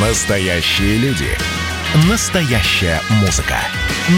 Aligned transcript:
Настоящие 0.00 0.96
люди. 0.98 1.26
Настоящая 2.08 3.00
музыка. 3.20 3.56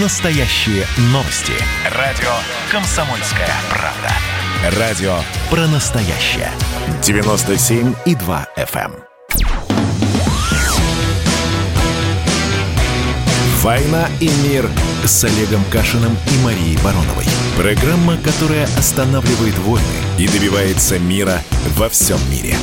Настоящие 0.02 0.84
новости. 1.04 1.54
Радио 1.96 2.28
«Комсомольская 2.70 3.48
правда». 3.70 4.78
Радио 4.78 5.14
про 5.48 5.66
настоящее. 5.68 6.50
97,2 7.00 8.46
FM. 8.58 8.92
эм. 8.92 9.04
«Война 13.62 14.06
и 14.20 14.28
мир» 14.46 14.68
с 15.06 15.24
Олегом 15.24 15.64
Кашиным 15.72 16.12
и 16.12 16.44
Марией 16.44 16.78
Бароновой. 16.84 17.24
Программа, 17.56 18.18
которая 18.18 18.64
останавливает 18.76 19.56
войны 19.60 19.86
и 20.18 20.28
добивается 20.28 20.98
мира 20.98 21.40
во 21.76 21.88
всем 21.88 22.18
мире. 22.30 22.54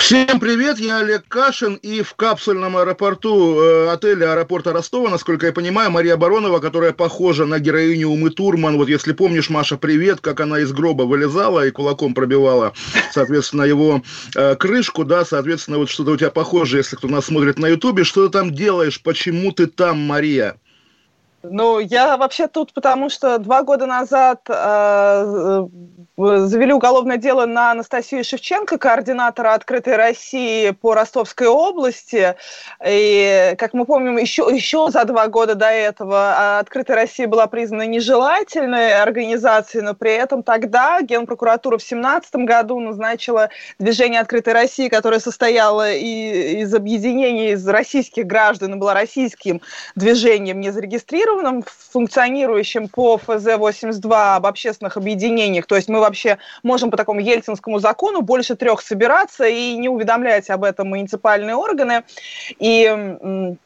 Всем 0.00 0.40
привет, 0.40 0.80
я 0.80 1.00
Олег 1.00 1.24
Кашин, 1.28 1.74
и 1.74 2.00
в 2.00 2.14
капсульном 2.14 2.78
аэропорту 2.78 3.60
э, 3.60 3.90
отеля 3.90 4.32
аэропорта 4.32 4.72
Ростова, 4.72 5.10
насколько 5.10 5.46
я 5.46 5.52
понимаю, 5.52 5.90
Мария 5.90 6.16
Баронова, 6.16 6.58
которая 6.58 6.92
похожа 6.92 7.44
на 7.44 7.58
героиню 7.58 8.08
Умы 8.08 8.30
Турман. 8.30 8.78
Вот 8.78 8.88
если 8.88 9.12
помнишь, 9.12 9.50
Маша, 9.50 9.76
привет, 9.76 10.20
как 10.20 10.40
она 10.40 10.60
из 10.60 10.72
гроба 10.72 11.02
вылезала 11.02 11.66
и 11.66 11.70
кулаком 11.70 12.14
пробивала, 12.14 12.72
соответственно, 13.12 13.62
его 13.62 14.02
э, 14.34 14.56
крышку, 14.56 15.04
да, 15.04 15.24
соответственно, 15.26 15.76
вот 15.76 15.90
что-то 15.90 16.12
у 16.12 16.16
тебя 16.16 16.30
похоже, 16.30 16.78
если 16.78 16.96
кто 16.96 17.06
нас 17.06 17.26
смотрит 17.26 17.58
на 17.58 17.66
Ютубе. 17.66 18.02
Что 18.02 18.26
ты 18.26 18.32
там 18.32 18.54
делаешь? 18.54 19.02
Почему 19.02 19.52
ты 19.52 19.66
там, 19.66 19.98
Мария? 19.98 20.56
Ну, 21.42 21.78
я 21.78 22.18
вообще 22.18 22.48
тут, 22.48 22.74
потому 22.74 23.08
что 23.08 23.38
два 23.38 23.62
года 23.62 23.86
назад 23.86 24.42
э, 24.48 25.66
завели 26.16 26.72
уголовное 26.72 27.16
дело 27.16 27.46
на 27.46 27.70
Анастасию 27.70 28.24
Шевченко, 28.24 28.76
координатора 28.76 29.54
«Открытой 29.54 29.96
России» 29.96 30.70
по 30.70 30.94
Ростовской 30.94 31.46
области. 31.46 32.36
И, 32.86 33.54
как 33.56 33.72
мы 33.72 33.86
помним, 33.86 34.18
еще, 34.18 34.48
еще 34.52 34.90
за 34.90 35.04
два 35.04 35.28
года 35.28 35.54
до 35.54 35.70
этого 35.70 36.58
«Открытая 36.58 36.98
Россия» 36.98 37.26
была 37.26 37.46
признана 37.46 37.86
нежелательной 37.86 39.00
организацией, 39.00 39.82
но 39.82 39.94
при 39.94 40.12
этом 40.12 40.42
тогда 40.42 41.00
Генпрокуратура 41.00 41.78
в 41.78 41.80
2017 41.80 42.34
году 42.36 42.80
назначила 42.80 43.48
движение 43.78 44.20
«Открытой 44.20 44.52
России», 44.52 44.88
которое 44.88 45.20
состояло 45.20 45.90
и, 45.90 46.60
из 46.60 46.74
объединений 46.74 47.52
из 47.52 47.66
российских 47.66 48.26
граждан 48.26 48.74
и 48.74 48.76
было 48.76 48.92
российским 48.92 49.62
движением, 49.94 50.60
не 50.60 50.70
зарегистрированным, 50.70 51.29
функционирующим 51.92 52.88
по 52.88 53.18
ФЗ-82 53.18 54.36
об 54.36 54.46
общественных 54.46 54.96
объединениях. 54.96 55.66
То 55.66 55.76
есть 55.76 55.88
мы 55.88 56.00
вообще 56.00 56.38
можем 56.62 56.90
по 56.90 56.96
такому 56.96 57.20
ельцинскому 57.20 57.78
закону 57.78 58.22
больше 58.22 58.56
трех 58.56 58.80
собираться 58.80 59.46
и 59.46 59.76
не 59.76 59.88
уведомлять 59.88 60.50
об 60.50 60.64
этом 60.64 60.88
муниципальные 60.88 61.56
органы. 61.56 62.04
И 62.58 63.56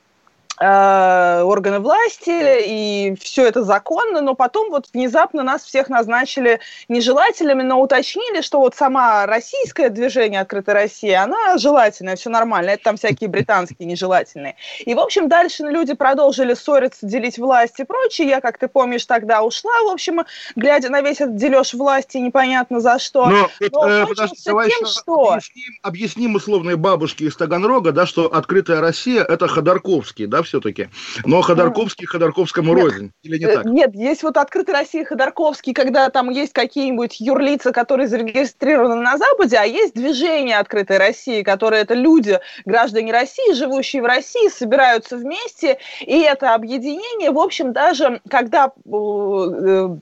органы 0.60 1.80
власти, 1.80 2.30
и 2.30 3.16
все 3.20 3.46
это 3.46 3.64
законно, 3.64 4.20
но 4.20 4.34
потом 4.34 4.70
вот 4.70 4.86
внезапно 4.92 5.42
нас 5.42 5.64
всех 5.64 5.88
назначили 5.88 6.60
нежелательными, 6.88 7.62
но 7.62 7.80
уточнили, 7.80 8.40
что 8.40 8.60
вот 8.60 8.76
сама 8.76 9.26
российское 9.26 9.88
движение 9.88 10.40
«Открытая 10.40 10.76
Россия», 10.76 11.22
она 11.22 11.58
желательная, 11.58 12.14
все 12.14 12.30
нормально, 12.30 12.70
это 12.70 12.84
там 12.84 12.96
всякие 12.96 13.28
британские 13.28 13.88
нежелательные. 13.88 14.54
И, 14.84 14.94
в 14.94 15.00
общем, 15.00 15.28
дальше 15.28 15.64
люди 15.64 15.94
продолжили 15.94 16.54
ссориться, 16.54 17.04
делить 17.06 17.36
власть 17.38 17.80
и 17.80 17.84
прочее. 17.84 18.28
Я, 18.28 18.40
как 18.40 18.58
ты 18.58 18.68
помнишь, 18.68 19.06
тогда 19.06 19.42
ушла, 19.42 19.72
в 19.82 19.90
общем, 19.90 20.22
глядя 20.54 20.88
на 20.88 21.00
весь 21.00 21.20
этот 21.20 21.36
дележ 21.36 21.74
власти, 21.74 22.18
непонятно 22.18 22.78
за 22.78 23.00
что. 23.00 23.26
Но, 23.26 23.50
но 23.72 23.88
э, 23.88 24.06
подожди, 24.06 24.36
давай 24.46 24.68
тем, 24.70 24.86
что... 24.86 25.32
объясним, 25.32 25.74
объясним 25.82 26.34
условной 26.36 26.76
бабушке 26.76 27.24
из 27.24 27.36
Таганрога, 27.36 27.90
да, 27.90 28.06
что 28.06 28.32
«Открытая 28.32 28.80
Россия»— 28.80 29.24
это 29.28 29.48
Ходорковский, 29.48 30.26
да, 30.26 30.43
все-таки. 30.44 30.88
Но 31.24 31.42
Ходорковский 31.42 32.06
Ходорковскому 32.06 32.74
нет, 32.74 32.84
рознь. 32.84 33.12
Или 33.22 33.38
не 33.38 33.46
так? 33.46 33.64
Нет, 33.64 33.94
есть 33.94 34.22
вот 34.22 34.36
открытая 34.36 34.76
Россия 34.76 35.04
Ходорковский, 35.04 35.72
когда 35.72 36.10
там 36.10 36.30
есть 36.30 36.52
какие-нибудь 36.52 37.20
юрлицы, 37.20 37.72
которые 37.72 38.08
зарегистрированы 38.08 38.96
на 38.96 39.18
Западе, 39.18 39.56
а 39.56 39.64
есть 39.64 39.94
движение 39.94 40.58
открытой 40.58 40.98
России, 40.98 41.42
которые 41.42 41.82
это 41.82 41.94
люди, 41.94 42.38
граждане 42.64 43.12
России, 43.12 43.54
живущие 43.54 44.02
в 44.02 44.06
России, 44.06 44.48
собираются 44.48 45.16
вместе, 45.16 45.78
и 46.00 46.20
это 46.20 46.54
объединение, 46.54 47.30
в 47.30 47.38
общем, 47.38 47.72
даже 47.72 48.20
когда 48.28 48.72
э, 48.84 49.96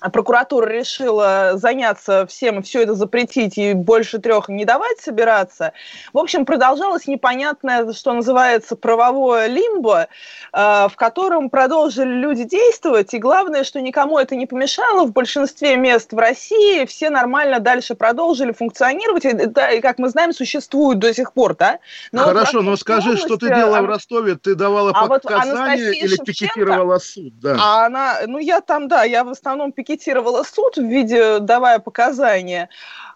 прокуратура 0.00 0.68
решила 0.68 1.52
заняться 1.54 2.26
всем, 2.26 2.62
все 2.62 2.82
это 2.82 2.94
запретить 2.94 3.58
и 3.58 3.72
больше 3.72 4.18
трех 4.18 4.48
не 4.48 4.64
давать 4.64 5.00
собираться. 5.00 5.72
В 6.12 6.18
общем, 6.18 6.44
продолжалось 6.44 7.06
непонятное, 7.06 7.92
что 7.92 8.12
называется, 8.12 8.76
правовое 8.76 9.46
лимбо, 9.46 10.08
э, 10.52 10.88
в 10.88 10.92
котором 10.96 11.50
продолжили 11.50 12.12
люди 12.12 12.44
действовать, 12.44 13.14
и 13.14 13.18
главное, 13.18 13.64
что 13.64 13.80
никому 13.80 14.18
это 14.18 14.36
не 14.36 14.46
помешало, 14.46 15.06
в 15.06 15.12
большинстве 15.12 15.76
мест 15.76 16.12
в 16.12 16.18
России 16.18 16.84
все 16.86 17.10
нормально 17.10 17.60
дальше 17.60 17.94
продолжили 17.94 18.52
функционировать, 18.52 19.24
и, 19.24 19.32
да, 19.32 19.70
и 19.70 19.80
как 19.80 19.98
мы 19.98 20.08
знаем, 20.08 20.32
существуют 20.32 20.98
до 20.98 21.12
сих 21.14 21.32
пор, 21.32 21.56
да? 21.56 21.78
Но 22.12 22.24
Хорошо, 22.24 22.58
вот 22.58 22.64
но 22.64 22.76
скажи, 22.76 23.10
области, 23.10 23.26
что 23.26 23.36
ты 23.36 23.48
делала 23.48 23.78
а... 23.78 23.82
в 23.82 23.86
Ростове, 23.86 24.36
ты 24.36 24.54
давала 24.54 24.92
а 24.94 25.06
показания 25.06 25.86
вот 25.86 25.96
или 25.96 26.06
Шевченко, 26.08 26.24
пикетировала 26.24 26.98
суд? 26.98 27.32
Да. 27.40 27.56
А 27.58 27.86
она, 27.86 28.18
ну 28.26 28.38
я 28.38 28.60
там, 28.60 28.88
да, 28.88 29.04
я 29.04 29.24
в 29.24 29.30
основном 29.30 29.72
пикетировала 29.72 29.85
пикетировала 29.86 30.42
суд 30.42 30.76
в 30.76 30.82
виде, 30.82 31.38
давая 31.38 31.78
показания, 31.78 32.68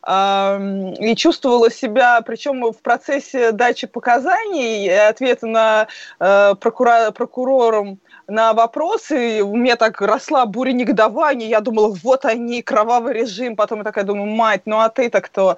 и 0.09 1.15
чувствовала 1.17 1.71
себя, 1.71 2.23
причем 2.23 2.73
в 2.73 2.81
процессе 2.81 3.53
дачи 3.53 3.87
показаний 3.87 4.87
и 4.87 4.89
ответа 4.89 5.47
на 5.47 5.89
э, 6.19 6.55
прокура- 6.59 7.13
прокурором 7.13 7.99
на 8.31 8.55
вопросы, 8.55 9.43
у 9.43 9.57
меня 9.57 9.77
так 9.77 10.01
росла 10.01 10.47
буря 10.47 10.73
негодования, 10.73 11.49
я 11.49 11.61
думала, 11.61 11.95
вот 12.03 12.25
они, 12.25 12.63
кровавый 12.63 13.15
режим, 13.15 13.57
потом 13.57 13.79
я 13.79 13.85
такая 13.85 14.05
думаю, 14.05 14.27
мать, 14.31 14.63
ну 14.65 14.79
а 14.79 14.89
ты-то 14.89 15.21
кто? 15.21 15.57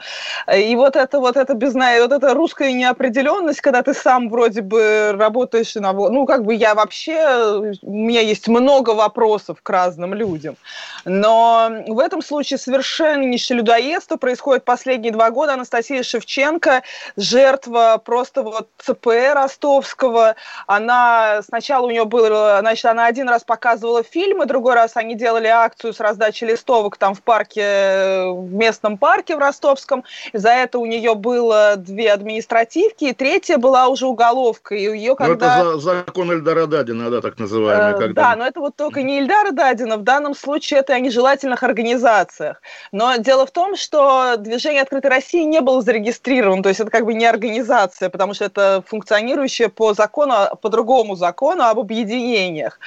И 0.53 0.75
вот 0.75 0.97
это 0.97 1.21
вот 1.21 1.37
это 1.37 1.55
безна... 1.55 2.01
вот 2.01 2.13
эта 2.13 2.35
русская 2.35 2.73
неопределенность, 2.73 3.61
когда 3.61 3.83
ты 3.83 3.95
сам 3.95 4.29
вроде 4.31 4.63
бы 4.63 5.13
работаешь 5.13 5.75
на... 5.75 5.93
Ну, 5.93 6.27
как 6.27 6.45
бы 6.45 6.55
я 6.55 6.75
вообще, 6.75 7.75
у 7.83 7.93
меня 7.93 8.21
есть 8.21 8.49
много 8.49 8.91
вопросов 8.91 9.59
к 9.63 9.71
разным 9.71 10.15
людям, 10.15 10.57
но 11.05 11.71
в 11.87 11.99
этом 11.99 12.23
случае 12.23 12.59
совершеннейшее 12.59 13.59
людоедство 13.59 14.17
происходит 14.17 14.65
последние 14.65 15.13
два 15.13 15.31
года. 15.31 15.55
Анастасия 15.55 16.03
Шевченко, 16.03 16.83
жертва 17.17 18.01
просто 18.03 18.43
вот 18.43 18.69
ЦП 18.79 19.09
ростовского, 19.35 20.37
она 20.67 21.41
сначала 21.43 21.87
у 21.87 21.91
нее 21.91 22.05
было 22.05 22.62
Значит, 22.63 22.85
она 22.85 23.07
один 23.07 23.29
раз 23.29 23.43
показывала 23.43 24.05
фильмы, 24.05 24.47
другой 24.47 24.75
раз 24.75 24.93
они 24.95 25.17
делали 25.17 25.49
акцию 25.49 25.93
с 25.93 25.99
раздачей 25.99 26.47
листовок 26.47 26.97
там 26.97 27.15
в 27.15 27.21
парке, 27.21 28.27
в 28.29 28.53
местном 28.53 28.99
парке 28.99 29.35
в 29.35 29.41
Ростовском. 29.41 30.05
За 30.33 30.51
это 30.51 30.79
у 30.79 30.87
нее 30.87 31.17
было 31.17 31.75
две 31.77 32.13
административки, 32.13 33.07
и 33.07 33.13
третья 33.13 33.59
была 33.59 33.89
уже 33.89 34.07
уголовка. 34.07 34.77
И 34.77 34.83
ее 34.83 35.17
когда... 35.17 35.65
Ну, 35.65 35.71
это 35.71 35.81
за, 35.81 36.05
закон 36.07 36.31
Эльдара 36.31 36.67
Дадина, 36.67 37.11
да, 37.11 37.21
так 37.21 37.37
называемый. 37.41 37.95
Э, 37.95 37.99
когда... 37.99 38.23
Да, 38.23 38.37
но 38.37 38.47
это 38.47 38.61
вот 38.61 38.77
только 38.77 39.03
не 39.03 39.19
Эльдара 39.19 39.51
Дадина, 39.51 39.97
в 39.97 40.03
данном 40.03 40.37
случае 40.37 40.81
это 40.81 40.95
о 40.95 41.01
нежелательных 41.01 41.65
организациях. 41.65 42.63
Но 42.93 43.17
дело 43.17 43.45
в 43.45 43.51
том, 43.51 43.77
что 43.77 44.37
движение 44.37 44.83
«Открытой 44.83 45.11
России» 45.11 45.43
не 45.43 45.61
было 45.61 45.83
зарегистрировано, 45.83 46.63
то 46.63 46.69
есть 46.69 46.81
это 46.81 46.93
как 46.93 47.07
бы 47.07 47.15
не 47.15 47.27
организация, 47.27 48.09
потому 48.09 48.35
что 48.35 48.45
это 48.45 48.85
функционирующее 48.87 49.69
по 49.69 49.95
закону, 49.95 50.35
по 50.61 50.69
другому 50.69 51.17
закону 51.17 51.65
об 51.65 51.81
объединении 51.81 52.52
обвинениях. 52.53 52.79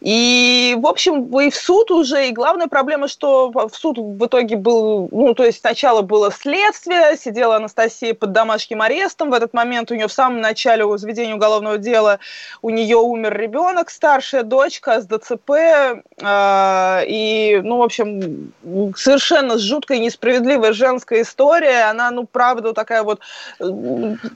И, 0.00 0.76
в 0.78 0.86
общем, 0.86 1.40
и 1.40 1.50
в 1.50 1.54
суд 1.54 1.90
уже, 1.90 2.28
и 2.28 2.32
главная 2.32 2.66
проблема, 2.66 3.08
что 3.08 3.50
в 3.50 3.74
суд 3.74 3.98
в 3.98 4.26
итоге 4.26 4.56
был, 4.56 5.08
ну, 5.12 5.34
то 5.34 5.44
есть 5.44 5.60
сначала 5.60 6.02
было 6.02 6.30
следствие, 6.32 7.16
сидела 7.16 7.56
Анастасия 7.56 8.14
под 8.14 8.32
домашним 8.32 8.82
арестом, 8.82 9.30
в 9.30 9.34
этот 9.34 9.54
момент 9.54 9.90
у 9.90 9.94
нее 9.94 10.08
в 10.08 10.12
самом 10.12 10.40
начале 10.40 10.84
возведения 10.84 11.34
уголовного 11.34 11.78
дела 11.78 12.18
у 12.62 12.70
нее 12.70 12.96
умер 12.96 13.36
ребенок, 13.36 13.90
старшая 13.90 14.42
дочка 14.42 15.00
с 15.00 15.06
ДЦП, 15.06 15.50
э, 15.50 17.04
и, 17.06 17.60
ну, 17.62 17.78
в 17.78 17.82
общем, 17.82 18.52
совершенно 18.96 19.58
жуткая, 19.58 19.98
несправедливая 19.98 20.72
женская 20.72 21.22
история, 21.22 21.90
она, 21.90 22.10
ну, 22.10 22.26
правда, 22.26 22.72
такая 22.72 23.02
вот... 23.02 23.20
Э, 23.60 23.64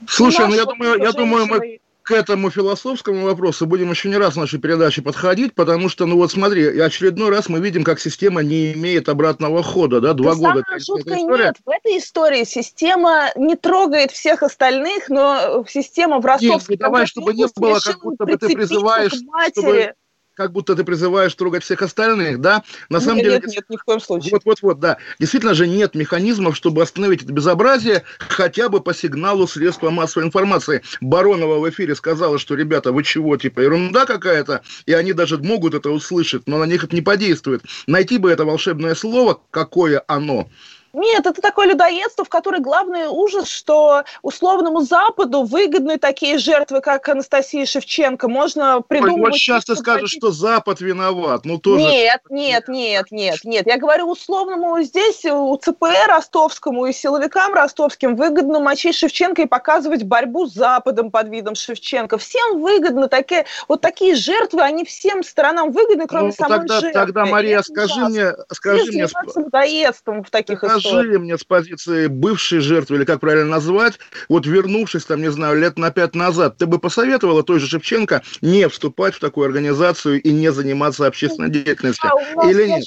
Слушай, 0.07 0.47
ну, 0.47 0.55
я 0.55 0.65
думаю, 0.65 1.01
я 1.01 1.11
думаю, 1.11 1.45
мы 1.47 1.79
к 2.09 2.11
этому 2.11 2.49
философскому 2.49 3.23
вопросу 3.23 3.67
будем 3.67 3.91
еще 3.91 4.09
не 4.09 4.17
раз 4.17 4.33
в 4.33 4.37
нашей 4.37 4.59
передаче 4.59 5.03
подходить, 5.03 5.53
потому 5.53 5.89
что, 5.89 6.07
ну 6.07 6.15
вот 6.15 6.31
смотри, 6.31 6.79
очередной 6.79 7.29
раз 7.29 7.49
мы 7.49 7.59
видим, 7.59 7.83
как 7.83 7.99
система 7.99 8.41
не 8.41 8.73
имеет 8.73 9.09
обратного 9.09 9.61
хода, 9.61 10.01
да, 10.01 10.13
два 10.13 10.33
да 10.33 10.37
года. 10.37 10.63
Самое 10.65 10.79
жуткое 10.79 11.17
нет, 11.19 11.57
в 11.63 11.69
этой 11.69 11.99
истории 11.99 12.45
система 12.45 13.29
не 13.35 13.55
трогает 13.55 14.09
всех 14.09 14.41
остальных, 14.41 15.09
но 15.09 15.63
система 15.69 16.19
в 16.19 16.25
ростовской 16.25 16.77
Нет, 16.77 16.79
давай, 16.79 17.05
чтобы 17.05 17.31
не 17.35 17.45
было, 17.55 17.79
как 17.79 18.01
будто 18.01 18.25
бы 18.25 18.37
ты 18.37 18.55
призываешь, 18.55 19.13
чтобы 19.51 19.93
как 20.39 20.53
будто 20.53 20.73
ты 20.73 20.85
призываешь 20.85 21.35
трогать 21.35 21.65
всех 21.65 21.81
остальных, 21.81 22.39
да? 22.39 22.63
На 22.87 23.01
самом 23.01 23.17
нет, 23.17 23.25
деле... 23.25 23.35
Нет, 23.35 23.47
нет, 23.47 23.65
ни 23.67 23.75
в 23.75 23.83
коем 23.83 23.99
случае. 23.99 24.31
Вот-вот-вот, 24.31 24.79
да. 24.79 24.97
Действительно 25.19 25.53
же 25.53 25.67
нет 25.67 25.95
механизмов, 25.95 26.55
чтобы 26.55 26.81
остановить 26.81 27.23
это 27.23 27.33
безобразие 27.33 28.03
хотя 28.19 28.69
бы 28.69 28.79
по 28.79 28.93
сигналу 28.93 29.47
средства 29.47 29.89
массовой 29.89 30.27
информации. 30.27 30.81
Баронова 31.01 31.59
в 31.59 31.69
эфире 31.69 31.93
сказала, 31.93 32.39
что, 32.39 32.55
ребята, 32.55 32.93
вы 32.93 33.03
чего, 33.03 33.35
типа, 33.35 33.59
ерунда 33.59 34.05
какая-то, 34.05 34.61
и 34.85 34.93
они 34.93 35.11
даже 35.11 35.37
могут 35.39 35.73
это 35.73 35.89
услышать, 35.89 36.43
но 36.47 36.57
на 36.57 36.63
них 36.63 36.85
это 36.85 36.95
не 36.95 37.01
подействует. 37.01 37.61
Найти 37.85 38.17
бы 38.17 38.31
это 38.31 38.45
волшебное 38.45 38.95
слово, 38.95 39.41
какое 39.51 40.01
оно, 40.07 40.47
нет, 40.93 41.25
это 41.25 41.41
такое 41.41 41.67
людоедство, 41.67 42.25
в 42.25 42.29
которой 42.29 42.61
главный 42.61 43.07
ужас, 43.07 43.47
что 43.47 44.03
условному 44.21 44.81
Западу 44.81 45.43
выгодны 45.43 45.97
такие 45.97 46.37
жертвы, 46.37 46.81
как 46.81 47.07
Анастасия 47.09 47.65
Шевченко. 47.65 48.27
Можно 48.27 48.81
придумать... 48.81 49.19
Вот 49.19 49.33
сейчас 49.35 49.65
ты 49.65 49.75
скажешь, 49.75 50.11
что 50.11 50.31
Запад 50.31 50.81
виноват. 50.81 51.45
Ну, 51.45 51.59
тоже... 51.59 51.83
Нет, 51.83 52.21
нет, 52.29 52.67
нет, 52.67 53.05
нет, 53.11 53.39
нет. 53.43 53.67
Я 53.67 53.77
говорю 53.77 54.09
условному 54.09 54.81
здесь, 54.81 55.25
у 55.25 55.55
ЦПР 55.55 56.07
ростовскому 56.07 56.87
и 56.87 56.93
силовикам 56.93 57.53
ростовским 57.53 58.15
выгодно 58.15 58.59
мочить 58.59 58.95
Шевченко 58.95 59.43
и 59.43 59.45
показывать 59.45 60.03
борьбу 60.03 60.47
с 60.47 60.53
Западом 60.53 61.11
под 61.11 61.29
видом 61.29 61.55
Шевченко. 61.55 62.17
Всем 62.17 62.61
выгодно 62.61 63.07
такие... 63.07 63.45
Вот 63.67 63.81
такие 63.81 64.15
жертвы, 64.15 64.61
они 64.61 64.85
всем 64.85 65.23
сторонам 65.23 65.71
выгодны, 65.71 66.07
кроме 66.07 66.27
ну, 66.27 66.33
самой 66.33 66.59
тогда, 66.59 66.79
жертвы. 66.79 66.99
Тогда, 66.99 67.25
Мария, 67.25 67.61
скажи 67.61 68.05
мне... 68.05 68.33
Скажи 68.51 68.91
мне... 68.91 69.07
людоедством 69.35 70.23
в 70.23 70.29
таких 70.29 70.63
скажи 70.79 71.19
мне 71.19 71.37
с 71.37 71.43
позиции 71.43 72.07
бывшей 72.07 72.59
жертвы, 72.59 72.97
или 72.97 73.05
как 73.05 73.19
правильно 73.19 73.49
назвать, 73.49 73.99
вот 74.27 74.45
вернувшись 74.45 75.05
там, 75.05 75.21
не 75.21 75.31
знаю, 75.31 75.59
лет 75.59 75.77
на 75.77 75.91
пять 75.91 76.15
назад, 76.15 76.57
ты 76.57 76.65
бы 76.65 76.79
посоветовала 76.79 77.43
той 77.43 77.59
же 77.59 77.67
Шевченко 77.67 78.21
не 78.41 78.67
вступать 78.69 79.15
в 79.15 79.19
такую 79.19 79.45
организацию 79.45 80.21
и 80.21 80.31
не 80.31 80.51
заниматься 80.51 81.05
общественной 81.07 81.49
деятельностью? 81.49 82.09
А 82.37 82.49
или 82.49 82.67
нет? 82.67 82.85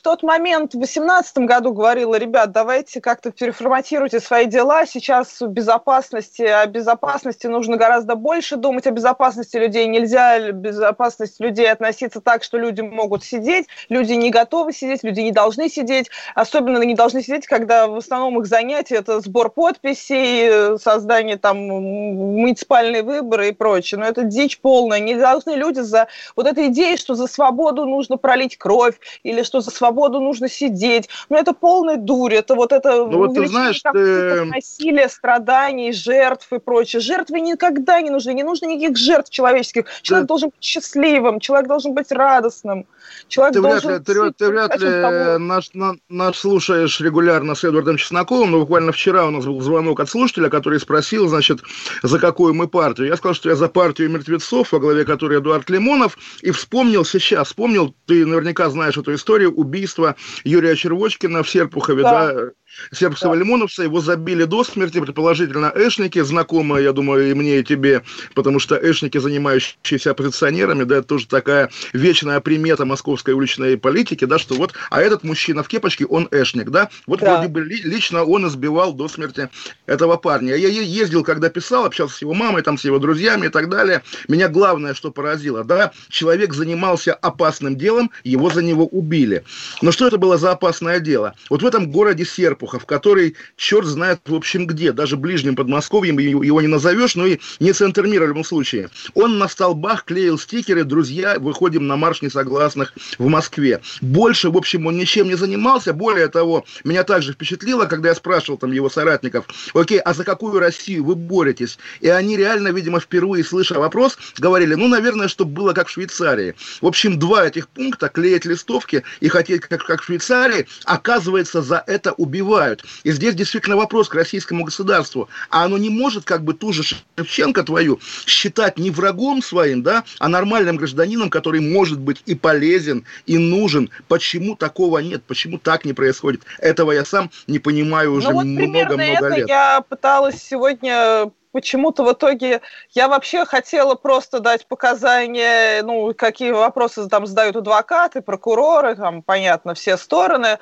В 0.00 0.02
тот 0.02 0.22
момент, 0.22 0.72
в 0.72 0.78
2018 0.78 1.38
году 1.40 1.74
говорила, 1.74 2.14
ребят, 2.14 2.52
давайте 2.52 3.02
как-то 3.02 3.30
переформатируйте 3.32 4.18
свои 4.18 4.46
дела, 4.46 4.86
сейчас 4.86 5.42
безопасности, 5.42 6.40
о 6.40 6.64
безопасности 6.64 7.46
нужно 7.48 7.76
гораздо 7.76 8.14
больше 8.14 8.56
думать, 8.56 8.86
о 8.86 8.92
безопасности 8.92 9.58
людей 9.58 9.86
нельзя, 9.88 10.52
безопасность 10.52 11.38
людей 11.38 11.70
относиться 11.70 12.22
так, 12.22 12.42
что 12.44 12.56
люди 12.56 12.80
могут 12.80 13.24
сидеть, 13.24 13.66
люди 13.90 14.14
не 14.14 14.30
готовы 14.30 14.72
сидеть, 14.72 15.04
люди 15.04 15.20
не 15.20 15.32
должны 15.32 15.68
сидеть, 15.68 16.08
особенно 16.34 16.82
не 16.82 16.94
должны 16.94 17.22
сидеть, 17.22 17.46
когда 17.46 17.86
в 17.86 17.98
основном 17.98 18.40
их 18.40 18.46
занятие 18.46 18.96
это 18.96 19.20
сбор 19.20 19.50
подписей, 19.50 20.78
создание 20.78 21.36
там 21.36 21.58
муниципальные 21.58 23.02
выборы 23.02 23.48
и 23.48 23.52
прочее, 23.52 24.00
но 24.00 24.06
это 24.06 24.22
дичь 24.22 24.60
полная, 24.60 24.98
не 24.98 25.14
должны 25.14 25.50
люди 25.50 25.80
за 25.80 26.08
вот 26.36 26.46
этой 26.46 26.68
идеей, 26.68 26.96
что 26.96 27.14
за 27.14 27.26
свободу 27.26 27.84
нужно 27.84 28.16
пролить 28.16 28.56
кровь, 28.56 28.98
или 29.24 29.42
что 29.42 29.60
за 29.60 29.70
свободу 29.70 29.89
свободу 29.90 30.20
нужно 30.20 30.48
сидеть. 30.48 31.08
Ну, 31.28 31.36
это 31.36 31.52
полная 31.52 31.96
дурь, 31.96 32.34
это 32.34 32.54
вот 32.54 32.72
это 32.72 33.06
ну, 33.06 33.18
вот 33.18 33.34
ты 33.34 33.46
знаешь, 33.46 33.82
ты... 33.92 34.44
насилие, 34.44 35.08
страданий, 35.08 35.92
жертв 35.92 36.52
и 36.52 36.58
прочее. 36.58 37.00
Жертвы 37.00 37.40
никогда 37.40 38.00
не 38.00 38.10
нужны, 38.10 38.32
не 38.34 38.44
нужно 38.44 38.66
никаких 38.66 38.96
жертв 38.96 39.30
человеческих. 39.30 39.86
Человек 40.02 40.26
да. 40.26 40.28
должен 40.28 40.50
быть 40.50 40.64
счастливым, 40.64 41.40
человек 41.40 41.68
должен 41.68 41.94
быть 41.94 42.12
радостным. 42.12 42.86
Человек 43.28 43.54
ты 43.54 43.60
должен... 43.60 43.90
Вряд 43.90 44.08
ли, 44.08 44.14
ты, 44.14 44.32
ты 44.32 44.48
вряд 44.48 44.80
ли 44.80 45.38
наш, 45.38 45.70
на, 45.74 45.96
наш 46.08 46.38
слушаешь 46.38 47.00
регулярно 47.00 47.54
с 47.54 47.64
Эдвардом 47.64 47.96
Чесноковым, 47.96 48.52
но 48.52 48.60
буквально 48.60 48.92
вчера 48.92 49.26
у 49.26 49.30
нас 49.30 49.44
был 49.44 49.60
звонок 49.60 49.98
от 49.98 50.08
слушателя, 50.08 50.48
который 50.48 50.78
спросил, 50.78 51.28
значит, 51.28 51.60
за 52.02 52.18
какую 52.20 52.54
мы 52.54 52.68
партию. 52.68 53.08
Я 53.08 53.16
сказал, 53.16 53.34
что 53.34 53.48
я 53.48 53.56
за 53.56 53.68
партию 53.68 54.10
мертвецов, 54.10 54.70
во 54.72 54.78
главе 54.78 55.04
которой 55.04 55.40
Эдуард 55.40 55.68
Лимонов, 55.68 56.16
и 56.42 56.52
вспомнил 56.52 57.04
сейчас, 57.04 57.48
вспомнил, 57.48 57.94
ты 58.06 58.24
наверняка 58.24 58.70
знаешь 58.70 58.96
эту 58.96 59.14
историю, 59.14 59.52
убийство 59.52 59.79
убийства 59.80 60.16
Юрия 60.44 60.76
Червочкина 60.76 61.42
в 61.42 61.50
Серпухове, 61.50 62.02
да, 62.02 62.32
да 62.32 62.50
сербского 62.92 63.34
да. 63.34 63.40
лимоновца, 63.40 63.82
его 63.82 64.00
забили 64.00 64.44
до 64.44 64.64
смерти, 64.64 65.00
предположительно, 65.00 65.72
эшники, 65.74 66.20
знакомые, 66.20 66.84
я 66.84 66.92
думаю, 66.92 67.30
и 67.30 67.34
мне, 67.34 67.60
и 67.60 67.64
тебе, 67.64 68.02
потому 68.34 68.58
что 68.58 68.76
эшники, 68.76 69.18
занимающиеся 69.18 70.12
оппозиционерами, 70.12 70.84
да, 70.84 70.98
это 70.98 71.08
тоже 71.08 71.26
такая 71.26 71.70
вечная 71.92 72.40
примета 72.40 72.84
московской 72.84 73.34
уличной 73.34 73.76
политики, 73.76 74.24
да, 74.24 74.38
что 74.38 74.54
вот, 74.54 74.74
а 74.90 75.00
этот 75.00 75.24
мужчина 75.24 75.62
в 75.62 75.68
кепочке, 75.68 76.06
он 76.06 76.28
эшник, 76.30 76.70
да, 76.70 76.90
вот 77.06 77.20
да. 77.20 77.36
вроде 77.36 77.48
бы 77.48 77.60
лично 77.62 78.24
он 78.24 78.46
избивал 78.46 78.92
до 78.92 79.08
смерти 79.08 79.48
этого 79.86 80.16
парня. 80.16 80.54
Я 80.54 80.68
ездил, 80.68 81.24
когда 81.24 81.48
писал, 81.48 81.84
общался 81.84 82.16
с 82.16 82.20
его 82.20 82.34
мамой, 82.34 82.62
там, 82.62 82.78
с 82.78 82.84
его 82.84 82.98
друзьями 82.98 83.46
и 83.46 83.50
так 83.50 83.68
далее, 83.68 84.02
меня 84.28 84.48
главное, 84.48 84.94
что 84.94 85.10
поразило, 85.10 85.64
да, 85.64 85.92
человек 86.08 86.54
занимался 86.54 87.14
опасным 87.14 87.76
делом, 87.76 88.10
его 88.24 88.50
за 88.50 88.62
него 88.62 88.86
убили. 88.86 89.44
Но 89.82 89.92
что 89.92 90.06
это 90.06 90.18
было 90.18 90.38
за 90.38 90.52
опасное 90.52 91.00
дело? 91.00 91.34
Вот 91.48 91.62
в 91.62 91.66
этом 91.66 91.90
городе 91.90 92.24
Серп 92.24 92.62
Серпухов, 92.70 92.86
который 92.86 93.36
черт 93.56 93.86
знает, 93.86 94.20
в 94.26 94.34
общем, 94.34 94.66
где. 94.66 94.92
Даже 94.92 95.16
ближним 95.16 95.56
Подмосковьем 95.56 96.18
его 96.18 96.60
не 96.60 96.68
назовешь, 96.68 97.16
но 97.16 97.26
и 97.26 97.38
не 97.58 97.72
центр 97.72 98.06
мира 98.06 98.24
в 98.24 98.28
любом 98.28 98.44
случае. 98.44 98.90
Он 99.14 99.38
на 99.38 99.48
столбах 99.48 100.04
клеил 100.04 100.38
стикеры 100.38 100.84
«Друзья, 100.84 101.38
выходим 101.38 101.86
на 101.86 101.96
марш 101.96 102.22
несогласных 102.22 102.92
в 103.18 103.26
Москве». 103.26 103.80
Больше, 104.00 104.50
в 104.50 104.56
общем, 104.56 104.86
он 104.86 104.96
ничем 104.96 105.28
не 105.28 105.34
занимался. 105.34 105.92
Более 105.92 106.28
того, 106.28 106.64
меня 106.84 107.04
также 107.04 107.32
впечатлило, 107.32 107.86
когда 107.86 108.10
я 108.10 108.14
спрашивал 108.14 108.58
там 108.58 108.72
его 108.72 108.88
соратников, 108.88 109.46
окей, 109.74 109.98
а 109.98 110.14
за 110.14 110.24
какую 110.24 110.58
Россию 110.58 111.04
вы 111.04 111.14
боретесь? 111.14 111.78
И 112.00 112.08
они 112.08 112.36
реально, 112.36 112.68
видимо, 112.68 113.00
впервые 113.00 113.44
слыша 113.44 113.78
вопрос, 113.78 114.18
говорили, 114.38 114.74
ну, 114.74 114.88
наверное, 114.88 115.28
чтобы 115.28 115.52
было 115.52 115.72
как 115.72 115.88
в 115.88 115.90
Швейцарии. 115.90 116.54
В 116.80 116.86
общем, 116.86 117.18
два 117.18 117.46
этих 117.46 117.68
пункта, 117.68 118.08
клеить 118.08 118.44
листовки 118.44 119.02
и 119.20 119.28
хотеть 119.28 119.62
как, 119.62 119.84
как 119.84 120.02
в 120.02 120.04
Швейцарии, 120.04 120.66
оказывается, 120.84 121.62
за 121.62 121.82
это 121.86 122.12
убивать 122.12 122.59
убивают. 122.60 122.84
И 123.04 123.12
здесь 123.12 123.34
действительно 123.34 123.76
вопрос 123.76 124.08
к 124.08 124.14
российскому 124.14 124.64
государству. 124.64 125.28
А 125.50 125.64
оно 125.64 125.78
не 125.78 125.90
может 125.90 126.24
как 126.24 126.42
бы 126.42 126.54
ту 126.54 126.72
же 126.72 126.82
Шевченко 127.16 127.62
твою 127.62 128.00
считать 128.26 128.78
не 128.78 128.90
врагом 128.90 129.42
своим, 129.42 129.82
да, 129.82 130.04
а 130.18 130.28
нормальным 130.28 130.76
гражданином, 130.76 131.30
который 131.30 131.60
может 131.60 131.98
быть 131.98 132.22
и 132.26 132.34
полезен, 132.34 133.04
и 133.26 133.38
нужен. 133.38 133.90
Почему 134.08 134.56
такого 134.56 134.98
нет? 134.98 135.22
Почему 135.26 135.58
так 135.58 135.84
не 135.84 135.92
происходит? 135.92 136.42
Этого 136.58 136.92
я 136.92 137.04
сам 137.04 137.30
не 137.46 137.58
понимаю 137.58 138.12
уже 138.12 138.30
много-много 138.30 138.96
ну, 138.96 138.96
вот 138.96 139.20
много 139.20 139.36
лет. 139.36 139.48
Я 139.48 139.82
пыталась 139.88 140.42
сегодня 140.42 141.30
почему-то 141.52 142.04
в 142.04 142.12
итоге 142.12 142.60
я 142.90 143.08
вообще 143.08 143.44
хотела 143.44 143.94
просто 143.94 144.40
дать 144.40 144.66
показания, 144.66 145.82
ну, 145.82 146.14
какие 146.14 146.52
вопросы 146.52 147.08
там 147.08 147.26
задают 147.26 147.56
адвокаты, 147.56 148.22
прокуроры, 148.22 148.94
там, 148.94 149.22
понятно, 149.22 149.74
все 149.74 149.96
стороны 149.96 150.58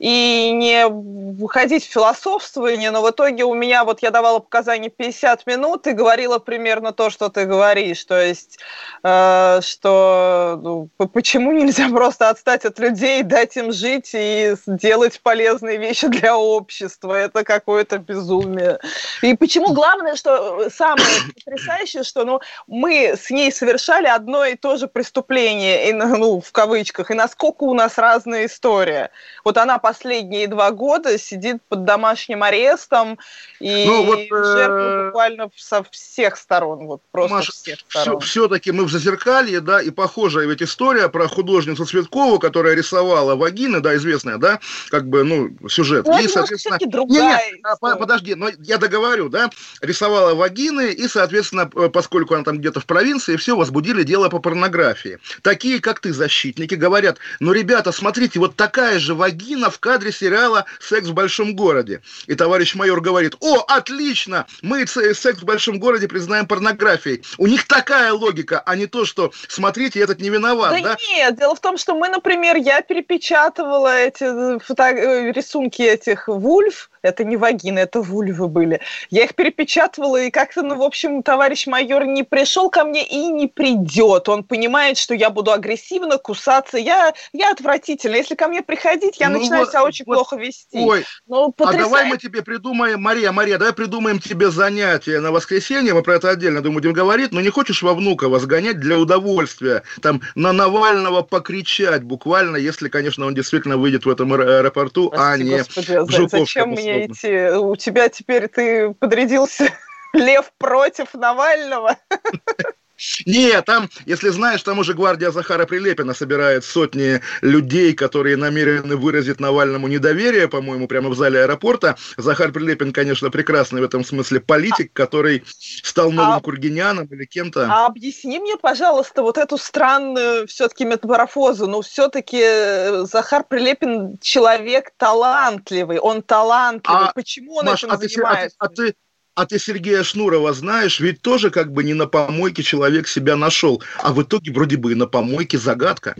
и 0.00 0.50
не 0.54 0.88
выходить 0.88 1.86
в 1.86 1.92
философствование, 1.92 2.90
но 2.90 3.02
в 3.02 3.10
итоге 3.10 3.44
у 3.44 3.52
меня, 3.52 3.84
вот 3.84 4.00
я 4.00 4.10
давала 4.10 4.38
показания 4.38 4.88
50 4.88 5.46
минут 5.46 5.86
и 5.86 5.92
говорила 5.92 6.38
примерно 6.38 6.92
то, 6.92 7.10
что 7.10 7.28
ты 7.28 7.44
говоришь, 7.44 8.02
то 8.04 8.18
есть, 8.18 8.58
э, 9.02 9.60
что 9.62 10.58
ну, 10.62 10.88
почему 11.08 11.52
нельзя 11.52 11.88
просто 11.92 12.30
отстать 12.30 12.64
от 12.64 12.78
людей, 12.78 13.22
дать 13.22 13.58
им 13.58 13.72
жить 13.72 14.12
и 14.14 14.54
делать 14.66 15.20
полезные 15.20 15.76
вещи 15.76 16.08
для 16.08 16.34
общества, 16.34 17.12
это 17.12 17.44
какое-то 17.44 17.98
безумие. 17.98 18.78
И 19.20 19.36
почему 19.36 19.74
главное, 19.74 20.16
что 20.16 20.70
самое 20.70 21.06
потрясающее, 21.34 22.04
что 22.04 22.24
ну, 22.24 22.40
мы 22.66 23.16
с 23.20 23.28
ней 23.28 23.52
совершали 23.52 24.06
одно 24.06 24.46
и 24.46 24.56
то 24.56 24.78
же 24.78 24.88
преступление, 24.88 25.90
и, 25.90 25.92
ну, 25.92 26.40
в 26.40 26.52
кавычках, 26.52 27.10
и 27.10 27.14
насколько 27.14 27.64
у 27.64 27.74
нас 27.74 27.98
разная 27.98 28.46
история. 28.46 29.10
Вот 29.44 29.58
она 29.58 29.78
последние 29.90 30.46
два 30.46 30.70
года 30.70 31.18
сидит 31.18 31.56
под 31.68 31.84
домашним 31.84 32.44
арестом 32.44 33.18
и 33.58 33.84
ну, 33.86 34.04
вот, 34.04 34.20
э... 34.20 35.06
буквально 35.06 35.50
со 35.56 35.82
всех 35.90 36.36
сторон, 36.36 36.86
вот 36.86 37.02
просто 37.10 37.34
Маш, 37.34 37.48
всех 37.48 37.80
сторон. 37.88 38.20
Все-таки 38.20 38.70
мы 38.70 38.84
в 38.84 38.90
Зазеркалье, 38.92 39.60
да, 39.60 39.82
и 39.82 39.90
похожая 39.90 40.46
ведь 40.46 40.62
история 40.62 41.08
про 41.08 41.26
художницу 41.26 41.84
Цветкову, 41.84 42.38
которая 42.38 42.76
рисовала 42.76 43.34
вагины, 43.34 43.80
да, 43.80 43.96
известная, 43.96 44.38
да, 44.38 44.60
как 44.90 45.08
бы, 45.08 45.24
ну, 45.24 45.50
сюжет. 45.68 46.06
Ну, 46.06 46.22
и, 46.22 46.28
соответственно... 46.28 46.78
другая 46.86 47.50
не, 47.50 47.58
не, 47.58 47.96
подожди, 47.96 48.36
но 48.36 48.48
я 48.60 48.78
договорю, 48.78 49.28
да, 49.28 49.50
рисовала 49.80 50.34
вагины, 50.34 50.92
и, 50.92 51.08
соответственно, 51.08 51.66
поскольку 51.66 52.34
она 52.34 52.44
там 52.44 52.58
где-то 52.58 52.78
в 52.78 52.86
провинции, 52.86 53.34
все, 53.34 53.56
возбудили 53.56 54.04
дело 54.04 54.28
по 54.28 54.38
порнографии. 54.38 55.18
Такие, 55.42 55.80
как 55.80 55.98
ты, 55.98 56.12
защитники, 56.12 56.74
говорят, 56.76 57.18
ну, 57.40 57.50
ребята, 57.50 57.90
смотрите, 57.90 58.38
вот 58.38 58.54
такая 58.54 59.00
же 59.00 59.16
вагина 59.16 59.68
в 59.68 59.79
кадре 59.80 60.12
сериала 60.12 60.66
«Секс 60.78 61.08
в 61.08 61.14
большом 61.14 61.56
городе». 61.56 62.02
И 62.26 62.34
товарищ 62.34 62.74
майор 62.74 63.00
говорит, 63.00 63.34
о, 63.40 63.64
отлично, 63.66 64.46
мы 64.62 64.86
«Секс 64.86 65.40
в 65.40 65.44
большом 65.44 65.78
городе» 65.78 66.06
признаем 66.08 66.46
порнографией. 66.46 67.22
У 67.38 67.46
них 67.46 67.66
такая 67.66 68.12
логика, 68.12 68.62
а 68.64 68.76
не 68.76 68.86
то, 68.86 69.04
что, 69.04 69.32
смотрите, 69.48 70.00
этот 70.00 70.20
не 70.20 70.30
виноват, 70.30 70.72
да? 70.82 70.90
Да 70.90 70.96
нет, 71.08 71.36
дело 71.36 71.54
в 71.54 71.60
том, 71.60 71.76
что 71.76 71.94
мы, 71.94 72.08
например, 72.08 72.56
я 72.56 72.82
перепечатывала 72.82 73.96
эти 73.96 74.58
фото... 74.58 74.82
Э, 74.84 75.32
рисунки 75.32 75.82
этих 75.82 76.28
вульф, 76.28 76.89
это 77.02 77.24
не 77.24 77.36
вагины, 77.36 77.78
это 77.78 78.00
вульвы 78.00 78.48
были. 78.48 78.80
Я 79.10 79.24
их 79.24 79.34
перепечатывала, 79.34 80.20
и 80.20 80.30
как-то, 80.30 80.62
ну, 80.62 80.76
в 80.76 80.82
общем, 80.82 81.22
товарищ 81.22 81.66
майор 81.66 82.04
не 82.04 82.22
пришел 82.22 82.70
ко 82.70 82.84
мне 82.84 83.04
и 83.04 83.26
не 83.28 83.46
придет. 83.46 84.28
Он 84.28 84.44
понимает, 84.44 84.98
что 84.98 85.14
я 85.14 85.30
буду 85.30 85.52
агрессивно 85.52 86.18
кусаться. 86.18 86.78
Я, 86.78 87.14
я 87.32 87.52
отвратительно. 87.52 88.16
Если 88.16 88.34
ко 88.34 88.48
мне 88.48 88.62
приходить, 88.62 89.18
я 89.18 89.28
ну, 89.28 89.38
начинаю 89.38 89.64
вот, 89.64 89.70
себя 89.70 89.84
очень 89.84 90.04
вот, 90.06 90.14
плохо 90.14 90.36
вести. 90.36 90.78
Ой, 90.78 91.04
ну, 91.26 91.52
потрясай... 91.52 91.80
а 91.80 91.84
давай 91.84 92.04
мы 92.06 92.18
тебе 92.18 92.42
придумаем, 92.42 93.00
Мария, 93.00 93.32
Мария, 93.32 93.58
давай 93.58 93.72
придумаем 93.72 94.18
тебе 94.18 94.50
занятие 94.50 95.20
на 95.20 95.32
воскресенье, 95.32 95.94
мы 95.94 96.02
про 96.02 96.16
это 96.16 96.30
отдельно, 96.30 96.60
думаю, 96.60 96.80
будем 96.80 96.92
говорить, 96.92 97.32
но 97.32 97.40
не 97.40 97.50
хочешь 97.50 97.82
во 97.82 97.94
Внуково 97.94 98.38
сгонять 98.38 98.80
для 98.80 98.98
удовольствия, 98.98 99.82
там, 100.00 100.22
на 100.34 100.52
Навального 100.52 101.22
покричать 101.22 102.02
буквально, 102.02 102.56
если, 102.56 102.88
конечно, 102.88 103.26
он 103.26 103.34
действительно 103.34 103.76
выйдет 103.76 104.06
в 104.06 104.08
этом 104.08 104.32
аэропорту, 104.32 105.10
а 105.14 105.36
Прости, 105.36 105.42
а 105.42 105.44
не 105.44 105.58
господи, 105.58 105.98
в 105.98 106.10
Жуковском. 106.10 106.40
Зачем 106.40 106.70
мне 106.70 106.89
идти? 106.98 107.50
У 107.56 107.76
тебя 107.76 108.08
теперь 108.08 108.48
ты 108.48 108.92
подрядился 108.94 109.72
лев 110.12 110.52
против 110.58 111.14
Навального? 111.14 111.96
Не, 113.26 113.60
там, 113.62 113.88
если 114.06 114.28
знаешь, 114.28 114.62
там 114.62 114.78
уже 114.78 114.94
гвардия 114.94 115.30
Захара 115.30 115.66
Прилепина 115.66 116.14
собирает 116.14 116.64
сотни 116.64 117.20
людей, 117.40 117.94
которые 117.94 118.36
намерены 118.36 118.96
выразить 118.96 119.40
Навальному 119.40 119.88
недоверие, 119.88 120.48
по-моему, 120.48 120.86
прямо 120.86 121.08
в 121.08 121.14
зале 121.14 121.42
аэропорта. 121.42 121.96
Захар 122.16 122.52
Прилепин, 122.52 122.92
конечно, 122.92 123.30
прекрасный 123.30 123.80
в 123.80 123.84
этом 123.84 124.04
смысле 124.04 124.40
политик, 124.40 124.92
который 124.92 125.44
стал 125.82 126.10
новым 126.10 126.34
а, 126.36 126.40
Кургиняном 126.40 127.06
или 127.06 127.24
кем-то. 127.24 127.68
А 127.70 127.86
объясни 127.86 128.38
мне, 128.38 128.56
пожалуйста, 128.56 129.22
вот 129.22 129.38
эту 129.38 129.58
странную 129.58 130.46
все-таки 130.46 130.84
метаморфозу. 130.84 131.66
Ну, 131.66 131.80
все-таки 131.82 132.40
э, 132.42 133.04
Захар 133.04 133.44
Прилепин 133.44 134.18
человек 134.20 134.92
талантливый, 134.96 135.98
он 135.98 136.22
талантливый. 136.22 137.08
А, 137.08 137.12
Почему 137.12 137.56
он 137.56 137.66
Маш, 137.66 137.84
этим 137.84 137.92
а 137.92 137.96
занимается? 137.96 138.56
Ты, 138.58 138.64
а, 138.64 138.64
а 138.64 138.68
ты 138.68 138.94
а 139.34 139.46
ты 139.46 139.58
Сергея 139.58 140.02
Шнурова 140.02 140.52
знаешь, 140.52 141.00
ведь 141.00 141.22
тоже 141.22 141.50
как 141.50 141.72
бы 141.72 141.84
не 141.84 141.94
на 141.94 142.06
помойке 142.06 142.62
человек 142.62 143.08
себя 143.08 143.36
нашел, 143.36 143.82
а 143.98 144.12
в 144.12 144.22
итоге 144.22 144.52
вроде 144.52 144.76
бы 144.76 144.92
и 144.92 144.94
на 144.94 145.06
помойке 145.06 145.58
загадка. 145.58 146.14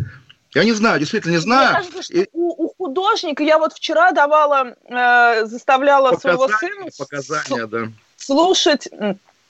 Я 0.55 0.65
не 0.65 0.73
знаю, 0.73 0.99
действительно 0.99 1.33
не 1.33 1.39
знаю. 1.39 1.69
Мне 1.69 1.77
кажется, 1.77 2.03
что 2.03 2.27
у, 2.33 2.65
у 2.65 2.75
художника 2.77 3.43
я 3.43 3.59
вот 3.59 3.73
вчера 3.73 4.11
давала, 4.13 4.75
э, 4.89 5.47
заставляла 5.47 6.13
показания, 6.13 6.37
своего 6.37 6.59
сына 6.59 6.91
показания, 6.99 7.67
да. 7.67 7.93
слушать 8.17 8.89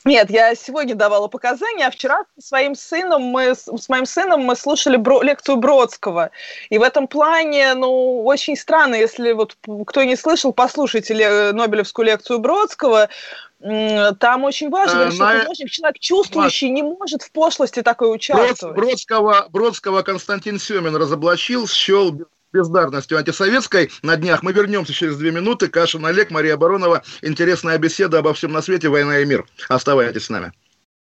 нет, 0.05 0.31
я 0.31 0.55
сегодня 0.55 0.95
давала 0.95 1.29
показания, 1.29 1.87
а 1.87 1.91
вчера 1.91 2.25
своим 2.39 2.75
сыном 2.75 3.23
мы, 3.23 3.55
с 3.55 3.89
моим 3.91 4.07
сыном 4.07 4.41
мы 4.41 4.57
слушали 4.57 4.97
бро, 4.97 5.21
лекцию 5.21 5.57
Бродского. 5.57 6.31
И 6.71 6.79
в 6.79 6.83
этом 6.83 7.07
плане, 7.07 7.75
ну, 7.75 8.25
очень 8.25 8.57
странно, 8.57 8.95
если 8.95 9.33
вот 9.33 9.59
кто 9.87 10.03
не 10.03 10.17
слышал, 10.17 10.55
послушайте 10.55 11.13
ле, 11.13 11.53
Нобелевскую 11.53 12.07
лекцию 12.07 12.39
Бродского. 12.39 13.11
Там 13.61 14.45
очень 14.45 14.71
важно, 14.71 15.09
а, 15.09 15.11
что 15.11 15.25
на... 15.25 15.41
художник, 15.41 15.71
человек 15.71 15.99
чувствующий, 15.99 16.71
Маш... 16.71 16.77
не 16.77 16.83
может 16.83 17.23
в 17.23 17.31
пошлости 17.31 17.83
такой 17.83 18.15
участвовать. 18.15 18.75
Бродского, 18.75 19.49
Бродского 19.51 20.03
Константин 20.03 20.59
Семин 20.59 20.97
разоблачил, 20.97 21.69
счел 21.69 22.19
бездарностью 22.53 23.19
антисоветской. 23.19 23.91
На 24.03 24.17
днях 24.17 24.43
мы 24.43 24.53
вернемся 24.53 24.93
через 24.93 25.17
две 25.17 25.31
минуты. 25.31 25.69
Кашин 25.69 26.05
Олег, 26.07 26.31
Мария 26.31 26.57
Баронова. 26.57 27.03
Интересная 27.23 27.77
беседа 27.79 28.19
обо 28.19 28.33
всем 28.33 28.53
на 28.53 28.63
свете, 28.63 28.89
война 28.89 29.19
и 29.19 29.27
мир. 29.27 29.47
Оставайтесь 29.69 30.25
с 30.25 30.31
нами. 30.31 30.53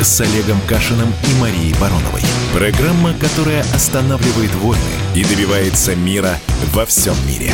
с 0.00 0.20
Олегом 0.20 0.60
Кашиным 0.68 1.08
и 1.08 1.40
Марией 1.40 1.74
Бароновой. 1.80 2.22
Программа, 2.52 3.14
которая 3.14 3.62
останавливает 3.74 4.54
войны 4.56 4.80
и 5.14 5.24
добивается 5.24 5.94
мира 5.94 6.38
во 6.72 6.86
всем 6.86 7.14
мире. 7.26 7.52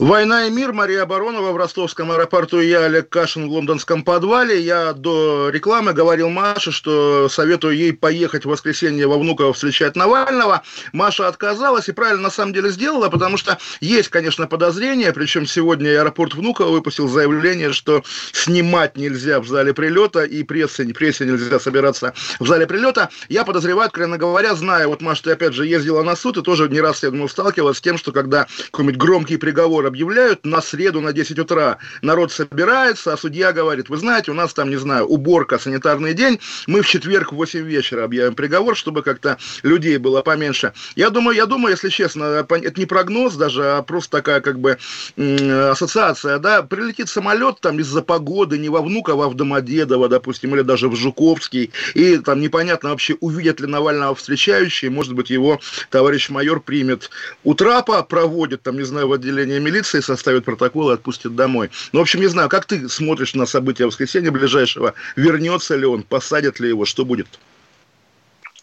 Война 0.00 0.46
и 0.46 0.50
мир. 0.50 0.72
Мария 0.72 1.04
Баронова 1.04 1.52
в 1.52 1.58
ростовском 1.58 2.10
аэропорту. 2.10 2.58
Я 2.58 2.86
Олег 2.86 3.10
Кашин 3.10 3.46
в 3.46 3.52
лондонском 3.52 4.02
подвале. 4.02 4.58
Я 4.58 4.94
до 4.94 5.50
рекламы 5.50 5.92
говорил 5.92 6.30
Маше, 6.30 6.72
что 6.72 7.28
советую 7.28 7.76
ей 7.76 7.92
поехать 7.92 8.46
в 8.46 8.48
воскресенье 8.48 9.06
во 9.06 9.18
Внуково 9.18 9.52
встречать 9.52 9.96
Навального. 9.96 10.62
Маша 10.94 11.28
отказалась 11.28 11.90
и 11.90 11.92
правильно 11.92 12.22
на 12.22 12.30
самом 12.30 12.54
деле 12.54 12.70
сделала, 12.70 13.10
потому 13.10 13.36
что 13.36 13.58
есть, 13.82 14.08
конечно, 14.08 14.46
подозрения. 14.46 15.12
Причем 15.12 15.44
сегодня 15.44 15.90
аэропорт 15.90 16.32
Внуково 16.32 16.70
выпустил 16.70 17.06
заявление, 17.06 17.74
что 17.74 18.02
снимать 18.32 18.96
нельзя 18.96 19.38
в 19.38 19.46
зале 19.46 19.74
прилета 19.74 20.24
и 20.24 20.42
прессе, 20.44 20.84
прессе 20.94 21.26
нельзя 21.26 21.60
собираться 21.60 22.14
в 22.38 22.46
зале 22.46 22.66
прилета. 22.66 23.10
Я 23.28 23.44
подозреваю, 23.44 23.88
откровенно 23.88 24.16
говоря, 24.16 24.54
зная, 24.54 24.88
вот, 24.88 25.02
Маша, 25.02 25.24
ты 25.24 25.32
опять 25.32 25.52
же 25.52 25.66
ездила 25.66 26.02
на 26.02 26.16
суд 26.16 26.38
и 26.38 26.42
тоже 26.42 26.70
не 26.70 26.80
раз, 26.80 27.02
я 27.02 27.10
думаю, 27.10 27.28
сталкивалась 27.28 27.76
с 27.76 27.82
тем, 27.82 27.98
что 27.98 28.12
когда 28.12 28.46
какой-нибудь 28.70 28.96
громкий 28.96 29.36
приговор 29.36 29.89
объявляют 29.90 30.46
на 30.46 30.62
среду 30.62 31.00
на 31.00 31.12
10 31.12 31.38
утра. 31.38 31.78
Народ 32.00 32.32
собирается, 32.32 33.12
а 33.12 33.16
судья 33.16 33.52
говорит, 33.52 33.88
вы 33.88 33.96
знаете, 33.96 34.30
у 34.30 34.34
нас 34.34 34.54
там, 34.54 34.70
не 34.70 34.76
знаю, 34.76 35.04
уборка, 35.04 35.58
санитарный 35.58 36.14
день, 36.14 36.38
мы 36.66 36.82
в 36.82 36.86
четверг 36.86 37.32
в 37.32 37.36
8 37.36 37.60
вечера 37.60 38.04
объявим 38.04 38.34
приговор, 38.34 38.76
чтобы 38.76 39.02
как-то 39.02 39.36
людей 39.62 39.98
было 39.98 40.22
поменьше. 40.22 40.72
Я 40.96 41.10
думаю, 41.10 41.36
я 41.36 41.46
думаю, 41.46 41.72
если 41.72 41.88
честно, 41.88 42.46
это 42.48 42.80
не 42.80 42.86
прогноз 42.86 43.34
даже, 43.34 43.64
а 43.64 43.82
просто 43.82 44.18
такая 44.18 44.40
как 44.40 44.58
бы 44.58 44.78
ассоциация, 45.16 46.38
да, 46.38 46.62
прилетит 46.62 47.08
самолет 47.08 47.60
там 47.60 47.78
из-за 47.80 48.02
погоды 48.02 48.56
не 48.58 48.68
во 48.68 48.80
Внуково, 48.80 49.26
а 49.26 49.28
в 49.28 49.34
Домодедово, 49.34 50.08
допустим, 50.08 50.54
или 50.54 50.62
даже 50.62 50.88
в 50.88 50.96
Жуковский, 50.96 51.72
и 51.94 52.18
там 52.18 52.40
непонятно 52.40 52.90
вообще, 52.90 53.16
увидят 53.20 53.60
ли 53.60 53.66
Навального 53.66 54.14
встречающие, 54.14 54.90
может 54.90 55.14
быть, 55.14 55.30
его 55.30 55.60
товарищ 55.90 56.30
майор 56.30 56.60
примет 56.60 57.10
у 57.42 57.54
трапа, 57.54 58.02
проводит 58.02 58.62
там, 58.62 58.76
не 58.76 58.84
знаю, 58.84 59.08
в 59.08 59.12
отделении 59.12 59.58
милиции, 59.58 59.79
полиции, 59.80 60.00
составит 60.00 60.44
протокол 60.44 60.90
и 60.90 60.94
отпустит 60.94 61.34
домой. 61.34 61.70
Ну, 61.92 62.00
в 62.00 62.02
общем, 62.02 62.20
не 62.20 62.26
знаю, 62.26 62.48
как 62.48 62.66
ты 62.66 62.88
смотришь 62.88 63.34
на 63.34 63.46
события 63.46 63.86
воскресенья 63.86 64.30
ближайшего? 64.30 64.94
Вернется 65.16 65.76
ли 65.76 65.86
он, 65.86 66.02
посадят 66.02 66.60
ли 66.60 66.68
его, 66.68 66.84
что 66.84 67.04
будет? 67.04 67.26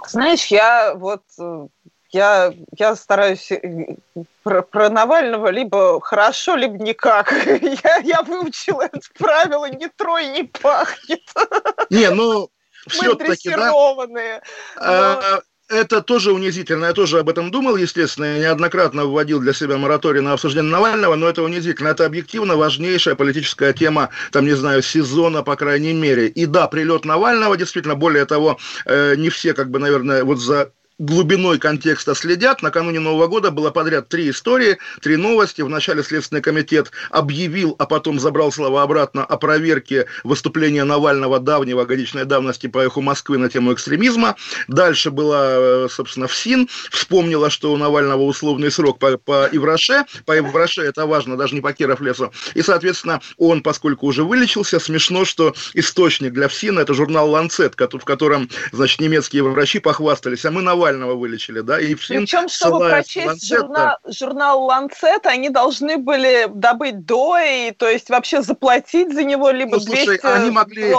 Знаешь, 0.07 0.45
я 0.47 0.93
вот 0.95 1.23
э, 1.39 1.67
я, 2.11 2.53
я 2.77 2.95
стараюсь 2.95 3.51
э, 3.51 3.95
про, 4.43 4.61
про 4.61 4.89
Навального 4.89 5.49
либо 5.49 5.99
хорошо, 6.01 6.55
либо 6.55 6.77
никак. 6.77 7.31
Я, 7.83 7.97
я 8.03 8.21
выучила 8.21 8.83
это 8.83 8.99
правило 9.17 9.65
«не 9.69 9.89
трой, 9.89 10.27
не 10.27 10.43
пахнет». 10.43 11.23
Не, 11.89 12.09
ну, 12.11 12.49
все-таки, 12.87 13.49
да? 13.49 13.71
Но... 13.71 14.07
А, 14.77 15.41
это 15.69 16.01
тоже 16.01 16.31
унизительно. 16.31 16.85
Я 16.85 16.93
тоже 16.93 17.19
об 17.19 17.29
этом 17.29 17.51
думал, 17.51 17.75
естественно. 17.75 18.25
Я 18.25 18.39
неоднократно 18.39 19.05
вводил 19.05 19.39
для 19.39 19.53
себя 19.53 19.77
мораторий 19.77 20.21
на 20.21 20.33
обсуждение 20.33 20.71
Навального, 20.71 21.15
но 21.15 21.27
это 21.27 21.43
унизительно. 21.43 21.89
Это 21.89 22.05
объективно 22.05 22.55
важнейшая 22.55 23.15
политическая 23.15 23.73
тема, 23.73 24.09
там, 24.31 24.45
не 24.45 24.53
знаю, 24.53 24.81
сезона, 24.81 25.43
по 25.43 25.55
крайней 25.55 25.93
мере. 25.93 26.27
И 26.27 26.45
да, 26.45 26.67
прилет 26.67 27.05
Навального, 27.05 27.57
действительно, 27.57 27.95
более 27.95 28.25
того, 28.25 28.57
э, 28.85 29.15
не 29.15 29.29
все, 29.29 29.53
как 29.53 29.69
бы, 29.69 29.79
наверное, 29.79 30.23
вот 30.23 30.39
за 30.39 30.71
глубиной 30.99 31.59
контекста 31.59 32.15
следят. 32.15 32.61
Накануне 32.61 32.99
Нового 32.99 33.27
года 33.27 33.51
было 33.51 33.69
подряд 33.71 34.09
три 34.09 34.29
истории, 34.29 34.77
три 35.01 35.15
новости. 35.15 35.61
Вначале 35.61 36.03
Следственный 36.03 36.41
комитет 36.41 36.91
объявил, 37.09 37.75
а 37.77 37.85
потом 37.85 38.19
забрал 38.19 38.51
слова 38.51 38.83
обратно 38.83 39.23
о 39.23 39.37
проверке 39.37 40.07
выступления 40.23 40.83
Навального 40.83 41.39
давнего, 41.39 41.85
годичной 41.85 42.25
давности 42.25 42.67
по 42.67 42.79
эху 42.79 43.01
Москвы 43.01 43.37
на 43.37 43.49
тему 43.49 43.73
экстремизма. 43.73 44.35
Дальше 44.67 45.11
была, 45.11 45.87
собственно, 45.89 46.27
ФСИН, 46.27 46.67
вспомнила, 46.89 47.49
что 47.49 47.71
у 47.73 47.77
Навального 47.77 48.23
условный 48.23 48.71
срок 48.71 48.99
по, 48.99 49.17
по 49.17 49.47
Ивраше, 49.51 50.05
по 50.25 50.37
Ивраше 50.37 50.81
это 50.81 51.05
важно, 51.05 51.37
даже 51.37 51.53
не 51.53 51.61
по 51.61 51.73
Киров 51.73 52.01
лесу. 52.01 52.31
И, 52.55 52.61
соответственно, 52.61 53.21
он, 53.37 53.61
поскольку 53.61 54.07
уже 54.07 54.23
вылечился, 54.23 54.79
смешно, 54.79 55.25
что 55.25 55.53
источник 55.73 56.33
для 56.33 56.47
ФСИНа 56.47 56.81
это 56.81 56.93
журнал 56.93 57.29
«Ланцет», 57.29 57.75
в 57.77 58.05
котором, 58.05 58.49
значит, 58.71 58.99
немецкие 58.99 59.43
врачи 59.43 59.79
похвастались, 59.79 60.45
а 60.45 60.51
мы 60.51 60.61
Навального 60.61 60.86
Навального 60.87 61.15
вылечили, 61.15 61.61
да, 61.61 61.79
и 61.79 61.95
ФСИН, 61.95 62.21
Причем, 62.21 62.47
чтобы 62.47 62.89
прочесть 62.89 63.27
Ланцет, 63.27 63.49
журнал, 63.49 63.97
да. 64.03 64.11
журнал 64.11 64.63
Ланцет, 64.63 65.25
они 65.25 65.49
должны 65.49 65.97
были 65.97 66.47
добыть 66.53 67.05
до, 67.05 67.37
и, 67.37 67.71
то 67.71 67.87
есть 67.87 68.09
вообще 68.09 68.41
заплатить 68.41 69.13
за 69.13 69.23
него, 69.23 69.49
либо 69.51 69.75
ну, 69.75 69.79
слушай, 69.79 70.05
200... 70.05 70.25
они 70.25 70.51
могли 70.51 70.95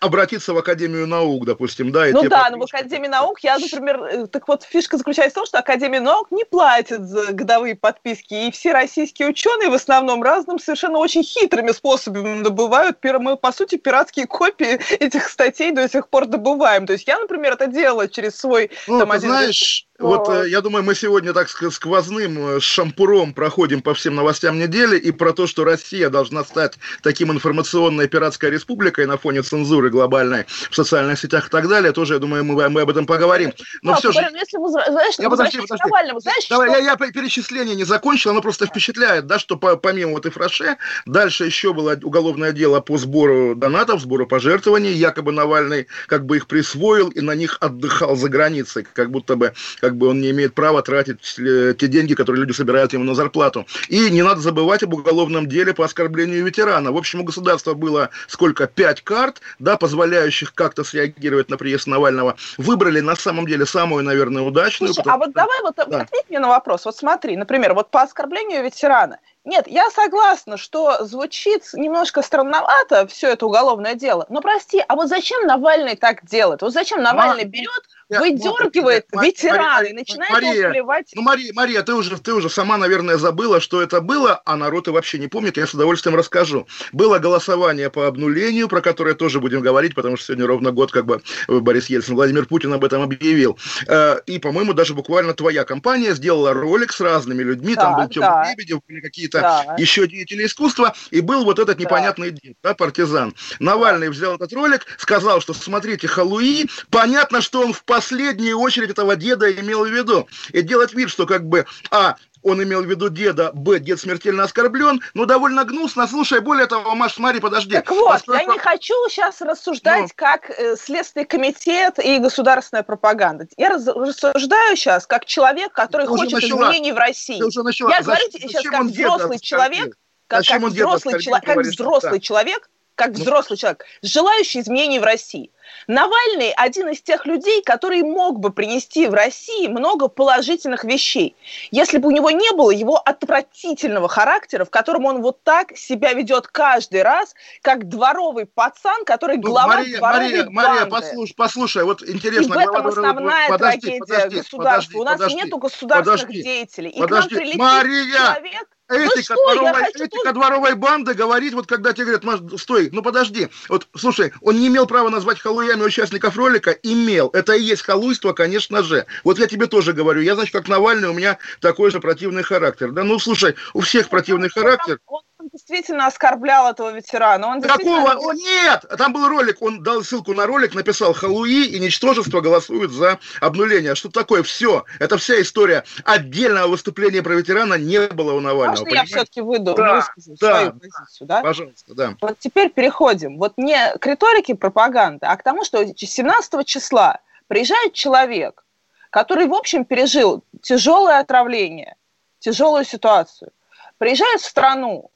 обратиться 0.00 0.54
в 0.54 0.58
Академию 0.58 1.06
наук, 1.06 1.44
допустим, 1.44 1.92
да? 1.92 2.08
И 2.08 2.12
ну 2.12 2.28
да, 2.28 2.48
но 2.50 2.58
в 2.58 2.62
Академии 2.62 3.06
наук 3.06 3.40
я, 3.40 3.58
например, 3.58 4.02
э, 4.02 4.26
так 4.26 4.48
вот 4.48 4.62
фишка 4.62 4.96
заключается 4.96 5.32
в 5.32 5.40
том, 5.40 5.46
что 5.46 5.58
Академия 5.58 6.00
наук 6.00 6.28
не 6.30 6.44
платит 6.44 7.06
за 7.06 7.32
годовые 7.32 7.76
подписки, 7.76 8.32
и 8.32 8.50
все 8.50 8.72
российские 8.72 9.28
ученые 9.28 9.68
в 9.68 9.74
основном 9.74 10.22
разным 10.22 10.58
совершенно 10.58 10.98
очень 10.98 11.22
хитрыми 11.22 11.72
способами 11.72 12.42
добывают, 12.42 12.98
мы, 13.02 13.36
по 13.36 13.52
сути, 13.52 13.76
пиратские 13.76 14.26
копии 14.26 14.80
этих 14.94 15.28
статей 15.28 15.70
до 15.72 15.88
сих 15.88 16.08
пор 16.08 16.26
добываем. 16.26 16.86
То 16.86 16.94
есть 16.94 17.06
я, 17.06 17.18
например, 17.18 17.52
это 17.52 17.66
делала 17.66 18.08
через 18.08 18.36
свой... 18.36 18.70
Ну, 18.88 18.98
там, 18.98 19.10
ты 19.10 19.16
один 19.16 19.30
знаешь, 19.30 19.86
вот 20.00 20.28
э, 20.28 20.48
я 20.48 20.60
думаю, 20.60 20.84
мы 20.84 20.94
сегодня 20.94 21.32
так 21.32 21.48
сквозным 21.48 22.56
э, 22.56 22.60
шампуром 22.60 23.34
проходим 23.34 23.82
по 23.82 23.94
всем 23.94 24.14
новостям 24.14 24.58
недели 24.58 24.98
и 24.98 25.10
про 25.10 25.32
то, 25.32 25.46
что 25.46 25.64
Россия 25.64 26.08
должна 26.08 26.44
стать 26.44 26.78
таким 27.02 27.30
информационной 27.32 28.08
пиратской 28.08 28.50
республикой 28.50 29.06
на 29.06 29.18
фоне 29.18 29.42
цензуры 29.42 29.90
глобальной 29.90 30.46
в 30.70 30.74
социальных 30.74 31.18
сетях 31.18 31.48
и 31.48 31.50
так 31.50 31.68
далее, 31.68 31.92
тоже, 31.92 32.14
я 32.14 32.20
думаю, 32.20 32.44
мы, 32.44 32.68
мы 32.68 32.80
об 32.80 32.90
этом 32.90 33.06
поговорим. 33.06 33.52
Но 33.82 33.94
все 33.96 34.12
же... 34.12 34.20
Если 34.20 34.56
мы, 34.56 34.70
знаешь, 34.70 35.14
я 35.18 35.28
подожди, 35.28 35.60
подожди. 35.60 35.84
Навального, 35.84 36.20
знаешь, 36.20 36.48
Давай, 36.48 36.70
что... 36.70 36.78
я, 36.78 36.84
я 36.84 36.96
перечисление 36.96 37.76
не 37.76 37.84
закончил, 37.84 38.30
оно 38.30 38.40
просто 38.40 38.66
впечатляет, 38.66 39.26
да, 39.26 39.38
что 39.38 39.56
по, 39.56 39.76
помимо 39.76 40.12
вот 40.12 40.26
и 40.26 40.30
Фраше, 40.30 40.76
дальше 41.06 41.44
еще 41.44 41.72
было 41.72 41.98
уголовное 42.02 42.52
дело 42.52 42.80
по 42.80 42.96
сбору 42.98 43.54
донатов, 43.54 44.00
сбору 44.00 44.26
пожертвований, 44.26 44.92
якобы 44.92 45.32
Навальный 45.32 45.86
как 46.06 46.24
бы 46.26 46.36
их 46.36 46.46
присвоил 46.46 47.08
и 47.08 47.20
на 47.20 47.34
них 47.34 47.58
отдыхал 47.60 48.16
за 48.16 48.28
границей, 48.28 48.86
как 48.92 49.10
будто 49.10 49.36
бы 49.36 49.52
как 49.80 49.89
как 49.90 49.96
бы 49.96 50.06
он 50.06 50.20
не 50.20 50.30
имеет 50.30 50.54
права 50.54 50.82
тратить 50.82 51.34
э, 51.36 51.74
те 51.76 51.88
деньги, 51.88 52.14
которые 52.14 52.42
люди 52.42 52.52
собирают 52.52 52.92
ему 52.92 53.02
на 53.02 53.16
зарплату. 53.16 53.66
И 53.88 54.08
не 54.10 54.22
надо 54.22 54.40
забывать 54.40 54.84
об 54.84 54.94
уголовном 54.94 55.48
деле 55.48 55.74
по 55.74 55.84
оскорблению 55.84 56.44
ветерана. 56.44 56.92
В 56.92 56.96
общем, 56.96 57.20
у 57.20 57.24
государства 57.24 57.74
было 57.74 58.10
сколько? 58.28 58.68
Пять 58.68 59.02
карт, 59.02 59.40
да, 59.58 59.76
позволяющих 59.76 60.54
как-то 60.54 60.84
среагировать 60.84 61.50
на 61.50 61.56
приезд 61.56 61.88
Навального. 61.88 62.36
Выбрали 62.56 63.00
на 63.00 63.16
самом 63.16 63.46
деле 63.46 63.66
самую, 63.66 64.04
наверное, 64.04 64.44
удачную. 64.44 64.94
Слушай, 64.94 65.04
потому... 65.04 65.24
а 65.24 65.26
вот 65.26 65.34
давай 65.34 65.62
вот 65.62 65.74
да. 65.74 66.02
ответь 66.02 66.26
мне 66.28 66.38
на 66.38 66.48
вопрос. 66.48 66.84
Вот 66.84 66.96
смотри, 66.96 67.36
например, 67.36 67.74
вот 67.74 67.90
по 67.90 68.02
оскорблению 68.02 68.62
ветерана. 68.62 69.18
Нет, 69.44 69.66
я 69.66 69.90
согласна, 69.90 70.56
что 70.56 71.04
звучит 71.04 71.64
немножко 71.72 72.22
странновато 72.22 73.06
все 73.06 73.30
это 73.32 73.46
уголовное 73.46 73.94
дело. 73.94 74.26
Но 74.28 74.40
прости, 74.40 74.84
а 74.86 74.94
вот 74.94 75.08
зачем 75.08 75.46
Навальный 75.46 75.96
так 75.96 76.24
делает? 76.26 76.60
Вот 76.62 76.72
зачем 76.72 77.02
Навальный 77.02 77.44
берет 77.44 77.82
выдергивает 78.18 79.06
ветераны 79.12 79.88
и 79.88 79.92
начинает 79.92 80.32
Мария, 80.32 80.70
плевать. 80.70 81.10
Ну, 81.14 81.22
Мария, 81.22 81.52
Мария, 81.54 81.82
ты 81.82 81.94
уже, 81.94 82.18
ты 82.18 82.34
уже 82.34 82.50
сама, 82.50 82.76
наверное, 82.76 83.16
забыла, 83.16 83.60
что 83.60 83.80
это 83.80 84.00
было, 84.00 84.42
а 84.44 84.56
народ 84.56 84.88
и 84.88 84.90
вообще 84.90 85.18
не 85.18 85.28
помнит, 85.28 85.56
я 85.56 85.66
с 85.66 85.74
удовольствием 85.74 86.16
расскажу. 86.16 86.66
Было 86.92 87.18
голосование 87.18 87.90
по 87.90 88.06
обнулению, 88.06 88.68
про 88.68 88.80
которое 88.80 89.14
тоже 89.14 89.40
будем 89.40 89.60
говорить, 89.60 89.94
потому 89.94 90.16
что 90.16 90.26
сегодня 90.26 90.46
ровно 90.46 90.72
год, 90.72 90.90
как 90.92 91.06
бы 91.06 91.22
Борис 91.48 91.86
Ельцин, 91.86 92.14
Владимир 92.14 92.46
Путин 92.46 92.72
об 92.72 92.84
этом 92.84 93.02
объявил. 93.02 93.58
Э, 93.86 94.16
и, 94.26 94.38
по-моему, 94.38 94.72
даже 94.72 94.94
буквально 94.94 95.34
твоя 95.34 95.64
компания 95.64 96.14
сделала 96.14 96.52
ролик 96.52 96.92
с 96.92 97.00
разными 97.00 97.42
людьми, 97.42 97.74
да, 97.74 97.82
там 97.82 97.96
был 97.96 98.08
Тёма 98.08 98.26
да. 98.26 98.50
Лебедев, 98.50 98.80
были 98.88 99.00
какие-то 99.00 99.40
да. 99.40 99.76
еще 99.78 100.06
деятели 100.06 100.46
искусства, 100.46 100.94
и 101.10 101.20
был 101.20 101.44
вот 101.44 101.58
этот 101.58 101.78
непонятный 101.78 102.30
да. 102.30 102.38
дед, 102.42 102.56
да, 102.62 102.74
партизан. 102.74 103.34
Навальный 103.58 104.08
взял 104.08 104.36
этот 104.36 104.52
ролик, 104.52 104.86
сказал, 104.98 105.40
что 105.40 105.54
смотрите, 105.54 106.08
Халуи, 106.08 106.66
понятно, 106.90 107.40
что 107.40 107.62
он 107.62 107.72
в 107.72 107.84
последнюю 108.00 108.58
очередь 108.58 108.90
этого 108.90 109.14
деда 109.14 109.52
имел 109.52 109.84
в 109.84 109.88
виду. 109.88 110.26
И 110.52 110.62
делать 110.62 110.94
вид, 110.94 111.10
что 111.10 111.26
как 111.26 111.44
бы, 111.44 111.66
а, 111.90 112.16
он 112.42 112.62
имел 112.62 112.82
в 112.82 112.86
виду 112.86 113.10
деда, 113.10 113.52
б, 113.52 113.78
дед 113.78 114.00
смертельно 114.00 114.44
оскорблен, 114.44 115.02
ну, 115.12 115.26
довольно 115.26 115.64
гнусно. 115.64 116.08
Слушай, 116.08 116.40
более 116.40 116.66
того, 116.66 116.94
Маш, 116.94 117.14
смотри, 117.14 117.40
подожди. 117.40 117.72
Так 117.72 117.90
вот, 117.90 118.08
Поскольку... 118.08 118.40
я 118.40 118.52
не 118.54 118.58
хочу 118.58 118.94
сейчас 119.10 119.42
рассуждать, 119.42 120.02
ну... 120.02 120.08
как 120.16 120.48
э, 120.48 120.76
Следственный 120.76 121.26
комитет 121.26 121.98
и 121.98 122.18
государственная 122.18 122.82
пропаганда. 122.82 123.46
Я 123.58 123.68
раз, 123.68 123.86
рассуждаю 123.86 124.76
сейчас 124.76 125.06
как 125.06 125.26
человек, 125.26 125.72
который 125.72 126.06
Ты 126.06 126.08
хочет 126.08 126.42
изменений 126.42 126.92
в 126.92 126.96
России. 126.96 127.38
Ты 127.38 127.44
уже 127.44 127.62
начала. 127.62 127.90
Я 127.90 128.02
говорю 128.02 128.24
сейчас 128.32 128.64
как 128.64 128.84
взрослый 128.84 129.38
человек, 129.38 129.98
как, 130.26 130.44
как 130.46 130.62
взрослый, 130.62 131.20
чело... 131.20 131.38
как 131.44 131.58
взрослый 131.58 132.20
человек, 132.20 132.70
как 132.94 133.08
ну... 133.10 133.20
взрослый 133.20 133.58
человек, 133.58 133.84
желающий 134.02 134.60
изменений 134.60 134.98
в 134.98 135.04
России. 135.04 135.50
Навальный 135.86 136.52
один 136.52 136.88
из 136.88 137.00
тех 137.02 137.26
людей, 137.26 137.62
который 137.62 138.02
мог 138.02 138.38
бы 138.38 138.52
принести 138.52 139.06
в 139.06 139.14
России 139.14 139.66
много 139.68 140.08
положительных 140.08 140.84
вещей, 140.84 141.36
если 141.70 141.98
бы 141.98 142.08
у 142.08 142.10
него 142.10 142.30
не 142.30 142.52
было 142.52 142.70
его 142.70 142.96
отвратительного 142.96 144.08
характера, 144.08 144.64
в 144.64 144.70
котором 144.70 145.04
он 145.06 145.22
вот 145.22 145.42
так 145.42 145.76
себя 145.76 146.12
ведет 146.12 146.46
каждый 146.46 147.02
раз, 147.02 147.34
как 147.62 147.88
дворовый 147.88 148.46
пацан, 148.46 149.04
который 149.04 149.36
ну, 149.36 149.42
глава 149.42 149.76
Мария, 149.76 149.98
дворовой 149.98 150.22
Мария, 150.22 150.44
банды. 150.44 150.52
Мария, 150.52 150.86
послушай, 150.86 151.34
послушай, 151.36 151.84
вот 151.84 152.02
интересно. 152.02 152.52
И 152.52 152.56
в 152.56 152.58
этом 152.58 152.86
основная 152.86 153.48
подожди, 153.48 153.80
трагедия 153.80 154.00
подожди, 154.00 154.36
государства. 154.38 154.58
Подожди, 154.60 154.96
у 154.98 155.04
нас 155.04 155.12
подожди, 155.14 155.36
нету 155.36 155.58
государственных 155.58 156.20
подожди, 156.20 156.42
деятелей. 156.42 156.90
И 156.90 157.00
подожди. 157.00 157.28
к 157.28 157.32
нам 157.32 157.38
прилетит 157.40 157.60
Мария! 157.60 158.10
человек, 158.10 158.68
Этика, 158.90 159.34
ну 159.36 159.54
дворовой, 159.54 159.90
этика 159.94 160.32
дворовой 160.32 160.74
банды 160.74 161.14
говорит, 161.14 161.54
вот 161.54 161.68
когда 161.68 161.92
тебе 161.92 162.16
говорят, 162.16 162.60
стой, 162.60 162.90
ну 162.90 163.02
подожди, 163.02 163.48
вот 163.68 163.86
слушай, 163.94 164.32
он 164.40 164.58
не 164.58 164.66
имел 164.66 164.86
права 164.86 165.10
назвать 165.10 165.38
халуями 165.60 165.82
участников 165.82 166.36
ролика, 166.36 166.70
имел. 166.70 167.28
Это 167.34 167.52
и 167.52 167.62
есть 167.62 167.82
халуйство, 167.82 168.32
конечно 168.32 168.82
же. 168.82 169.06
Вот 169.24 169.38
я 169.38 169.46
тебе 169.46 169.66
тоже 169.66 169.92
говорю, 169.92 170.22
я, 170.22 170.34
значит, 170.34 170.52
как 170.52 170.68
Навальный, 170.68 171.08
у 171.08 171.12
меня 171.12 171.38
такой 171.60 171.90
же 171.90 172.00
противный 172.00 172.42
характер. 172.42 172.92
Да, 172.92 173.04
ну 173.04 173.18
слушай, 173.18 173.54
у 173.74 173.80
всех 173.80 174.08
противный 174.08 174.48
характер. 174.48 174.98
Он 175.06 175.20
действительно 175.52 176.06
оскорблял 176.06 176.70
этого 176.70 176.92
ветерана. 176.92 177.48
Он 177.48 177.60
действительно... 177.60 178.04
Какого? 178.04 178.30
О, 178.30 178.32
нет! 178.32 178.84
Там 178.98 179.12
был 179.12 179.28
ролик, 179.28 179.60
он 179.60 179.82
дал 179.82 180.02
ссылку 180.02 180.34
на 180.34 180.46
ролик, 180.46 180.74
написал 180.74 181.12
«Халуи 181.12 181.66
и 181.66 181.78
ничтожество 181.78 182.40
голосуют 182.40 182.92
за 182.92 183.18
обнуление». 183.40 183.94
Что 183.94 184.10
такое? 184.10 184.42
Все. 184.42 184.84
Это 184.98 185.18
вся 185.18 185.40
история. 185.40 185.84
Отдельного 186.04 186.68
выступления 186.68 187.22
про 187.22 187.34
ветерана 187.34 187.74
не 187.74 188.06
было 188.08 188.32
у 188.32 188.40
Навального. 188.40 188.70
Можно 188.70 188.84
понимаете? 188.84 189.12
я 189.12 189.16
все-таки 189.16 189.40
выйду, 189.40 189.74
да, 189.74 189.96
выскажу 189.96 190.36
да, 190.40 190.56
свою 190.56 190.72
позицию? 190.72 191.28
Да? 191.28 191.40
Пожалуйста, 191.42 191.94
да. 191.94 192.14
Вот 192.20 192.38
теперь 192.38 192.70
переходим. 192.70 193.38
Вот 193.38 193.54
не 193.56 193.96
к 193.98 194.06
риторике 194.06 194.54
пропаганды, 194.54 195.26
а 195.26 195.36
к 195.36 195.42
тому, 195.42 195.64
что 195.64 195.84
17 195.84 196.66
числа 196.66 197.20
приезжает 197.48 197.92
человек, 197.94 198.64
который, 199.10 199.46
в 199.46 199.54
общем, 199.54 199.84
пережил 199.84 200.44
тяжелое 200.62 201.18
отравление, 201.18 201.96
тяжелую 202.38 202.84
ситуацию, 202.84 203.50
приезжает 203.98 204.40
в 204.40 204.46
страну, 204.46 205.10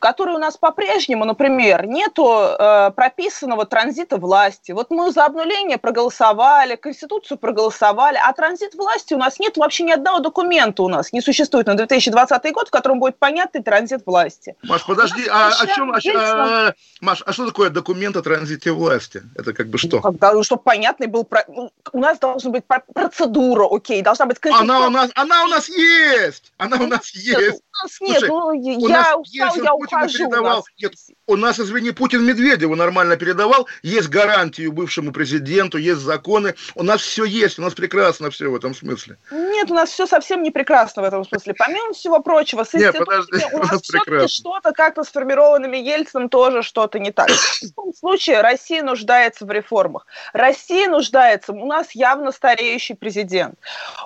которой 0.00 0.34
у 0.34 0.38
нас 0.38 0.56
по-прежнему, 0.56 1.24
например, 1.24 1.86
нету 1.86 2.26
э, 2.28 2.90
прописанного 2.90 3.66
транзита 3.66 4.16
власти. 4.16 4.72
Вот 4.72 4.90
мы 4.90 5.12
за 5.12 5.26
обнуление 5.26 5.78
проголосовали, 5.78 6.74
Конституцию 6.74 7.38
проголосовали, 7.38 8.18
а 8.22 8.32
транзит 8.32 8.74
власти 8.74 9.14
у 9.14 9.18
нас 9.18 9.38
нет 9.38 9.56
вообще 9.56 9.84
ни 9.84 9.92
одного 9.92 10.18
документа 10.18 10.82
у 10.82 10.88
нас 10.88 11.12
не 11.12 11.20
существует 11.20 11.66
на 11.66 11.74
2020 11.74 12.52
год, 12.52 12.68
в 12.68 12.70
котором 12.70 12.98
будет 12.98 13.18
понятный 13.18 13.62
транзит 13.62 14.02
власти. 14.06 14.56
Маш, 14.62 14.84
подожди, 14.84 15.26
а 15.30 15.48
о 15.48 15.66
чем, 15.66 15.92
о, 15.92 15.98
а, 16.16 16.74
Маш, 17.00 17.22
а 17.24 17.32
что 17.32 17.46
такое 17.46 17.70
документ 17.70 18.16
о 18.16 18.22
транзите 18.22 18.72
власти? 18.72 19.22
Это 19.36 19.52
как 19.52 19.68
бы 19.68 19.78
что? 19.78 19.96
Ну, 19.96 20.02
когда, 20.02 20.32
ну, 20.32 20.42
чтобы 20.42 20.62
понятный 20.62 21.06
был, 21.06 21.28
ну, 21.48 21.70
у 21.92 21.98
нас 21.98 22.18
должна 22.18 22.50
быть 22.50 22.64
процедура, 22.64 23.66
окей, 23.70 24.02
должна 24.02 24.26
быть... 24.26 24.38
Она 24.50 24.86
у 24.86 24.90
нас, 24.90 25.10
она 25.14 25.44
у 25.44 25.48
нас 25.48 25.68
есть! 25.68 26.52
Она 26.56 26.78
у 26.78 26.86
нас 26.86 27.10
есть! 27.10 27.62
Нас 27.82 28.00
нет, 28.00 28.18
Слушай, 28.18 28.28
ну, 28.28 28.52
я 28.52 29.16
устал, 29.16 29.56
я 29.56 29.74
ухожу. 29.74 30.18
Передавал, 30.18 30.64
нет, 30.78 30.92
у 31.26 31.36
нас, 31.36 31.60
извини, 31.60 31.92
Путин 31.92 32.24
Медведеву 32.24 32.74
нормально 32.74 33.16
передавал, 33.16 33.68
есть 33.82 34.08
гарантию 34.08 34.72
бывшему 34.72 35.12
президенту, 35.12 35.78
есть 35.78 36.00
законы, 36.00 36.54
у 36.74 36.82
нас 36.82 37.00
все 37.00 37.24
есть, 37.24 37.58
у 37.58 37.62
нас 37.62 37.74
прекрасно 37.74 38.30
все 38.30 38.48
в 38.48 38.54
этом 38.54 38.74
смысле. 38.74 39.16
Нет, 39.30 39.70
у 39.70 39.74
нас 39.74 39.90
все 39.90 40.06
совсем 40.06 40.42
не 40.42 40.50
прекрасно 40.50 41.02
в 41.02 41.04
этом 41.04 41.24
смысле. 41.24 41.54
Помимо 41.56 41.92
всего 41.92 42.20
прочего, 42.20 42.64
с 42.64 42.74
нет, 42.74 42.96
подожди, 42.96 43.44
у 43.52 43.58
нас, 43.58 43.72
нас 43.72 43.82
все-таки 43.82 44.28
что-то 44.28 44.72
как-то 44.72 45.04
сформированными 45.04 45.76
Ельцином 45.76 46.28
тоже 46.28 46.62
что-то 46.62 46.98
не 46.98 47.12
так. 47.12 47.30
В 47.30 47.62
любом 47.62 47.94
случае, 47.94 48.40
Россия 48.40 48.82
нуждается 48.82 49.46
в 49.46 49.50
реформах. 49.50 50.06
Россия 50.32 50.88
нуждается, 50.88 51.52
у 51.52 51.66
нас 51.66 51.92
явно 51.92 52.32
стареющий 52.32 52.94
президент. 52.94 53.58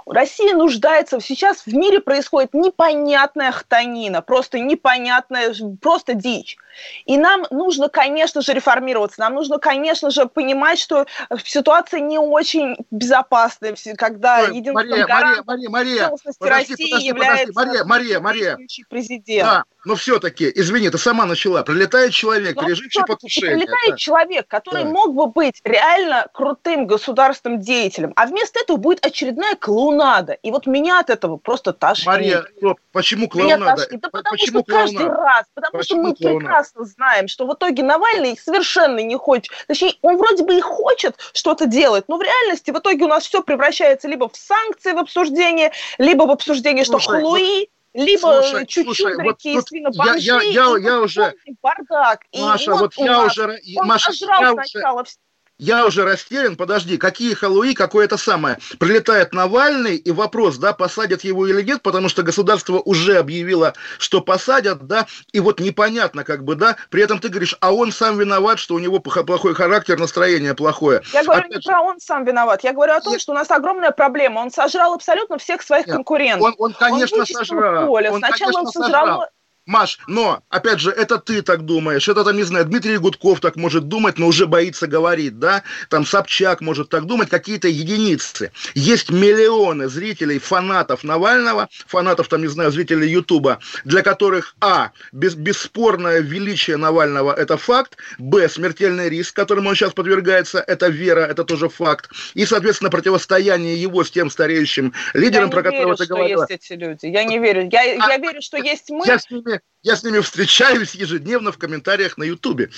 Россия 0.07 0.55
нуждается, 0.55 1.21
сейчас 1.21 1.63
в 1.67 1.75
мире 1.75 2.01
происходит 2.01 2.55
непонятная 2.55 3.53
хтонина, 3.65 4.23
просто 4.23 4.59
непонятная, 4.59 5.55
просто 5.81 6.15
дичь. 6.15 6.57
И 7.05 7.17
нам 7.17 7.47
нужно, 7.51 7.89
конечно 7.89 8.41
же, 8.43 8.53
реформироваться. 8.53 9.21
Нам 9.21 9.35
нужно, 9.35 9.59
конечно 9.59 10.11
же, 10.11 10.27
понимать, 10.27 10.79
что 10.81 11.07
ситуация 11.45 12.01
не 12.01 12.19
очень 12.19 12.77
безопасная, 12.91 13.77
когда 13.97 14.41
Ой, 14.41 14.57
единственным 14.57 14.75
Мария, 14.91 15.07
гарантом 15.07 15.45
Мария, 15.47 15.71
Мария, 15.71 16.11
подожди, 16.39 16.73
России 16.73 16.91
подожди, 16.91 17.07
является 17.07 17.53
подожди, 17.55 17.83
Мария, 17.85 18.19
Мария, 18.21 18.57
Мария. 18.57 18.69
президент. 18.91 19.49
Да, 19.49 19.65
но 19.85 19.95
все-таки, 19.95 20.51
извини, 20.53 20.91
ты 20.91 20.99
сама 20.99 21.27
начала. 21.27 21.63
Прилетает 21.63 22.13
человек, 22.13 22.57
Но 22.57 22.63
переживший 22.63 22.91
всё-таки 22.91 23.13
покушение. 23.13 23.57
прилетает 23.57 23.91
Да. 23.91 23.97
человек, 23.97 24.49
который 24.49 24.83
Да. 24.85 24.91
мог 24.91 25.15
бы 25.15 25.27
быть 25.29 25.61
реально 25.63 26.27
крутым 26.35 26.87
государственным 26.89 27.61
деятелем, 27.61 28.13
а 28.17 28.27
вместо 28.27 28.59
этого 28.59 28.79
будет 28.79 29.05
очередная 29.07 29.55
клоунада. 29.55 30.33
И 30.33 30.51
вот 30.51 30.67
меня 30.67 30.99
от 30.99 31.09
этого 31.11 31.37
просто 31.37 31.73
тошнит. 31.73 32.07
Мария, 32.07 32.45
стоп, 32.59 32.81
почему 32.93 33.23
Меня 33.23 33.31
клоунада? 33.31 33.54
Тошнит. 33.59 34.01
Да 34.01 34.09
потому 34.11 34.33
почему 34.37 34.61
что 34.63 34.73
каждый 34.73 34.97
клоунада? 34.97 35.23
раз, 35.23 35.45
потому 35.55 35.79
Почему 35.79 36.01
что 36.03 36.09
мы 36.11 36.15
клоунада? 36.17 36.39
прекрасно 36.47 36.85
знаем, 36.85 37.29
что 37.29 37.47
в 37.47 37.55
итоге 37.55 37.83
Навальный 37.83 38.37
совершенно 38.39 38.99
не 39.01 39.17
хочет, 39.17 39.53
точнее, 39.67 39.95
он 40.03 40.17
вроде 40.17 40.45
бы 40.45 40.57
и 40.57 40.61
хочет 40.61 41.17
что-то 41.33 41.67
делать, 41.67 42.05
но 42.09 42.17
в 42.17 42.23
реальности 42.23 42.71
в 42.71 42.79
итоге 42.79 43.05
у 43.05 43.09
нас 43.09 43.27
все 43.27 43.43
превращается 43.43 44.09
либо 44.09 44.29
в 44.29 44.37
санкции 44.37 44.93
в 44.93 44.99
обсуждение, 44.99 45.73
либо 45.99 46.25
в 46.25 46.31
обсуждение, 46.31 46.85
что 46.85 46.99
Слушай, 46.99 47.21
хлуи, 47.23 47.69
либо 47.95 48.19
слушай, 48.43 48.67
чуть-чуть 48.67 49.23
вот 49.23 49.37
и 49.45 49.61
свинобомжи, 49.61 50.19
я- 50.19 50.41
я- 50.41 50.43
я- 50.43 50.79
и 50.79 50.83
я 50.83 50.97
вот 50.99 51.05
уже- 51.05 51.35
бардак. 51.63 52.21
И 52.33 52.41
Маша, 52.41 52.73
вот 52.73 52.81
вот 52.81 52.93
у 52.97 53.05
я 53.05 53.19
нас 53.23 53.33
уже, 53.39 53.61
он 53.77 53.87
Маша, 53.87 54.13
я 54.13 54.53
уже, 54.53 54.65
сначала 54.67 55.05
все. 55.05 55.19
Я 55.59 55.87
уже 55.87 56.05
растерян, 56.05 56.57
подожди, 56.57 56.97
какие 56.97 57.35
халуи, 57.35 57.75
какое 57.75 58.07
это 58.07 58.17
самое. 58.17 58.59
Прилетает 58.79 59.33
Навальный, 59.33 59.97
и 59.97 60.11
вопрос, 60.11 60.57
да, 60.59 60.73
посадят 60.73 61.23
его 61.23 61.47
или 61.47 61.63
нет, 61.63 61.83
потому 61.83 62.09
что 62.09 62.23
государство 62.23 62.81
уже 62.81 63.19
объявило, 63.19 63.75
что 63.99 64.21
посадят, 64.21 64.87
да, 64.87 65.07
и 65.33 65.41
вот 65.41 65.61
непонятно, 65.61 66.25
как 66.25 66.45
бы, 66.45 66.57
да, 66.57 66.77
при 66.91 67.03
этом 67.03 67.19
ты 67.19 67.29
говоришь, 67.29 67.57
а 67.61 67.73
он 67.73 67.93
сам 67.93 68.19
виноват, 68.19 68.59
что 68.59 68.75
у 68.75 68.79
него 68.79 68.99
плохой 68.99 69.55
характер, 69.55 69.99
настроение 69.99 70.55
плохое. 70.55 71.03
Я 71.13 71.23
говорю 71.23 71.41
Опять 71.47 71.57
не 71.57 71.63
про 71.63 71.83
он 71.83 72.01
сам 72.01 72.25
виноват, 72.25 72.65
я 72.65 72.73
говорю 72.73 72.95
о 72.95 73.01
том, 73.01 73.13
Нет. 73.13 73.23
что 73.23 73.33
у 73.33 73.35
нас 73.35 73.51
огромная 73.51 73.91
проблема. 73.91 74.41
Он 74.41 74.51
сожрал 74.51 74.95
абсолютно 74.95 75.39
всех 75.39 75.63
своих 75.63 75.87
Нет, 75.87 75.97
конкурентов. 75.97 76.43
Он, 76.43 76.55
он, 76.59 76.73
конечно, 76.73 77.19
он 77.19 77.27
сожрал. 77.27 77.87
поле. 77.87 78.11
Он, 78.11 78.19
Сначала 78.19 78.53
конечно, 78.53 78.61
он 78.61 78.67
сожрал... 78.67 79.07
сожрал. 79.07 79.29
Маш, 79.67 79.99
но, 80.07 80.43
опять 80.51 80.81
же, 80.81 80.91
это 80.91 81.19
ты 81.19 81.41
так 81.41 81.65
думаешь, 81.65 82.07
это 82.07 82.23
там, 82.23 82.37
не 82.37 82.43
знаю, 82.43 82.67
Дмитрий 82.67 82.99
Гудков 82.99 83.41
так 83.41 83.57
может 83.57 83.89
думать, 83.89 84.19
но 84.19 84.27
уже 84.27 84.47
боится 84.47 84.87
говорить, 84.87 85.39
да, 85.39 85.63
там 85.89 86.05
Собчак 86.05 86.61
может 86.61 86.91
так 86.91 87.07
думать, 87.07 87.31
какие-то 87.31 87.69
единицы. 87.69 88.53
Есть 88.75 89.11
миллионы 89.11 89.89
зрителей, 89.89 90.39
фанатов 90.39 91.03
Навального, 91.03 91.69
фанатов, 91.87 92.29
там, 92.29 92.43
не 92.43 92.49
знаю, 92.49 92.73
зрителей 92.73 93.09
Ютуба, 93.11 93.59
для 93.85 94.03
которых, 94.03 94.55
а, 94.61 94.91
без, 95.13 95.35
бесспорное 95.35 96.21
величие 96.21 96.77
Навального– 96.77 97.33
это 97.37 97.57
факт, 97.57 97.97
б, 98.19 98.49
смертельный 98.51 99.09
риск, 99.09 99.35
которому 99.35 99.71
он 99.71 99.75
сейчас 99.77 99.95
подвергается, 99.95 100.61
это 100.61 100.89
вера, 100.89 101.21
это 101.21 101.43
тоже 101.45 101.71
факт, 101.71 102.11
и, 102.35 102.45
соответственно, 102.45 102.91
противостояние 102.91 103.81
его 103.81 104.05
с 104.05 104.11
тем 104.11 104.29
стареющим 104.31 104.93
лидером, 105.15 105.47
я 105.47 105.51
про 105.51 105.63
не 105.63 105.65
которого 105.65 105.85
верю, 105.87 105.97
ты 105.97 106.05
что 106.05 106.15
говорила. 106.15 106.47
есть 106.51 106.65
эти 106.65 106.79
люди. 106.79 107.07
Я 107.07 107.25
не 107.25 107.39
верю. 107.39 107.69
Я, 107.73 107.83
я 107.83 108.19
верю, 108.19 108.43
что 108.43 108.59
есть 108.59 108.91
мы. 108.91 109.05
Я 109.55 109.61
с 109.61 109.61
ними, 109.61 109.61
я 109.83 109.97
с 109.97 110.03
ними 110.05 110.21
встречаюсь 110.21 110.95
ежедневно 110.95 111.53
в 111.53 111.59
комментариях 111.59 112.17
на 112.19 112.25
Ютубе. 112.25 112.71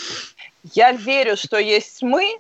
Я 0.75 0.93
верю, 0.93 1.37
что 1.37 1.59
есть 1.59 2.03
мы, 2.03 2.39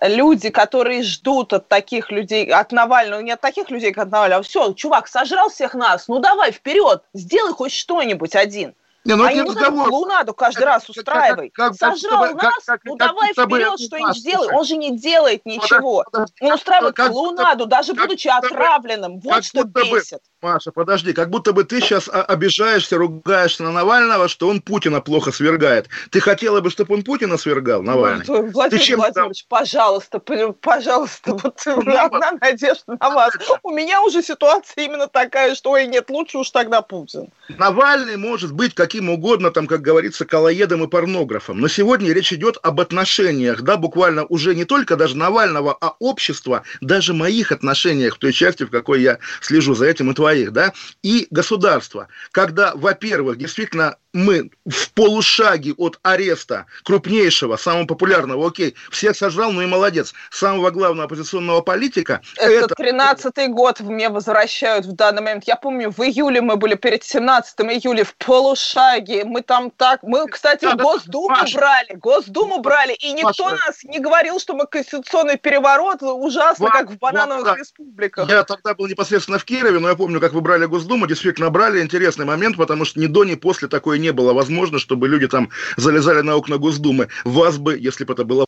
люди, 0.00 0.50
которые 0.50 1.02
ждут 1.02 1.52
от 1.52 1.68
таких 1.68 2.10
людей, 2.10 2.50
от 2.50 2.72
Навального, 2.72 3.20
не 3.20 3.30
от 3.32 3.40
таких 3.40 3.70
людей, 3.70 3.92
как 3.92 4.06
от 4.06 4.12
Навального. 4.12 4.42
Все, 4.42 4.72
чувак, 4.72 5.06
сожрал 5.08 5.48
всех 5.50 5.74
нас, 5.74 6.08
ну 6.08 6.18
давай 6.18 6.50
вперед, 6.52 7.02
сделай 7.14 7.52
хоть 7.52 7.72
что-нибудь 7.72 8.34
один. 8.34 8.74
Не, 9.04 9.16
ну 9.16 9.24
а 9.24 9.32
эту 9.32 9.48
разговор. 9.50 9.88
клоунаду 9.88 10.32
каждый 10.32 10.58
Это 10.58 10.66
раз 10.66 10.82
как- 10.86 10.96
устраивай. 10.96 11.50
как- 11.50 11.76
как 11.76 11.96
Сожрал 11.96 12.22
как- 12.22 12.42
нас, 12.42 12.64
как- 12.64 12.84
ну 12.84 12.96
как 12.96 13.08
давай 13.08 13.32
бы 13.34 13.42
вперед 13.44 13.80
что-нибудь 13.80 14.16
сделай. 14.16 14.54
Он 14.54 14.64
же 14.64 14.76
не 14.76 14.96
делает 14.96 15.44
ничего. 15.44 16.04
Подожди, 16.04 16.34
Он 16.40 16.52
устраивает 16.52 16.94
как 16.94 17.10
клоунаду, 17.10 17.66
даже 17.66 17.94
как 17.94 18.06
будучи 18.06 18.28
бы- 18.28 18.34
отравленным. 18.34 19.18
Вот 19.18 19.34
как 19.34 19.44
что 19.44 19.64
будто 19.64 19.84
бы- 19.90 19.98
бесит. 19.98 20.20
Маша, 20.42 20.72
подожди, 20.72 21.12
как 21.12 21.30
будто 21.30 21.52
бы 21.52 21.62
ты 21.62 21.80
сейчас 21.80 22.10
обижаешься, 22.12 22.98
ругаешься 22.98 23.62
на 23.62 23.70
Навального, 23.70 24.26
что 24.26 24.48
он 24.48 24.60
Путина 24.60 25.00
плохо 25.00 25.30
свергает. 25.30 25.88
Ты 26.10 26.18
хотела 26.18 26.60
бы, 26.60 26.68
чтобы 26.68 26.94
он 26.94 27.04
Путина 27.04 27.36
свергал, 27.36 27.80
Навальный? 27.84 28.24
Ой, 28.26 28.50
Владимир 28.50 28.80
Ты 28.80 28.84
чем 28.84 28.98
Владимирович, 28.98 29.46
пожалуйста, 29.48 30.18
п- 30.18 30.52
пожалуйста, 30.60 31.34
вот 31.34 31.62
Ну, 31.64 31.96
одна 31.96 32.32
надежда 32.40 32.96
на 33.00 33.10
вас. 33.10 33.34
У 33.62 33.70
меня 33.70 34.02
уже 34.02 34.20
ситуация 34.20 34.84
именно 34.84 35.06
такая, 35.06 35.54
что, 35.54 35.70
ой, 35.70 35.86
нет, 35.86 36.10
лучше 36.10 36.38
уж 36.38 36.50
тогда 36.50 36.82
Путин. 36.82 37.28
Навальный 37.48 38.16
может 38.16 38.52
быть 38.52 38.74
каким 38.74 39.10
угодно, 39.10 39.52
там, 39.52 39.68
как 39.68 39.80
говорится, 39.80 40.24
колоедом 40.24 40.82
и 40.82 40.88
порнографом. 40.88 41.60
Но 41.60 41.68
сегодня 41.68 42.12
речь 42.12 42.32
идет 42.32 42.58
об 42.64 42.80
отношениях, 42.80 43.62
да, 43.62 43.76
буквально 43.76 44.24
уже 44.24 44.56
не 44.56 44.64
только 44.64 44.96
даже 44.96 45.16
Навального, 45.16 45.76
а 45.80 45.94
общества, 46.00 46.64
даже 46.80 47.14
моих 47.14 47.52
отношениях, 47.52 48.16
в 48.16 48.18
той 48.18 48.32
части, 48.32 48.64
в 48.64 48.70
какой 48.70 49.02
я 49.02 49.18
слежу 49.40 49.74
за 49.76 49.86
этим, 49.86 50.10
и 50.10 50.14
твоих, 50.32 50.52
да, 50.52 50.72
и 51.02 51.26
государства. 51.30 52.08
Когда, 52.32 52.72
во-первых, 52.74 53.36
действительно 53.38 53.96
мы 54.14 54.50
в 54.66 54.90
полушаге 54.92 55.72
от 55.78 55.98
ареста 56.02 56.66
крупнейшего, 56.84 57.56
самого 57.56 57.86
популярного, 57.86 58.46
окей, 58.46 58.74
всех 58.90 59.16
сожрал, 59.16 59.52
ну 59.52 59.62
и 59.62 59.66
молодец, 59.66 60.12
самого 60.30 60.70
главного 60.70 61.04
оппозиционного 61.04 61.62
политика, 61.62 62.20
Это 62.36 62.74
тринадцатый 62.74 63.48
год 63.48 63.80
мне 63.80 64.10
возвращают 64.10 64.84
в 64.84 64.92
данный 64.92 65.22
момент. 65.22 65.44
Я 65.46 65.56
помню, 65.56 65.90
в 65.90 66.00
июле 66.00 66.42
мы 66.42 66.56
были 66.56 66.74
перед 66.74 67.02
17 67.04 67.60
июля 67.60 68.04
в 68.04 68.14
полушаге. 68.16 69.24
Мы 69.24 69.40
там 69.40 69.70
так... 69.70 70.02
Мы, 70.02 70.26
кстати, 70.28 70.64
Да, 70.64 70.74
Госдуму 70.74 71.28
Маша. 71.30 71.56
брали. 71.56 71.94
Госдуму 71.94 72.60
брали. 72.60 72.92
И 72.92 73.12
никто 73.14 73.44
Маша. 73.44 73.58
нас 73.66 73.84
не 73.84 73.98
говорил, 73.98 74.38
что 74.40 74.54
мы 74.54 74.66
конституционный 74.66 75.38
переворот 75.38 76.02
ужасно, 76.02 76.66
Ва- 76.66 76.70
как 76.70 76.90
в 76.90 76.98
банановых 76.98 77.46
ва- 77.46 77.56
республиках. 77.56 78.28
Я 78.28 78.42
тогда 78.44 78.74
был 78.74 78.86
непосредственно 78.88 79.38
в 79.38 79.44
Кирове, 79.44 79.78
но 79.78 79.88
я 79.88 79.94
помню, 79.94 80.20
как 80.22 80.34
вы 80.34 80.40
брали 80.40 80.66
Госдуму, 80.66 81.08
действительно 81.08 81.50
брали, 81.50 81.82
интересный 81.82 82.24
момент, 82.24 82.56
потому 82.56 82.84
что 82.84 83.00
ни 83.00 83.06
до, 83.06 83.24
ни 83.24 83.34
после 83.34 83.66
такое 83.66 83.98
не 83.98 84.12
было 84.12 84.32
возможно, 84.32 84.78
чтобы 84.78 85.08
люди 85.08 85.26
там 85.26 85.50
залезали 85.76 86.20
на 86.20 86.36
окна 86.36 86.58
Госдумы. 86.58 87.08
Вас 87.24 87.58
бы, 87.58 87.76
если 87.76 88.04
бы 88.04 88.12
это 88.12 88.24
было 88.24 88.46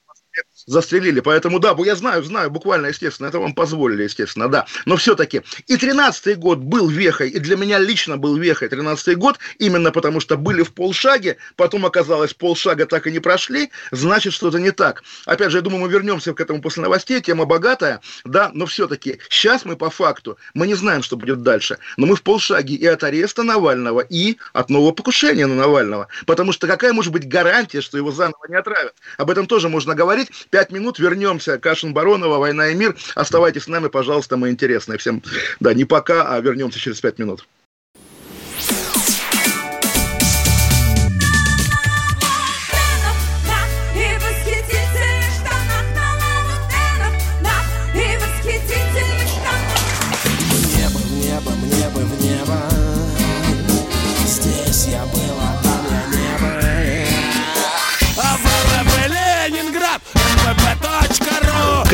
застрелили. 0.67 1.21
Поэтому 1.21 1.59
да, 1.59 1.75
я 1.79 1.97
знаю, 1.97 2.23
знаю, 2.23 2.51
буквально, 2.51 2.87
естественно, 2.89 3.29
это 3.29 3.39
вам 3.39 3.55
позволили, 3.55 4.05
естественно, 4.05 4.49
да. 4.49 4.67
Но 4.87 4.97
все-таки 4.97 5.43
и 5.67 5.77
13-й 5.77 6.35
год 6.35 6.59
был 6.59 6.89
вехой, 6.89 7.31
и 7.31 7.39
для 7.39 7.57
меня 7.57 7.79
лично 7.79 8.17
был 8.17 8.37
вехой 8.37 8.69
13-й 8.69 9.15
год, 9.15 9.39
именно 9.59 9.91
потому 9.91 10.21
что 10.21 10.37
были 10.37 10.63
в 10.63 10.73
полшаге, 10.73 11.37
потом 11.57 11.87
оказалось, 11.87 12.35
полшага 12.35 12.87
так 12.87 13.07
и 13.07 13.13
не 13.13 13.19
прошли, 13.19 13.71
значит, 13.91 14.33
что-то 14.33 14.59
не 14.59 14.71
так. 14.71 15.03
Опять 15.27 15.51
же, 15.51 15.59
я 15.59 15.63
думаю, 15.63 15.83
мы 15.83 15.89
вернемся 15.89 16.33
к 16.33 16.41
этому 16.41 16.61
после 16.61 16.83
новостей, 16.83 17.21
тема 17.21 17.45
богатая, 17.45 18.01
да, 18.25 18.51
но 18.55 18.67
все-таки 18.67 19.19
сейчас 19.29 19.65
мы 19.65 19.77
по 19.77 19.91
факту, 19.91 20.39
мы 20.55 20.67
не 20.67 20.75
знаем, 20.75 21.03
что 21.03 21.17
будет 21.17 21.43
дальше, 21.43 21.79
но 21.97 22.07
мы 22.07 22.17
в 22.17 22.23
полшаге 22.23 22.75
и 22.75 22.87
от 22.87 23.03
ареста 23.05 23.43
Навального, 23.43 24.01
и 24.01 24.37
от 24.53 24.71
нового 24.71 24.93
покушения 24.93 25.47
на 25.47 25.55
Навального, 25.55 26.09
потому 26.27 26.53
что 26.53 26.67
какая 26.67 26.93
может 26.93 27.13
быть 27.13 27.29
гарантия, 27.29 27.81
что 27.81 27.99
его 27.99 28.11
заново 28.13 28.47
не 28.49 28.57
отравят? 28.57 28.95
Об 29.19 29.31
этом 29.31 29.47
тоже 29.47 29.69
можно 29.69 29.95
говорить. 29.95 30.31
Пять 30.55 30.71
минут, 30.71 31.01
вернемся. 31.01 31.59
Кашин 31.59 31.93
Баронова, 31.93 32.39
«Война 32.39 32.69
и 32.69 32.77
мир». 32.77 32.95
Оставайтесь 33.17 33.65
с 33.65 33.67
нами, 33.67 33.89
пожалуйста, 33.89 34.37
мы 34.37 34.51
интересные. 34.51 34.99
Всем, 34.99 35.21
да, 35.59 35.75
не 35.75 35.85
пока, 35.85 36.33
а 36.33 36.39
вернемся 36.39 36.79
через 36.79 37.01
пять 37.01 37.19
минут. 37.19 37.45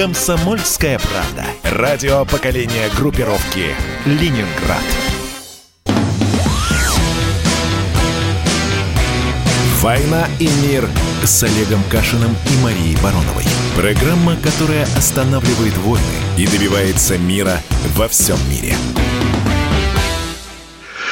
Комсомольская 0.00 0.98
правда. 0.98 1.44
Радио 1.62 2.24
поколения 2.24 2.88
группировки 2.96 3.66
Ленинград. 4.06 4.82
«Война 9.82 10.26
и 10.38 10.48
мир» 10.62 10.88
с 11.22 11.42
Олегом 11.42 11.82
Кашиным 11.90 12.30
и 12.30 12.64
Марией 12.64 12.96
Бароновой. 13.02 13.44
Программа, 13.76 14.36
которая 14.36 14.84
останавливает 14.96 15.76
войны 15.76 16.06
и 16.38 16.46
добивается 16.46 17.18
мира 17.18 17.60
во 17.94 18.08
всем 18.08 18.38
мире. 18.48 18.74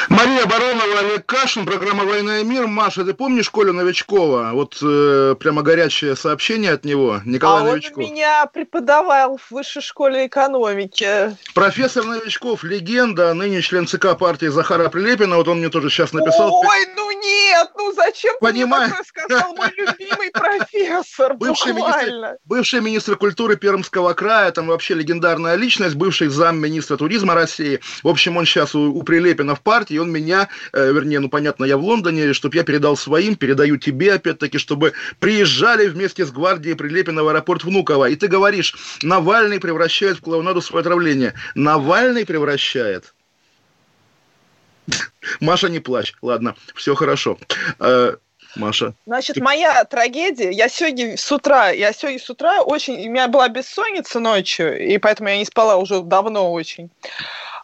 Мария 0.07 0.45
Баронова, 0.45 0.99
Олег 0.99 1.25
Кашин, 1.25 1.65
программа 1.65 2.05
«Война 2.05 2.39
и 2.39 2.43
мир». 2.43 2.67
Маша, 2.67 3.03
ты 3.03 3.13
помнишь 3.13 3.49
Колю 3.49 3.73
Новичкова? 3.73 4.51
Вот 4.53 4.77
э, 4.81 5.35
прямо 5.39 5.61
горячее 5.61 6.15
сообщение 6.15 6.71
от 6.71 6.85
него. 6.85 7.21
Николай 7.25 7.61
а 7.61 7.63
он 7.63 7.69
Новичков. 7.71 7.97
у 7.97 8.01
меня 8.01 8.45
преподавал 8.47 9.37
в 9.37 9.51
высшей 9.51 9.81
школе 9.81 10.27
экономики. 10.27 11.35
Профессор 11.53 12.05
Новичков, 12.05 12.63
легенда, 12.63 13.33
ныне 13.33 13.61
член 13.61 13.87
ЦК 13.87 14.17
партии 14.17 14.47
Захара 14.47 14.89
Прилепина. 14.89 15.35
Вот 15.35 15.47
он 15.47 15.59
мне 15.59 15.69
тоже 15.69 15.89
сейчас 15.89 16.13
написал. 16.13 16.53
Ой, 16.53 16.85
ну 16.95 17.11
нет, 17.11 17.69
ну 17.77 17.91
зачем 17.93 18.33
ты 18.39 18.45
мне 18.45 18.53
Понимаю. 18.53 18.89
такое 18.89 19.05
сказал, 19.05 19.55
мой 19.55 19.71
любимый 19.75 20.31
профессор, 20.31 21.33
Бывший 21.35 21.73
министр, 21.73 22.37
бывший 22.45 22.81
министр 22.81 23.17
культуры 23.17 23.57
Пермского 23.57 24.13
края, 24.13 24.51
там 24.51 24.67
вообще 24.67 24.93
легендарная 24.93 25.55
личность, 25.55 25.95
бывший 25.95 26.27
замминистра 26.27 26.97
туризма 26.97 27.33
России. 27.33 27.79
В 28.03 28.07
общем, 28.07 28.37
он 28.37 28.45
сейчас 28.45 28.75
у, 28.75 28.93
у 28.93 29.03
Прилепина 29.03 29.55
в 29.55 29.61
партии, 29.61 29.88
и 29.91 29.97
он 29.97 30.11
меня, 30.11 30.49
э, 30.73 30.91
вернее, 30.91 31.19
ну 31.19 31.29
понятно, 31.29 31.65
я 31.65 31.77
в 31.77 31.83
Лондоне, 31.83 32.33
чтобы 32.33 32.55
я 32.55 32.63
передал 32.63 32.95
своим, 32.97 33.35
передаю 33.35 33.77
тебе 33.77 34.13
опять-таки, 34.13 34.57
чтобы 34.57 34.93
приезжали 35.19 35.87
вместе 35.87 36.25
с 36.25 36.31
гвардией 36.31 36.75
Прилепина 36.75 37.23
в 37.23 37.27
аэропорт 37.27 37.63
Внуково. 37.63 38.09
И 38.09 38.15
ты 38.15 38.27
говоришь, 38.27 38.75
Навальный 39.03 39.59
превращает 39.59 40.17
в 40.17 40.21
клоунаду 40.21 40.61
свое 40.61 40.81
отравление. 40.81 41.33
Навальный 41.55 42.25
превращает. 42.25 43.13
Маша, 45.39 45.69
не 45.69 45.79
плачь. 45.79 46.13
Ладно, 46.21 46.55
все 46.75 46.95
хорошо. 46.95 47.37
Э, 47.79 48.15
Маша. 48.55 48.93
Значит, 49.05 49.37
моя 49.37 49.83
трагедия, 49.85 50.51
я 50.51 50.69
сегодня 50.69 51.17
с 51.17 51.31
утра, 51.31 51.69
я 51.69 51.93
сегодня 51.93 52.19
с 52.19 52.29
утра 52.29 52.61
очень, 52.61 53.07
у 53.07 53.11
меня 53.11 53.27
была 53.27 53.47
бессонница 53.47 54.19
ночью, 54.19 54.91
и 54.91 54.97
поэтому 54.97 55.29
я 55.29 55.37
не 55.37 55.45
спала 55.45 55.77
уже 55.77 56.01
давно 56.01 56.51
очень. 56.51 56.89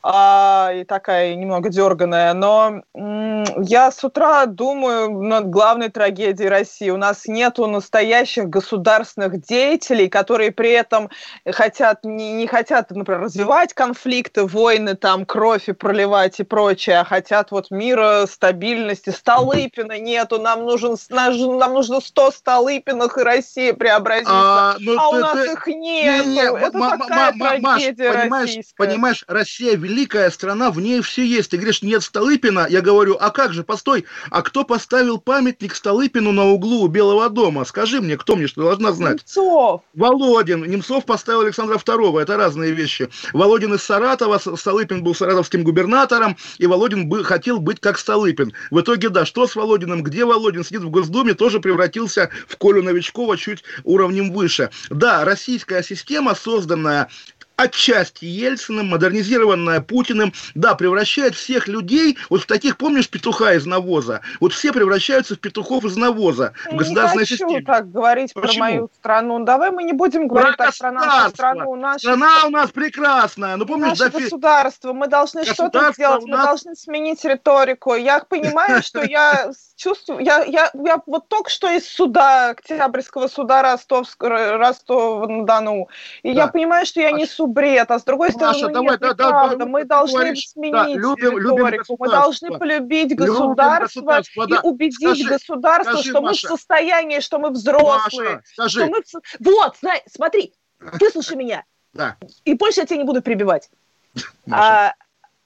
А, 0.07 0.71
и 0.71 0.83
такая 0.83 1.33
немного 1.33 1.69
дерганая, 1.69 2.35
но 2.35 2.83
я 2.93 3.89
с 3.89 4.03
утра 4.03 4.45
думаю 4.45 5.09
над 5.23 5.49
главной 5.49 5.89
трагедией 5.89 6.47
России. 6.47 6.91
У 6.91 6.97
нас 6.97 7.25
нету 7.25 7.65
настоящих 7.65 8.47
государственных 8.47 9.41
деятелей, 9.41 10.07
которые 10.07 10.51
при 10.51 10.69
этом 10.73 11.09
хотят, 11.51 12.03
не, 12.03 12.33
не 12.33 12.45
хотят, 12.45 12.91
например, 12.91 13.23
развивать 13.23 13.73
конфликты, 13.73 14.45
войны, 14.45 14.93
там, 14.93 15.25
кровь 15.25 15.69
и 15.69 15.71
проливать 15.73 16.39
и 16.39 16.43
прочее, 16.43 16.99
а 16.99 17.03
хотят 17.03 17.49
вот 17.49 17.71
мира, 17.71 18.27
стабильности. 18.29 19.09
Столыпина 19.09 19.97
нету, 19.97 20.39
нам, 20.39 20.65
нужен, 20.65 20.97
нам 21.09 21.73
нужно 21.73 21.99
100 21.99 22.29
Столыпиных, 22.29 23.17
и 23.17 23.23
Россия 23.23 23.73
преобразится. 23.73 24.31
А, 24.31 24.75
ну, 24.79 24.93
у 24.93 25.13
ты- 25.13 25.19
нас 25.19 25.33
ты- 25.33 25.51
их 25.51 25.65
нет. 25.65 26.25
Не-не, 26.27 26.41
Это 26.59 26.77
ма- 26.77 26.97
такая 26.99 27.33
ма- 27.33 27.57
Маш, 27.59 27.81
трагедия 27.81 28.11
понимаешь, 28.11 28.55
понимаешь, 28.77 29.25
Россия 29.27 29.75
великая 29.75 29.94
страна, 30.31 30.71
в 30.71 30.79
ней 30.79 31.01
все 31.01 31.25
есть. 31.25 31.51
Ты 31.51 31.58
говоришь, 31.58 31.81
нет 31.81 32.03
Столыпина. 32.03 32.67
Я 32.69 32.81
говорю, 32.81 33.17
а 33.19 33.29
как 33.29 33.53
же, 33.53 33.63
постой, 33.63 34.05
а 34.29 34.41
кто 34.41 34.63
поставил 34.63 35.19
памятник 35.19 35.75
Столыпину 35.75 36.31
на 36.31 36.45
углу 36.45 36.88
Белого 36.88 37.29
дома? 37.29 37.65
Скажи 37.65 38.01
мне, 38.01 38.17
кто 38.17 38.36
мне 38.36 38.47
что 38.47 38.63
должна 38.63 38.91
знать? 38.91 39.21
Немцов. 39.21 39.81
Володин. 39.93 40.63
Немцов 40.65 41.05
поставил 41.05 41.41
Александра 41.41 41.77
II. 41.77 42.21
Это 42.21 42.38
разные 42.38 42.71
вещи. 42.71 43.10
Володин 43.34 43.73
из 43.73 43.84
Саратова, 43.84 44.38
Столыпин 44.38 45.03
был 45.03 45.15
саратовским 45.15 45.63
губернатором, 45.63 46.38
и 46.58 46.67
Володин 46.67 47.08
бы, 47.08 47.23
хотел 47.23 47.60
быть 47.60 47.79
как 47.79 47.97
Столыпин. 47.97 48.53
В 48.71 48.81
итоге, 48.81 49.10
да, 49.10 49.25
что 49.25 49.47
с 49.47 49.55
Володиным? 49.55 50.03
Где 50.03 50.25
Володин? 50.25 50.63
Сидит 50.63 50.84
в 50.84 50.89
Госдуме, 50.89 51.34
тоже 51.34 51.60
превратился 51.60 52.29
в 52.47 52.58
Колю 52.58 52.84
Новичкова 52.84 53.38
чуть 53.38 53.63
уровнем 53.84 54.31
выше. 54.31 54.69
Да, 54.89 55.25
российская 55.25 55.84
система, 55.84 56.36
созданная 56.36 57.10
отчасти 57.57 58.25
Ельциным, 58.25 58.87
модернизированная 58.89 59.81
Путиным, 59.81 60.33
да, 60.55 60.75
превращает 60.75 61.35
всех 61.35 61.67
людей, 61.67 62.17
вот 62.29 62.41
в 62.41 62.45
таких, 62.45 62.77
помнишь, 62.77 63.09
петуха 63.09 63.53
из 63.53 63.65
навоза? 63.65 64.21
Вот 64.39 64.53
все 64.53 64.71
превращаются 64.73 65.35
в 65.35 65.39
петухов 65.39 65.85
из 65.85 65.95
навоза 65.97 66.53
в 66.65 66.71
Я 66.73 66.77
государственной 66.77 67.23
не 67.23 67.27
хочу 67.27 67.47
системе. 67.47 67.65
так 67.65 67.91
говорить 67.91 68.33
Почему? 68.33 68.53
про 68.53 68.59
мою 68.59 68.89
страну. 68.99 69.43
Давай 69.45 69.71
мы 69.71 69.83
не 69.83 69.93
будем 69.93 70.27
говорить 70.27 70.57
так 70.57 70.75
про 70.77 70.91
нашу 70.91 71.29
страну. 71.29 71.75
Наша 71.75 71.99
Страна 71.99 72.45
у 72.45 72.49
нас 72.49 72.71
прекрасная. 72.71 73.55
Ну, 73.55 73.65
помнишь, 73.65 73.97
Наше 73.99 74.05
дофи- 74.11 74.23
государство, 74.23 74.93
мы 74.93 75.07
должны 75.07 75.45
что-то 75.45 75.91
сделать, 75.93 76.23
у 76.23 76.27
мы 76.27 76.37
нас- 76.37 76.45
должны 76.45 76.75
сменить 76.75 77.23
риторику. 77.23 77.95
Я 77.95 78.19
понимаю, 78.19 78.83
что 78.83 79.03
я 79.03 79.51
чувствую, 79.75 80.19
я, 80.23 80.43
я, 80.43 80.71
я 80.73 81.01
вот 81.05 81.27
только 81.27 81.49
что 81.49 81.69
из 81.69 81.87
суда, 81.87 82.49
Октябрьского 82.49 83.27
суда 83.27 83.61
Ростовск, 83.61 84.23
Р- 84.23 84.57
Ростова-на-Дону, 84.59 85.87
и 86.23 86.31
я 86.31 86.47
понимаю, 86.47 86.85
что 86.85 86.99
я 87.01 87.11
Маша. 87.11 87.23
Несу 87.45 87.53
бред, 87.53 87.91
а 87.91 87.99
с 87.99 88.03
другой 88.03 88.31
стороны, 88.31 88.53
Маша, 88.53 88.67
ну, 88.67 88.73
давай, 88.73 88.89
нет, 88.91 88.99
да, 88.99 89.13
да, 89.13 89.25
неправда. 89.27 89.58
да, 89.58 89.65
мы 89.65 89.81
ты 89.81 89.88
должны 89.88 90.19
говоришь, 90.19 90.49
сменить 90.49 90.73
да, 90.73 90.88
любим- 90.88 91.38
любим 91.38 91.67
риторику, 91.67 91.95
мы 91.99 92.08
государство. 92.08 92.47
должны 92.49 92.60
полюбить 92.60 93.12
Любим 93.12 93.25
государство, 93.25 94.01
государство, 94.01 94.43
и 94.43 94.47
да. 94.51 94.60
убедить 94.62 94.95
Скажи, 94.99 95.23
государство, 95.29 95.93
скажи, 95.93 96.10
что 96.10 96.21
мы 96.21 96.27
Маша. 96.29 96.47
в 96.47 96.49
состоянии, 96.51 97.19
что 97.19 97.39
мы 97.39 97.49
взрослые, 97.51 98.36
Маша, 98.36 98.43
что 98.51 98.53
скажи. 98.69 98.86
мы... 98.86 99.01
в 99.01 99.08
со- 99.08 99.21
Вот, 99.39 99.77
знай, 99.81 100.03
смотри, 100.12 100.53
выслушай 100.79 101.38
меня. 101.38 101.63
Да. 101.93 102.17
И 102.43 102.53
больше 102.55 102.81
я 102.81 102.86
тебя 102.86 102.97
не 102.97 103.03
буду 103.05 103.21
перебивать. 103.21 103.69
Маша. 104.45 104.93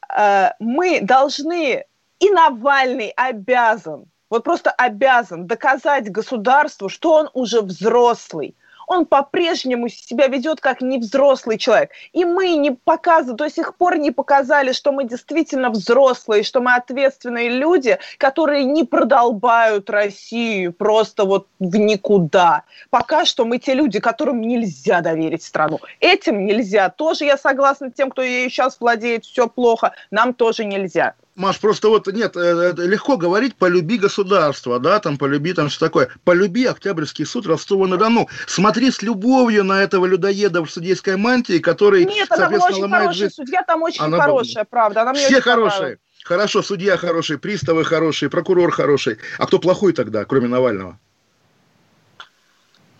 А, 0.09 0.47
а, 0.47 0.53
мы 0.59 1.01
должны, 1.01 1.85
и 2.19 2.29
Навальный 2.31 3.09
обязан, 3.15 4.05
вот 4.29 4.43
просто 4.43 4.71
обязан 4.71 5.47
доказать 5.47 6.11
государству, 6.11 6.87
что 6.89 7.13
он 7.13 7.29
уже 7.33 7.61
взрослый. 7.61 8.55
Он 8.89 9.05
по-прежнему 9.05 9.87
себя 9.87 10.25
ведет 10.27 10.61
как 10.61 10.81
невзрослый 10.81 11.59
человек. 11.59 11.91
И 12.11 12.25
мы 12.25 12.55
не 12.55 12.71
показываем, 12.71 13.37
до 13.37 13.47
сих 13.47 13.75
пор 13.75 13.97
не 13.97 14.09
показали, 14.09 14.71
что 14.71 14.91
мы 14.91 15.03
действительно 15.03 15.69
взрослые, 15.69 16.41
что 16.41 16.59
мы 16.59 16.73
ответственные 16.73 17.49
люди, 17.49 17.99
которые 18.17 18.65
не 18.65 18.83
продолбают 18.83 19.91
Россию 19.91 20.73
просто 20.73 21.25
вот 21.25 21.45
в 21.59 21.75
никуда. 21.75 22.63
Пока 22.89 23.25
что 23.25 23.45
мы 23.45 23.59
те 23.59 23.75
люди, 23.75 23.99
которым 23.99 24.41
нельзя 24.41 25.01
доверить 25.01 25.43
страну. 25.43 25.79
Этим 25.99 26.47
нельзя. 26.47 26.89
Тоже 26.89 27.25
я 27.25 27.37
согласна 27.37 27.91
тем, 27.91 28.09
кто 28.09 28.23
ею 28.23 28.49
сейчас 28.49 28.77
владеет, 28.79 29.23
все 29.23 29.47
плохо. 29.47 29.93
Нам 30.09 30.33
тоже 30.33 30.65
нельзя. 30.65 31.13
Маш, 31.39 31.57
просто 31.57 31.87
вот, 31.87 32.07
нет, 32.07 32.35
э, 32.35 32.39
это 32.41 32.83
легко 32.83 33.15
говорить, 33.15 33.55
полюби 33.55 33.97
государство, 33.97 34.77
да, 34.77 34.99
там, 34.99 35.17
полюби, 35.17 35.53
там, 35.53 35.69
все 35.69 35.79
такое. 35.79 36.09
Полюби 36.25 36.65
Октябрьский 36.65 37.25
суд 37.25 37.47
Ростова-на-Дону. 37.47 38.27
Смотри 38.45 38.91
с 38.91 39.01
любовью 39.01 39.63
на 39.63 39.81
этого 39.81 40.05
людоеда 40.05 40.65
в 40.65 40.69
судейской 40.69 41.15
мантии, 41.15 41.59
который, 41.59 42.03
Нет, 42.03 42.29
она 42.29 42.49
была 42.49 42.65
очень 42.65 42.89
хорошая 42.89 43.13
жизнь. 43.13 43.33
судья, 43.33 43.63
там 43.63 43.81
очень 43.83 44.03
Она 44.03 44.17
была. 44.17 44.23
хорошая, 44.23 44.65
правда. 44.69 45.03
Она 45.03 45.13
мне 45.13 45.21
Все 45.21 45.39
хорошие. 45.39 45.99
Хорошо, 46.25 46.61
судья 46.61 46.97
хороший, 46.97 47.37
приставы 47.37 47.85
хорошие, 47.85 48.29
прокурор 48.29 48.71
хороший. 48.71 49.17
А 49.37 49.47
кто 49.47 49.59
плохой 49.59 49.93
тогда, 49.93 50.25
кроме 50.25 50.49
Навального? 50.49 50.99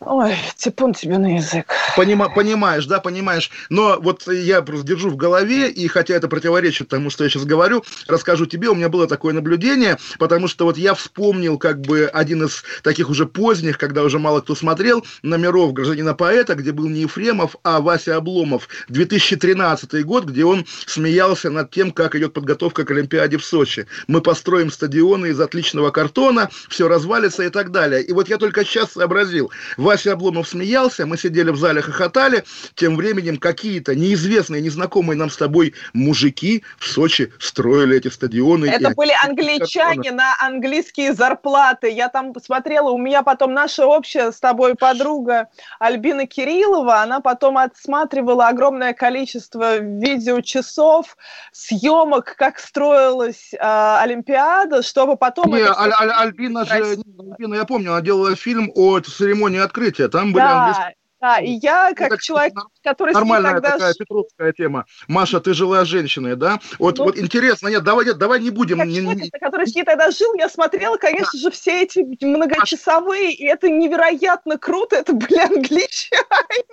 Ой, 0.02 0.34
типун 0.56 0.94
тебе 0.94 1.18
на 1.18 1.36
язык. 1.36 1.66
Понима- 1.98 2.34
понимаешь, 2.34 2.86
да, 2.86 3.00
понимаешь. 3.00 3.52
Но 3.70 4.00
вот 4.00 4.28
я 4.32 4.62
просто 4.62 4.88
держу 4.88 5.10
в 5.10 5.18
голове, 5.18 5.70
и 5.70 5.88
хотя 5.88 6.16
это 6.16 6.30
противоречит 6.30 6.88
тому, 6.88 7.10
что 7.10 7.26
я 7.26 7.30
сейчас 7.30 7.44
говорю, 7.44 7.84
расскажу 8.08 8.46
тебе, 8.46 8.70
у 8.70 8.76
меня 8.76 8.88
было 8.88 9.08
такое 9.08 9.34
наблюдение, 9.34 9.98
потому 10.18 10.48
что 10.48 10.64
вот 10.66 10.78
я 10.78 10.94
вспомнил 10.94 11.58
как 11.58 11.82
бы 11.82 12.06
один 12.06 12.44
из 12.46 12.64
таких 12.82 13.10
уже 13.10 13.26
поздних, 13.26 13.78
когда 13.78 14.04
уже 14.04 14.20
мало 14.20 14.40
кто 14.40 14.56
смотрел, 14.56 15.06
номеров 15.22 15.74
«Гражданина 15.74 16.14
поэта», 16.14 16.56
где 16.56 16.72
был 16.72 16.88
не 16.88 17.02
Ефремов, 17.02 17.58
а 17.64 17.82
Вася 17.82 18.16
Обломов, 18.16 18.70
2013 18.88 20.06
год, 20.06 20.26
где 20.26 20.46
он 20.46 20.66
смеялся 20.86 21.50
над 21.50 21.72
тем, 21.72 21.92
как 21.92 22.16
идет 22.16 22.34
подготовка 22.34 22.86
к 22.86 22.92
Олимпиаде 22.92 23.38
в 23.38 23.44
Сочи. 23.44 23.86
Мы 24.08 24.22
построим 24.22 24.72
стадионы 24.72 25.28
из 25.28 25.40
отличного 25.42 25.92
картона, 25.92 26.50
все 26.70 26.88
развалится 26.88 27.44
и 27.44 27.50
так 27.50 27.72
далее. 27.72 28.02
И 28.02 28.14
вот 28.14 28.30
я 28.30 28.38
только 28.38 28.64
сейчас 28.64 28.94
сообразил, 28.94 29.52
Вася 29.90 30.14
Обломов 30.14 30.48
смеялся, 30.48 31.08
мы 31.08 31.18
сидели 31.18 31.50
в 31.50 31.58
зале, 31.58 31.82
хохотали, 31.82 32.44
тем 32.76 32.96
временем 32.96 33.38
какие-то 33.38 33.96
неизвестные, 33.96 34.62
незнакомые 34.62 35.18
нам 35.18 35.32
с 35.32 35.38
тобой 35.38 35.74
мужики 35.94 36.64
в 36.78 36.86
Сочи 36.88 37.34
строили 37.40 37.98
эти 37.98 38.08
стадионы. 38.08 38.68
Это 38.68 38.92
были 38.92 39.14
англичане 39.26 40.12
на 40.12 40.36
английские 40.40 41.14
зарплаты. 41.14 41.90
Я 41.90 42.10
там 42.10 42.34
посмотрела, 42.34 42.92
у 42.92 43.00
меня 43.00 43.24
потом 43.24 43.56
наша 43.56 43.88
общая 43.88 44.32
с 44.32 44.40
тобой 44.40 44.76
подруга 44.76 45.48
Альбина 45.80 46.28
Кириллова, 46.28 47.02
она 47.02 47.20
потом 47.20 47.58
отсматривала 47.58 48.48
огромное 48.48 48.94
количество 48.94 49.80
видеочасов, 49.80 51.18
съемок, 51.52 52.36
как 52.38 52.60
строилась 52.60 53.54
э, 53.54 53.58
Олимпиада, 53.60 54.84
чтобы 54.84 55.16
потом... 55.16 55.52
Не, 55.52 55.62
это 55.62 55.80
Аль- 55.80 55.94
Аль- 56.00 56.12
Альбина 56.12 56.64
же, 56.66 56.74
Альбина, 56.74 57.56
я 57.56 57.66
помню, 57.66 57.94
она 57.94 58.02
делала 58.02 58.36
фильм 58.36 58.72
о 58.76 59.00
церемонии 59.00 59.60
открытия, 59.60 59.79
там 60.10 60.34
были 60.34 60.44
английские... 60.44 60.86
Да, 60.88 60.94
да, 61.22 61.40
и 61.40 61.52
я, 61.52 61.94
как 61.94 62.10
так, 62.12 62.22
человек, 62.22 62.54
который 62.82 63.14
Нормальная 63.14 63.56
тогда 63.56 63.72
такая 63.72 63.94
петровская 63.94 64.54
тема. 64.54 64.86
Маша, 65.10 65.42
ты 65.42 65.54
жила 65.54 65.84
с 65.84 65.88
женщиной, 65.88 66.38
да? 66.38 66.60
Вот, 66.80 66.98
Ну, 66.98 67.04
вот 67.06 67.18
интересно, 67.18 67.68
нет, 67.68 67.84
давай, 67.84 68.06
нет, 68.06 68.18
давай 68.18 68.40
не 68.40 68.52
будем... 68.52 68.78
как 68.78 68.88
не- 68.88 69.00
не- 69.00 69.02
человек, 69.02 69.34
который 69.42 69.68
с 69.68 69.76
ней 69.76 69.84
тогда 69.84 70.12
жил, 70.12 70.34
я 70.36 70.48
смотрела, 70.48 70.96
конечно 70.96 71.38
же, 71.38 71.52
все 71.52 71.84
эти 71.84 72.00
многочасовые, 72.24 73.34
и 73.34 73.44
это 73.44 73.68
невероятно 73.70 74.58
круто, 74.58 74.96
это 74.96 75.12
были 75.12 75.40
англичане. 75.40 76.64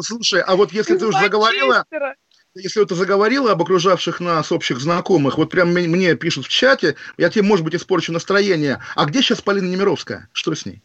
Слушай, 0.00 0.40
а 0.40 0.56
вот 0.56 0.72
если 0.72 0.94
из 0.94 1.00
ты 1.00 1.06
уже 1.06 1.18
заговорила, 1.20 1.84
если 2.54 2.84
ты 2.84 2.94
заговорила 2.94 3.52
об 3.52 3.60
окружавших 3.60 4.20
нас 4.20 4.50
общих 4.50 4.80
знакомых, 4.80 5.36
вот 5.36 5.50
прям 5.50 5.72
мне 5.72 6.14
пишут 6.14 6.46
в 6.46 6.48
чате, 6.48 6.96
я 7.18 7.28
тебе, 7.28 7.42
может 7.42 7.64
быть, 7.64 7.74
испорчу 7.74 8.12
настроение. 8.12 8.80
А 8.94 9.04
где 9.04 9.20
сейчас 9.20 9.42
Полина 9.42 9.66
Немировская? 9.66 10.28
Что 10.32 10.54
с 10.54 10.64
ней? 10.64 10.82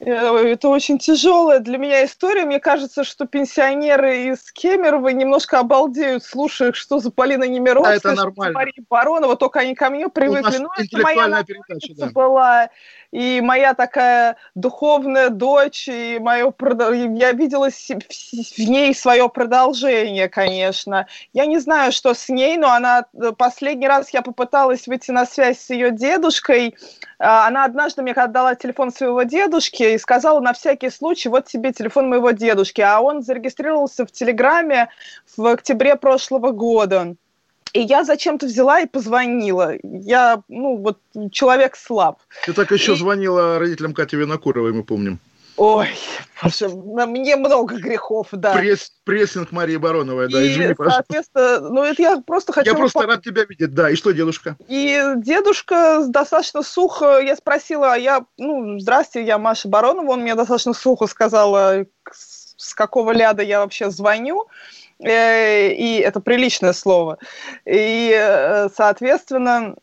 Э, 0.00 0.36
Это 0.46 0.68
очень 0.68 0.98
тяжелая 0.98 1.60
для 1.60 1.78
меня 1.78 2.04
история. 2.04 2.44
Мне 2.44 2.58
кажется, 2.58 3.04
что 3.04 3.26
пенсионеры 3.26 4.28
из 4.28 4.50
Кемерово 4.52 5.08
немножко 5.08 5.58
обалдеют, 5.58 6.24
слушая, 6.24 6.72
что 6.72 6.98
за 6.98 7.10
Полина 7.10 7.44
Немировская, 7.44 7.94
А 7.94 7.96
это 7.96 8.12
что 8.14 8.24
нормально. 8.24 8.54
Мария 8.54 8.84
Баронова, 8.88 9.36
только 9.36 9.60
они 9.60 9.74
ко 9.74 9.90
мне 9.90 10.08
привыкли. 10.08 10.42
нас 10.42 10.58
Ну, 10.58 10.68
это 10.76 10.98
моя 11.02 11.44
передача, 11.44 11.94
да. 11.96 12.06
была, 12.08 12.70
и 13.12 13.40
моя 13.40 13.74
такая 13.74 14.36
духовная 14.54 15.30
дочь, 15.30 15.88
и 15.88 16.18
мое 16.20 16.52
я 17.16 17.32
видела 17.32 17.68
в 17.70 18.58
ней 18.58 18.94
свое 18.94 19.28
продолжение, 19.28 20.28
конечно. 20.28 21.06
Я 21.32 21.46
не 21.46 21.58
знаю, 21.58 21.92
что 21.92 22.14
с 22.14 22.28
ней, 22.28 22.56
но 22.56 22.70
она 22.70 23.06
э, 23.14 23.32
последний 23.36 23.88
раз 23.88 24.10
я 24.10 24.22
попыталась 24.22 24.86
выйти 24.86 25.10
на 25.10 25.26
связь 25.26 25.58
с 25.58 25.70
ее 25.70 25.90
дедушкой. 25.90 26.76
А, 27.18 27.48
Она 27.48 27.64
однажды 27.64 28.02
мне 28.02 28.12
отдала 28.12 28.54
телефон 28.54 28.92
своего 28.92 29.22
дедушки 29.24 29.82
и 29.82 29.98
сказала 29.98 30.40
на 30.40 30.52
всякий 30.52 30.90
случай, 30.90 31.28
вот 31.28 31.46
тебе 31.46 31.72
телефон 31.72 32.08
моего 32.08 32.30
дедушки. 32.30 32.80
А 32.80 33.00
он 33.00 33.22
зарегистрировался 33.22 34.06
в 34.06 34.12
Телеграме 34.12 34.88
в 35.36 35.46
октябре 35.46 35.96
прошлого 35.96 36.52
года. 36.52 37.16
И 37.72 37.80
я 37.80 38.04
зачем-то 38.04 38.46
взяла 38.46 38.80
и 38.80 38.86
позвонила. 38.86 39.74
Я, 39.82 40.42
ну, 40.48 40.76
вот 40.76 40.98
человек 41.30 41.76
слаб. 41.76 42.18
Ты 42.46 42.52
так 42.52 42.70
еще 42.72 42.92
И- 42.92 42.96
звонила 42.96 43.58
родителям 43.58 43.94
Кати 43.94 44.16
Винокуровой, 44.16 44.72
мы 44.72 44.82
помним. 44.82 45.18
Ой, 45.56 45.88
боже, 46.42 46.68
мне 46.70 47.36
много 47.36 47.76
грехов, 47.76 48.28
да. 48.32 48.54
Пресс- 48.58 48.88
прессинг 49.04 49.52
Марии 49.52 49.76
Бароновой, 49.76 50.30
да, 50.32 50.42
и, 50.42 50.48
извини, 50.52 50.72
пожалуйста. 50.72 51.04
соответственно, 51.06 51.68
ну 51.68 51.82
это 51.82 52.00
я 52.00 52.16
просто 52.26 52.52
хочу... 52.54 52.70
Я 52.70 52.76
просто 52.76 53.06
рад 53.06 53.22
тебя 53.22 53.44
видеть, 53.44 53.74
да. 53.74 53.90
И 53.90 53.94
что, 53.94 54.12
дедушка? 54.12 54.56
И 54.68 54.98
дедушка 55.16 56.06
достаточно 56.08 56.62
сухо, 56.62 57.20
я 57.20 57.36
спросила, 57.36 57.92
а 57.92 57.96
я, 57.98 58.24
ну, 58.38 58.78
здрасте, 58.78 59.22
я 59.22 59.36
Маша 59.36 59.68
Баронова, 59.68 60.12
он 60.12 60.20
мне 60.22 60.34
достаточно 60.34 60.72
сухо 60.72 61.06
сказал, 61.06 61.84
с 62.56 62.74
какого 62.74 63.10
ляда 63.12 63.42
я 63.42 63.60
вообще 63.60 63.90
звоню, 63.90 64.46
и 65.02 66.02
это 66.04 66.20
приличное 66.20 66.72
слово. 66.72 67.18
И, 67.64 68.12
э, 68.14 68.68
соответственно, 68.74 69.76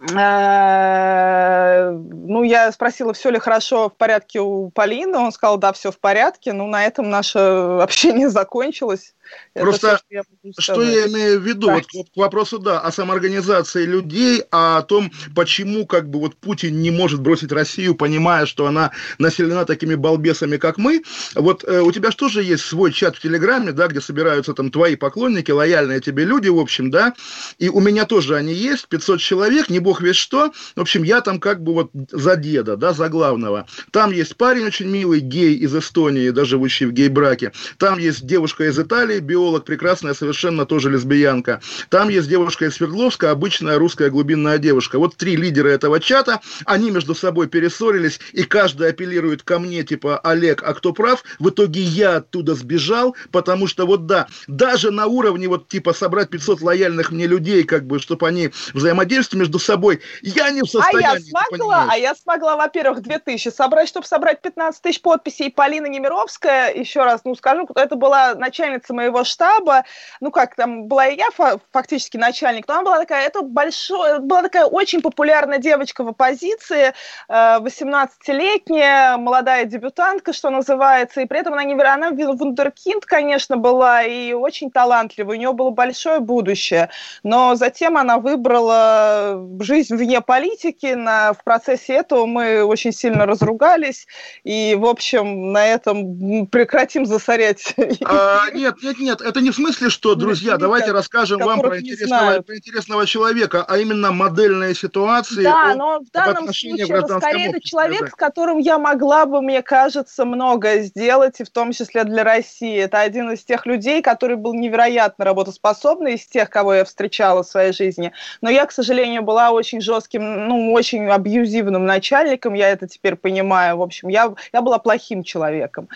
э, 0.00 1.90
ну, 1.90 2.42
я 2.42 2.72
спросила, 2.72 3.12
все 3.12 3.30
ли 3.30 3.38
хорошо 3.38 3.88
в 3.88 3.94
порядке 3.94 4.40
у 4.40 4.70
Полины, 4.70 5.16
он 5.18 5.32
сказал, 5.32 5.58
да, 5.58 5.72
все 5.72 5.92
в 5.92 5.98
порядке, 5.98 6.52
ну, 6.52 6.66
на 6.66 6.84
этом 6.84 7.08
наше 7.08 7.38
общение 7.82 8.28
закончилось. 8.28 9.14
Это 9.54 9.64
Просто 9.64 9.96
что 9.96 10.06
я 10.10 10.22
могу 10.28 10.52
Что 10.58 10.74
сказать. 10.74 10.94
я 10.94 11.06
имею 11.08 11.40
в 11.40 11.46
виду? 11.46 11.66
Так. 11.66 11.84
Вот 11.94 12.06
к 12.14 12.16
вопросу, 12.16 12.58
да, 12.58 12.80
о 12.80 12.92
самоорганизации 12.92 13.84
людей, 13.84 14.42
а 14.50 14.78
о 14.78 14.82
том, 14.82 15.10
почему 15.34 15.86
как 15.86 16.08
бы 16.08 16.20
вот 16.20 16.36
Путин 16.36 16.80
не 16.80 16.90
может 16.90 17.20
бросить 17.20 17.52
Россию, 17.52 17.94
понимая, 17.94 18.46
что 18.46 18.66
она 18.66 18.92
населена 19.18 19.64
такими 19.64 19.94
балбесами, 19.94 20.56
как 20.56 20.78
мы. 20.78 21.02
Вот 21.34 21.64
э, 21.64 21.80
у 21.80 21.92
тебя 21.92 22.10
же 22.10 22.16
тоже 22.16 22.42
есть 22.42 22.64
свой 22.64 22.92
чат 22.92 23.16
в 23.16 23.20
Телеграме, 23.20 23.72
да, 23.72 23.88
где 23.88 24.00
собираются 24.00 24.54
там 24.54 24.70
твои 24.70 24.96
поклонники, 24.96 25.50
лояльные 25.50 26.00
тебе 26.00 26.24
люди, 26.24 26.48
в 26.48 26.58
общем, 26.58 26.90
да, 26.90 27.14
и 27.58 27.68
у 27.68 27.80
меня 27.80 28.04
тоже 28.04 28.36
они 28.36 28.54
есть, 28.54 28.88
500 28.88 29.20
человек, 29.20 29.68
не 29.70 29.78
бог 29.78 30.00
весь 30.00 30.16
что. 30.16 30.52
В 30.76 30.80
общем, 30.80 31.02
я 31.02 31.20
там 31.20 31.40
как 31.40 31.62
бы 31.62 31.74
вот 31.74 31.90
за 32.10 32.36
деда, 32.36 32.76
да, 32.76 32.92
за 32.92 33.08
главного. 33.08 33.66
Там 33.90 34.12
есть 34.12 34.36
парень 34.36 34.64
очень 34.64 34.88
милый, 34.88 35.20
гей 35.20 35.54
из 35.54 35.74
Эстонии, 35.74 36.30
да, 36.30 36.44
живущий 36.44 36.86
в 36.86 36.92
гей-браке. 36.92 37.52
Там 37.78 37.98
есть 37.98 38.26
девушка 38.26 38.64
из 38.64 38.78
Италии, 38.78 39.17
биолог, 39.20 39.64
прекрасная, 39.64 40.14
совершенно 40.14 40.66
тоже 40.66 40.90
лесбиянка. 40.90 41.60
Там 41.88 42.08
есть 42.08 42.28
девушка 42.28 42.66
из 42.66 42.74
Свердловска, 42.74 43.30
обычная 43.30 43.78
русская 43.78 44.10
глубинная 44.10 44.58
девушка. 44.58 44.98
Вот 44.98 45.16
три 45.16 45.36
лидера 45.36 45.68
этого 45.68 46.00
чата, 46.00 46.40
они 46.64 46.90
между 46.90 47.14
собой 47.14 47.48
перессорились, 47.48 48.20
и 48.32 48.44
каждый 48.44 48.90
апеллирует 48.90 49.42
ко 49.42 49.58
мне, 49.58 49.82
типа, 49.82 50.18
Олег, 50.18 50.62
а 50.64 50.74
кто 50.74 50.92
прав? 50.92 51.22
В 51.38 51.50
итоге 51.50 51.80
я 51.80 52.16
оттуда 52.16 52.54
сбежал, 52.54 53.16
потому 53.30 53.66
что 53.66 53.86
вот 53.86 54.06
да, 54.06 54.26
даже 54.46 54.90
на 54.90 55.06
уровне 55.06 55.48
вот 55.48 55.68
типа 55.68 55.92
собрать 55.92 56.30
500 56.30 56.60
лояльных 56.60 57.10
мне 57.10 57.26
людей, 57.26 57.64
как 57.64 57.86
бы, 57.86 57.98
чтобы 57.98 58.26
они 58.26 58.50
взаимодействовали 58.74 59.40
между 59.40 59.58
собой, 59.58 60.00
я 60.22 60.50
не 60.50 60.62
в 60.62 60.64
А 60.64 60.68
состоянии. 60.68 61.02
я 61.02 61.14
ты 61.14 61.48
смогла, 61.48 61.86
а 61.90 61.96
я 61.96 62.14
смогла, 62.14 62.56
во-первых, 62.56 63.02
2000 63.02 63.50
собрать, 63.50 63.88
чтобы 63.88 64.06
собрать 64.06 64.40
15 64.42 64.82
тысяч 64.82 65.00
подписей. 65.00 65.50
Полина 65.50 65.86
Немировская, 65.86 66.72
еще 66.72 67.02
раз, 67.04 67.22
ну, 67.24 67.34
скажу, 67.34 67.68
это 67.74 67.96
была 67.96 68.34
начальница 68.34 68.94
моего 69.08 69.24
штаба, 69.24 69.84
ну, 70.20 70.30
как 70.30 70.54
там, 70.54 70.84
была 70.84 71.06
и 71.06 71.16
я 71.16 71.30
фа- 71.30 71.58
фактически 71.72 72.16
начальник, 72.16 72.68
но 72.68 72.74
она 72.74 72.82
была 72.82 72.98
такая, 72.98 73.26
это 73.26 73.42
большое, 73.42 74.18
была 74.20 74.42
такая 74.42 74.66
очень 74.66 75.00
популярная 75.00 75.58
девочка 75.58 76.04
в 76.04 76.08
оппозиции, 76.08 76.92
э, 77.28 77.58
18-летняя, 77.60 79.16
молодая 79.16 79.64
дебютантка, 79.64 80.32
что 80.32 80.50
называется, 80.50 81.20
и 81.20 81.26
при 81.26 81.40
этом 81.40 81.54
она, 81.54 81.64
не, 81.64 81.74
она 81.74 82.10
ву- 82.10 82.36
вундеркинд, 82.36 83.04
конечно, 83.06 83.56
была, 83.56 84.02
и 84.02 84.32
очень 84.32 84.70
талантливая, 84.70 85.36
у 85.36 85.38
нее 85.38 85.52
было 85.52 85.70
большое 85.70 86.20
будущее, 86.20 86.90
но 87.22 87.54
затем 87.54 87.96
она 87.96 88.18
выбрала 88.18 89.46
жизнь 89.60 89.96
вне 89.96 90.20
политики. 90.20 90.94
На, 90.94 91.32
в 91.32 91.42
процессе 91.44 91.94
этого 91.94 92.26
мы 92.26 92.64
очень 92.64 92.92
сильно 92.92 93.26
разругались. 93.26 94.06
И, 94.44 94.76
в 94.78 94.86
общем, 94.86 95.52
на 95.52 95.66
этом 95.66 96.46
прекратим 96.46 97.06
засорять. 97.06 97.74
А, 98.04 98.50
нет, 98.54 98.76
нет, 98.82 98.97
нет, 98.98 99.20
это 99.20 99.40
не 99.40 99.50
в 99.50 99.54
смысле, 99.54 99.90
что, 99.90 100.14
друзья, 100.14 100.52
Люди, 100.52 100.62
давайте 100.62 100.92
расскажем 100.92 101.40
вам 101.40 101.60
про 101.60 101.80
интересного, 101.80 102.40
про 102.42 102.56
интересного 102.56 103.06
человека, 103.06 103.64
а 103.66 103.78
именно 103.78 104.12
модельные 104.12 104.74
ситуации. 104.74 105.44
Да, 105.44 105.72
о- 105.72 105.74
но 105.74 106.00
в 106.00 106.10
данном 106.10 106.44
случае 106.44 106.74
это 106.74 106.86
гражданском 106.86 107.20
скорее 107.20 107.48
это 107.48 107.60
человек, 107.60 108.00
да. 108.00 108.06
с 108.08 108.14
которым 108.14 108.58
я 108.58 108.78
могла 108.78 109.26
бы, 109.26 109.40
мне 109.42 109.62
кажется, 109.62 110.24
многое 110.24 110.82
сделать, 110.82 111.40
и 111.40 111.44
в 111.44 111.50
том 111.50 111.72
числе 111.72 112.04
для 112.04 112.24
России. 112.24 112.76
Это 112.78 113.00
один 113.00 113.30
из 113.30 113.44
тех 113.44 113.66
людей, 113.66 114.02
который 114.02 114.36
был 114.36 114.54
невероятно 114.54 115.24
работоспособный, 115.24 116.14
из 116.14 116.26
тех, 116.26 116.50
кого 116.50 116.74
я 116.74 116.84
встречала 116.84 117.42
в 117.42 117.46
своей 117.46 117.72
жизни. 117.72 118.12
Но 118.40 118.50
я, 118.50 118.66
к 118.66 118.72
сожалению, 118.72 119.22
была 119.22 119.50
очень 119.50 119.80
жестким, 119.80 120.48
ну, 120.48 120.72
очень 120.72 121.08
абьюзивным 121.08 121.84
начальником, 121.84 122.54
я 122.54 122.70
это 122.70 122.86
теперь 122.86 123.16
понимаю. 123.16 123.76
В 123.76 123.82
общем, 123.82 124.08
я, 124.08 124.34
я 124.52 124.62
была 124.62 124.78
плохим 124.78 125.22
человеком. 125.22 125.88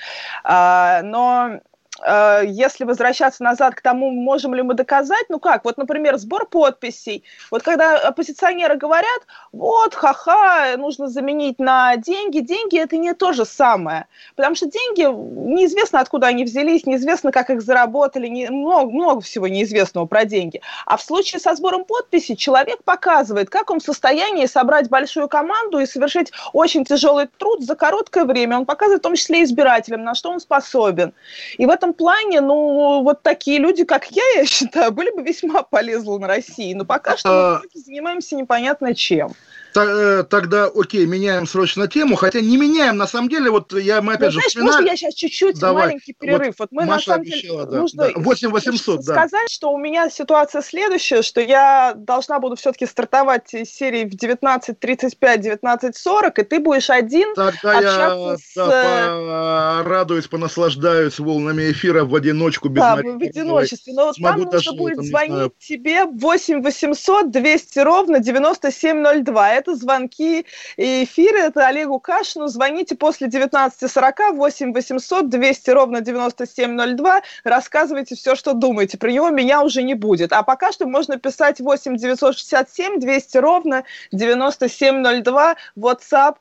А, 0.45 1.03
но 1.03 1.61
если 2.01 2.85
возвращаться 2.85 3.45
назад 3.45 3.75
к 3.75 3.83
тому, 3.83 4.11
можем 4.11 4.55
ли 4.55 4.63
мы 4.63 4.75
доказать, 4.75 5.27
ну 5.29 5.39
как, 5.39 5.65
вот, 5.65 5.77
например, 5.77 6.17
сбор 6.17 6.47
подписей. 6.47 7.23
Вот 7.51 7.63
когда 7.63 7.99
оппозиционеры 7.99 8.77
говорят, 8.77 9.21
вот, 9.53 9.95
ха-ха, 9.95 10.77
нужно 10.79 11.09
заменить 11.09 11.59
на 11.59 11.97
деньги, 11.97 12.41
деньги 12.41 12.79
это 12.79 12.97
не 12.97 13.13
то 13.13 13.33
же 13.33 13.45
самое. 13.45 14.07
Потому 14.37 14.57
что 14.57 14.67
деньги, 14.67 15.03
неизвестно, 15.03 16.01
откуда 16.01 16.29
они 16.29 16.45
взялись, 16.45 16.87
неизвестно, 16.87 17.31
как 17.31 17.51
их 17.51 17.61
заработали, 17.61 18.27
не, 18.27 18.49
много, 18.49 18.91
много 18.91 19.21
всего 19.21 19.47
неизвестного 19.47 20.07
про 20.07 20.25
деньги. 20.25 20.61
А 20.87 20.97
в 20.97 21.03
случае 21.03 21.41
со 21.41 21.55
сбором 21.55 21.85
подписей 21.85 22.37
человек 22.37 22.83
показывает, 22.85 23.51
как 23.51 23.71
он 23.71 23.81
в 23.81 23.85
состоянии 23.85 24.47
собрать 24.47 24.89
большую 24.89 25.29
команду 25.29 25.79
и 25.79 25.87
совершить 25.87 26.33
очень 26.53 26.85
тяжелый 26.85 27.27
труд 27.27 27.63
за 27.63 27.77
короткое 27.77 28.25
время. 28.25 28.59
Он 28.59 28.67
показывает 28.67 29.01
в 29.01 29.05
том 29.05 29.15
числе 29.15 29.45
избирателям, 29.45 30.05
на 30.05 30.15
что 30.15 30.31
он 30.31 30.41
способен. 30.41 31.13
И 31.59 31.67
в 31.67 31.71
этом 31.83 31.95
плане, 31.95 32.41
ну, 32.41 33.03
вот 33.03 33.23
такие 33.23 33.59
люди, 33.59 33.85
как 33.85 34.07
я, 34.11 34.23
я 34.37 34.47
считаю, 34.47 34.93
были 34.93 35.11
бы 35.11 35.23
весьма 35.23 35.63
полезны 35.63 36.19
на 36.19 36.29
России. 36.29 36.73
Но 36.75 36.85
пока 36.85 37.17
что 37.17 37.57
А- 37.57 37.61
мы 37.63 37.81
занимаемся 37.81 38.37
непонятно 38.37 38.95
чем. 38.95 39.33
Э, 39.75 40.25
Тогда, 40.29 40.67
окей, 40.67 41.07
меняем 41.07 41.47
срочно 41.47 41.89
тему, 41.89 42.17
хотя 42.17 42.41
не 42.41 42.57
меняем, 42.57 42.97
на 42.97 43.07
самом 43.07 43.29
деле, 43.29 43.51
вот 43.51 43.73
я, 43.73 44.01
мы 44.01 44.13
Ну, 44.13 44.19
опять 44.19 44.33
же 44.33 44.39
знаешь, 44.39 44.49
вспоминали- 44.51 44.75
можно 44.77 44.91
я 44.91 44.97
сейчас 44.97 45.15
чуть-чуть 45.15 45.59
Давай. 45.59 45.87
маленький 45.87 46.13
перерыв? 46.13 46.55
Вот, 46.59 46.69
мы 46.73 46.85
Маша 46.85 47.11
на 47.11 47.15
самом 47.15 47.25
деле 47.25 47.37
обещала, 47.39 47.67
да, 47.67 47.79
нужно 47.79 48.09
да. 48.09 48.13
8800, 48.17 49.05
да. 49.05 49.13
сказать, 49.15 49.51
что 49.51 49.73
у 49.73 49.79
меня 49.79 50.11
ситуация 50.11 50.63
следующая, 50.63 51.23
что 51.23 51.41
я 51.41 51.95
должна 51.97 52.39
буду 52.39 52.57
все-таки 52.57 52.87
стартовать 52.87 53.53
из 53.55 53.71
серии 53.71 54.05
в 54.05 54.15
19.35-19.40, 54.15 56.41
и 56.41 56.45
ты 56.45 56.61
будешь 56.61 56.91
один 56.91 57.35
Тогда 57.35 57.81
я 57.81 57.89
общаться 58.07 58.37
с, 58.45 58.55
да, 58.55 59.83
порадуюсь, 59.83 60.27
понаслаждаюсь 60.29 61.19
волнами 61.19 61.71
эфира 61.71 62.05
в 62.05 62.15
одиночку, 62.15 62.69
без 62.69 62.83
Да, 62.83 62.97
Марии 62.97 63.11
в 63.13 63.23
одиночестве. 63.23 63.93
Но 63.95 64.07
вот 64.07 64.17
там 64.17 64.37
даже, 64.51 64.71
нужно 64.71 64.73
будет 64.75 64.97
там, 64.97 65.05
звонить 65.05 65.53
тебе 65.59 66.05
8 66.05 66.63
800 66.63 67.31
200 67.31 67.79
ровно 67.81 68.19
9702. 68.21 69.62
Это 69.63 69.77
звонки 69.77 70.45
и 70.77 71.05
эфиры, 71.05 71.39
это 71.39 71.67
Олегу 71.69 72.01
Кашину. 72.01 72.49
Звоните 72.49 72.97
после 72.97 73.29
19.40 73.29 74.33
8 74.35 74.73
800 74.73 75.29
200 75.29 75.71
ровно 75.71 76.01
9702. 76.01 77.23
Рассказывайте 77.45 78.17
все, 78.17 78.35
что 78.35 78.55
думаете. 78.55 78.99
При 78.99 79.13
него 79.13 79.31
меня 79.31 79.63
уже 79.63 79.85
не 79.85 79.95
будет. 79.95 80.33
А 80.33 80.43
пока 80.43 80.73
что 80.73 80.87
можно 80.87 81.17
писать 81.17 81.61
8 81.61 81.97
967 81.97 82.99
200 82.99 83.37
ровно 83.39 83.85
9702. 84.11 85.55
WhatsApp 85.79 86.35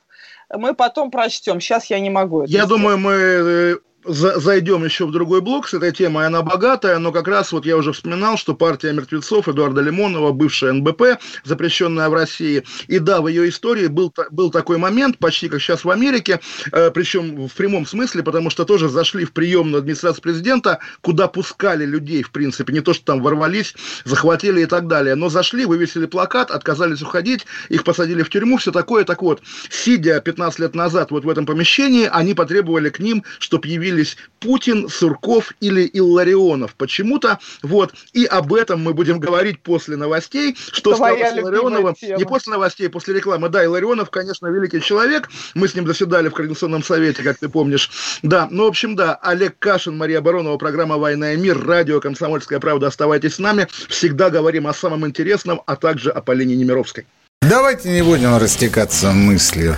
мы 0.58 0.74
потом 0.74 1.12
прочтем. 1.12 1.62
Сейчас 1.62 1.86
я 1.86 2.00
не 2.00 2.10
могу. 2.10 2.42
это 2.42 2.52
Я 2.52 2.66
сделать. 2.66 2.70
думаю, 2.70 2.98
мы 2.98 3.12
э, 3.14 3.76
за- 4.04 4.40
зайдем 4.40 4.84
еще 4.84 5.06
в 5.06 5.12
другой 5.12 5.42
блок 5.42 5.68
с 5.68 5.74
этой 5.74 5.92
темой, 5.92 6.26
она 6.26 6.42
богатая, 6.42 6.98
но 6.98 7.12
как 7.12 7.28
раз 7.28 7.52
вот 7.52 7.66
я 7.66 7.78
уже 7.78 7.94
вспоминал, 7.94 8.38
что 8.38 8.56
партия 8.56 8.94
мертвецов 8.94 9.48
Эдуарда 9.48 9.82
Лимонова, 9.82 10.32
бывшая 10.32 10.74
НБП, 10.74 11.20
запрещенная 11.44 12.10
в 12.10 12.14
России, 12.14 12.64
и 12.88 13.00
да, 13.00 13.22
в 13.22 13.28
ее 13.28 13.50
истории 13.50 13.88
был, 13.88 14.14
был 14.32 14.52
такой 14.52 14.78
момент, 14.78 15.18
почти 15.20 15.50
как 15.50 15.62
сейчас 15.62 15.84
в 15.84 15.90
Америке, 15.90 16.40
э, 16.72 16.92
причем 16.92 17.48
в 17.48 17.54
прямом 17.54 17.86
смысле, 17.86 18.24
потому 18.24 18.50
что 18.50 18.66
тоже 18.66 18.90
зашли 18.90 19.26
в 19.26 19.34
приемную 19.34 19.80
администрацию 19.80 20.22
президента, 20.22 20.80
куда 21.02 21.28
пускали 21.28 21.86
людей, 21.86 22.24
в 22.24 22.32
принципе, 22.32 22.74
не 22.74 22.82
то, 22.82 22.94
что 22.94 23.06
там 23.06 23.22
ворвались, 23.22 23.76
захватили 24.06 24.62
и 24.62 24.66
так 24.66 24.88
далее, 24.88 25.16
но 25.16 25.30
зашли, 25.30 25.66
вывесили 25.66 26.06
плакат, 26.06 26.52
отказались 26.52 27.02
уходить, 27.02 27.46
их 27.70 27.84
посадили 27.84 28.24
в 28.24 28.30
тюрьму, 28.30 28.58
все 28.58 28.72
такое. 28.72 29.04
Так 29.04 29.22
вот, 29.22 29.42
сидя 29.70 30.20
15 30.20 30.60
лет 30.60 30.76
назад 30.76 31.12
вот 31.12 31.26
в 31.26 31.30
этом 31.30 31.46
помещении, 31.46 32.10
они 32.12 32.34
потребовали 32.34 32.90
к 32.90 33.00
ним, 33.00 33.24
чтобы 33.40 33.68
явились 33.68 33.91
Путин, 34.40 34.90
Сурков 34.90 35.54
или 35.62 35.90
Илларионов. 35.94 36.76
Почему-то, 36.76 37.40
вот, 37.62 37.94
и 38.14 38.26
об 38.26 38.54
этом 38.54 38.82
мы 38.82 38.94
будем 38.94 39.20
говорить 39.20 39.62
после 39.62 39.98
новостей, 39.98 40.58
что 40.72 40.96
Твоя 40.96 41.28
стало 41.28 41.38
с 41.38 41.40
Илларионовым. 41.42 41.96
тема. 41.96 42.18
Не 42.18 42.26
после 42.26 42.52
новостей, 42.52 42.90
после 42.90 43.14
рекламы. 43.14 43.50
Да, 43.50 43.64
Илларионов, 43.64 44.10
конечно, 44.10 44.48
великий 44.48 44.82
человек. 44.82 45.30
Мы 45.54 45.68
с 45.68 45.76
ним 45.76 45.86
заседали 45.88 46.30
в 46.30 46.34
Координационном 46.34 46.84
совете, 46.84 47.24
как 47.24 47.38
ты 47.38 47.50
помнишь. 47.50 47.92
Да, 48.24 48.48
ну, 48.50 48.66
в 48.66 48.68
общем, 48.68 48.96
да, 48.96 49.16
Олег 49.16 49.58
Кашин, 49.60 49.98
Мария 49.98 50.22
Баронова, 50.22 50.58
программа 50.58 50.98
«Война 50.98 51.34
и 51.34 51.38
мир», 51.38 51.64
радио 51.64 52.00
«Комсомольская 52.00 52.60
правда». 52.60 52.88
Оставайтесь 52.88 53.36
с 53.36 53.40
нами. 53.40 53.68
Всегда 53.90 54.30
говорим 54.30 54.68
о 54.68 54.74
самом 54.74 55.06
интересном, 55.06 55.62
а 55.66 55.76
также 55.76 56.10
о 56.12 56.22
Полине 56.22 56.56
Немировской. 56.56 57.06
Давайте 57.42 57.90
не 57.90 58.04
будем 58.04 58.38
растекаться 58.38 59.12
мыслью. 59.12 59.78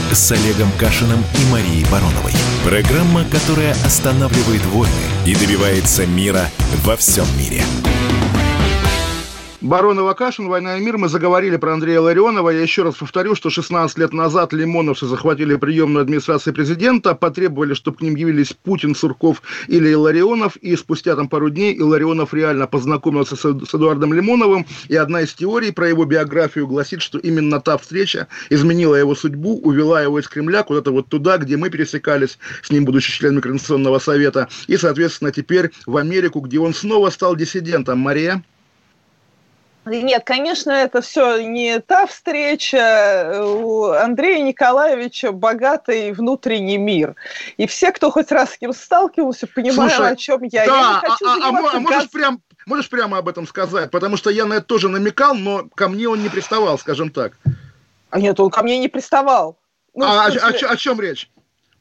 с 0.13 0.31
Олегом 0.31 0.71
Кашиным 0.77 1.23
и 1.39 1.51
Марией 1.51 1.85
Бароновой. 1.91 2.33
Программа, 2.65 3.23
которая 3.25 3.73
останавливает 3.85 4.65
войны 4.65 4.91
и 5.25 5.35
добивается 5.35 6.05
мира 6.05 6.49
во 6.83 6.97
всем 6.97 7.25
мире. 7.37 7.63
Баронова 9.61 10.15
Кашин, 10.15 10.47
«Война 10.47 10.79
и 10.79 10.81
мир». 10.81 10.97
Мы 10.97 11.07
заговорили 11.07 11.55
про 11.55 11.73
Андрея 11.73 12.01
Ларионова. 12.01 12.49
Я 12.49 12.61
еще 12.61 12.81
раз 12.81 12.95
повторю, 12.95 13.35
что 13.35 13.51
16 13.51 13.95
лет 13.99 14.11
назад 14.11 14.53
лимоновцы 14.53 15.05
захватили 15.05 15.55
приемную 15.55 16.01
администрации 16.01 16.49
президента, 16.49 17.13
потребовали, 17.13 17.75
чтобы 17.75 17.97
к 17.97 18.01
ним 18.01 18.15
явились 18.15 18.53
Путин, 18.53 18.95
Сурков 18.95 19.43
или 19.67 19.93
Ларионов, 19.93 20.55
и 20.55 20.75
спустя 20.75 21.15
там 21.15 21.29
пару 21.29 21.51
дней 21.51 21.79
Ларионов 21.79 22.33
реально 22.33 22.65
познакомился 22.65 23.35
с, 23.35 23.41
с 23.41 23.75
Эдуардом 23.75 24.13
Лимоновым, 24.13 24.65
и 24.87 24.95
одна 24.95 25.21
из 25.21 25.31
теорий 25.35 25.71
про 25.71 25.87
его 25.87 26.05
биографию 26.05 26.65
гласит, 26.65 27.03
что 27.03 27.19
именно 27.19 27.61
та 27.61 27.77
встреча 27.77 28.29
изменила 28.49 28.95
его 28.95 29.13
судьбу, 29.13 29.59
увела 29.59 30.01
его 30.01 30.19
из 30.19 30.27
Кремля 30.27 30.63
куда-то 30.63 30.89
вот 30.89 31.07
туда, 31.07 31.37
где 31.37 31.55
мы 31.57 31.69
пересекались 31.69 32.39
с 32.63 32.71
ним, 32.71 32.83
будучи 32.85 33.11
членами 33.11 33.41
Координационного 33.41 33.99
совета, 33.99 34.47
и, 34.65 34.75
соответственно, 34.75 35.31
теперь 35.31 35.69
в 35.85 35.97
Америку, 35.97 36.39
где 36.39 36.57
он 36.57 36.73
снова 36.73 37.11
стал 37.11 37.35
диссидентом. 37.35 37.99
Мария? 37.99 38.43
Нет, 39.85 40.23
конечно, 40.23 40.71
это 40.71 41.01
все 41.01 41.39
не 41.41 41.79
та 41.79 42.05
встреча. 42.05 43.41
У 43.43 43.85
Андрея 43.85 44.43
Николаевича 44.43 45.31
богатый 45.31 46.11
внутренний 46.11 46.77
мир. 46.77 47.15
И 47.57 47.65
все, 47.65 47.91
кто 47.91 48.11
хоть 48.11 48.31
раз 48.31 48.53
с 48.53 48.61
ним 48.61 48.73
сталкивался, 48.73 49.47
понимают, 49.47 49.93
Слушай, 49.93 50.11
о 50.11 50.15
чем 50.15 50.43
я. 50.43 50.65
Да, 50.65 50.77
я 50.77 50.87
не 50.87 50.93
а, 50.93 50.99
хочу 50.99 51.25
а- 51.25 51.49
а 51.49 51.77
а 51.77 51.79
можешь, 51.79 52.11
прям, 52.11 52.41
можешь 52.67 52.89
прямо 52.89 53.17
об 53.17 53.27
этом 53.27 53.47
сказать? 53.47 53.89
Потому 53.89 54.17
что 54.17 54.29
я 54.29 54.45
на 54.45 54.55
это 54.55 54.65
тоже 54.65 54.87
намекал, 54.87 55.33
но 55.33 55.67
ко 55.73 55.87
мне 55.87 56.07
он 56.07 56.21
не 56.21 56.29
приставал, 56.29 56.77
скажем 56.77 57.09
так. 57.09 57.33
А 58.11 58.19
нет, 58.19 58.39
он 58.39 58.51
ко 58.51 58.61
мне 58.61 58.77
не 58.77 58.87
приставал. 58.87 59.57
Ну, 59.95 60.05
а, 60.05 60.25
о- 60.25 60.31
смысле, 60.31 60.47
о, 60.47 60.53
чё- 60.53 60.69
о 60.69 60.77
чем 60.77 61.01
речь? 61.01 61.29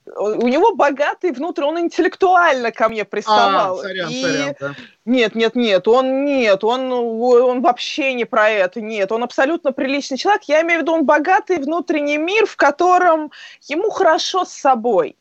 У 0.07 0.49
него 0.49 0.75
богатый 0.75 1.31
внутрь, 1.33 1.63
он 1.65 1.79
интеллектуально 1.79 2.73
ко 2.73 2.89
мне 2.89 3.05
приставал. 3.05 3.79
А, 3.79 3.83
сорян, 3.83 4.11
И- 4.11 4.23
сорян. 4.23 4.55
да. 4.61 4.75
Нет, 5.05 5.35
нет, 5.35 5.55
нет, 5.55 5.89
он 5.89 6.25
нет, 6.25 6.63
он, 6.65 6.93
он 6.93 7.63
вообще 7.63 8.15
не 8.15 8.25
про 8.25 8.49
это, 8.51 8.81
нет, 8.81 9.13
он 9.13 9.23
абсолютно 9.25 9.73
приличный 9.73 10.19
человек. 10.19 10.43
Я 10.45 10.63
имею 10.63 10.81
в 10.81 10.83
виду, 10.83 10.93
он 10.93 11.05
богатый 11.05 11.59
внутренний 11.59 12.19
мир, 12.19 12.47
в 12.47 12.57
котором 12.57 13.31
ему 13.69 13.91
хорошо 13.91 14.45
с 14.45 14.53
собой. 14.53 15.17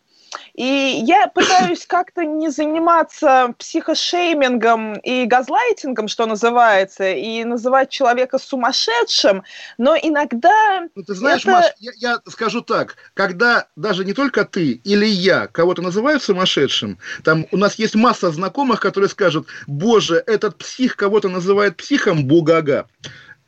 И 0.59 1.03
я 1.07 1.27
пытаюсь 1.27 1.85
как-то 1.85 2.25
не 2.25 2.49
заниматься 2.49 3.53
психошеймингом 3.57 4.95
и 4.95 5.23
газлайтингом, 5.23 6.09
что 6.09 6.25
называется, 6.25 7.09
и 7.13 7.45
называть 7.45 7.89
человека 7.89 8.37
сумасшедшим, 8.37 9.43
но 9.77 9.95
иногда 9.95 10.81
Ну, 10.95 11.03
ты 11.03 11.13
знаешь, 11.13 11.43
это- 11.43 11.51
Маш, 11.51 11.65
я, 11.79 11.91
я 11.95 12.17
скажу 12.27 12.59
так, 12.59 12.97
когда 13.13 13.67
даже 13.77 14.03
не 14.03 14.11
только 14.11 14.43
ты 14.43 14.71
или 14.83 15.05
я 15.05 15.47
кого-то 15.47 15.81
называют 15.81 16.21
сумасшедшим, 16.23 16.97
там 17.23 17.45
у 17.51 17.57
нас 17.57 17.75
есть 17.75 17.95
масса 17.95 18.29
знакомых, 18.29 18.81
которые 18.81 19.09
скажут, 19.09 19.47
боже, 19.65 20.21
этот 20.27 20.57
псих 20.57 20.97
кого-то 20.97 21.29
называет 21.29 21.77
психом, 21.77 22.25
бугага. 22.25 22.89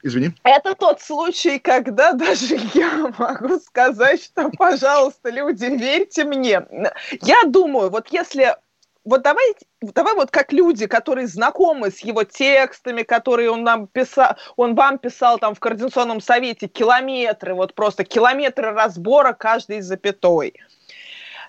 Извини. 0.04 0.34
Это 0.44 0.76
тот 0.76 1.02
случай, 1.02 1.60
когда 1.60 2.14
даже 2.14 2.58
я 2.74 3.14
могу 3.18 3.60
сказать, 3.60 4.24
что, 4.24 4.50
пожалуйста, 4.50 5.30
люди, 5.30 5.66
верьте 5.66 6.24
мне. 6.24 6.66
Я 7.22 7.44
думаю, 7.46 7.90
вот 7.90 8.08
если... 8.10 8.56
Вот 9.04 9.24
давай, 9.24 9.56
давай 9.82 10.14
вот 10.14 10.30
как 10.30 10.54
люди, 10.54 10.86
которые 10.86 11.26
знакомы 11.26 11.90
с 11.90 12.02
его 12.02 12.24
текстами, 12.24 13.02
которые 13.02 13.50
он 13.50 13.64
нам 13.64 13.88
писал, 13.88 14.36
он 14.58 14.76
вам 14.76 15.00
писал 15.00 15.40
там 15.40 15.56
в 15.56 15.60
Координационном 15.60 16.22
совете 16.22 16.68
километры, 16.68 17.56
вот 17.56 17.74
просто 17.74 18.04
километры 18.04 18.72
разбора 18.74 19.34
каждой 19.34 19.82
запятой. 19.82 20.54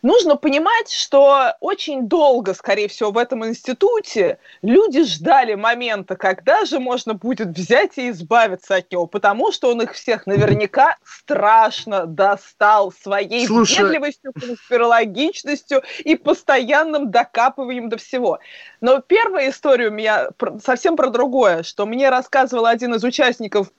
Нужно 0.03 0.35
понимать, 0.35 0.91
что 0.91 1.55
очень 1.61 2.09
долго, 2.09 2.55
скорее 2.55 2.89
всего, 2.89 3.13
в 3.13 3.19
этом 3.19 3.47
институте 3.47 4.39
люди 4.61 5.05
ждали 5.05 5.55
момента, 5.55 6.17
когда 6.17 6.65
же 6.65 6.81
можно 6.81 7.15
будет 7.15 7.57
взять 7.57 7.99
и 7.99 8.11
избавиться 8.11 8.75
от 8.75 8.91
него, 8.91 9.07
потому 9.07 9.53
что 9.53 9.71
он 9.71 9.83
их 9.83 9.93
всех 9.93 10.27
наверняка 10.27 10.97
страшно 11.05 12.07
достал 12.07 12.91
своей 12.91 13.47
Слушай. 13.47 13.85
въедливостью, 13.85 14.33
конспирологичностью 14.33 15.83
и 16.01 16.17
постоянным 16.17 17.13
докапыванием 17.13 17.89
до 17.89 17.97
всего. 17.97 18.41
Но 18.81 18.99
первая 18.99 19.51
история 19.51 19.87
у 19.87 19.93
меня 19.93 20.31
совсем 20.65 20.97
про 20.97 21.11
другое, 21.11 21.63
что 21.63 21.87
мне 21.87 22.11
рассказывал 22.11 22.67
один 22.67 22.93
из 22.95 23.05
участников 23.05 23.71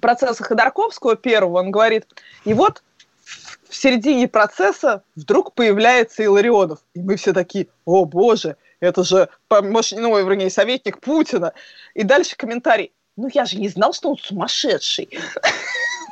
процесса 0.00 0.44
Ходорковского 0.44 1.16
первого, 1.16 1.58
он 1.58 1.72
говорит, 1.72 2.06
и 2.44 2.54
вот 2.54 2.82
в 3.68 3.74
середине 3.74 4.28
процесса 4.28 5.02
вдруг 5.14 5.54
появляется 5.54 6.22
Иларионов. 6.22 6.80
И 6.94 7.00
мы 7.00 7.16
все 7.16 7.32
такие, 7.32 7.68
о 7.84 8.04
боже, 8.04 8.56
это 8.80 9.04
же, 9.04 9.28
помощник, 9.48 10.00
ну, 10.00 10.16
вернее, 10.18 10.50
советник 10.50 11.00
Путина. 11.00 11.52
И 11.94 12.02
дальше 12.02 12.36
комментарий, 12.36 12.92
ну, 13.16 13.28
я 13.32 13.44
же 13.44 13.56
не 13.58 13.68
знал, 13.68 13.92
что 13.92 14.10
он 14.10 14.18
сумасшедший. 14.18 15.08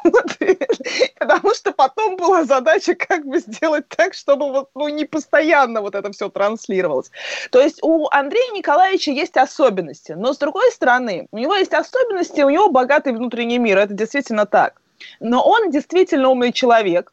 Потому 1.19 1.55
что 1.55 1.73
потом 1.73 2.17
была 2.17 2.45
задача 2.45 2.95
как 2.95 3.27
бы 3.27 3.39
сделать 3.39 3.89
так, 3.89 4.15
чтобы 4.15 4.51
вот, 4.51 4.71
ну, 4.75 4.89
не 4.89 5.05
постоянно 5.05 5.81
вот 5.81 5.95
это 5.95 6.13
все 6.13 6.29
транслировалось. 6.29 7.11
То 7.51 7.61
есть 7.61 7.79
у 7.83 8.09
Андрея 8.11 8.53
Николаевича 8.53 9.11
есть 9.11 9.37
особенности, 9.37 10.13
но 10.13 10.33
с 10.33 10.39
другой 10.39 10.71
стороны, 10.73 11.27
у 11.31 11.39
него 11.39 11.55
есть 11.55 11.73
особенности, 11.73 12.43
у 12.43 12.51
него 12.51 12.69
богатый 12.69 13.13
внутренний 13.13 13.59
мир, 13.59 13.79
это 13.79 13.95
действительно 13.95 14.47
так. 14.47 14.81
Но 15.21 15.43
он 15.43 15.71
действительно 15.71 16.29
умный 16.29 16.53
человек, 16.53 17.13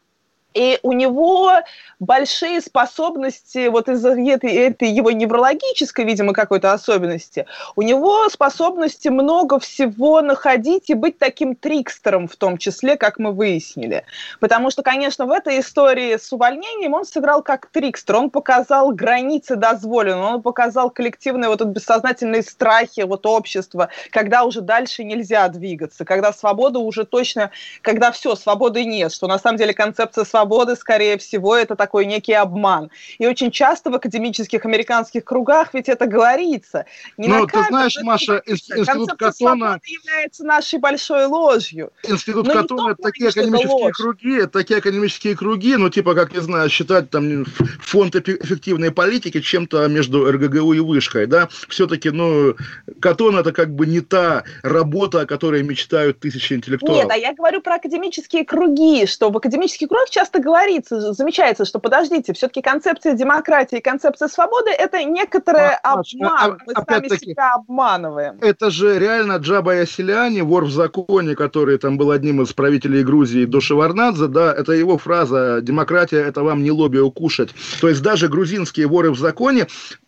И 0.54 0.78
у 0.82 0.92
него 0.92 1.52
большие 1.98 2.60
способности, 2.60 3.68
вот 3.68 3.88
из-за 3.88 4.10
этой, 4.20 4.52
этой 4.52 4.88
его 4.88 5.10
неврологической, 5.10 6.04
видимо, 6.04 6.32
какой-то 6.32 6.72
особенности, 6.72 7.46
у 7.76 7.82
него 7.82 8.28
способности 8.28 9.08
много 9.08 9.58
всего 9.58 10.20
находить 10.20 10.90
и 10.90 10.94
быть 10.94 11.18
таким 11.18 11.54
трикстером 11.54 12.28
в 12.28 12.36
том 12.36 12.58
числе, 12.58 12.96
как 12.96 13.18
мы 13.18 13.32
выяснили. 13.32 14.04
Потому 14.40 14.70
что, 14.70 14.82
конечно, 14.82 15.26
в 15.26 15.30
этой 15.30 15.60
истории 15.60 16.16
с 16.16 16.32
увольнением 16.32 16.94
он 16.94 17.04
сыграл 17.04 17.42
как 17.42 17.66
трикстер, 17.66 18.16
он 18.16 18.30
показал 18.30 18.92
границы 18.92 19.56
дозволенного, 19.56 20.34
он 20.34 20.42
показал 20.42 20.90
коллективные 20.90 21.48
вот 21.48 21.62
бессознательные 21.62 22.42
страхи 22.42 23.02
вот 23.02 23.26
общества, 23.26 23.88
когда 24.10 24.44
уже 24.44 24.60
дальше 24.60 25.04
нельзя 25.04 25.48
двигаться, 25.48 26.04
когда 26.04 26.32
свобода 26.32 26.78
уже 26.80 27.04
точно, 27.04 27.50
когда 27.80 28.10
все, 28.10 28.34
свободы 28.34 28.84
нет, 28.84 29.12
что 29.12 29.28
на 29.28 29.38
самом 29.38 29.58
деле 29.58 29.72
концепция 29.72 30.24
свободы 30.24 30.41
свободы, 30.42 30.74
скорее 30.76 31.18
всего, 31.18 31.54
это 31.54 31.76
такой 31.76 32.04
некий 32.06 32.32
обман. 32.32 32.90
И 33.18 33.26
очень 33.26 33.50
часто 33.50 33.90
в 33.90 33.94
академических 33.94 34.64
американских 34.64 35.24
кругах 35.24 35.72
ведь 35.72 35.88
это 35.88 36.06
говорится. 36.06 36.84
Не 37.16 37.28
ну, 37.28 37.46
ты 37.46 37.62
знаешь, 37.68 37.96
Маша, 38.02 38.42
институт 38.46 39.12
Катона... 39.12 39.80
является 39.84 40.44
нашей 40.44 40.80
большой 40.80 41.26
ложью. 41.26 41.90
Институт 42.02 42.46
Но 42.46 42.54
Катона– 42.54 42.90
это 42.92 43.02
такие 43.02 43.28
академические 43.28 43.92
круги, 43.92 44.46
такие 44.46 44.78
академические 44.78 45.36
круги, 45.36 45.76
ну, 45.76 45.90
типа, 45.90 46.14
как, 46.14 46.32
не 46.32 46.40
знаю, 46.40 46.68
считать 46.68 47.10
там 47.10 47.44
фонд 47.80 48.16
эффективной 48.16 48.90
политики 48.90 49.40
чем-то 49.40 49.86
между 49.86 50.30
РГГУ 50.30 50.72
и 50.72 50.80
Вышкой, 50.80 51.26
да, 51.26 51.48
все-таки, 51.68 52.10
ну, 52.10 52.56
Катон– 53.00 53.36
это 53.38 53.52
как 53.52 53.74
бы 53.74 53.86
не 53.86 54.00
та 54.00 54.42
работа, 54.62 55.20
о 55.20 55.26
которой 55.26 55.62
мечтают 55.62 56.18
тысячи 56.18 56.54
интеллектуалов. 56.54 57.04
Нет, 57.04 57.12
а 57.12 57.16
я 57.16 57.32
говорю 57.32 57.60
про 57.60 57.76
академические 57.76 58.44
круги, 58.44 59.06
что 59.06 59.30
в 59.30 59.36
академических 59.36 59.88
кругах 59.88 60.10
часто 60.10 60.31
часто 60.32 60.40
говорится, 60.40 61.12
замечается, 61.12 61.64
что 61.64 61.78
подождите, 61.78 62.32
все-таки 62.32 62.62
концепция 62.62 63.14
демократии 63.14 63.78
и 63.78 63.80
концепция 63.80 64.28
свободы 64.28 64.70
это 64.70 65.04
некоторое 65.04 65.78
а, 65.82 65.94
обман. 65.94 66.32
А, 66.38 66.56
Мы 66.66 66.74
сами 66.88 67.08
себя 67.08 67.54
обманываем. 67.54 68.38
Это 68.40 68.70
же 68.70 68.98
реально 68.98 69.36
Джаба 69.36 69.74
Яселяни, 69.74 70.40
вор 70.40 70.64
в 70.64 70.70
законе, 70.70 71.34
который 71.34 71.78
там 71.78 71.98
был 71.98 72.10
одним 72.10 72.42
из 72.42 72.52
правителей 72.52 73.02
Грузии 73.02 73.44
до 73.44 73.60
Шеварнадзе, 73.60 74.28
да, 74.28 74.52
это 74.52 74.72
его 74.72 74.98
фраза 74.98 75.60
«демократия– 75.62 76.20
это 76.26 76.42
вам 76.42 76.62
не 76.62 76.70
лобби 76.70 76.98
укушать». 76.98 77.50
То 77.80 77.88
есть 77.88 78.02
даже 78.02 78.28
грузинские 78.28 78.86
воры 78.86 79.10
в 79.10 79.18
законе 79.18 79.66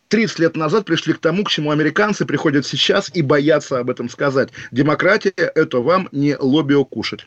30 0.08 0.38
лет 0.38 0.56
назад 0.56 0.84
пришли 0.84 1.12
к 1.12 1.18
тому, 1.18 1.44
к 1.44 1.50
чему 1.50 1.70
американцы 1.70 2.24
приходят 2.24 2.66
сейчас 2.66 3.10
и 3.14 3.22
боятся 3.22 3.78
об 3.78 3.90
этом 3.90 4.08
сказать. 4.08 4.50
Демократия– 4.70 5.30
это 5.36 5.80
вам 5.80 6.08
не 6.12 6.36
лобби 6.36 6.74
укушать. 6.74 7.26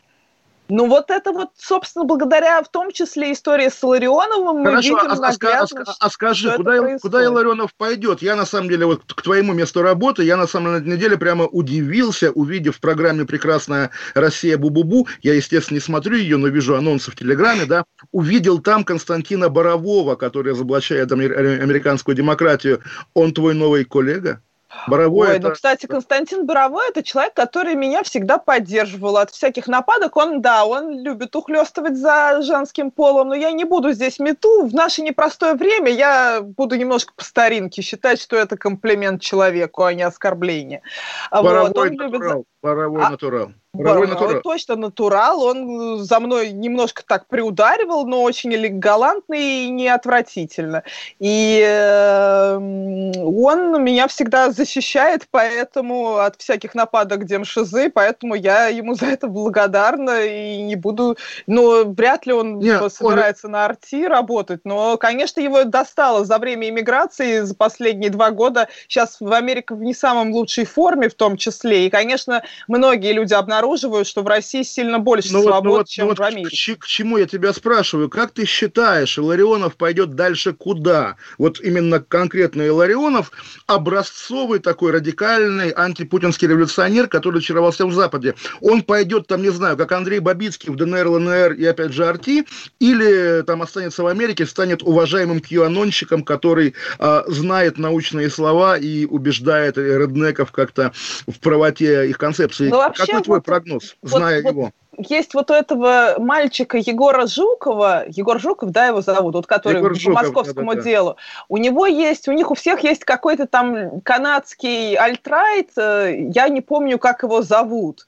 Ну 0.70 0.86
вот 0.86 1.10
это 1.10 1.32
вот, 1.32 1.50
собственно, 1.56 2.04
благодаря 2.04 2.62
в 2.62 2.68
том 2.68 2.92
числе 2.92 3.32
истории 3.32 3.68
с 3.68 3.82
Ларионовым 3.82 4.58
мы 4.58 4.70
Хорошо, 4.70 4.88
видим 4.88 5.10
а, 5.10 5.16
наглядно, 5.16 5.84
а, 5.86 5.90
а, 5.90 5.94
а 5.98 6.10
скажи, 6.10 6.52
куда, 6.56 6.98
куда 6.98 7.24
Иларионов 7.24 7.74
пойдет? 7.74 8.20
Я 8.20 8.36
на 8.36 8.44
самом 8.44 8.68
деле 8.68 8.84
вот 8.84 9.02
к 9.06 9.22
твоему 9.22 9.54
месту 9.54 9.80
работы, 9.82 10.24
я 10.24 10.36
на 10.36 10.46
самом 10.46 10.84
деле 10.84 11.16
прямо 11.16 11.46
удивился, 11.46 12.30
увидев 12.32 12.76
в 12.76 12.80
программе 12.80 13.24
«Прекрасная 13.24 13.90
Россия 14.14 14.58
Бу-Бу-Бу», 14.58 15.06
я, 15.22 15.34
естественно, 15.34 15.76
не 15.76 15.80
смотрю 15.80 16.16
ее, 16.16 16.36
но 16.36 16.48
вижу 16.48 16.76
анонсы 16.76 17.10
в 17.10 17.16
Телеграме, 17.16 17.64
да, 17.64 17.84
увидел 18.12 18.58
там 18.58 18.84
Константина 18.84 19.48
Борового, 19.48 20.16
который 20.16 20.52
разоблачает 20.52 21.10
американскую 21.10 22.14
демократию. 22.14 22.82
Он 23.14 23.32
твой 23.32 23.54
новый 23.54 23.84
коллега? 23.84 24.42
Боровой 24.86 25.28
Ой, 25.28 25.36
это... 25.36 25.48
ну, 25.48 25.54
кстати, 25.54 25.86
Константин 25.86 26.44
Боровой– 26.44 26.88
это 26.90 27.02
человек, 27.02 27.34
который 27.34 27.74
меня 27.74 28.02
всегда 28.02 28.38
поддерживал 28.38 29.16
от 29.16 29.30
всяких 29.30 29.66
нападок. 29.66 30.16
Он, 30.16 30.42
да, 30.42 30.66
он 30.66 31.00
любит 31.00 31.34
ухлёстывать 31.34 31.96
за 31.96 32.42
женским 32.42 32.90
полом, 32.90 33.28
но 33.28 33.34
я 33.34 33.50
не 33.52 33.64
буду 33.64 33.92
здесь 33.92 34.18
мету. 34.18 34.66
В 34.66 34.74
наше 34.74 35.02
непростое 35.02 35.54
время 35.54 35.90
я 35.90 36.40
буду 36.42 36.76
немножко 36.76 37.14
по 37.16 37.24
старинке 37.24 37.80
считать, 37.80 38.20
что 38.20 38.36
это 38.36 38.56
комплимент 38.56 39.22
человеку, 39.22 39.84
а 39.84 39.94
не 39.94 40.02
оскорбление. 40.02 40.82
Боровой 41.30 41.68
вот, 41.68 41.78
он 41.78 41.88
любит... 41.92 42.46
Боровой 42.62 43.02
а... 43.02 43.10
натурал. 43.10 43.52
Натурал. 43.78 44.36
Он 44.36 44.42
точно 44.42 44.76
натурал, 44.76 45.42
он 45.42 45.98
за 45.98 46.20
мной 46.20 46.50
немножко 46.50 47.02
так 47.06 47.26
приударивал, 47.28 48.06
но 48.06 48.22
очень 48.22 48.78
галантно 48.78 49.34
и 49.34 49.68
не 49.68 49.88
отвратительно. 49.88 50.82
И 51.18 51.62
э, 51.64 52.54
он 52.56 53.82
меня 53.84 54.08
всегда 54.08 54.50
защищает, 54.50 55.28
поэтому 55.30 56.16
от 56.16 56.40
всяких 56.40 56.74
нападок 56.74 57.24
демшизы, 57.24 57.90
поэтому 57.90 58.34
я 58.34 58.66
ему 58.66 58.94
за 58.94 59.06
это 59.06 59.28
благодарна 59.28 60.24
и 60.24 60.62
не 60.62 60.76
буду... 60.76 61.16
Но 61.46 61.84
вряд 61.84 62.26
ли 62.26 62.32
он 62.32 62.58
Нет, 62.58 62.92
собирается 62.92 63.46
он... 63.46 63.52
на 63.52 63.64
арти 63.66 64.06
работать, 64.06 64.62
но, 64.64 64.96
конечно, 64.96 65.40
его 65.40 65.64
достало 65.64 66.24
за 66.24 66.38
время 66.38 66.68
иммиграции 66.68 67.40
за 67.40 67.54
последние 67.54 68.10
два 68.10 68.30
года. 68.30 68.68
Сейчас 68.88 69.18
в 69.20 69.32
Америке 69.32 69.74
в 69.74 69.82
не 69.82 69.94
самом 69.94 70.32
лучшей 70.32 70.64
форме 70.64 71.08
в 71.08 71.14
том 71.14 71.36
числе. 71.36 71.86
И, 71.86 71.90
конечно, 71.90 72.42
многие 72.66 73.12
люди 73.12 73.34
обнаруживают, 73.68 74.08
что 74.08 74.22
в 74.22 74.26
России 74.26 74.62
сильно 74.62 74.98
больше 74.98 75.32
ну, 75.32 75.42
свобод, 75.42 75.64
ну, 75.64 75.70
вот, 75.70 75.88
чем 75.88 76.04
ну, 76.04 76.10
вот 76.10 76.18
в 76.18 76.22
Америке. 76.22 76.74
К, 76.74 76.80
к 76.80 76.86
чему 76.86 77.18
я 77.18 77.26
тебя 77.26 77.52
спрашиваю? 77.52 78.08
Как 78.08 78.32
ты 78.32 78.46
считаешь, 78.46 79.18
Иларионов 79.18 79.76
пойдет 79.76 80.14
дальше 80.14 80.52
куда? 80.52 81.16
Вот 81.36 81.60
именно 81.60 82.00
конкретно 82.00 82.62
Иларионов 82.62 83.30
образцовый 83.66 84.58
такой 84.58 84.92
радикальный 84.92 85.70
антипутинский 85.70 86.48
революционер, 86.48 87.08
который 87.08 87.38
очаровался 87.38 87.86
в 87.86 87.92
Западе. 87.92 88.34
Он 88.60 88.82
пойдет 88.82 89.26
там, 89.26 89.42
не 89.42 89.50
знаю, 89.50 89.76
как 89.76 89.92
Андрей 89.92 90.20
Бабицкий 90.20 90.70
в 90.70 90.76
ДНР, 90.76 91.06
ЛНР 91.06 91.52
и 91.52 91.64
опять 91.64 91.92
же 91.92 92.06
Арти, 92.06 92.44
или 92.80 93.42
там 93.42 93.62
останется 93.62 94.02
в 94.02 94.06
Америке, 94.06 94.46
станет 94.46 94.82
уважаемым 94.82 95.40
кьюанонщиком, 95.40 96.24
который 96.24 96.74
э, 96.98 97.22
знает 97.26 97.78
научные 97.78 98.30
слова 98.30 98.76
и 98.78 99.04
убеждает 99.04 99.76
реднеков 99.76 100.52
как-то 100.52 100.92
в 101.26 101.38
правоте 101.40 102.08
их 102.08 102.18
концепции. 102.18 102.68
Ну, 102.68 102.78
вообще, 102.78 103.06
Какой 103.06 103.22
твой 103.22 103.38
вот, 103.38 103.44
прогноз, 103.48 103.96
зная 104.02 104.42
вот, 104.42 104.50
его? 104.50 104.72
есть 104.98 105.34
вот 105.34 105.50
у 105.50 105.54
этого 105.54 106.16
мальчика 106.18 106.76
Егора 106.78 107.26
Жукова, 107.26 108.04
Егор 108.08 108.40
Жуков, 108.40 108.70
да, 108.70 108.86
его 108.86 109.00
зовут, 109.00 109.34
вот 109.34 109.46
который 109.46 109.78
Егор 109.78 109.92
по 109.92 109.98
Жуков, 109.98 110.22
московскому 110.22 110.74
да, 110.74 110.76
да, 110.76 110.82
делу, 110.82 111.16
у 111.48 111.56
него 111.56 111.86
есть, 111.86 112.28
у 112.28 112.32
них 112.32 112.50
у 112.50 112.54
всех 112.54 112.80
есть 112.80 113.04
какой-то 113.04 113.46
там 113.46 114.00
канадский 114.00 114.94
альтрайт, 114.94 115.70
э, 115.76 116.28
я 116.34 116.48
не 116.48 116.60
помню, 116.60 116.98
как 116.98 117.22
его 117.22 117.42
зовут. 117.42 118.06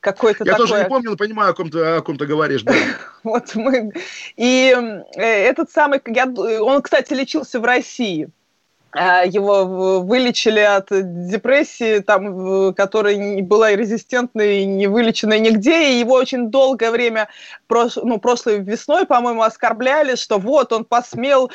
Какой-то 0.00 0.44
я 0.44 0.52
такой... 0.52 0.66
тоже 0.66 0.82
не 0.82 0.88
помню, 0.88 1.10
но 1.10 1.16
понимаю, 1.16 1.52
о 1.52 1.54
ком 1.54 1.70
ты, 1.70 1.78
о 1.78 2.00
ком 2.00 2.18
ты 2.18 2.26
говоришь. 2.26 2.64
Да. 2.64 2.74
вот 3.22 3.54
мы... 3.54 3.92
И 4.36 4.76
э, 5.14 5.20
этот 5.22 5.70
самый... 5.70 6.00
Я... 6.06 6.26
Он, 6.26 6.82
кстати, 6.82 7.12
лечился 7.12 7.60
в 7.60 7.64
России. 7.64 8.28
А, 8.94 9.24
его 9.24 10.00
вылечили 10.00 10.60
от 10.60 10.88
депрессии, 10.90 12.00
там, 12.00 12.74
которая 12.74 13.42
была 13.42 13.74
резистентной, 13.74 14.66
не 14.66 14.86
вылеченной 14.86 15.40
нигде, 15.40 15.92
и 15.92 15.98
его 15.98 16.14
очень 16.14 16.50
долгое 16.50 16.90
время, 16.90 17.28
ну, 17.70 18.18
прошлой 18.18 18.58
весной, 18.58 19.06
по-моему, 19.06 19.42
оскорбляли, 19.42 20.14
что 20.16 20.38
вот 20.38 20.72
он 20.72 20.84
посмел 20.84 21.50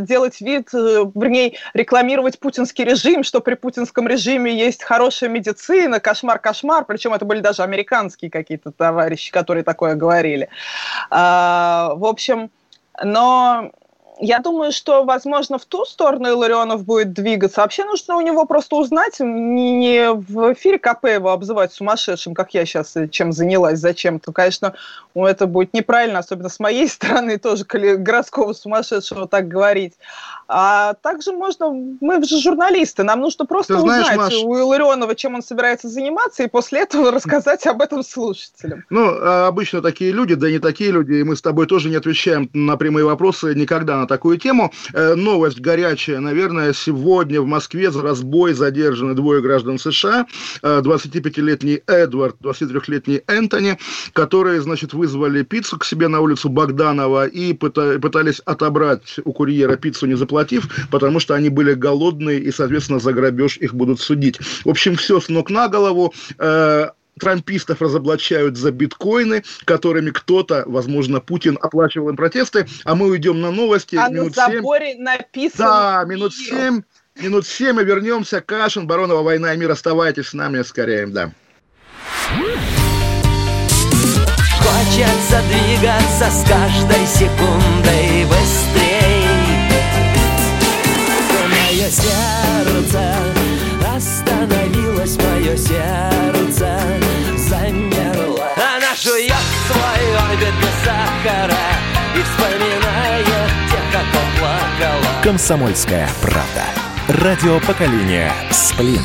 делать 0.00 0.40
вид, 0.40 0.68
э, 0.72 1.04
вернее, 1.14 1.58
рекламировать 1.74 2.38
путинский 2.38 2.84
режим, 2.84 3.22
что 3.22 3.40
при 3.40 3.54
путинском 3.54 4.08
режиме 4.08 4.56
есть 4.56 4.82
хорошая 4.82 5.28
медицина, 5.28 6.00
кошмар-кошмар, 6.00 6.86
причем 6.86 7.12
это 7.12 7.26
были 7.26 7.40
даже 7.40 7.62
американские 7.62 8.30
какие-то 8.30 8.70
товарищи, 8.70 9.30
которые 9.30 9.62
такое 9.62 9.94
говорили. 9.94 10.48
А, 11.10 11.92
в 11.96 12.04
общем, 12.06 12.50
но 13.04 13.72
я 14.18 14.38
думаю, 14.38 14.72
что, 14.72 15.04
возможно, 15.04 15.58
в 15.58 15.64
ту 15.66 15.84
сторону 15.84 16.28
Иларионов 16.28 16.84
будет 16.84 17.12
двигаться. 17.12 17.60
Вообще 17.60 17.84
нужно 17.84 18.16
у 18.16 18.20
него 18.20 18.46
просто 18.46 18.76
узнать, 18.76 19.20
не 19.20 20.10
в 20.12 20.54
эфире 20.54 20.78
КП 20.78 21.04
его 21.04 21.30
обзывать 21.30 21.72
сумасшедшим, 21.72 22.32
как 22.32 22.54
я 22.54 22.64
сейчас 22.64 22.96
э, 22.96 23.08
чем 23.08 23.32
занялась, 23.32 23.78
зачем-то. 23.78 24.32
Конечно, 24.32 24.74
это 25.14 25.46
будет 25.46 25.74
неправильно, 25.74 26.20
особенно 26.20 26.48
с 26.48 26.58
моей 26.58 26.88
стороны 26.88 27.38
тоже 27.38 27.64
городского 27.64 28.54
сумасшедшего 28.54 29.28
так 29.28 29.48
говорить. 29.48 29.94
А 30.48 30.94
также 30.94 31.32
можно, 31.32 31.70
мы 32.00 32.22
же 32.24 32.40
журналисты, 32.40 33.02
нам 33.02 33.20
нужно 33.20 33.44
просто 33.44 33.74
Ты 33.74 33.80
знаешь, 33.80 34.08
узнать 34.08 34.16
Маш... 34.16 34.34
у 34.34 34.56
Илларионова, 34.56 35.14
чем 35.14 35.34
он 35.34 35.42
собирается 35.42 35.88
заниматься, 35.88 36.42
и 36.44 36.48
после 36.48 36.82
этого 36.82 37.10
рассказать 37.12 37.66
об 37.66 37.82
этом 37.82 38.02
слушателям. 38.02 38.84
Ну, 38.88 39.10
а 39.10 39.48
обычно 39.48 39.82
такие 39.82 40.12
люди, 40.12 40.34
да 40.34 40.50
не 40.50 40.58
такие 40.58 40.90
люди, 40.90 41.14
и 41.14 41.22
мы 41.24 41.36
с 41.36 41.42
тобой 41.42 41.66
тоже 41.66 41.90
не 41.90 41.96
отвечаем 41.96 42.48
на 42.54 42.76
прямые 42.76 43.04
вопросы 43.04 43.54
никогда 43.54 44.05
на 44.06 44.08
такую 44.08 44.38
тему. 44.38 44.72
Э, 44.92 45.14
новость 45.14 45.60
горячая, 45.60 46.20
наверное, 46.20 46.72
сегодня 46.72 47.40
в 47.40 47.46
Москве 47.46 47.90
за 47.90 48.02
разбой 48.02 48.54
задержаны 48.54 49.14
двое 49.14 49.42
граждан 49.42 49.78
США, 49.78 50.26
25-летний 50.62 51.82
э, 51.86 52.04
Эдвард, 52.06 52.36
23-летний 52.40 53.22
Энтони, 53.26 53.78
которые, 54.12 54.60
значит, 54.62 54.94
вызвали 54.94 55.42
пиццу 55.42 55.78
к 55.78 55.84
себе 55.84 56.08
на 56.08 56.20
улицу 56.20 56.48
Богданова 56.48 57.26
и 57.26 57.52
пытались 57.52 58.40
отобрать 58.44 59.16
у 59.24 59.32
курьера 59.32 59.76
пиццу, 59.76 60.06
не 60.06 60.14
заплатив 60.14 60.36
заплатив, 60.36 60.88
потому 60.90 61.20
что 61.20 61.34
они 61.34 61.48
были 61.48 61.74
голодные, 61.74 62.40
и, 62.40 62.52
соответственно, 62.52 62.98
за 62.98 63.12
грабеж 63.12 63.58
их 63.58 63.74
будут 63.74 64.00
судить. 64.00 64.38
В 64.64 64.68
общем, 64.68 64.96
все 64.96 65.20
с 65.20 65.28
ног 65.28 65.50
на 65.50 65.68
голову. 65.68 66.12
Трампистов 67.18 67.80
разоблачают 67.80 68.56
за 68.56 68.70
биткоины, 68.72 69.42
которыми 69.64 70.10
кто-то, 70.10 70.64
возможно, 70.66 71.20
Путин 71.20 71.58
оплачивал 71.60 72.10
им 72.10 72.16
протесты, 72.16 72.66
а 72.84 72.94
мы 72.94 73.08
уйдем 73.08 73.40
на 73.40 73.50
новости. 73.50 73.96
А 73.96 74.08
минут 74.08 74.36
на 74.36 74.50
заборе 74.50 74.96
написано... 74.98 75.66
Да, 75.66 76.04
минут 76.04 76.34
семь. 76.34 76.82
Минут 77.18 77.46
семь 77.46 77.80
и 77.80 77.84
вернемся. 77.84 78.42
Кашин, 78.42 78.86
Баронова, 78.86 79.22
«Война 79.22 79.54
и 79.54 79.56
мир». 79.56 79.70
Оставайтесь 79.70 80.28
с 80.28 80.34
нами 80.34 80.60
скорее, 80.62 81.06
да. 81.06 81.32
Хочется 84.60 85.42
двигаться 85.48 86.30
с 86.30 86.44
каждой 86.46 87.06
секундой 87.06 88.24
быстрей 88.24 89.06
Мое 91.48 91.88
сердце 91.88 93.15
сахара 101.46 101.58
И 102.14 102.22
вспоминает 102.22 103.26
тех, 103.70 104.02
кто 104.02 104.18
плакала 104.38 105.22
Комсомольская 105.22 106.08
правда. 106.22 106.64
Радио 107.08 107.60
поколения 107.60 108.32
Сплин. 108.50 109.02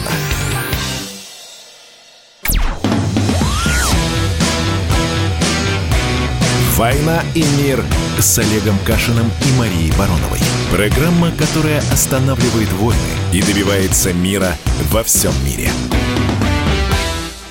«Война 6.75 7.21
и 7.35 7.43
мир» 7.59 7.83
с 8.17 8.39
Олегом 8.39 8.77
Кашиным 8.85 9.29
и 9.45 9.59
Марией 9.59 9.91
Бароновой. 9.97 10.39
Программа, 10.71 11.31
которая 11.31 11.79
останавливает 11.91 12.71
войны 12.73 12.99
и 13.33 13.41
добивается 13.41 14.13
мира 14.13 14.55
во 14.91 15.03
всем 15.03 15.33
мире. 15.45 15.69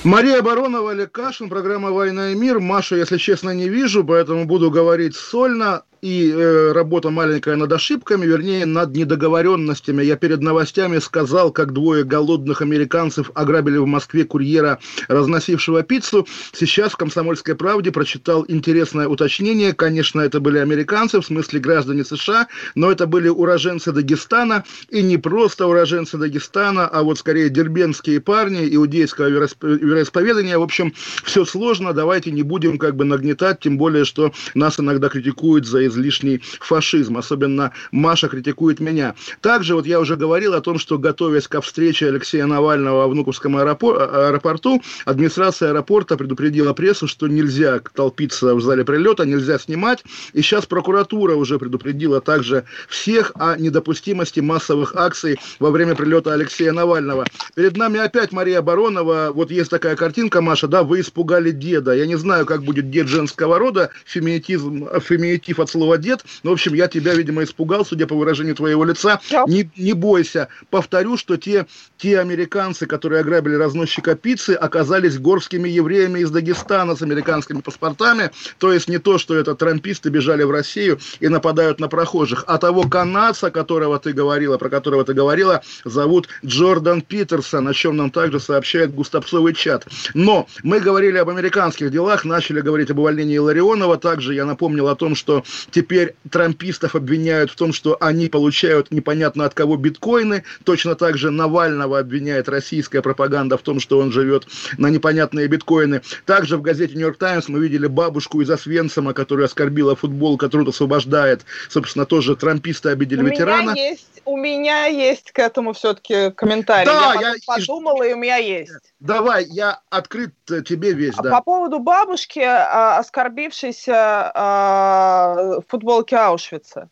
Мария 0.03 0.41
Баронова, 0.41 0.93
Олег 0.93 1.13
Кашин, 1.13 1.51
программа 1.51 1.91
«Война 1.91 2.31
и 2.31 2.35
мир». 2.35 2.59
Маша, 2.59 2.97
если 2.97 3.19
честно, 3.19 3.51
не 3.51 3.69
вижу, 3.69 4.03
поэтому 4.03 4.47
буду 4.47 4.71
говорить 4.71 5.15
сольно. 5.15 5.83
И 6.03 6.31
э, 6.31 6.73
работа 6.73 7.11
маленькая 7.11 7.57
над 7.57 7.71
ошибками, 7.73 8.25
вернее, 8.25 8.65
над 8.65 8.97
недоговоренностями. 8.97 10.03
Я 10.03 10.17
перед 10.17 10.41
новостями 10.41 10.99
сказал, 10.99 11.53
как 11.53 11.75
двое 11.75 12.05
голодных 12.05 12.63
американцев 12.63 13.31
ограбили 13.35 13.77
в 13.77 13.87
Москве 13.87 14.25
курьера, 14.25 14.79
разносившего 15.09 15.83
пиццу. 15.83 16.27
Сейчас 16.53 16.93
в 16.93 16.97
«Комсомольской 16.97 17.55
правде» 17.55 17.93
прочитал 17.93 18.47
интересное 18.49 19.09
уточнение. 19.09 19.75
Конечно, 19.75 20.23
это 20.23 20.41
были 20.41 20.57
американцы, 20.57 21.21
в 21.21 21.27
смысле 21.27 21.61
граждане 21.61 22.03
США, 22.03 22.49
но 22.75 22.91
это 22.91 23.07
были 23.07 23.29
уроженцы 23.29 23.93
Дагестана. 23.93 24.65
И 24.89 25.03
не 25.03 25.19
просто 25.19 25.67
уроженцы 25.67 26.17
Дагестана, 26.17 26.89
а 26.89 27.03
вот 27.03 27.19
скорее 27.19 27.51
дербенские 27.51 28.21
парни 28.23 28.67
иудейского 28.75 29.29
вероисп- 29.29 29.67
вероисповедания. 29.67 30.59
В 30.59 30.63
общем, 30.63 30.95
все 31.25 31.45
сложно, 31.45 31.93
давайте 31.93 32.31
не 32.31 32.43
будем 32.43 32.79
как 32.79 32.97
бы 32.97 33.05
нагнетать, 33.05 33.61
тем 33.61 33.77
более, 33.77 34.07
что 34.07 34.33
нас 34.55 34.81
иногда 34.81 35.11
критикуют 35.11 35.67
за 35.67 35.90
излишний 35.91 36.43
фашизм, 36.61 37.19
особенно 37.19 37.73
Маша 37.93 38.29
критикует 38.29 38.81
меня. 38.81 39.15
Также 39.43 39.75
вот 39.75 39.87
я 39.87 40.01
уже 40.01 40.17
говорил 40.17 40.55
о 40.55 40.61
том, 40.61 40.79
что 40.79 40.99
готовясь 40.99 41.49
ко 41.49 41.61
встрече 41.61 42.09
Алексея 42.09 42.47
Навального 42.47 43.03
во 43.03 43.09
Внуковском 43.09 43.57
аэропо- 43.57 44.29
аэропорту, 44.29 44.83
администрация 45.05 45.71
аэропорта 45.71 46.17
предупредила 46.17 46.73
прессу, 46.73 47.07
что 47.07 47.29
нельзя 47.29 47.81
толпиться 47.95 48.55
в 48.55 48.61
зале 48.61 48.85
прилета, 48.85 49.25
нельзя 49.27 49.59
снимать, 49.59 50.05
и 50.33 50.43
сейчас 50.43 50.67
прокуратура 50.67 51.35
уже 51.35 51.59
предупредила 51.59 52.21
также 52.21 52.65
всех 52.89 53.33
о 53.35 53.57
недопустимости 53.57 54.41
массовых 54.41 54.95
акций 54.97 55.39
во 55.59 55.71
время 55.71 55.95
прилета 55.95 56.33
Алексея 56.33 56.73
Навального. 56.73 57.27
Перед 57.55 57.77
нами 57.77 57.99
опять 58.01 58.33
Мария 58.33 58.63
Баронова, 58.63 59.31
вот 59.35 59.51
есть 59.51 59.71
такая 59.71 59.97
картинка, 59.97 60.41
Маша, 60.41 60.69
да, 60.69 60.83
вы 60.83 61.01
испугали 61.01 61.51
деда. 61.51 61.93
Я 61.93 62.07
не 62.07 62.17
знаю, 62.17 62.47
как 62.47 62.63
будет 62.63 62.91
дед 62.91 63.09
женского 63.09 63.59
рода, 63.59 63.91
феминитизм, 64.05 64.87
феминитив 65.01 65.59
от 65.61 65.71
слова 65.71 65.80
дед, 65.99 66.25
но, 66.43 66.51
в 66.51 66.53
общем, 66.55 66.75
я 66.75 66.89
тебя, 66.89 67.15
видимо, 67.15 67.43
испугал, 67.45 67.85
судя 67.85 68.07
по 68.07 68.15
выражению 68.15 68.55
твоего 68.55 68.85
лица. 68.85 69.21
Я- 69.31 69.45
Не, 69.47 69.71
не 69.77 69.93
бойся. 69.93 70.49
Повторю, 70.71 71.17
что 71.17 71.37
те, 71.37 71.67
те 71.99 72.19
американцы, 72.21 72.87
которые 72.87 73.21
ограбили 73.21 73.55
разносчика 73.55 74.15
пиццы, 74.15 74.51
оказались 74.51 75.19
горскими 75.19 75.69
евреями 75.69 76.21
из 76.21 76.31
Дагестана 76.31 76.95
с 76.97 77.03
американскими 77.03 77.61
паспортами. 77.61 78.31
То 78.59 78.73
есть 78.73 78.89
не 78.89 78.99
то, 78.99 79.19
что 79.19 79.35
это 79.35 79.55
трамписты 79.55 80.11
бежали 80.11 80.43
в 80.45 80.51
Россию 80.51 80.99
и 81.21 81.29
нападают 81.29 81.81
на 81.81 81.89
прохожих, 81.89 82.45
а 82.47 82.59
того 82.59 82.85
канадца, 82.85 83.51
которого 83.51 83.99
ты 83.99 84.13
говорила, 84.13 84.59
про 84.59 84.69
которого 84.69 85.05
ты 85.05 85.15
говорила, 85.15 85.63
зовут 85.85 86.29
Джордан 86.45 87.03
Питерсон, 87.03 87.69
о 87.69 87.75
чем 87.75 87.97
нам 87.97 88.11
также 88.11 88.41
сообщает 88.41 88.95
густопсовый 88.95 89.55
чат. 89.55 89.87
Но 90.15 90.47
мы 90.63 90.81
говорили 90.81 91.19
об 91.19 91.29
американских 91.29 91.91
делах, 91.91 92.25
начали 92.25 92.61
говорить 92.61 92.91
об 92.91 92.99
увольнении 92.99 93.39
Ларионова. 93.39 93.97
Также 93.99 94.35
я 94.35 94.45
напомнил 94.45 94.89
о 94.89 94.95
том, 94.97 95.15
что 95.15 95.45
теперь 95.71 96.15
трампистов 96.31 96.95
обвиняют 96.95 97.51
в 97.51 97.57
том, 97.57 97.73
что 97.73 97.97
они 98.01 98.29
получают 98.29 98.91
непонятно 98.91 99.45
от 99.45 99.55
кого 99.55 99.77
биткоины. 99.77 100.45
Точно 100.65 100.95
так 100.95 101.19
же 101.19 101.31
Навального 101.31 101.99
обвиняет 101.99 102.49
российская 102.49 103.03
пропаганда 103.03 103.57
в 103.57 103.63
том, 103.63 103.81
что 103.81 103.99
он 103.99 104.13
живет 104.13 104.47
на 104.79 104.89
непонятные 104.89 105.47
биткоины. 105.47 106.03
Также 106.27 106.57
в 106.57 106.63
газете 106.63 106.95
«Нью-Йорк 106.95 107.19
Таймс» 107.19 107.49
мы 107.49 107.61
видели 107.61 107.87
бабушку 107.87 108.41
из 108.41 108.51
Освенцима, 108.51 109.13
которая 109.13 109.47
оскорбила 109.47 109.97
футбол, 109.97 110.37
который 110.37 110.69
освобождает. 110.69 111.43
Собственно, 111.69 112.07
тоже 112.07 112.37
трамписты 112.37 112.91
обидели 112.91 113.23
У 113.23 113.27
ветерана. 113.27 113.73
меня 113.73 113.91
есть, 113.91 114.20
у 114.25 114.37
меня 114.37 114.87
есть 114.87 115.33
к 115.33 115.39
этому 115.39 115.73
все-таки 115.73 116.31
комментарий. 116.31 116.87
Да, 116.87 117.15
я, 117.15 117.21
я 117.21 117.35
и- 117.35 117.41
подумала, 117.47 118.03
и 118.03 118.13
у 118.13 118.17
меня 118.17 118.37
есть. 118.37 118.73
Давай, 118.99 119.45
я 119.45 119.81
открыт 119.91 120.35
э, 120.51 120.63
тебе 120.63 120.93
весь, 120.93 121.19
А 121.19 121.23
да. 121.23 121.31
По 121.31 121.43
поводу 121.43 121.79
бабушки, 121.79 122.41
а, 122.41 122.99
оскорбившейся 122.99 124.33
а, 124.35 125.35
в 125.61 125.65
футболке 125.69 126.17
Аушвица. 126.17 126.89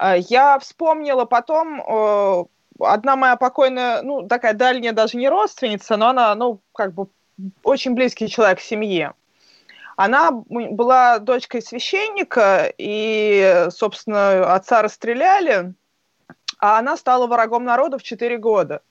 Я 0.00 0.58
вспомнила 0.58 1.26
потом, 1.26 2.48
одна 2.80 3.14
моя 3.14 3.36
покойная, 3.36 4.02
ну, 4.02 4.26
такая 4.26 4.54
дальняя 4.54 4.92
даже 4.92 5.18
не 5.18 5.28
родственница, 5.28 5.96
но 5.96 6.08
она, 6.08 6.34
ну, 6.34 6.60
как 6.74 6.94
бы 6.94 7.08
очень 7.62 7.94
близкий 7.94 8.28
человек 8.28 8.58
в 8.58 8.64
семье. 8.64 9.12
Она 9.96 10.30
была 10.30 11.18
дочкой 11.18 11.62
священника, 11.62 12.72
и, 12.78 13.66
собственно, 13.70 14.54
отца 14.54 14.82
расстреляли, 14.82 15.74
а 16.62 16.78
она 16.78 16.96
стала 16.96 17.26
врагом 17.26 17.64
народа 17.64 17.98
в 17.98 18.04
4 18.04 18.38
года. 18.38 18.82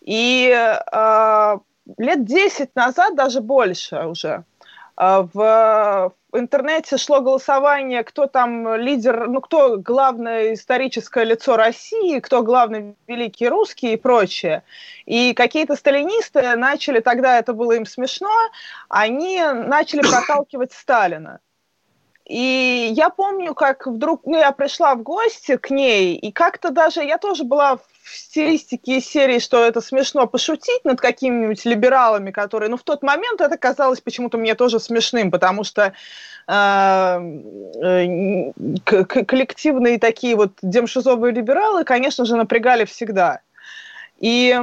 И 0.00 0.48
э, 0.50 1.58
лет 1.98 2.24
10 2.24 2.74
назад, 2.74 3.14
даже 3.14 3.42
больше 3.42 4.06
уже, 4.06 4.44
э, 4.96 5.28
в, 5.34 6.14
в 6.32 6.38
интернете 6.38 6.96
шло 6.96 7.20
голосование, 7.20 8.02
кто 8.02 8.26
там 8.26 8.76
лидер, 8.76 9.28
ну, 9.28 9.42
кто 9.42 9.76
главное 9.76 10.54
историческое 10.54 11.24
лицо 11.24 11.58
России, 11.58 12.18
кто 12.18 12.42
главный 12.42 12.96
великий 13.06 13.48
русский 13.48 13.92
и 13.92 13.98
прочее. 13.98 14.62
И 15.04 15.34
какие-то 15.34 15.76
сталинисты 15.76 16.56
начали, 16.56 17.00
тогда 17.00 17.38
это 17.38 17.52
было 17.52 17.72
им 17.72 17.84
смешно, 17.84 18.32
они 18.88 19.38
начали 19.42 20.00
проталкивать 20.00 20.72
Сталина. 20.72 21.40
И 22.30 22.92
я 22.92 23.10
помню, 23.10 23.54
как 23.54 23.88
вдруг, 23.88 24.24
ну, 24.24 24.38
я 24.38 24.52
пришла 24.52 24.94
в 24.94 25.02
гости 25.02 25.56
к 25.56 25.68
ней, 25.68 26.14
и 26.14 26.30
как-то 26.30 26.70
даже, 26.70 27.02
я 27.02 27.18
тоже 27.18 27.42
была 27.42 27.78
в 27.78 27.82
стилистике 28.04 29.00
серии, 29.00 29.40
что 29.40 29.64
это 29.64 29.80
смешно 29.80 30.28
пошутить 30.28 30.84
над 30.84 31.00
какими-нибудь 31.00 31.64
либералами, 31.64 32.30
которые, 32.30 32.70
ну, 32.70 32.76
в 32.76 32.84
тот 32.84 33.02
момент 33.02 33.40
это 33.40 33.58
казалось 33.58 34.00
почему-то 34.00 34.38
мне 34.38 34.54
тоже 34.54 34.78
смешным, 34.78 35.32
потому 35.32 35.64
что 35.64 35.92
э, 36.46 37.18
э, 37.82 38.52
коллективные 38.84 39.98
такие 39.98 40.36
вот 40.36 40.52
демшизовые 40.62 41.34
либералы, 41.34 41.82
конечно 41.82 42.24
же, 42.24 42.36
напрягали 42.36 42.84
всегда. 42.84 43.40
И 44.20 44.56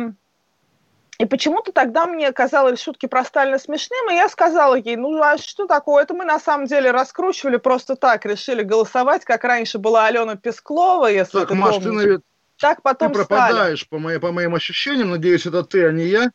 и 1.20 1.26
почему-то 1.26 1.72
тогда 1.72 2.06
мне 2.06 2.32
казалось 2.32 2.82
шутки 2.82 3.08
про 3.08 3.24
Сталина 3.26 3.58
смешным, 3.58 4.12
и 4.12 4.16
я 4.16 4.30
сказала 4.30 4.76
ей, 4.76 4.96
ну 4.96 5.20
а 5.22 5.38
что 5.38 5.66
такое, 5.66 6.04
это 6.04 6.14
мы 6.14 6.26
на 6.26 6.40
самом 6.40 6.68
деле 6.68 6.92
раскручивали 6.92 7.58
просто 7.58 7.96
так, 7.96 8.26
решили 8.26 8.62
голосовать, 8.64 9.26
как 9.26 9.44
раньше 9.44 9.80
была 9.80 10.06
Алена 10.06 10.36
Песклова, 10.36 11.08
если 11.08 11.40
Так, 11.40 11.50
ты 11.50 11.56
Маш, 11.56 11.78
ты, 11.78 11.84
помнишь. 11.86 12.04
наве- 12.06 12.22
Так 12.60 12.78
ты 12.78 12.82
потом 12.84 13.14
Сталин. 13.14 13.28
пропадаешь, 13.28 13.88
по, 13.90 13.98
моей- 14.00 14.20
по 14.20 14.32
моим 14.32 14.54
ощущениям. 14.56 15.10
Надеюсь, 15.10 15.46
это 15.46 15.64
ты, 15.64 15.88
а 15.88 15.92
не 15.92 16.06
я. 16.06 16.32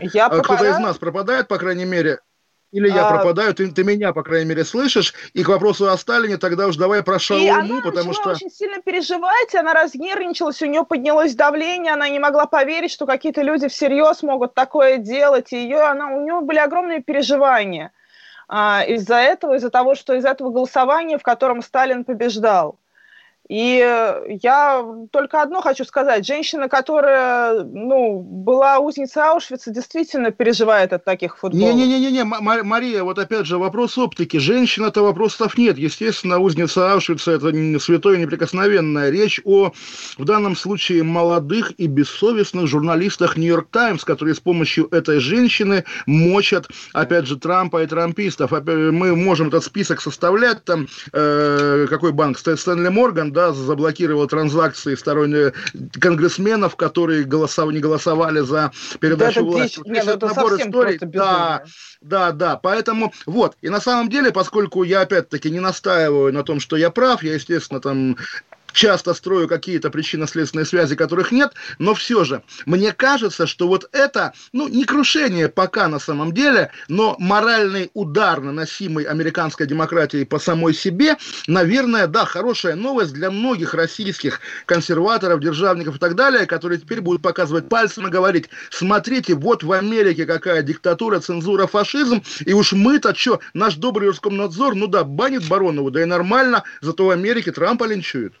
Я 0.00 0.26
А 0.26 0.28
кто-то 0.28 0.42
пропадаю. 0.48 0.74
из 0.74 0.78
нас 0.78 0.98
пропадает, 0.98 1.48
по 1.48 1.58
крайней 1.58 1.86
мере. 1.86 2.20
Или 2.70 2.88
я 2.88 3.08
А- 3.08 3.10
пропадаю, 3.10 3.54
ты, 3.54 3.70
ты 3.70 3.82
меня, 3.82 4.12
по 4.12 4.22
крайней 4.22 4.50
мере, 4.50 4.64
слышишь. 4.64 5.14
И 5.32 5.42
к 5.42 5.48
вопросу 5.48 5.90
о 5.90 5.96
Сталине 5.96 6.36
тогда 6.36 6.66
уж 6.66 6.76
давай 6.76 7.02
про 7.02 7.18
шаурму, 7.18 7.54
она 7.54 7.80
потому 7.80 8.12
что... 8.12 8.30
очень 8.30 8.50
сильно 8.50 8.82
переживать, 8.82 9.54
она 9.54 9.72
разнервничалась, 9.72 10.60
у 10.60 10.66
нее 10.66 10.84
поднялось 10.84 11.34
давление, 11.34 11.94
она 11.94 12.08
не 12.10 12.18
могла 12.18 12.46
поверить, 12.46 12.90
что 12.90 13.06
какие-то 13.06 13.40
люди 13.42 13.68
всерьез 13.68 14.22
могут 14.22 14.52
такое 14.54 14.98
делать. 14.98 15.52
И 15.52 15.56
ее, 15.56 15.80
она, 15.80 16.08
у 16.08 16.22
нее 16.22 16.40
были 16.42 16.58
огромные 16.58 17.02
переживания 17.02 17.92
а, 18.48 18.82
из-за 18.86 19.16
этого, 19.16 19.54
из-за 19.54 19.70
того, 19.70 19.94
что 19.94 20.14
из 20.14 20.26
этого 20.26 20.50
голосования, 20.50 21.18
в 21.18 21.22
котором 21.22 21.62
Сталин 21.62 22.04
побеждал. 22.04 22.78
И 23.48 23.76
я 24.42 24.84
только 25.10 25.40
одно 25.42 25.62
хочу 25.62 25.84
сказать. 25.84 26.26
Женщина, 26.26 26.68
которая 26.68 27.64
ну, 27.64 28.20
была 28.20 28.78
узницей 28.78 29.22
Аушвица, 29.22 29.70
действительно 29.70 30.30
переживает 30.30 30.92
от 30.92 31.04
таких 31.04 31.38
футболов. 31.38 31.74
Не-не-не, 31.74 32.24
Мария, 32.24 33.02
вот 33.02 33.18
опять 33.18 33.46
же 33.46 33.56
вопрос 33.56 33.96
оптики. 33.96 34.36
Женщина-то 34.36 35.02
вопросов 35.02 35.56
нет. 35.56 35.78
Естественно, 35.78 36.38
узница 36.38 36.92
Аушвица– 36.92 37.32
это 37.32 37.50
святое 37.80 38.18
неприкосновенное. 38.18 39.10
Речь 39.10 39.40
о, 39.44 39.72
в 40.18 40.24
данном 40.24 40.54
случае, 40.54 41.02
молодых 41.02 41.72
и 41.78 41.86
бессовестных 41.86 42.66
журналистах 42.66 43.36
«Нью-Йорк 43.38 43.68
Таймс», 43.70 44.04
которые 44.04 44.34
с 44.34 44.40
помощью 44.40 44.88
этой 44.90 45.20
женщины 45.20 45.84
мочат, 46.06 46.68
опять 46.92 47.26
же, 47.26 47.38
Трампа 47.38 47.82
и 47.82 47.86
трампистов. 47.86 48.50
Мы 48.50 49.16
можем 49.16 49.48
этот 49.48 49.64
список 49.64 50.02
составлять. 50.02 50.64
Там 50.64 50.86
э, 51.14 51.86
какой 51.88 52.12
банк? 52.12 52.38
Стэнли 52.38 52.88
Морган, 52.88 53.32
да, 53.38 53.52
заблокировал 53.52 54.26
транзакции 54.26 54.96
сторонних 54.96 55.52
конгрессменов, 56.00 56.74
которые 56.74 57.22
голосов, 57.22 57.70
не 57.70 57.78
голосовали 57.78 58.40
за 58.40 58.72
передачу 58.98 59.44
да, 59.44 59.46
власти. 59.46 59.80
Нет, 59.84 60.04
это, 60.04 60.26
это 60.26 60.26
набор 60.26 60.54
историй. 60.60 60.98
Да, 61.00 61.62
да, 62.00 62.32
да. 62.32 62.56
Поэтому 62.56 63.12
вот. 63.26 63.56
И 63.62 63.68
на 63.68 63.80
самом 63.80 64.08
деле, 64.08 64.32
поскольку 64.32 64.82
я 64.82 65.02
опять-таки 65.02 65.50
не 65.50 65.60
настаиваю 65.60 66.32
на 66.32 66.42
том, 66.42 66.58
что 66.58 66.76
я 66.76 66.90
прав, 66.90 67.22
я, 67.22 67.34
естественно, 67.34 67.80
там 67.80 68.16
часто 68.72 69.14
строю 69.14 69.48
какие-то 69.48 69.90
причинно-следственные 69.90 70.66
связи, 70.66 70.96
которых 70.96 71.32
нет, 71.32 71.52
но 71.78 71.94
все 71.94 72.24
же, 72.24 72.42
мне 72.66 72.92
кажется, 72.92 73.46
что 73.46 73.68
вот 73.68 73.88
это, 73.92 74.32
ну, 74.52 74.68
не 74.68 74.84
крушение 74.84 75.48
пока 75.48 75.88
на 75.88 75.98
самом 75.98 76.32
деле, 76.32 76.70
но 76.88 77.16
моральный 77.18 77.90
удар, 77.94 78.40
наносимый 78.40 79.04
американской 79.04 79.66
демократией 79.66 80.24
по 80.24 80.38
самой 80.38 80.74
себе, 80.74 81.16
наверное, 81.46 82.06
да, 82.06 82.24
хорошая 82.24 82.74
новость 82.74 83.12
для 83.12 83.30
многих 83.30 83.74
российских 83.74 84.40
консерваторов, 84.66 85.40
державников 85.40 85.96
и 85.96 85.98
так 85.98 86.14
далее, 86.14 86.46
которые 86.46 86.78
теперь 86.78 87.00
будут 87.00 87.22
показывать 87.22 87.68
пальцем 87.68 88.06
и 88.06 88.10
говорить, 88.10 88.48
смотрите, 88.70 89.34
вот 89.34 89.62
в 89.62 89.72
Америке 89.72 90.26
какая 90.26 90.62
диктатура, 90.62 91.20
цензура, 91.20 91.66
фашизм, 91.66 92.22
и 92.44 92.52
уж 92.52 92.72
мы-то 92.72 93.14
что, 93.14 93.40
наш 93.54 93.74
добрый 93.76 94.08
Роскомнадзор, 94.08 94.74
ну 94.74 94.86
да, 94.86 95.04
банит 95.04 95.46
Баронову, 95.48 95.90
да 95.90 96.02
и 96.02 96.04
нормально, 96.04 96.64
зато 96.80 97.06
в 97.06 97.10
Америке 97.10 97.52
Трампа 97.52 97.84
линчуют. 97.84 98.34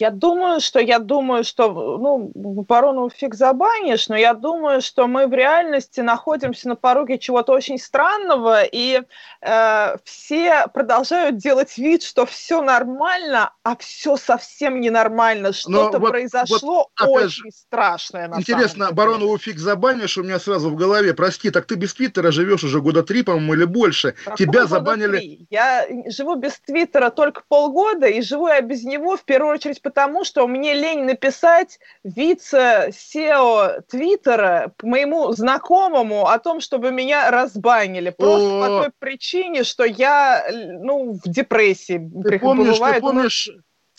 Я 0.00 0.10
думаю, 0.10 0.60
что 0.60 0.80
я 0.80 0.98
думаю, 0.98 1.44
что 1.44 1.70
ну 1.98 2.32
Барону 2.34 3.10
фиг 3.10 3.34
забанишь, 3.34 4.08
но 4.08 4.16
я 4.16 4.32
думаю, 4.32 4.80
что 4.80 5.06
мы 5.06 5.26
в 5.26 5.34
реальности 5.34 6.00
находимся 6.00 6.68
на 6.68 6.74
пороге 6.74 7.18
чего-то 7.18 7.52
очень 7.52 7.78
странного, 7.78 8.62
и 8.62 9.02
э, 9.42 9.96
все 10.02 10.66
продолжают 10.72 11.36
делать 11.36 11.76
вид, 11.76 12.02
что 12.02 12.24
все 12.24 12.62
нормально, 12.62 13.52
а 13.62 13.76
все 13.76 14.16
совсем 14.16 14.80
ненормально. 14.80 15.52
Что-то 15.52 15.98
вот, 15.98 16.10
произошло 16.10 16.88
вот, 16.98 17.08
очень 17.08 17.28
же, 17.28 17.50
страшное. 17.50 18.28
На 18.28 18.38
интересно, 18.38 18.92
Баронову 18.92 19.36
фиг 19.36 19.58
забанишь, 19.58 20.16
у 20.16 20.22
меня 20.22 20.40
сразу 20.40 20.70
в 20.70 20.76
голове. 20.76 21.12
Прости, 21.12 21.50
так 21.50 21.66
ты 21.66 21.74
без 21.74 21.92
Твиттера 21.92 22.30
живешь 22.30 22.64
уже 22.64 22.80
года 22.80 23.02
три, 23.02 23.22
по-моему, 23.22 23.52
или 23.52 23.64
больше. 23.64 24.12
Какого 24.12 24.36
Тебя 24.38 24.66
забанили. 24.66 25.18
Три? 25.18 25.46
Я 25.50 25.86
живу 26.06 26.36
без 26.36 26.58
Твиттера 26.58 27.10
только 27.10 27.42
полгода, 27.46 28.06
и 28.06 28.22
живу 28.22 28.48
я 28.48 28.62
без 28.62 28.82
него 28.84 29.18
в 29.18 29.24
первую 29.24 29.52
очередь 29.52 29.82
потому, 29.90 30.24
что 30.24 30.46
мне 30.46 30.74
лень 30.74 31.04
написать 31.04 31.80
вице-сео 32.04 33.82
Твиттера 33.88 34.72
моему 34.82 35.32
знакомому 35.32 36.28
о 36.28 36.38
том, 36.38 36.60
чтобы 36.60 36.92
меня 36.92 37.30
разбанили. 37.30 38.10
Просто 38.10 38.48
О. 38.48 38.60
по 38.60 38.66
той 38.84 38.92
причине, 39.00 39.64
что 39.64 39.84
я 39.84 40.46
ну, 40.52 41.14
в 41.14 41.28
депрессии. 41.28 41.98
Ты 42.22 42.38
помнишь, 42.38 42.78
ты 42.78 43.00
помнишь, 43.00 43.50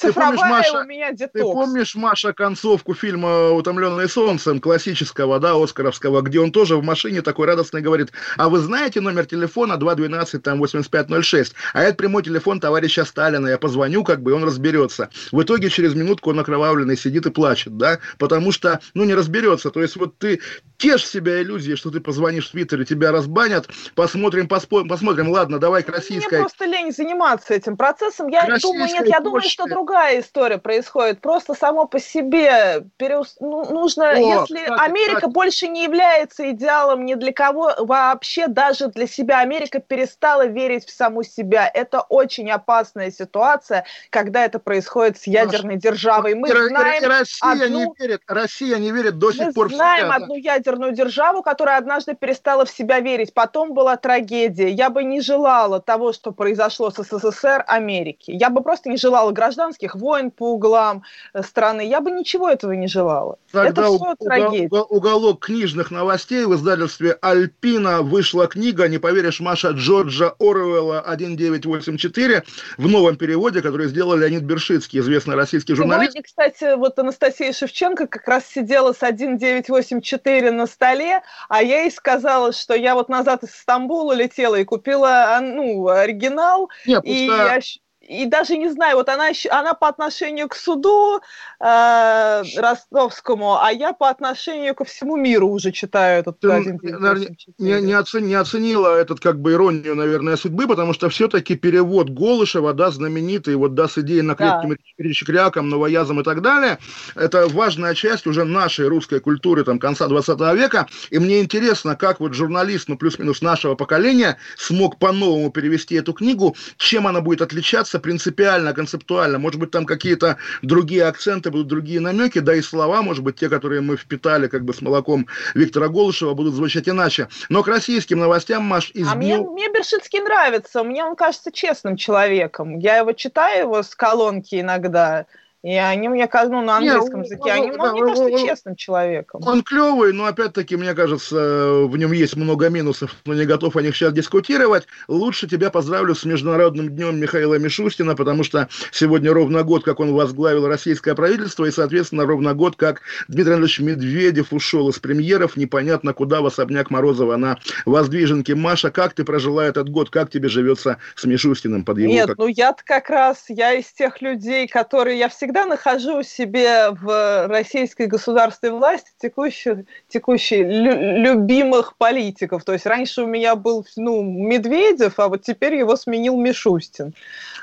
Цифровая 0.02 0.32
ты 0.32 0.38
помнишь, 0.38 0.52
Маша, 0.52 0.80
у 0.80 0.88
меня 0.88 1.12
детокс. 1.12 1.32
Ты 1.34 1.41
помнишь, 1.41 1.95
Маша, 1.95 2.34
концовку 2.34 2.95
фильма 2.95 3.52
«Утомленные 3.52 4.08
солнцем» 4.08 4.60
классического, 4.60 5.39
да, 5.39 5.56
оскаровского, 5.56 6.22
где 6.22 6.39
он 6.39 6.52
тоже 6.52 6.76
в 6.76 6.84
машине 6.84 7.22
такой 7.22 7.45
радостный 7.45 7.82
говорит, 7.82 8.12
а 8.38 8.49
вы 8.49 8.60
знаете 8.60 8.99
номер 8.99 9.26
телефона 9.26 9.78
212 9.78 10.41
там 10.41 10.60
8506? 10.60 11.54
А 11.74 11.84
это 11.84 11.95
прямой 11.95 12.24
телефон 12.24 12.60
товарища 12.60 13.06
Сталина, 13.06 13.47
я 13.47 13.60
позвоню, 13.60 14.04
как 14.04 14.24
бы, 14.24 14.32
и 14.32 14.34
он 14.34 14.43
разберется. 14.43 15.10
В 15.32 15.43
итоге 15.43 15.70
через 15.70 15.93
минутку 15.93 16.32
он 16.32 16.39
окровавленный 16.39 16.97
сидит 16.97 17.28
и 17.28 17.30
плачет, 17.30 17.78
да, 17.78 17.99
потому 18.18 18.52
что, 18.52 18.80
ну, 18.95 19.04
не 19.04 19.14
разберется. 19.14 19.70
То 19.70 19.82
есть 19.82 19.97
вот 19.97 20.18
ты 20.18 20.41
тешь 20.78 21.08
себя 21.08 21.43
иллюзией, 21.43 21.76
что 21.76 21.91
ты 21.91 21.99
позвонишь 21.99 22.47
в 22.47 22.52
Твиттере, 22.52 22.86
тебя 22.86 23.12
разбанят, 23.12 23.70
посмотрим, 23.93 24.47
поспо... 24.47 24.84
посмотрим, 24.84 25.30
ладно, 25.30 25.60
давай 25.60 25.84
к 25.84 25.89
российской... 25.89 26.38
Мне 26.38 26.39
просто 26.39 26.66
лень 26.66 26.91
заниматься 26.91 27.54
этим 27.54 27.78
процессом. 27.78 28.30
Я 28.30 28.47
думаю, 28.60 28.88
нет, 28.88 29.08
я 29.08 29.20
думаю, 29.20 29.41
что 29.43 29.68
другая 29.68 29.91
другая 29.92 30.22
история 30.22 30.58
происходит. 30.58 31.20
Просто 31.20 31.54
само 31.54 31.86
по 31.86 32.00
себе 32.00 32.84
переус... 32.96 33.36
ну, 33.42 33.70
нужно, 33.70 34.12
О, 34.12 34.16
если 34.16 34.64
кстати, 34.64 34.89
Америка 34.89 35.16
кстати. 35.18 35.34
больше 35.34 35.68
не 35.68 35.84
является 35.84 36.50
идеалом 36.52 37.06
ни 37.06 37.16
для 37.16 37.34
кого, 37.34 37.74
вообще 37.78 38.48
даже 38.48 38.88
для 38.88 39.06
себя 39.06 39.39
Америка 39.39 39.80
перестала 39.80 40.48
верить 40.48 40.86
в 40.86 40.92
саму 40.92 41.24
себя. 41.24 41.70
Это 41.74 42.02
очень 42.02 42.50
опасная 42.50 43.12
ситуация, 43.12 43.84
когда 44.10 44.46
это 44.46 44.60
происходит 44.60 45.18
с 45.18 45.28
ядерной 45.28 45.76
Маша, 45.76 45.89
державой. 45.89 46.36
Мы 46.36 46.48
и, 46.48 46.52
знаем 46.52 47.04
Россия 47.04 47.52
одну... 47.52 47.80
не 47.80 47.94
верит, 48.00 48.22
Россия 48.28 48.78
не 48.78 48.92
верит 48.92 49.20
до 49.20 49.34
сих 49.34 49.48
Мы 49.48 49.54
пор. 49.54 49.70
Мы 49.70 49.76
знаем 49.76 50.06
себя, 50.06 50.16
одну 50.16 50.36
ядерную 50.36 50.94
державу, 50.94 51.44
которая 51.44 51.78
однажды 51.78 52.16
перестала 52.16 52.64
в 52.64 52.70
себя 52.70 53.02
верить. 53.02 53.34
Потом 53.34 53.74
была 53.74 53.98
трагедия. 53.98 54.70
Я 54.70 54.89
бы 54.89 55.04
не 55.04 55.20
желала 55.20 55.82
того, 55.82 56.14
что 56.14 56.32
произошло 56.32 56.92
с 56.92 57.04
СССР 57.04 57.66
Америки. 57.68 58.32
Я 58.32 58.50
бы 58.50 58.64
просто 58.64 58.89
не 58.89 58.96
желала 58.96 59.32
гражданских 59.32 59.81
гражданских 59.82 59.96
войн 59.96 60.32
по 60.32 60.54
углам 60.54 61.04
э, 61.34 61.42
страны. 61.44 61.88
Я 61.88 62.02
бы 62.02 62.12
ничего 62.12 62.50
этого 62.50 62.74
не 62.74 62.88
желала. 62.88 63.38
Тогда 63.52 63.70
Это 63.70 63.96
все 63.96 64.16
трагедия. 64.20 64.70
Уголок 64.70 65.46
книжных 65.46 65.92
новостей 65.92 66.46
в 66.46 66.56
издательстве 66.56 67.18
«Альпина» 67.22 68.02
вышла 68.02 68.48
книга, 68.48 68.88
не 68.88 68.98
поверишь, 68.98 69.40
Маша, 69.40 69.70
Джорджа 69.72 70.34
Оруэлла 70.40 71.04
«1984» 71.08 72.44
в 72.78 72.88
новом 72.88 73.16
переводе, 73.16 73.62
который 73.62 73.88
сделал 73.88 74.16
Леонид 74.16 74.44
Бершицкий, 74.44 75.00
известный 75.00 75.36
российский 75.36 75.76
журналист. 75.76 76.14
Сегодня, 76.14 76.24
кстати, 76.24 76.76
вот 76.78 77.00
Анастасия 77.00 77.54
Шевченко 77.54 78.08
как 78.08 78.28
раз 78.28 78.46
сидела 78.46 78.94
с 78.94 79.02
1984 79.04 80.52
на 80.52 80.68
столе, 80.68 81.22
а 81.50 81.62
я 81.62 81.82
ей 81.82 81.92
сказала, 81.92 82.52
что 82.52 82.76
я 82.76 82.96
вот 82.96 83.10
назад 83.10 83.44
из 83.44 83.52
Стамбула 83.56 84.14
летела 84.14 84.56
и 84.56 84.64
купила 84.64 85.36
а, 85.36 85.42
ну, 85.42 85.88
оригинал. 85.88 86.70
Нет, 86.86 87.04
и 87.06 87.26
я 87.26 87.60
и 88.02 88.26
даже 88.26 88.58
не 88.58 88.70
знаю, 88.70 88.97
вот 88.97 89.10
она, 89.10 89.30
она 89.52 89.74
по 89.74 89.88
отношению 89.88 90.49
к 90.49 90.56
суду 90.56 91.22
э, 91.60 92.43
ростовскому, 92.58 93.62
а 93.62 93.72
я 93.72 93.93
по 93.93 94.10
отношению 94.10 94.76
ко 94.76 94.84
всему 94.84 95.16
миру 95.16 95.47
уже 95.47 95.72
читаю 95.72 96.20
этот 96.20 96.39
Ты, 96.39 96.52
один 96.52 96.80
наверное, 96.82 97.36
не, 97.58 97.82
не, 97.82 97.93
оцен, 97.93 98.28
не 98.28 98.34
оценила 98.34 98.95
этот 98.97 99.20
как 99.20 99.39
бы 99.39 99.54
иронию, 99.54 99.95
наверное, 99.95 100.36
судьбы, 100.36 100.68
потому 100.68 100.93
что 100.93 101.10
все-таки 101.10 101.56
перевод 101.56 102.10
Голышева, 102.10 102.74
да, 102.74 102.89
знаменитый, 102.91 103.56
вот 103.56 103.76
да, 103.76 103.88
с 103.88 103.97
идеей 103.99 104.24
на 104.24 104.36
клетками 104.36 104.78
да. 104.97 105.14
Чекряком, 105.14 105.70
новоязом 105.70 106.20
и 106.20 106.24
так 106.24 106.41
далее, 106.41 106.80
это 107.16 107.47
важная 107.47 107.93
часть 107.93 108.28
уже 108.28 108.45
нашей 108.45 108.88
русской 108.88 109.20
культуры 109.20 109.64
там 109.64 109.80
конца 109.80 110.08
20 110.08 110.39
века, 110.56 110.88
и 111.12 111.20
мне 111.20 111.41
интересно, 111.41 111.95
как 111.95 112.20
вот 112.20 112.34
журналист, 112.34 112.89
ну 112.89 112.97
плюс-минус 112.97 113.41
нашего 113.41 113.76
поколения, 113.76 114.38
смог 114.58 114.97
по-новому 114.97 115.52
перевести 115.52 115.95
эту 115.95 116.14
книгу, 116.14 116.56
чем 116.78 117.08
она 117.08 117.22
будет 117.22 117.41
отличаться 117.41 117.91
принципиально, 118.00 118.74
концептуально. 118.74 119.39
Может 119.39 119.60
быть, 119.60 119.72
там 119.72 119.86
какие-то 119.86 120.38
другие 120.62 121.06
акценты 121.06 121.52
будут, 121.52 121.68
другие 121.68 122.00
намеки, 122.00 122.39
да 122.39 122.56
и 122.56 122.62
слова, 122.62 123.02
может 123.02 123.24
быть, 123.24 123.36
те, 123.36 123.50
которые 123.50 123.82
мы 123.82 123.98
впитали 123.98 124.48
как 124.48 124.64
бы 124.64 124.74
с 124.74 124.82
молоком 124.82 125.28
Виктора 125.56 125.88
Голышева, 125.88 126.34
будут 126.34 126.54
звучать 126.54 126.88
иначе. 126.88 127.28
Но 127.50 127.64
к 127.64 127.68
российским 127.68 128.20
новостям, 128.20 128.64
Маш, 128.64 128.92
из 128.92 129.08
А 129.08 129.16
мне, 129.16 129.38
мне 129.38 129.70
Бершицкий 129.70 130.20
нравится, 130.20 130.84
мне 130.84 131.04
он 131.04 131.16
кажется 131.16 131.52
честным 131.52 131.98
человеком. 131.98 132.80
Я 132.80 132.98
его 132.98 133.14
читаю, 133.14 133.66
его 133.66 133.84
с 133.84 133.96
колонки 133.96 134.60
иногда, 134.60 135.26
и 135.64 135.76
они 135.76 136.09
мне, 136.09 136.28
ну, 136.32 136.62
на 136.62 136.78
английском 136.78 137.22
языке, 137.22 137.51
они, 137.51 137.72
ну, 137.72 137.91
мне 137.91 138.01
кажется, 138.01 138.47
честным 138.47 138.76
человеком. 138.76 139.41
Он 139.45 139.62
клевый, 139.62 140.12
но, 140.12 140.26
опять-таки, 140.26 140.76
мне 140.76 140.95
кажется, 140.95 141.84
в 141.86 141.95
нем 141.97 142.12
есть 142.14 142.36
много 142.36 142.70
минусов, 142.70 143.16
но 143.26 143.36
не 143.36 143.45
готов 143.45 143.76
о 143.76 143.82
них 143.82 143.95
сейчас 143.95 144.14
дискутировать. 144.14 144.88
Лучше 145.07 145.47
тебя 145.47 145.70
поздравлю 145.70 146.16
с 146.16 146.26
Международным 146.26 146.89
днем 146.89 147.20
Михаила 147.20 147.59
Мишустина, 147.59 148.16
потому 148.16 148.43
что 148.43 148.70
сегодня 148.91 149.32
ровно 149.32 149.62
год, 149.64 149.84
как 149.84 149.99
он 149.99 150.14
возглавил 150.14 150.68
российское 150.68 151.14
правительство, 151.14 151.66
и, 151.66 151.72
соответственно, 151.72 152.26
ровно 152.26 152.55
год, 152.55 152.76
как 152.76 153.01
Дмитрий 153.28 153.53
Анатольевич 153.53 153.80
Медведев 153.82 154.53
ушел 154.53 154.89
из 154.89 154.97
премьеров, 154.97 155.57
непонятно 155.57 156.14
куда, 156.14 156.41
в 156.41 156.47
особняк 156.47 156.89
Морозова 156.89 157.36
на 157.36 157.59
Воздвиженке. 157.86 158.55
Маша, 158.55 158.89
как 158.89 159.14
ты 159.14 159.24
прожила 159.24 159.64
этот 159.64 159.89
год, 159.89 160.09
как 160.09 160.32
тебе 160.32 160.49
живется 160.49 160.97
с 161.16 161.24
Мишустиным 161.26 161.86
под 161.86 161.99
его... 161.99 162.12
Нет, 162.12 162.30
как... 162.30 162.38
ну 162.39 162.47
я-то 162.47 162.82
как 162.84 163.12
раз, 163.12 163.45
я 163.47 163.74
из 163.74 163.91
тех 163.91 164.22
людей, 164.22 164.68
которые, 164.68 165.20
я 165.20 165.30
всегда 165.30 165.51
всегда 165.52 165.66
нахожу 165.66 166.24
себе 166.24 166.91
в 166.91 167.47
российской 167.47 168.08
государственной 168.08 168.72
власти 168.72 169.12
текущих, 169.22 169.80
текущих 170.08 170.60
лю- 170.60 171.18
любимых 171.22 171.97
политиков. 171.97 172.64
То 172.64 172.72
есть 172.72 172.86
раньше 172.86 173.24
у 173.24 173.28
меня 173.28 173.58
был 173.58 173.86
ну, 173.97 174.22
Медведев, 174.22 175.20
а 175.20 175.28
вот 175.28 175.41
теперь 175.41 175.76
его 175.76 175.97
сменил 175.97 176.38
Мишустин. 176.38 177.14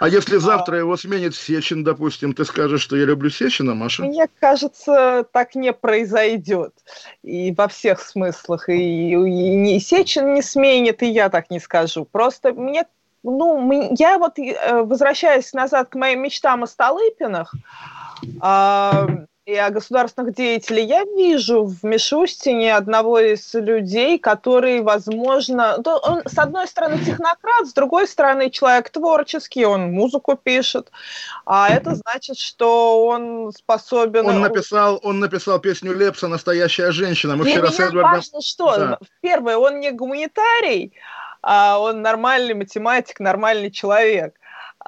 А 0.00 0.08
если 0.08 0.36
завтра 0.36 0.76
его 0.76 0.98
сменит 0.98 1.34
Сечин, 1.34 1.82
допустим, 1.82 2.34
ты 2.34 2.44
скажешь, 2.44 2.82
что 2.82 2.94
я 2.94 3.06
люблю 3.06 3.30
Сечина, 3.30 3.74
Маша? 3.74 4.02
Мне 4.02 4.26
кажется, 4.38 5.24
так 5.32 5.54
не 5.54 5.72
произойдет. 5.72 6.74
И 7.22 7.54
во 7.56 7.68
всех 7.68 8.02
смыслах. 8.02 8.68
И, 8.68 9.12
и 9.12 9.14
ни 9.14 9.78
Сечин 9.78 10.34
не 10.34 10.42
сменит, 10.42 11.02
и 11.02 11.06
я 11.06 11.30
так 11.30 11.50
не 11.50 11.58
скажу. 11.58 12.04
Просто 12.04 12.52
мне 12.52 12.84
ну, 13.30 13.94
я 13.98 14.18
вот, 14.18 14.38
э, 14.38 14.82
возвращаясь 14.82 15.52
назад 15.52 15.88
к 15.90 15.94
моим 15.94 16.22
мечтам 16.22 16.62
о 16.62 16.66
Столыпинах 16.66 17.54
а, 18.40 19.06
и 19.48 19.54
о 19.54 19.70
государственных 19.70 20.34
деятелях, 20.34 20.86
я 20.86 21.04
вижу 21.04 21.64
в 21.64 21.82
Мишустине 21.82 22.76
одного 22.76 23.18
из 23.18 23.54
людей, 23.54 24.18
который, 24.18 24.82
возможно, 24.82 25.78
то 25.82 25.96
он, 25.98 26.22
с 26.26 26.36
одной 26.38 26.66
стороны, 26.66 26.98
технократ, 26.98 27.66
с 27.66 27.72
другой 27.72 28.06
стороны, 28.06 28.50
человек 28.50 28.90
творческий, 28.90 29.64
он 29.64 29.92
музыку 29.92 30.36
пишет, 30.36 30.90
а 31.46 31.70
это 31.70 31.94
значит, 31.94 32.36
что 32.36 33.06
он 33.06 33.52
способен... 33.52 34.26
Он 34.26 34.40
написал, 34.40 35.00
он 35.02 35.18
написал 35.18 35.58
песню 35.60 35.94
Лепса 35.94 36.28
«Настоящая 36.28 36.92
женщина». 36.92 37.34
Мы 37.34 37.44
Для 37.44 37.54
вчера 37.54 37.70
с 37.70 37.78
меня 37.78 37.88
Эдвардом... 37.88 38.12
важно, 38.12 38.40
что, 38.42 38.76
Да. 38.76 38.98
первое, 39.22 39.56
он 39.56 39.80
не 39.80 39.92
гуманитарий, 39.92 40.92
а 41.50 41.78
он 41.78 42.02
нормальный 42.02 42.52
математик, 42.52 43.20
нормальный 43.20 43.70
человек. 43.70 44.38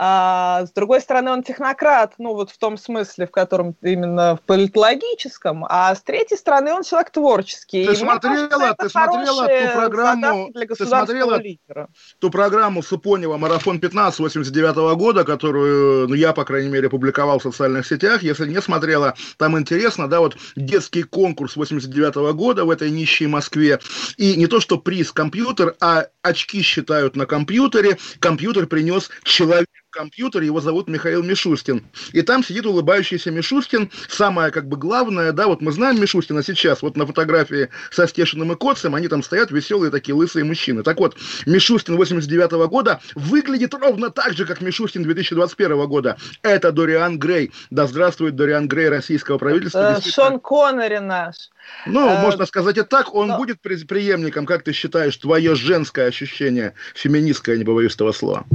А 0.03 0.65
с 0.65 0.73
другой 0.73 1.03
стороны, 1.03 1.31
он 1.31 1.43
технократ, 1.43 2.15
ну 2.17 2.33
вот 2.33 2.51
в 2.51 2.57
том 2.57 2.79
смысле, 2.79 3.27
в 3.27 3.31
котором 3.31 3.75
именно 3.83 4.37
в 4.37 4.41
политологическом, 4.47 5.67
а 5.69 5.95
с 5.95 6.01
третьей 6.01 6.39
стороны, 6.39 6.73
он 6.73 6.85
человек 6.85 7.11
творческий. 7.11 7.85
Ты 7.85 7.93
И 7.93 7.97
смотрела- 7.97 8.49
кажется, 8.49 8.77
ты 8.79 8.89
смотрела 8.89 9.47
ту 9.47 9.79
программу- 9.79 10.51
для 10.55 10.67
ты 10.67 10.87
смотрела 10.87 11.39
лидера. 11.39 11.89
ту 12.19 12.31
программу 12.31 12.83
Супонева 12.83 13.37
«Марафон 13.37 13.79
15» 13.79 14.19
89 14.21 14.95
года, 14.97 15.25
которую 15.25 16.09
ну, 16.09 16.15
я, 16.15 16.33
по 16.33 16.47
крайней 16.47 16.71
мере, 16.71 16.89
публиковал 16.89 17.39
в 17.39 17.43
социальных 17.43 17.87
сетях. 17.87 18.23
Если 18.23 18.49
не 18.49 18.63
смотрела, 18.63 19.13
там 19.37 19.59
интересно, 19.59 20.09
да, 20.09 20.21
вот 20.21 20.35
детский 20.57 21.03
конкурс 21.03 21.57
89 21.57 22.33
года 22.33 22.65
в 22.65 22.71
этой 22.71 22.91
нищей 22.91 23.27
Москве. 23.27 23.81
И 24.17 24.37
не 24.37 24.47
то, 24.47 24.61
что 24.61 24.79
приз 24.79 25.13
компьютер, 25.13 25.77
а 25.79 26.07
очки 26.23 26.63
считают 26.63 27.17
на 27.17 27.27
компьютере. 27.27 27.99
Компьютер 28.19 28.67
принес 28.67 29.11
человек 29.25 29.67
компьютер, 29.91 30.43
его 30.43 30.61
зовут 30.61 30.89
Михаил 30.89 31.23
Мишустин. 31.23 31.85
И 32.13 32.23
там 32.23 32.43
сидит 32.45 32.67
улыбающийся 32.67 33.31
Мишустин. 33.31 33.91
Самое, 34.09 34.51
как 34.51 34.67
бы, 34.69 34.77
главное, 34.77 35.33
да, 35.33 35.47
вот 35.47 35.61
мы 35.61 35.73
знаем 35.73 36.01
Мишустина 36.01 36.43
сейчас, 36.43 36.83
вот 36.83 36.97
на 36.97 37.07
фотографии 37.07 37.69
со 37.91 38.07
Стешиным 38.07 38.53
и 38.53 38.57
Коцем, 38.57 38.95
они 38.95 39.09
там 39.09 39.23
стоят, 39.23 39.51
веселые 39.51 39.91
такие 39.91 40.15
лысые 40.15 40.45
мужчины. 40.45 40.83
Так 40.83 40.99
вот, 40.99 41.17
Мишустин 41.47 41.97
89 41.97 42.69
года 42.69 43.01
выглядит 43.15 43.75
ровно 43.75 44.11
так 44.11 44.35
же, 44.35 44.47
как 44.47 44.61
Мишустин 44.61 45.03
2021 45.03 45.87
года. 45.87 46.17
Это 46.43 46.73
Дориан 46.73 47.19
Грей. 47.19 47.53
Да 47.71 47.87
здравствует 47.87 48.37
Дориан 48.37 48.69
Грей 48.69 48.89
российского 48.89 49.39
правительства. 49.39 49.99
Э. 49.99 50.01
Шон 50.01 50.41
Коннери 50.41 50.99
наш. 50.99 51.51
Ну, 51.87 52.09
э, 52.09 52.21
можно 52.23 52.47
сказать 52.47 52.79
и 52.79 52.83
так, 52.83 53.15
он 53.15 53.29
но- 53.29 53.37
будет 53.37 53.61
преемником, 53.61 54.47
как 54.47 54.63
ты 54.63 54.73
считаешь, 54.73 55.17
твое 55.17 55.55
женское 55.55 56.07
ощущение, 56.07 56.75
феминистское, 56.95 57.57
не 57.57 57.65
побоюсь 57.65 57.95
этого 57.95 58.13
слова. 58.13 58.47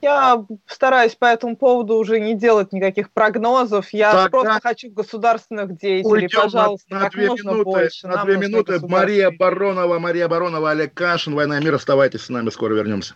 Я 0.00 0.44
стараюсь 0.66 1.16
по 1.16 1.24
этому 1.24 1.56
поводу 1.56 1.96
уже 1.96 2.20
не 2.20 2.34
делать 2.34 2.72
никаких 2.72 3.10
прогнозов. 3.10 3.92
Я 3.92 4.12
Тогда 4.12 4.28
просто 4.28 4.60
хочу 4.62 4.90
государственных 4.90 5.76
деятелей, 5.76 6.26
Уйдем 6.26 6.42
пожалуйста, 6.42 6.86
на, 6.90 6.98
на 6.98 7.04
как 7.06 7.14
две 7.14 7.26
можно 7.28 7.50
минуты, 7.50 7.64
больше. 7.64 8.06
на 8.06 8.16
Нам 8.16 8.26
две 8.26 8.36
минуты 8.36 8.78
Мария 8.86 9.30
Баронова, 9.30 9.98
Мария 9.98 10.28
Баронова, 10.28 10.70
Олег 10.70 10.94
Кашин, 10.94 11.34
«Война 11.34 11.58
и 11.58 11.64
мир». 11.64 11.74
Оставайтесь 11.74 12.22
с 12.22 12.28
нами, 12.28 12.50
скоро 12.50 12.74
вернемся. 12.74 13.14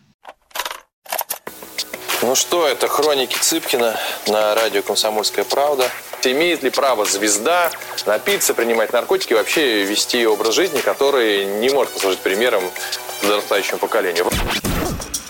Ну 2.22 2.35
что, 2.35 2.66
это 2.66 2.89
хроники 2.89 3.37
Цыпкина 3.37 3.97
на 4.28 4.55
радио 4.55 4.83
«Комсомольская 4.83 5.45
правда». 5.45 5.85
Имеет 6.24 6.62
ли 6.62 6.70
право 6.70 7.05
звезда 7.05 7.70
напиться, 8.07 8.55
принимать 8.55 8.93
наркотики 8.93 9.33
и 9.33 9.37
вообще 9.37 9.83
вести 9.85 10.24
образ 10.24 10.55
жизни, 10.55 10.80
который 10.80 11.45
не 11.45 11.70
может 11.70 11.93
послужить 11.93 12.20
примером 12.20 12.62
подрастающему 13.20 13.78
поколению? 13.78 14.26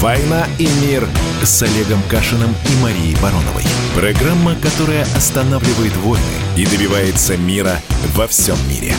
«Война 0.00 0.46
и 0.58 0.68
мир» 0.80 1.08
с 1.42 1.60
Олегом 1.60 2.00
Кашиным 2.08 2.50
и 2.50 2.82
Марией 2.82 3.16
Бароновой. 3.20 3.64
Программа, 3.96 4.54
которая 4.54 5.02
останавливает 5.16 5.96
войны 5.96 6.22
и 6.56 6.64
добивается 6.64 7.36
мира 7.36 7.80
во 8.14 8.28
всем 8.28 8.56
мире. 8.68 8.94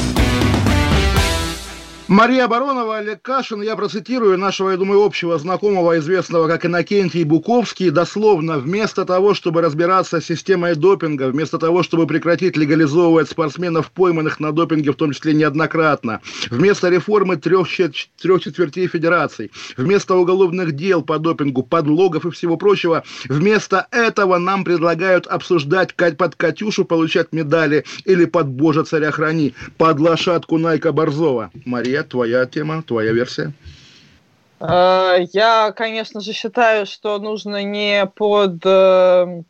Мария 2.09 2.47
Баронова, 2.47 2.97
Олег 2.97 3.21
Кашин, 3.21 3.61
я 3.61 3.75
процитирую 3.75 4.35
нашего, 4.35 4.71
я 4.71 4.77
думаю, 4.77 5.03
общего 5.03 5.37
знакомого, 5.37 5.99
известного 5.99 6.47
как 6.47 6.65
Иннокентий 6.65 7.23
Буковский, 7.23 7.91
дословно, 7.91 8.57
вместо 8.57 9.05
того, 9.05 9.35
чтобы 9.35 9.61
разбираться 9.61 10.19
с 10.19 10.25
системой 10.25 10.73
допинга, 10.73 11.27
вместо 11.27 11.59
того, 11.59 11.83
чтобы 11.83 12.07
прекратить 12.07 12.57
легализовывать 12.57 13.29
спортсменов, 13.29 13.91
пойманных 13.91 14.39
на 14.39 14.51
допинге, 14.51 14.91
в 14.91 14.95
том 14.95 15.11
числе 15.11 15.35
неоднократно, 15.35 16.21
вместо 16.49 16.89
реформы 16.89 17.37
трех, 17.37 17.67
трех 18.19 18.41
четвертей 18.41 18.87
федераций, 18.87 19.51
вместо 19.77 20.15
уголовных 20.15 20.71
дел 20.71 21.03
по 21.03 21.19
допингу, 21.19 21.61
подлогов 21.61 22.25
и 22.25 22.31
всего 22.31 22.57
прочего, 22.57 23.03
вместо 23.27 23.85
этого 23.91 24.39
нам 24.39 24.63
предлагают 24.63 25.27
обсуждать 25.27 25.93
под 25.93 26.35
Катюшу 26.35 26.85
получать 26.85 27.33
медали 27.33 27.85
или 28.05 28.25
под 28.25 28.47
Боже 28.47 28.83
царя 28.83 29.11
храни, 29.11 29.53
под 29.77 29.99
лошадку 29.99 30.57
Найка 30.57 30.91
Борзова. 30.91 31.51
Мария, 31.65 31.98
твоя 32.03 32.45
тема, 32.45 32.83
твоя 32.83 33.11
версия. 33.11 33.51
Э, 34.59 35.17
Я, 35.33 35.71
конечно 35.71 36.21
же, 36.21 36.33
считаю, 36.33 36.85
что 36.85 37.17
нужно 37.19 37.63
не 37.63 38.05
под 38.05 38.61
э, 38.65 39.43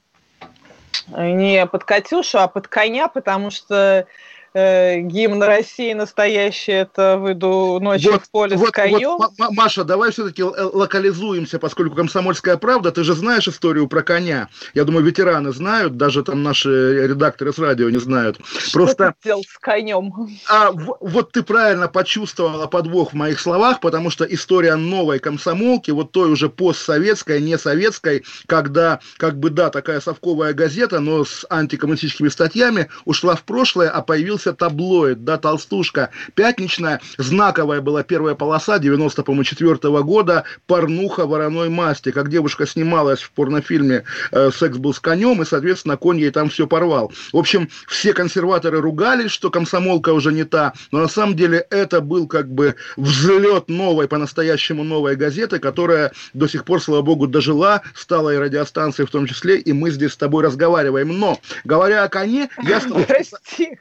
не 1.07 1.65
под 1.65 1.83
Катюшу, 1.83 2.39
а 2.39 2.47
под 2.47 2.67
коня, 2.67 3.07
потому 3.07 3.51
что 3.51 4.05
э, 4.53 4.99
гимн 4.99 5.43
России 5.43 5.93
настоящий 5.93 6.71
это 6.71 7.17
выйду 7.17 7.79
ночью 7.81 8.19
в 8.19 8.29
поле 8.31 8.57
с 8.57 8.71
конем. 8.71 9.17
вот, 9.17 9.31
Ма- 9.37 9.45
Ма- 9.49 9.51
Маша, 9.63 9.83
давай 9.83 10.11
все-таки 10.11 10.43
локализуемся, 10.43 11.59
поскольку 11.59 11.95
«Комсомольская 11.95 12.57
правда», 12.57 12.91
ты 12.91 13.03
же 13.03 13.13
знаешь 13.13 13.47
историю 13.47 13.87
про 13.87 14.01
коня. 14.01 14.49
Я 14.73 14.85
думаю, 14.85 15.05
ветераны 15.05 15.51
знают, 15.51 15.97
даже 15.97 16.23
там 16.23 16.43
наши 16.43 17.07
редакторы 17.07 17.53
с 17.53 17.59
радио 17.59 17.89
не 17.89 17.99
знают. 17.99 18.39
Просто 18.71 19.03
Что 19.05 19.13
ты 19.21 19.27
делал 19.27 19.43
с 19.43 19.57
конем? 19.57 20.13
а, 20.47 20.71
вот 20.71 21.31
ты 21.31 21.43
правильно 21.43 21.87
почувствовала 21.87 22.67
подвох 22.67 23.11
в 23.11 23.15
моих 23.15 23.39
словах, 23.39 23.79
потому 23.81 24.09
что 24.09 24.23
история 24.23 24.75
новой 24.75 25.19
комсомолки, 25.19 25.91
вот 25.91 26.11
той 26.11 26.31
уже 26.31 26.49
постсоветской, 26.49 27.41
не 27.41 27.57
советской, 27.57 28.23
когда, 28.47 28.99
как 29.17 29.37
бы, 29.37 29.49
да, 29.49 29.69
такая 29.69 29.99
совковая 29.99 30.53
газета, 30.53 30.99
но 30.99 31.25
с 31.25 31.45
антикоммунистическими 31.49 32.29
статьями, 32.29 32.89
ушла 33.05 33.35
в 33.35 33.43
прошлое, 33.43 33.89
а 33.89 34.01
появился 34.01 34.38
появился 34.39 34.53
таблоид, 34.53 35.23
да, 35.23 35.37
толстушка 35.37 36.09
пятничная, 36.35 37.01
знаковая 37.17 37.81
была 37.81 38.03
первая 38.03 38.35
полоса 38.35 38.79
94 38.79 40.03
года, 40.03 40.43
порнуха 40.65 41.25
вороной 41.25 41.69
масти, 41.69 42.11
как 42.11 42.29
девушка 42.29 42.65
снималась 42.65 43.21
в 43.21 43.31
порнофильме 43.31 44.03
э, 44.31 44.51
«Секс 44.51 44.77
был 44.77 44.93
с 44.93 44.99
конем», 44.99 45.41
и, 45.41 45.45
соответственно, 45.45 45.97
конь 45.97 46.19
ей 46.19 46.31
там 46.31 46.49
все 46.49 46.67
порвал. 46.67 47.11
В 47.33 47.37
общем, 47.37 47.69
все 47.87 48.13
консерваторы 48.13 48.81
ругались, 48.81 49.31
что 49.31 49.49
комсомолка 49.49 50.13
уже 50.13 50.31
не 50.31 50.43
та, 50.43 50.73
но 50.91 50.99
на 50.99 51.07
самом 51.07 51.35
деле 51.35 51.65
это 51.69 52.01
был 52.01 52.27
как 52.27 52.49
бы 52.49 52.75
взлет 52.95 53.69
новой, 53.69 54.07
по-настоящему 54.07 54.83
новой 54.83 55.15
газеты, 55.15 55.59
которая 55.59 56.11
до 56.33 56.47
сих 56.47 56.63
пор, 56.63 56.81
слава 56.81 57.01
богу, 57.01 57.27
дожила, 57.27 57.81
стала 57.93 58.33
и 58.33 58.37
радиостанцией 58.37 59.07
в 59.07 59.11
том 59.11 59.25
числе, 59.25 59.57
и 59.57 59.73
мы 59.73 59.91
здесь 59.91 60.13
с 60.13 60.17
тобой 60.17 60.43
разговариваем. 60.43 61.19
Но, 61.19 61.39
говоря 61.65 62.03
о 62.03 62.09
коне, 62.09 62.49
я... 62.63 62.79
Прости, 63.07 63.77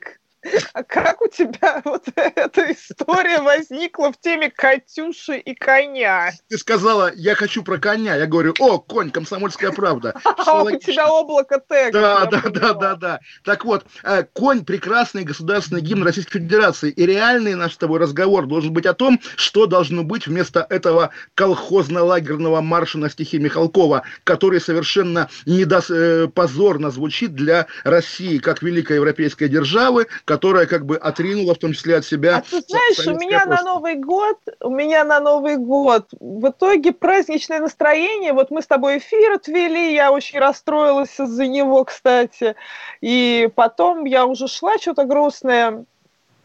а 0.73 0.83
как 0.85 1.21
у 1.21 1.29
тебя 1.29 1.83
вот 1.85 2.05
эта 2.15 2.73
история 2.73 3.41
возникла 3.41 4.13
в 4.13 4.21
теме 4.21 4.51
Катюши 4.51 5.39
и 5.39 5.55
коня? 5.55 6.33
Ты 6.49 6.59
сказала, 6.59 7.13
я 7.15 7.35
хочу 7.35 7.63
про 7.63 7.79
коня. 7.79 8.17
Я 8.17 8.27
говорю, 8.27 8.55
о, 8.59 8.79
конь, 8.79 9.11
комсомольская 9.11 9.73
правда. 9.73 10.15
А 10.49 10.63
у 10.63 10.71
тебя 10.79 11.09
облако 11.13 11.63
тега. 11.69 11.93
Да, 11.93 12.27
да, 12.27 12.41
да, 12.49 12.73
да, 12.73 12.95
да. 12.95 13.21
Так 13.45 13.65
вот, 13.65 13.85
э, 14.03 14.25
конь 14.33 14.65
прекрасный 14.65 15.25
государственный 15.25 15.83
гимн 15.83 16.05
Российской 16.05 16.39
Федерации. 16.39 16.91
И 16.91 17.05
реальный 17.05 17.55
наш 17.55 17.75
с 17.75 17.77
тобой 17.77 17.99
разговор 17.99 18.47
должен 18.47 18.73
быть 18.73 18.87
о 18.87 18.95
том, 18.95 19.21
что 19.37 19.67
должно 19.67 20.05
быть 20.05 20.27
вместо 20.27 20.67
этого 20.71 21.11
колхозно-лагерного 21.35 22.63
марша 22.63 22.99
на 22.99 23.11
стихи 23.11 23.39
Михалкова, 23.39 24.05
который 24.25 24.61
совершенно 24.61 25.29
недос... 25.45 25.91
э, 25.91 26.29
позорно 26.29 26.91
звучит 26.91 27.35
для 27.35 27.67
России, 27.85 28.39
как 28.39 28.63
великой 28.63 28.97
европейской 28.97 29.49
державы, 29.49 30.07
которая 30.29 30.67
как 30.67 30.85
бы 30.85 30.99
отринула 30.99 31.55
в 31.55 31.59
том 31.59 31.73
числе 31.73 31.97
от 31.97 32.05
себя... 32.05 32.37
А 32.37 32.43
ты 32.43 32.61
знаешь, 32.61 33.07
у 33.07 33.19
меня 33.19 33.47
на 33.47 33.63
Новый 33.63 33.95
год, 33.95 34.37
у 34.61 34.69
меня 34.69 35.03
на 35.03 35.21
Новый 35.21 35.57
год 35.57 36.09
в 36.21 36.51
итоге 36.51 36.93
праздничное 36.93 37.61
настроение, 37.61 38.35
вот 38.35 38.51
мы 38.51 38.61
с 38.61 38.67
тобой 38.67 38.99
эфир 38.99 39.33
отвели, 39.33 39.95
я 39.95 40.13
очень 40.13 40.39
расстроилась 40.39 41.19
из-за 41.19 41.47
него, 41.47 41.83
кстати, 41.85 42.57
и 43.01 43.49
потом 43.55 44.05
я 44.05 44.27
уже 44.27 44.49
шла 44.49 44.77
что-то 44.77 45.05
грустное, 45.05 45.87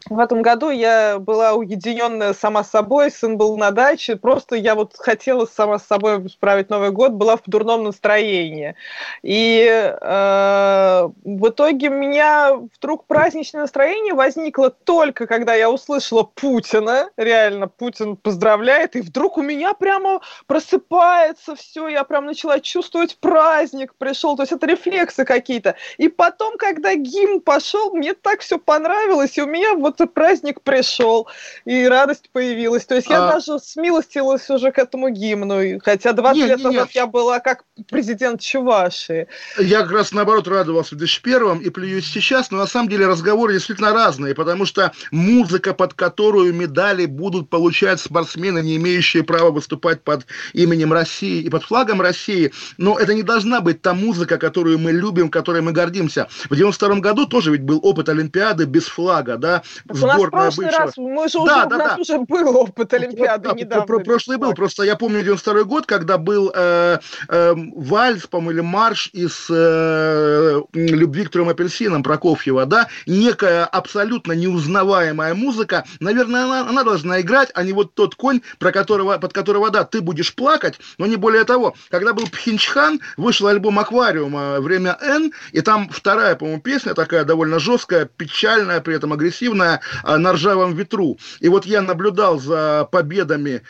в 0.09 0.19
этом 0.19 0.41
году 0.41 0.69
я 0.69 1.19
была 1.19 1.53
уединенная 1.53 2.33
сама 2.33 2.63
собой, 2.63 3.11
сын 3.11 3.37
был 3.37 3.57
на 3.57 3.71
даче, 3.71 4.15
просто 4.15 4.55
я 4.55 4.75
вот 4.75 4.95
хотела 4.97 5.45
сама 5.45 5.79
с 5.79 5.85
собой 5.85 6.29
справить 6.29 6.69
Новый 6.69 6.91
год, 6.91 7.13
была 7.13 7.37
в 7.37 7.43
дурном 7.45 7.83
настроении. 7.83 8.75
И 9.21 9.65
э, 9.65 11.09
в 11.23 11.49
итоге 11.49 11.89
у 11.89 11.93
меня 11.93 12.55
вдруг 12.77 13.05
праздничное 13.05 13.61
настроение 13.61 14.13
возникло 14.13 14.69
только, 14.69 15.25
когда 15.25 15.53
я 15.53 15.71
услышала 15.71 16.23
Путина, 16.23 17.09
реально 17.15 17.67
Путин 17.67 18.17
поздравляет, 18.17 18.95
и 18.95 19.01
вдруг 19.01 19.37
у 19.37 19.41
меня 19.41 19.73
прямо 19.73 20.21
просыпается 20.47 21.55
все, 21.55 21.87
я 21.87 22.03
прям 22.03 22.25
начала 22.25 22.59
чувствовать 22.59 23.17
праздник 23.19 23.93
пришел, 23.97 24.35
то 24.35 24.43
есть 24.43 24.51
это 24.51 24.67
рефлексы 24.67 25.25
какие-то. 25.25 25.75
И 25.97 26.09
потом, 26.09 26.57
когда 26.57 26.93
гимн 26.95 27.39
пошел, 27.41 27.93
мне 27.93 28.13
так 28.13 28.41
все 28.41 28.57
понравилось, 28.57 29.37
и 29.37 29.41
у 29.41 29.47
меня 29.47 29.75
вот 29.75 29.92
и 30.01 30.05
праздник 30.05 30.61
пришел, 30.61 31.27
и 31.65 31.85
радость 31.87 32.29
появилась. 32.31 32.85
То 32.85 32.95
есть 32.95 33.09
я 33.09 33.27
А- 33.27 33.31
даже 33.33 33.59
смилостилась 33.59 34.49
уже 34.49 34.71
к 34.71 34.79
этому 34.79 35.09
гимну, 35.09 35.79
хотя 35.83 36.13
20 36.13 36.41
Не, 36.41 36.47
лет 36.47 36.57
не, 36.59 36.65
не. 36.65 36.71
назад 36.71 36.91
я 36.91 37.07
была 37.07 37.39
как 37.39 37.63
президент 37.89 38.41
Чувашии. 38.41 39.27
Я 39.59 39.81
как 39.81 39.91
раз 39.91 40.11
наоборот 40.11 40.47
радовался 40.47 40.95
в 40.95 40.97
2001 40.97 41.59
и 41.59 41.69
плююсь 41.69 42.05
сейчас, 42.05 42.51
но 42.51 42.57
на 42.57 42.67
самом 42.67 42.89
деле 42.89 43.07
разговоры 43.07 43.53
действительно 43.53 43.93
разные, 43.93 44.35
потому 44.35 44.65
что 44.65 44.91
музыка, 45.11 45.73
под 45.73 45.93
которую 45.93 46.53
медали 46.53 47.05
будут 47.05 47.49
получать 47.49 47.99
спортсмены, 47.99 48.59
не 48.59 48.75
имеющие 48.77 49.23
права 49.23 49.51
выступать 49.51 50.01
под 50.03 50.25
именем 50.53 50.93
России 50.93 51.41
и 51.41 51.49
под 51.49 51.63
флагом 51.63 52.01
России, 52.01 52.51
но 52.77 52.97
это 52.97 53.13
не 53.13 53.23
должна 53.23 53.61
быть 53.61 53.81
та 53.81 53.93
музыка, 53.93 54.37
которую 54.37 54.79
мы 54.79 54.91
любим, 54.91 55.29
которой 55.29 55.61
мы 55.61 55.71
гордимся. 55.71 56.27
В 56.49 56.55
92 56.55 56.99
году 56.99 57.25
тоже 57.25 57.51
ведь 57.51 57.61
был 57.63 57.79
опыт 57.83 58.09
Олимпиады 58.09 58.65
без 58.65 58.85
флага, 58.87 59.37
да, 59.37 59.63
Так 59.87 59.97
у 60.01 60.07
нас 60.07 60.21
в 60.21 60.29
прошлый 60.29 60.67
бывшего. 60.67 60.85
раз, 60.85 60.97
мы 60.97 61.27
же 61.27 61.33
Да, 61.33 61.41
уже, 61.43 61.53
да, 61.69 61.75
у 61.75 61.79
нас 61.79 61.95
да. 61.95 61.97
уже 62.01 62.19
был 62.19 62.57
опыт 62.57 62.93
Олимпиады 62.93 63.49
Да, 63.49 63.53
недавно. 63.55 63.85
про- 63.85 63.97
про- 63.99 64.03
прошлый 64.05 64.37
был, 64.37 64.53
просто 64.53 64.83
я 64.83 64.95
помню 64.95 65.21
92 65.23 65.63
год, 65.65 65.85
когда 65.85 66.17
был 66.17 66.51
э, 66.55 66.99
э, 67.29 67.53
вальс, 67.75 68.27
по-моему, 68.27 68.51
или 68.51 68.61
марш 68.61 69.09
из 69.13 69.47
э, 69.49 70.61
«Любви 70.73 71.25
к 71.25 71.29
трем 71.29 71.49
апельсинам» 71.49 72.03
Прокофьева, 72.03 72.65
да, 72.65 72.87
некая 73.05 73.65
абсолютно 73.65 74.33
неузнаваемая 74.33 75.33
музыка, 75.33 75.83
наверное, 75.99 76.45
она, 76.45 76.61
она 76.69 76.83
должна 76.83 77.19
играть, 77.21 77.51
а 77.53 77.63
не 77.63 77.73
вот 77.73 77.93
тот 77.93 78.15
конь, 78.15 78.41
про 78.59 78.71
которого, 78.71 79.17
под 79.17 79.33
которого, 79.33 79.69
да, 79.69 79.83
ты 79.83 80.01
будешь 80.01 80.33
плакать, 80.33 80.79
но 80.97 81.05
не 81.05 81.15
более 81.17 81.43
того. 81.43 81.75
Когда 81.89 82.13
был 82.13 82.27
Пхенчхан, 82.27 82.99
вышел 83.17 83.47
альбом 83.47 83.79
«Аквариум» 83.79 84.61
«Время 84.61 84.97
Н», 85.01 85.31
и 85.51 85.61
там 85.61 85.89
вторая, 85.89 86.35
по-моему, 86.35 86.61
песня 86.61 86.93
такая 86.93 87.23
довольно 87.25 87.59
жесткая, 87.59 88.05
печальная, 88.05 88.79
при 88.81 88.95
этом 88.95 89.13
агрессивная, 89.13 89.72
а, 90.03 90.17
на 90.17 90.33
ржавом 90.33 90.73
ветру. 90.73 91.17
И 91.39 91.49
вот 91.49 91.65
я 91.65 91.81
наблюдал 91.81 92.39
за 92.39 92.87
победами 92.91 93.61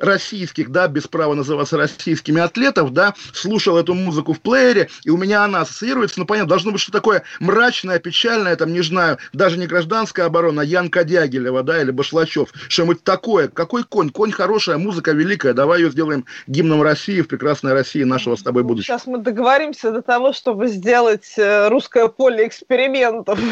российских, 0.00 0.70
да, 0.70 0.88
без 0.88 1.06
права 1.06 1.34
называться 1.34 1.76
российскими 1.76 2.40
атлетов, 2.40 2.92
да, 2.92 3.14
слушал 3.32 3.78
эту 3.78 3.94
музыку 3.94 4.32
в 4.32 4.40
плеере, 4.40 4.88
и 5.04 5.10
у 5.10 5.16
меня 5.16 5.44
она 5.44 5.60
ассоциируется, 5.60 6.18
ну, 6.18 6.26
понятно, 6.26 6.48
должно 6.48 6.72
быть 6.72 6.80
что 6.80 6.90
такое 6.90 7.22
мрачное, 7.38 7.98
печальное, 7.98 8.56
там, 8.56 8.72
не 8.72 8.82
знаю, 8.82 9.18
даже 9.32 9.58
не 9.58 9.66
гражданская 9.66 10.26
оборона, 10.26 10.62
а 10.62 10.64
Янка 10.64 11.04
Дягилева, 11.04 11.62
да, 11.62 11.80
или 11.80 11.90
Башлачев, 11.90 12.52
что-нибудь 12.68 13.04
такое. 13.04 13.48
Какой 13.48 13.84
конь? 13.84 14.10
Конь 14.10 14.32
хорошая, 14.32 14.78
музыка 14.78 15.12
великая, 15.12 15.52
давай 15.52 15.82
ее 15.82 15.90
сделаем 15.90 16.24
гимном 16.46 16.82
России, 16.82 17.20
в 17.20 17.28
прекрасной 17.28 17.72
России 17.72 18.02
нашего 18.02 18.36
с 18.36 18.42
тобой 18.42 18.62
будущего. 18.62 18.96
Сейчас 18.98 19.06
мы 19.06 19.18
договоримся 19.18 19.92
до 19.92 20.02
того, 20.02 20.32
чтобы 20.32 20.68
сделать 20.68 21.34
э, 21.36 21.68
русское 21.68 22.08
поле 22.08 22.46
экспериментов. 22.46 23.38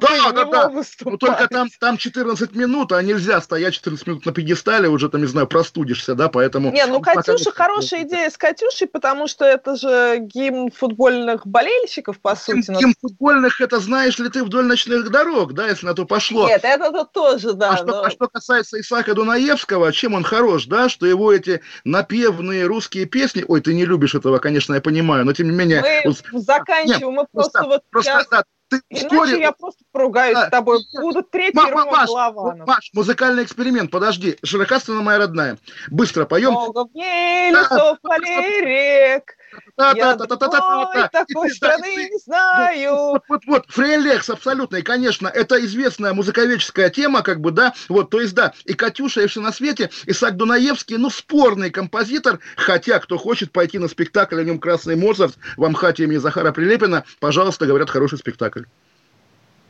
Да, 0.00 0.32
да, 0.32 0.44
да. 0.44 0.72
Ну, 1.04 1.18
только 1.18 1.48
там, 1.48 1.68
там 1.78 1.96
14 1.96 2.54
минут, 2.54 2.92
а 2.92 3.02
нельзя 3.02 3.40
стоять 3.40 3.74
14 3.74 4.06
минут 4.06 4.26
на 4.26 4.32
пьедестале, 4.32 4.88
уже 4.88 5.08
там, 5.08 5.20
не 5.20 5.26
знаю, 5.26 5.46
простудишься, 5.90 6.14
да, 6.14 6.28
поэтому... 6.28 6.70
Не, 6.72 6.86
ну 6.86 7.00
Катюша 7.00 7.52
хорошая 7.52 8.02
идея 8.02 8.30
с 8.30 8.36
Катюшей, 8.36 8.86
потому 8.86 9.26
что 9.26 9.44
это 9.44 9.76
же 9.76 10.18
гимн 10.20 10.70
футбольных 10.70 11.46
болельщиков, 11.46 12.20
по 12.20 12.36
Тем, 12.36 12.62
сути. 12.62 12.78
тем 12.78 12.94
футбольных, 13.00 13.60
это 13.60 13.80
знаешь 13.80 14.18
ли 14.18 14.28
ты 14.28 14.44
вдоль 14.44 14.64
ночных 14.66 15.10
дорог, 15.10 15.52
да, 15.52 15.68
если 15.68 15.86
на 15.86 15.94
то 15.94 16.04
пошло. 16.04 16.48
Нет, 16.48 16.60
это, 16.64 16.86
это 16.86 17.04
тоже, 17.04 17.54
да. 17.54 17.72
а, 17.72 17.76
что, 17.76 17.86
но- 17.86 18.02
а 18.04 18.10
что 18.10 18.28
касается 18.28 18.80
Исаака 18.80 19.14
Дунаевского, 19.14 19.92
чем 19.92 20.14
он 20.14 20.24
хорош, 20.24 20.66
да, 20.66 20.88
что 20.88 21.06
его 21.06 21.32
эти 21.32 21.60
напевные 21.84 22.66
русские 22.66 23.06
песни, 23.06 23.44
ой, 23.46 23.60
ты 23.60 23.74
не 23.74 23.84
любишь 23.84 24.14
этого, 24.14 24.38
конечно, 24.38 24.74
я 24.74 24.80
понимаю, 24.80 25.24
но 25.24 25.32
тем 25.32 25.50
не 25.50 25.56
менее... 25.56 25.82
Мы 25.82 26.12
вот- 26.32 26.42
заканчиваем, 26.42 27.14
мы 27.14 27.26
просто 27.32 27.58
просто- 27.58 27.68
вот 27.68 27.82
просто, 27.90 28.26
да, 28.30 28.42
ты 28.70 28.80
Иначе 28.88 29.08
вскоре... 29.08 29.40
я 29.40 29.52
просто 29.52 29.84
поругаюсь 29.92 30.34
Да, 30.34 30.46
с 30.46 30.50
тобой. 30.50 30.78
Будут 30.94 31.30
третий 31.30 31.56
ма- 31.56 31.70
Рома 31.70 31.84
Маш, 31.90 32.08
Голованов. 32.08 32.66
Маш, 32.68 32.90
музыкальный 32.94 33.42
эксперимент, 33.42 33.90
подожди. 33.90 34.38
Широкастрина 34.44 35.02
моя 35.02 35.18
родная. 35.18 35.58
Быстро 35.90 36.24
поем. 36.24 36.52
Много 36.52 36.86
в 36.86 36.94
ней 36.94 37.50
лесов, 37.50 37.98
полей, 38.00 38.60
рек. 38.60 39.34
Я 39.78 40.16
такой 40.16 41.50
страны 41.50 42.08
не 42.10 42.18
знаю. 42.18 42.94
Вот, 43.12 43.22
вот, 43.28 43.42
вот, 43.46 43.64
Фрейлекс, 43.68 44.28
абсолютно, 44.30 44.76
и, 44.76 44.82
конечно, 44.82 45.28
это 45.28 45.64
известная 45.64 46.12
музыковедческая 46.12 46.90
тема, 46.90 47.22
как 47.22 47.40
бы, 47.40 47.50
да, 47.50 47.74
вот, 47.88 48.10
то 48.10 48.20
есть, 48.20 48.34
да, 48.34 48.52
и 48.64 48.74
Катюша, 48.74 49.22
и 49.22 49.26
все 49.26 49.40
на 49.40 49.52
свете, 49.52 49.90
Исаак 50.06 50.36
Дунаевский, 50.36 50.96
ну, 50.96 51.10
спорный 51.10 51.70
композитор, 51.70 52.40
хотя, 52.56 52.98
кто 52.98 53.16
хочет 53.18 53.52
пойти 53.52 53.78
на 53.78 53.88
спектакль 53.88 54.40
о 54.40 54.44
нем 54.44 54.58
«Красный 54.58 54.96
Моцарт» 54.96 55.36
в 55.56 55.64
Амхате 55.64 56.04
имени 56.04 56.18
Захара 56.18 56.52
Прилепина, 56.52 57.04
пожалуйста, 57.18 57.66
говорят, 57.66 57.90
хороший 57.90 58.18
спектакль. 58.18 58.64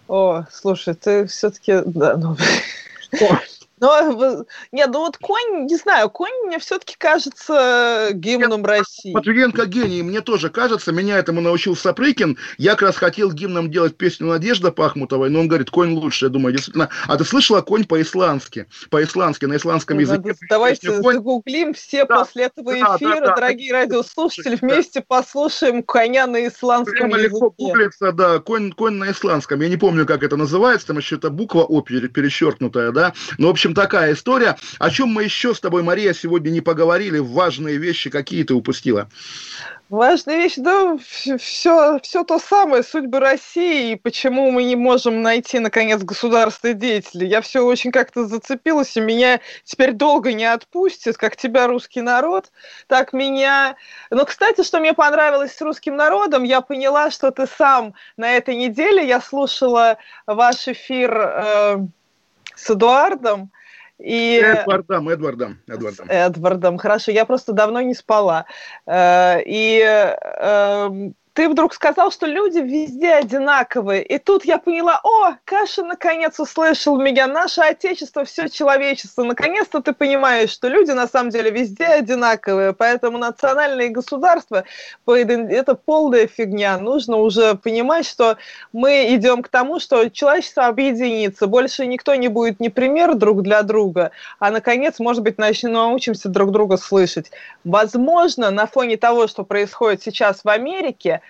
О, 0.08 0.44
слушай, 0.52 0.94
ты 0.94 1.26
все-таки... 1.26 1.82
Да, 1.84 2.16
ну... 2.16 2.36
Но, 3.80 4.44
нет, 4.72 4.90
ну 4.92 5.00
вот 5.00 5.16
конь, 5.16 5.64
не 5.66 5.76
знаю, 5.76 6.10
конь 6.10 6.32
мне 6.46 6.58
все-таки 6.58 6.94
кажется 6.98 8.10
гимном 8.12 8.64
России. 8.64 9.12
Матвиенко 9.12 9.66
гений, 9.66 10.02
мне 10.02 10.20
тоже 10.20 10.50
кажется, 10.50 10.92
меня 10.92 11.18
этому 11.18 11.40
научил 11.40 11.74
Сапрыкин. 11.76 12.36
Я 12.58 12.72
как 12.72 12.82
раз 12.82 12.96
хотел 12.96 13.32
гимном 13.32 13.70
делать 13.70 13.96
песню 13.96 14.26
Надежда 14.26 14.70
Пахмутовой, 14.70 15.30
но 15.30 15.40
он 15.40 15.48
говорит, 15.48 15.70
конь 15.70 15.92
лучше, 15.94 16.26
я 16.26 16.28
думаю, 16.30 16.52
действительно. 16.54 16.90
А 17.08 17.16
ты 17.16 17.24
слышала 17.24 17.62
конь 17.62 17.84
по-исландски? 17.84 18.66
По-исландски, 18.90 19.46
на 19.46 19.56
исландском 19.56 19.96
Ну, 19.96 20.02
языке. 20.02 20.28
надо- 20.28 20.38
Давайте 20.48 21.00
«Конь». 21.00 21.14
загуглим 21.14 21.74
все 21.74 22.04
Да, 22.04 22.18
после 22.18 22.44
этого 22.44 22.72
да, 22.72 22.80
да, 22.80 22.96
эфира, 22.96 23.20
да. 23.26 23.34
дорогие 23.34 23.72
радиослушатели, 23.72 24.56
Да. 24.56 24.66
вместе 24.66 25.00
послушаем 25.06 25.82
коня 25.82 26.26
на 26.26 26.46
исландском 26.46 27.08
Прямо 27.10 27.16
легко 27.16 27.46
языке. 27.46 27.54
гуглится, 27.72 28.12
да, 28.12 28.38
конь, 28.40 28.72
конь 28.72 28.94
на 28.94 29.10
исландском. 29.10 29.60
Я 29.60 29.68
не 29.68 29.76
помню, 29.76 30.04
как 30.06 30.22
это 30.22 30.36
называется, 30.36 30.88
там 30.88 30.98
еще 30.98 31.16
эта 31.16 31.30
буква 31.30 31.60
О 31.62 31.80
пере- 31.82 32.08
перечеркнутая, 32.08 32.92
да. 32.92 33.12
Но, 33.38 33.48
в 33.48 33.50
общем, 33.50 33.69
общем, 33.70 33.74
такая 33.74 34.12
история. 34.12 34.56
О 34.78 34.90
чем 34.90 35.08
мы 35.08 35.24
еще 35.24 35.54
с 35.54 35.60
тобой, 35.60 35.82
Мария, 35.82 36.12
сегодня 36.12 36.50
не 36.50 36.60
поговорили? 36.60 37.18
Важные 37.18 37.78
вещи 37.78 38.10
какие 38.10 38.42
ты 38.44 38.54
упустила? 38.54 39.08
Важная 39.88 40.36
вещь, 40.36 40.54
да, 40.56 40.96
все, 41.38 41.98
все 42.00 42.22
то 42.22 42.38
самое, 42.38 42.84
судьбы 42.84 43.18
России 43.18 43.92
и 43.92 43.96
почему 43.96 44.52
мы 44.52 44.62
не 44.62 44.76
можем 44.76 45.20
найти, 45.20 45.58
наконец, 45.58 46.00
государственных 46.02 46.78
деятелей. 46.78 47.26
Я 47.26 47.40
все 47.40 47.64
очень 47.64 47.90
как-то 47.90 48.24
зацепилась, 48.24 48.96
и 48.96 49.00
меня 49.00 49.40
теперь 49.64 49.90
долго 49.90 50.32
не 50.32 50.44
отпустит, 50.44 51.16
как 51.16 51.36
тебя 51.36 51.66
русский 51.66 52.02
народ, 52.02 52.52
так 52.86 53.12
меня... 53.12 53.74
Но, 54.10 54.24
кстати, 54.24 54.62
что 54.62 54.78
мне 54.78 54.94
понравилось 54.94 55.56
с 55.56 55.60
русским 55.60 55.96
народом, 55.96 56.44
я 56.44 56.60
поняла, 56.60 57.10
что 57.10 57.32
ты 57.32 57.48
сам 57.58 57.94
на 58.16 58.30
этой 58.30 58.54
неделе, 58.54 59.04
я 59.04 59.20
слушала 59.20 59.98
ваш 60.24 60.68
эфир 60.68 61.12
э, 61.18 61.76
с 62.54 62.70
Эдуардом, 62.70 63.50
и... 64.02 64.40
Эдвардом, 64.42 65.08
Эдвардом, 65.08 65.58
Эдвардом. 65.66 66.06
С 66.06 66.10
Эдвардом, 66.10 66.78
хорошо, 66.78 67.10
я 67.10 67.24
просто 67.24 67.52
давно 67.52 67.80
не 67.80 67.94
спала. 67.94 68.46
Э, 68.86 69.42
и 69.44 69.80
эм, 69.80 71.14
ты 71.32 71.48
вдруг 71.48 71.74
сказал, 71.74 72.10
что 72.10 72.26
люди 72.26 72.58
везде 72.58 73.14
одинаковые. 73.14 74.02
И 74.02 74.18
тут 74.18 74.44
я 74.44 74.58
поняла, 74.58 75.00
о, 75.02 75.34
Каша 75.44 75.84
наконец 75.84 76.38
услышал 76.40 77.00
меня, 77.00 77.26
наше 77.26 77.60
отечество, 77.60 78.24
все 78.24 78.48
человечество. 78.48 79.22
Наконец-то 79.24 79.80
ты 79.80 79.92
понимаешь, 79.92 80.50
что 80.50 80.68
люди 80.68 80.90
на 80.90 81.06
самом 81.06 81.30
деле 81.30 81.50
везде 81.50 81.86
одинаковые, 81.86 82.72
поэтому 82.72 83.18
национальные 83.18 83.90
государства 83.90 84.64
это 85.06 85.74
полная 85.74 86.26
фигня. 86.26 86.78
Нужно 86.78 87.16
уже 87.16 87.54
понимать, 87.54 88.06
что 88.06 88.36
мы 88.72 89.14
идем 89.14 89.42
к 89.42 89.48
тому, 89.48 89.78
что 89.78 90.08
человечество 90.08 90.66
объединится, 90.66 91.46
больше 91.46 91.86
никто 91.86 92.14
не 92.14 92.28
будет 92.28 92.60
не 92.60 92.68
пример 92.68 93.14
друг 93.14 93.42
для 93.42 93.62
друга, 93.62 94.10
а 94.38 94.50
наконец, 94.50 94.98
может 94.98 95.22
быть, 95.22 95.38
начнем 95.38 95.72
научимся 95.72 96.28
друг 96.28 96.50
друга 96.50 96.76
слышать. 96.76 97.30
Возможно, 97.64 98.50
на 98.50 98.66
фоне 98.66 98.96
того, 98.96 99.26
что 99.26 99.44
происходит 99.44 100.02
сейчас 100.02 100.42
в 100.44 100.48
Америке, 100.48 101.20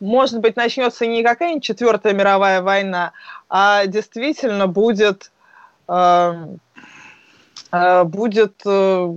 может 0.00 0.40
быть, 0.40 0.56
начнется 0.56 1.06
не 1.06 1.22
какая-нибудь 1.22 1.64
четвертая 1.64 2.12
мировая 2.12 2.62
война, 2.62 3.12
а 3.48 3.86
действительно 3.86 4.66
будет, 4.66 5.30
э, 5.88 6.56
э, 7.72 8.04
будет 8.04 8.60
э, 8.64 9.14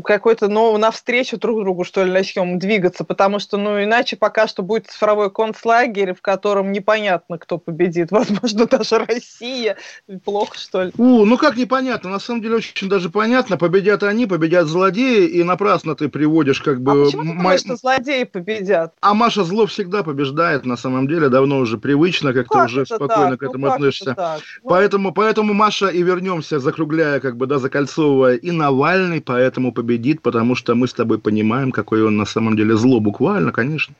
какой-то, 0.00 0.48
ну, 0.48 0.76
навстречу 0.78 1.36
друг 1.36 1.62
другу, 1.62 1.84
что 1.84 2.04
ли, 2.04 2.10
начнем 2.10 2.58
двигаться, 2.58 3.04
потому 3.04 3.38
что, 3.38 3.58
ну, 3.58 3.82
иначе 3.82 4.16
пока 4.16 4.46
что 4.46 4.62
будет 4.62 4.86
цифровой 4.86 5.30
концлагерь, 5.30 6.14
в 6.14 6.22
котором 6.22 6.72
непонятно, 6.72 7.38
кто 7.38 7.58
победит. 7.58 8.10
Возможно, 8.10 8.66
даже 8.66 8.98
Россия. 8.98 9.76
Плохо, 10.24 10.58
что 10.58 10.84
ли? 10.84 10.92
У, 10.96 11.24
ну 11.24 11.36
как 11.36 11.56
непонятно? 11.56 12.10
На 12.10 12.20
самом 12.20 12.42
деле 12.42 12.56
очень 12.56 12.88
даже 12.88 13.10
понятно. 13.10 13.56
Победят 13.56 14.02
они, 14.02 14.26
победят 14.26 14.66
злодеи, 14.66 15.26
и 15.26 15.42
напрасно 15.42 15.94
ты 15.94 16.08
приводишь 16.08 16.60
как 16.60 16.80
бы... 16.80 16.92
А 16.92 17.04
почему 17.04 17.22
ты 17.22 17.28
думаешь, 17.28 17.60
что 17.60 17.76
злодеи 17.76 18.24
победят? 18.24 18.94
А 19.00 19.14
Маша 19.14 19.44
зло 19.44 19.66
всегда 19.66 20.02
побеждает, 20.02 20.64
на 20.64 20.76
самом 20.76 21.08
деле, 21.08 21.28
давно 21.28 21.58
уже 21.58 21.78
привычно, 21.78 22.32
как, 22.32 22.46
как 22.46 22.68
ты 22.68 22.74
уже 22.74 22.86
спокойно 22.86 23.30
так? 23.30 23.40
к 23.40 23.42
этому 23.42 23.66
ну, 23.66 23.72
относишься. 23.72 24.14
Так? 24.14 24.40
Ну... 24.62 24.70
Поэтому, 24.70 25.12
поэтому, 25.12 25.52
Маша, 25.54 25.88
и 25.88 26.02
вернемся, 26.02 26.58
закругляя, 26.60 27.20
как 27.20 27.36
бы, 27.36 27.46
да, 27.46 27.58
закольцовывая, 27.58 28.36
и 28.36 28.50
Навальный 28.50 29.20
поэтому 29.20 29.72
победит, 29.82 30.22
потому 30.22 30.54
что 30.54 30.74
мы 30.76 30.86
с 30.86 30.94
тобой 30.94 31.18
понимаем, 31.18 31.72
какое 31.72 32.04
он 32.04 32.16
на 32.16 32.24
самом 32.24 32.56
деле 32.56 32.76
зло, 32.76 33.00
буквально, 33.00 33.50
конечно. 33.50 33.94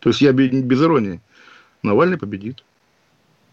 То 0.00 0.08
есть 0.08 0.22
я 0.22 0.32
без 0.32 0.82
иронии. 0.82 1.20
Навальный 1.82 2.16
победит. 2.16 2.64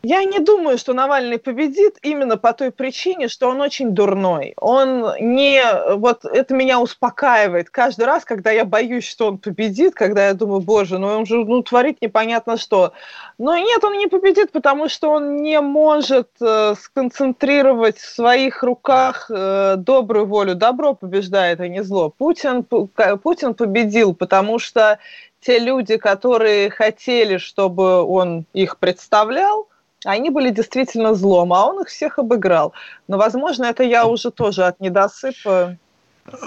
Я 0.08 0.24
не 0.24 0.38
думаю, 0.38 0.78
что 0.78 0.94
Навальный 0.94 1.40
победит 1.40 1.98
именно 2.04 2.38
по 2.38 2.54
той 2.54 2.70
причине, 2.70 3.28
что 3.28 3.50
он 3.50 3.60
очень 3.60 3.90
дурной. 3.90 4.54
Он 4.58 5.16
не... 5.20 5.64
Вот 5.96 6.26
это 6.26 6.54
меня 6.54 6.80
успокаивает 6.80 7.72
каждый 7.72 8.06
раз, 8.06 8.24
когда 8.24 8.52
я 8.52 8.66
боюсь, 8.66 9.08
что 9.08 9.30
он 9.30 9.40
победит, 9.40 9.96
когда 9.96 10.28
я 10.28 10.36
думаю, 10.36 10.62
боже, 10.62 11.00
ну 11.00 11.08
он 11.08 11.26
же 11.26 11.44
ну, 11.44 11.64
творит 11.64 12.04
непонятно 12.04 12.58
что. 12.58 12.94
Но 13.40 13.58
нет, 13.58 13.84
он 13.84 13.98
не 13.98 14.06
победит, 14.06 14.52
потому 14.52 14.90
что 14.90 15.10
он 15.10 15.38
не 15.38 15.60
может 15.60 16.30
э, 16.40 16.76
сконцентрировать 16.80 17.98
в 17.98 18.08
своих 18.08 18.62
руках 18.62 19.26
э, 19.32 19.74
добрую 19.76 20.28
волю. 20.28 20.54
Добро 20.54 20.94
побеждает, 20.94 21.60
а 21.62 21.68
не 21.68 21.84
зло. 21.84 22.14
Путин, 22.16 22.64
Путин 22.64 23.56
победил, 23.56 24.14
потому 24.14 24.60
что 24.60 25.00
те 25.40 25.58
люди, 25.58 25.98
которые 25.98 26.70
хотели, 26.70 27.38
чтобы 27.38 28.04
он 28.04 28.46
их 28.54 28.78
представлял, 28.78 29.68
они 30.06 30.30
были 30.30 30.50
действительно 30.50 31.14
злом, 31.14 31.54
а 31.54 31.66
он 31.66 31.82
их 31.82 31.88
всех 31.88 32.20
обыграл. 32.20 32.74
Но, 33.08 33.18
возможно, 33.18 33.66
это 33.66 33.84
я 33.84 34.06
уже 34.06 34.32
тоже 34.32 34.66
от 34.66 34.80
недосыпа. 34.80 35.78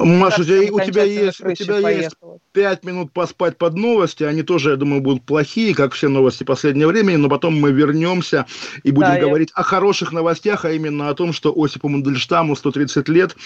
Маша, 0.00 0.40
у 0.40 0.44
тебя, 0.44 0.72
у 0.72 0.80
тебя 0.80 1.04
есть, 1.04 1.40
у 1.40 1.52
тебя 1.52 1.88
есть 1.90 2.16
пять 2.52 2.82
минут 2.82 3.12
поспать 3.12 3.56
под 3.56 3.74
новости. 3.74 4.24
Они 4.24 4.42
тоже, 4.42 4.70
я 4.70 4.76
думаю, 4.76 5.00
будут 5.00 5.22
плохие, 5.22 5.72
как 5.72 5.92
все 5.92 6.08
новости 6.08 6.42
последнего 6.42 6.88
времени. 6.88 7.14
Но 7.14 7.28
потом 7.28 7.60
мы 7.60 7.70
вернемся 7.70 8.46
и 8.82 8.90
будем 8.90 9.14
да, 9.14 9.20
говорить 9.20 9.50
я... 9.56 9.60
о 9.60 9.62
хороших 9.62 10.12
новостях, 10.12 10.64
а 10.64 10.72
именно 10.72 11.10
о 11.10 11.14
том, 11.14 11.32
что 11.32 11.54
Осипу 11.56 11.88
Мандельштаму 11.88 12.56
130 12.56 13.08
лет. 13.08 13.36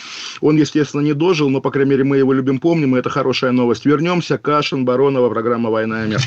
Он, 0.40 0.56
естественно, 0.56 1.02
не 1.02 1.12
дожил, 1.12 1.50
но, 1.50 1.60
по 1.60 1.70
крайней 1.70 1.90
мере, 1.90 2.04
мы 2.04 2.16
его 2.16 2.32
любим, 2.32 2.60
помним, 2.60 2.96
и 2.96 2.98
это 2.98 3.10
хорошая 3.10 3.52
новость. 3.52 3.84
Вернемся. 3.84 4.38
Кашин, 4.38 4.86
Баронова, 4.86 5.28
программа 5.28 5.68
«Война 5.68 6.06
и 6.06 6.08
мир». 6.08 6.20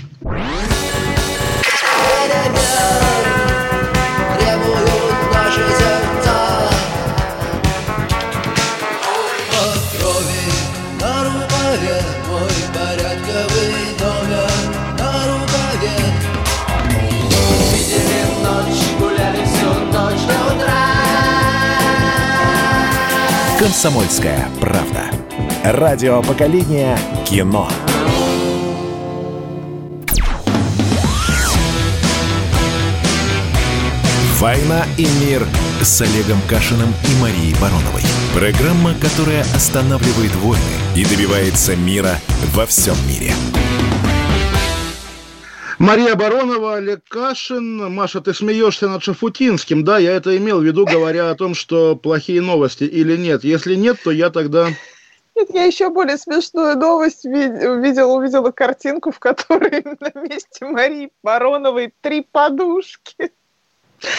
«Комсомольская 23.75 24.47
правда». 24.61 25.03
Радио 25.65 26.21
поколения 26.21 26.97
кино. 27.27 27.69
«Война 34.39 34.85
и 34.97 35.05
мир» 35.19 35.45
с 35.81 36.01
Олегом 36.01 36.39
Кашиным 36.47 36.87
и 37.03 37.21
Марией 37.21 37.53
Бароновой. 37.59 38.03
Программа, 38.33 38.93
которая 38.93 39.41
останавливает 39.53 40.33
войны 40.35 40.61
и 40.95 41.03
добивается 41.03 41.75
мира 41.75 42.17
во 42.53 42.65
всем 42.65 42.95
мире. 43.09 43.33
Мария 45.79 46.15
Баронова, 46.15 46.75
Олег 46.75 47.03
Кашин. 47.07 47.93
Маша, 47.93 48.21
ты 48.21 48.33
смеешься 48.33 48.87
над 48.87 49.03
Шафутинским, 49.03 49.83
да? 49.83 49.97
Я 49.97 50.13
это 50.13 50.35
имел 50.37 50.61
в 50.61 50.63
виду, 50.63 50.85
говоря 50.85 51.29
о 51.29 51.35
том, 51.35 51.53
что 51.53 51.95
плохие 51.95 52.41
новости 52.41 52.85
или 52.85 53.17
нет. 53.17 53.43
Если 53.43 53.75
нет, 53.75 53.97
то 54.03 54.11
я 54.11 54.29
тогда... 54.29 54.69
Нет, 55.35 55.49
я 55.53 55.65
еще 55.65 55.89
более 55.89 56.17
смешную 56.17 56.77
новость 56.77 57.25
увидела, 57.25 58.13
увидела 58.13 58.51
картинку, 58.51 59.11
в 59.11 59.19
которой 59.19 59.83
на 59.99 60.21
месте 60.21 60.65
Марии 60.65 61.11
Бароновой 61.21 61.93
три 61.99 62.21
подушки. 62.21 63.33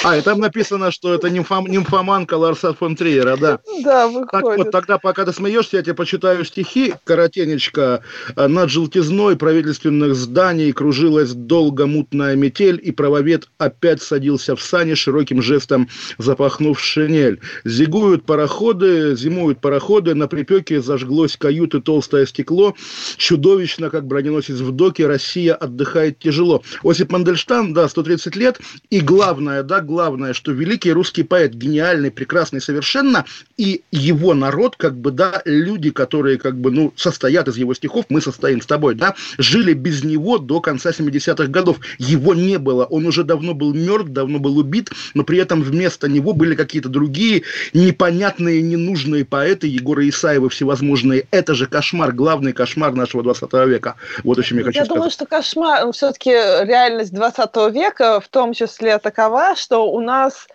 А, 0.05 0.17
и 0.17 0.21
там 0.23 0.41
написано, 0.41 0.91
что 0.91 1.15
это 1.15 1.31
нимфом, 1.31 1.67
нимфоманка 1.67 2.35
Ларса 2.35 2.75
фон 2.75 2.97
Триера, 2.97 3.37
да. 3.37 3.61
Да, 3.83 4.09
выходит. 4.09 4.31
Так 4.31 4.45
вот, 4.45 4.71
тогда, 4.71 4.99
пока 4.99 5.25
ты 5.25 5.33
смеешься, 5.33 5.77
я 5.77 5.83
тебе 5.83 5.95
почитаю 5.95 6.45
стихи. 6.45 6.95
Коротенечко. 7.05 8.03
Над 8.37 8.71
желтизной 8.71 9.37
правительственных 9.37 10.15
зданий 10.15 10.73
кружилась 10.73 11.33
долго 11.33 11.87
мутная 11.87 12.37
метель, 12.37 12.81
и 12.83 12.93
правовед 12.93 13.49
опять 13.59 14.03
садился 14.03 14.57
в 14.57 14.63
сани, 14.63 14.95
широким 14.95 15.43
жестом 15.43 15.89
запахнув 16.19 16.81
шинель. 16.81 17.41
Зигуют 17.65 18.25
пароходы, 18.25 19.17
зимуют 19.17 19.61
пароходы, 19.61 20.15
на 20.15 20.29
припеке 20.29 20.81
зажглось 20.81 21.37
каюты 21.37 21.81
толстое 21.81 22.27
стекло. 22.27 22.75
Чудовищно, 23.17 23.91
как 23.91 24.07
броненосец 24.07 24.57
в 24.57 24.73
доке, 24.73 25.07
Россия 25.07 25.55
отдыхает 25.55 26.19
тяжело. 26.19 26.63
Осип 26.83 27.13
Мандельштам, 27.13 27.73
да, 27.75 27.89
130 27.89 28.37
лет, 28.37 28.61
и 28.91 29.01
главное, 29.01 29.63
да, 29.67 29.81
главное, 29.81 30.33
что 30.33 30.53
великий 30.53 30.93
русский 30.93 31.23
поэт, 31.23 31.55
гениальный, 31.55 32.11
прекрасный 32.11 32.61
совершенно, 32.61 33.25
и 33.57 33.83
его 33.91 34.35
народ, 34.35 34.77
как 34.77 34.97
бы, 34.97 35.11
да, 35.11 35.43
люди, 35.45 35.91
которые, 35.91 36.39
как 36.39 36.57
бы, 36.57 36.71
ну, 36.71 36.93
состоят 36.97 37.49
из 37.49 37.57
его 37.57 37.75
стихов, 37.75 38.07
мы 38.09 38.21
состоим 38.21 38.63
с 38.63 38.67
тобой, 38.67 38.95
да, 38.95 39.15
жили 39.39 39.73
без 39.73 40.05
него 40.05 40.39
до 40.39 40.61
конца 40.61 40.91
70-х 40.91 41.47
годов. 41.49 41.79
Его 41.99 42.35
не 42.35 42.59
было, 42.59 42.85
он 42.85 43.07
уже 43.07 43.25
давно 43.25 43.55
был 43.55 43.75
мертв, 43.75 44.11
давно 44.11 44.39
был 44.39 44.59
убит, 44.59 44.91
но 45.15 45.25
при 45.25 45.39
этом 45.39 45.63
вместо 45.63 46.09
него 46.09 46.33
были 46.33 46.55
какие-то 46.55 46.89
другие 46.89 47.43
непонятные, 47.75 48.63
ненужные 48.63 49.25
поэты, 49.25 49.67
Егора 49.67 50.09
Исаева 50.09 50.49
всевозможные. 50.49 51.27
Это 51.31 51.55
же 51.55 51.67
кошмар, 51.67 52.13
главный 52.13 52.53
кошмар 52.53 52.93
нашего 52.95 53.23
20 53.23 53.53
века. 53.67 53.97
Вот 54.23 54.39
о 54.39 54.43
чем 54.43 54.59
я 54.59 54.65
хочу 54.65 54.79
я 54.79 54.85
сказать. 54.85 54.89
Я 54.89 54.95
думаю, 54.95 55.11
что 55.11 55.27
кошмар, 55.27 55.93
все-таки 55.93 56.31
реальность 56.31 57.13
20 57.13 57.57
века 57.73 58.21
в 58.21 58.29
том 58.29 58.53
числе 58.53 58.99
такова, 58.99 59.56
что 59.57 59.91
у 59.91 60.01
нас 60.01 60.47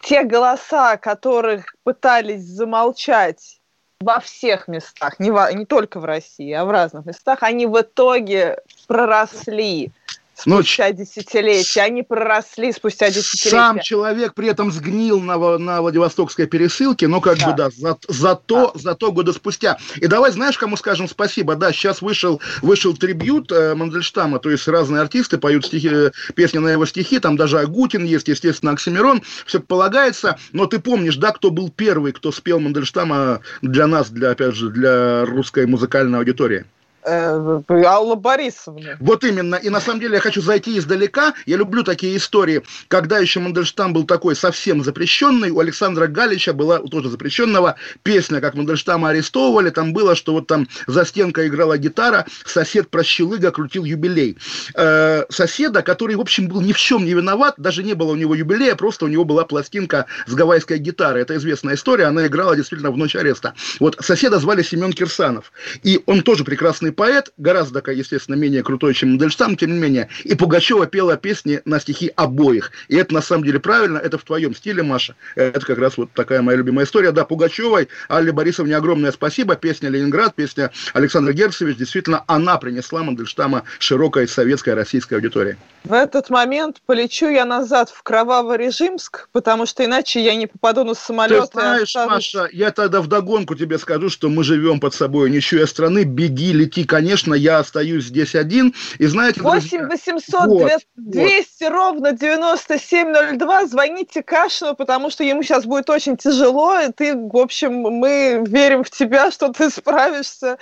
те 0.00 0.24
голоса, 0.24 0.96
которых 0.96 1.74
пытались 1.82 2.44
замолчать 2.44 3.60
во 4.00 4.20
всех 4.20 4.68
местах, 4.68 5.18
не, 5.18 5.30
во- 5.30 5.52
не 5.52 5.66
только 5.66 5.98
в 5.98 6.04
России, 6.04 6.52
а 6.52 6.64
в 6.64 6.70
разных 6.70 7.06
местах, 7.06 7.42
они 7.42 7.66
в 7.66 7.80
итоге 7.80 8.58
проросли 8.86 9.92
спустя 10.36 10.92
десятилетия. 10.92 11.82
Они 11.82 12.02
проросли 12.02 12.72
спустя 12.72 13.08
десятилетия. 13.10 13.50
Сам 13.50 13.80
человек 13.80 14.34
при 14.34 14.48
этом 14.48 14.70
сгнил 14.72 15.20
на, 15.20 15.58
на 15.58 15.80
Владивостокской 15.80 16.46
пересылке, 16.46 17.08
но 17.08 17.20
как 17.20 17.38
Да. 17.38 17.50
бы 17.50 17.56
да, 17.56 17.70
за, 17.70 17.98
зато, 18.08 18.72
зато 18.74 19.12
года 19.12 19.32
спустя. 19.32 19.78
И 19.96 20.06
давай 20.06 20.32
знаешь, 20.32 20.58
кому 20.58 20.76
скажем 20.76 21.08
спасибо? 21.08 21.56
Да, 21.56 21.72
сейчас 21.72 22.02
вышел, 22.02 22.40
вышел 22.62 22.96
трибют 22.96 23.50
э, 23.52 23.74
Мандельштама, 23.74 24.38
то 24.38 24.50
есть 24.50 24.66
разные 24.68 25.00
артисты 25.02 25.38
поют 25.38 25.66
стихи, 25.66 25.88
э, 25.90 26.10
песни 26.34 26.58
на 26.58 26.68
его 26.68 26.86
стихи, 26.86 27.18
там 27.18 27.36
даже 27.36 27.58
Агутин 27.58 28.04
есть, 28.04 28.28
естественно, 28.28 28.72
Оксимирон, 28.72 29.22
все 29.46 29.60
полагается, 29.60 30.38
но 30.52 30.66
ты 30.66 30.78
помнишь, 30.78 31.16
да, 31.16 31.32
кто 31.32 31.50
был 31.50 31.70
первый, 31.70 32.12
кто 32.12 32.32
спел 32.32 32.60
Мандельштама 32.60 33.40
для 33.62 33.86
нас, 33.86 34.10
для, 34.10 34.30
опять 34.30 34.54
же, 34.54 34.70
для 34.70 35.24
русской 35.24 35.66
музыкальной 35.66 36.18
аудитории? 36.18 36.64
Э, 37.04 37.62
Алла 37.68 38.14
Борисовна. 38.14 38.96
Вот 39.00 39.24
именно. 39.24 39.56
И 39.56 39.68
на 39.68 39.80
самом 39.80 40.00
деле 40.00 40.14
я 40.14 40.20
хочу 40.20 40.40
зайти 40.40 40.78
издалека. 40.78 41.34
Я 41.44 41.56
люблю 41.56 41.82
такие 41.82 42.16
истории. 42.16 42.62
Когда 42.88 43.18
еще 43.18 43.40
Мандельштам 43.40 43.92
был 43.92 44.04
такой 44.04 44.34
совсем 44.34 44.82
запрещенный, 44.82 45.50
у 45.50 45.58
Александра 45.58 46.06
Галича 46.06 46.52
была 46.52 46.78
тоже 46.78 47.10
запрещенного 47.10 47.76
песня, 48.02 48.40
как 48.40 48.54
Мандельштама 48.54 49.10
арестовывали. 49.10 49.70
Там 49.70 49.92
было, 49.92 50.14
что 50.14 50.32
вот 50.32 50.46
там 50.46 50.66
за 50.86 51.04
стенкой 51.04 51.48
играла 51.48 51.76
гитара, 51.76 52.26
сосед 52.46 52.88
прощелыга 52.88 53.50
крутил 53.50 53.84
юбилей. 53.84 54.38
Э, 54.74 55.24
соседа, 55.28 55.82
который, 55.82 56.16
в 56.16 56.20
общем, 56.20 56.48
был 56.48 56.62
ни 56.62 56.72
в 56.72 56.78
чем 56.78 57.04
не 57.04 57.12
виноват, 57.12 57.54
даже 57.58 57.82
не 57.82 57.94
было 57.94 58.12
у 58.12 58.16
него 58.16 58.34
юбилея, 58.34 58.76
просто 58.76 59.04
у 59.04 59.08
него 59.08 59.24
была 59.24 59.44
пластинка 59.44 60.06
с 60.26 60.32
гавайской 60.32 60.78
гитарой. 60.78 61.22
Это 61.22 61.36
известная 61.36 61.74
история, 61.74 62.06
она 62.06 62.26
играла 62.26 62.56
действительно 62.56 62.90
в 62.90 62.96
ночь 62.96 63.14
ареста. 63.14 63.54
Вот 63.78 63.96
соседа 64.00 64.38
звали 64.38 64.62
Семен 64.62 64.92
Кирсанов. 64.92 65.52
И 65.82 66.00
он 66.06 66.22
тоже 66.22 66.44
прекрасный 66.44 66.93
поэт, 66.94 67.32
гораздо, 67.36 67.82
естественно, 67.90 68.36
менее 68.36 68.62
крутой, 68.62 68.94
чем 68.94 69.10
Мандельштам, 69.10 69.56
тем 69.56 69.72
не 69.72 69.78
менее. 69.78 70.08
И 70.24 70.34
Пугачева 70.34 70.86
пела 70.86 71.16
песни 71.16 71.60
на 71.64 71.80
стихи 71.80 72.12
обоих. 72.16 72.70
И 72.88 72.96
это 72.96 73.12
на 73.14 73.20
самом 73.20 73.44
деле 73.44 73.60
правильно, 73.60 73.98
это 73.98 74.16
в 74.18 74.24
твоем 74.24 74.54
стиле, 74.54 74.82
Маша. 74.82 75.14
Это 75.34 75.60
как 75.60 75.78
раз 75.78 75.96
вот 75.96 76.10
такая 76.12 76.42
моя 76.42 76.58
любимая 76.58 76.86
история. 76.86 77.12
Да, 77.12 77.24
Пугачевой, 77.24 77.88
Алле 78.08 78.32
Борисовне 78.32 78.76
огромное 78.76 79.12
спасибо. 79.12 79.56
Песня 79.56 79.88
«Ленинград», 79.88 80.34
песня 80.34 80.70
Александра 80.92 81.32
Герцевич. 81.32 81.76
Действительно, 81.76 82.24
она 82.26 82.56
принесла 82.56 83.02
Мандельштама 83.02 83.64
широкой 83.78 84.28
советской 84.28 84.74
российской 84.74 85.14
аудитории. 85.14 85.56
В 85.84 85.92
этот 85.92 86.30
момент 86.30 86.80
полечу 86.86 87.28
я 87.28 87.44
назад 87.44 87.90
в 87.90 88.02
Кроваво-Режимск, 88.02 89.28
потому 89.32 89.66
что 89.66 89.84
иначе 89.84 90.22
я 90.22 90.34
не 90.34 90.46
попаду 90.46 90.84
на 90.84 90.94
Ты 90.94 91.00
самолет. 91.00 91.44
и 91.44 91.52
знаешь, 91.52 91.96
останусь- 91.96 92.34
Маша, 92.34 92.48
я 92.52 92.70
тогда 92.70 93.00
вдогонку 93.02 93.54
тебе 93.54 93.78
скажу, 93.78 94.08
что 94.08 94.28
мы 94.28 94.44
живем 94.44 94.80
под 94.80 94.94
собой 94.94 95.30
ничья 95.30 95.66
страны. 95.66 96.04
Беги, 96.04 96.52
лети, 96.52 96.83
конечно, 96.84 97.34
я 97.34 97.58
остаюсь 97.58 98.04
здесь 98.04 98.34
один. 98.34 98.74
И 98.98 99.06
знаете, 99.06 99.40
8 99.40 99.88
друзья, 99.88 100.14
800 100.14 100.46
вот, 100.46 100.70
200 100.96 101.64
ровно 101.64 102.12
9702. 102.12 103.66
Звоните 103.66 104.22
Кашину, 104.22 104.74
потому 104.74 105.10
что 105.10 105.24
ему 105.24 105.42
сейчас 105.42 105.64
будет 105.64 105.90
очень 105.90 106.16
тяжело. 106.16 106.78
И 106.80 106.92
ты, 106.92 107.16
в 107.16 107.36
общем, 107.36 107.72
мы 107.72 108.44
верим 108.46 108.84
в 108.84 108.90
тебя, 108.90 109.30
что 109.30 109.48
ты 109.48 109.70
справишься. 109.70 110.58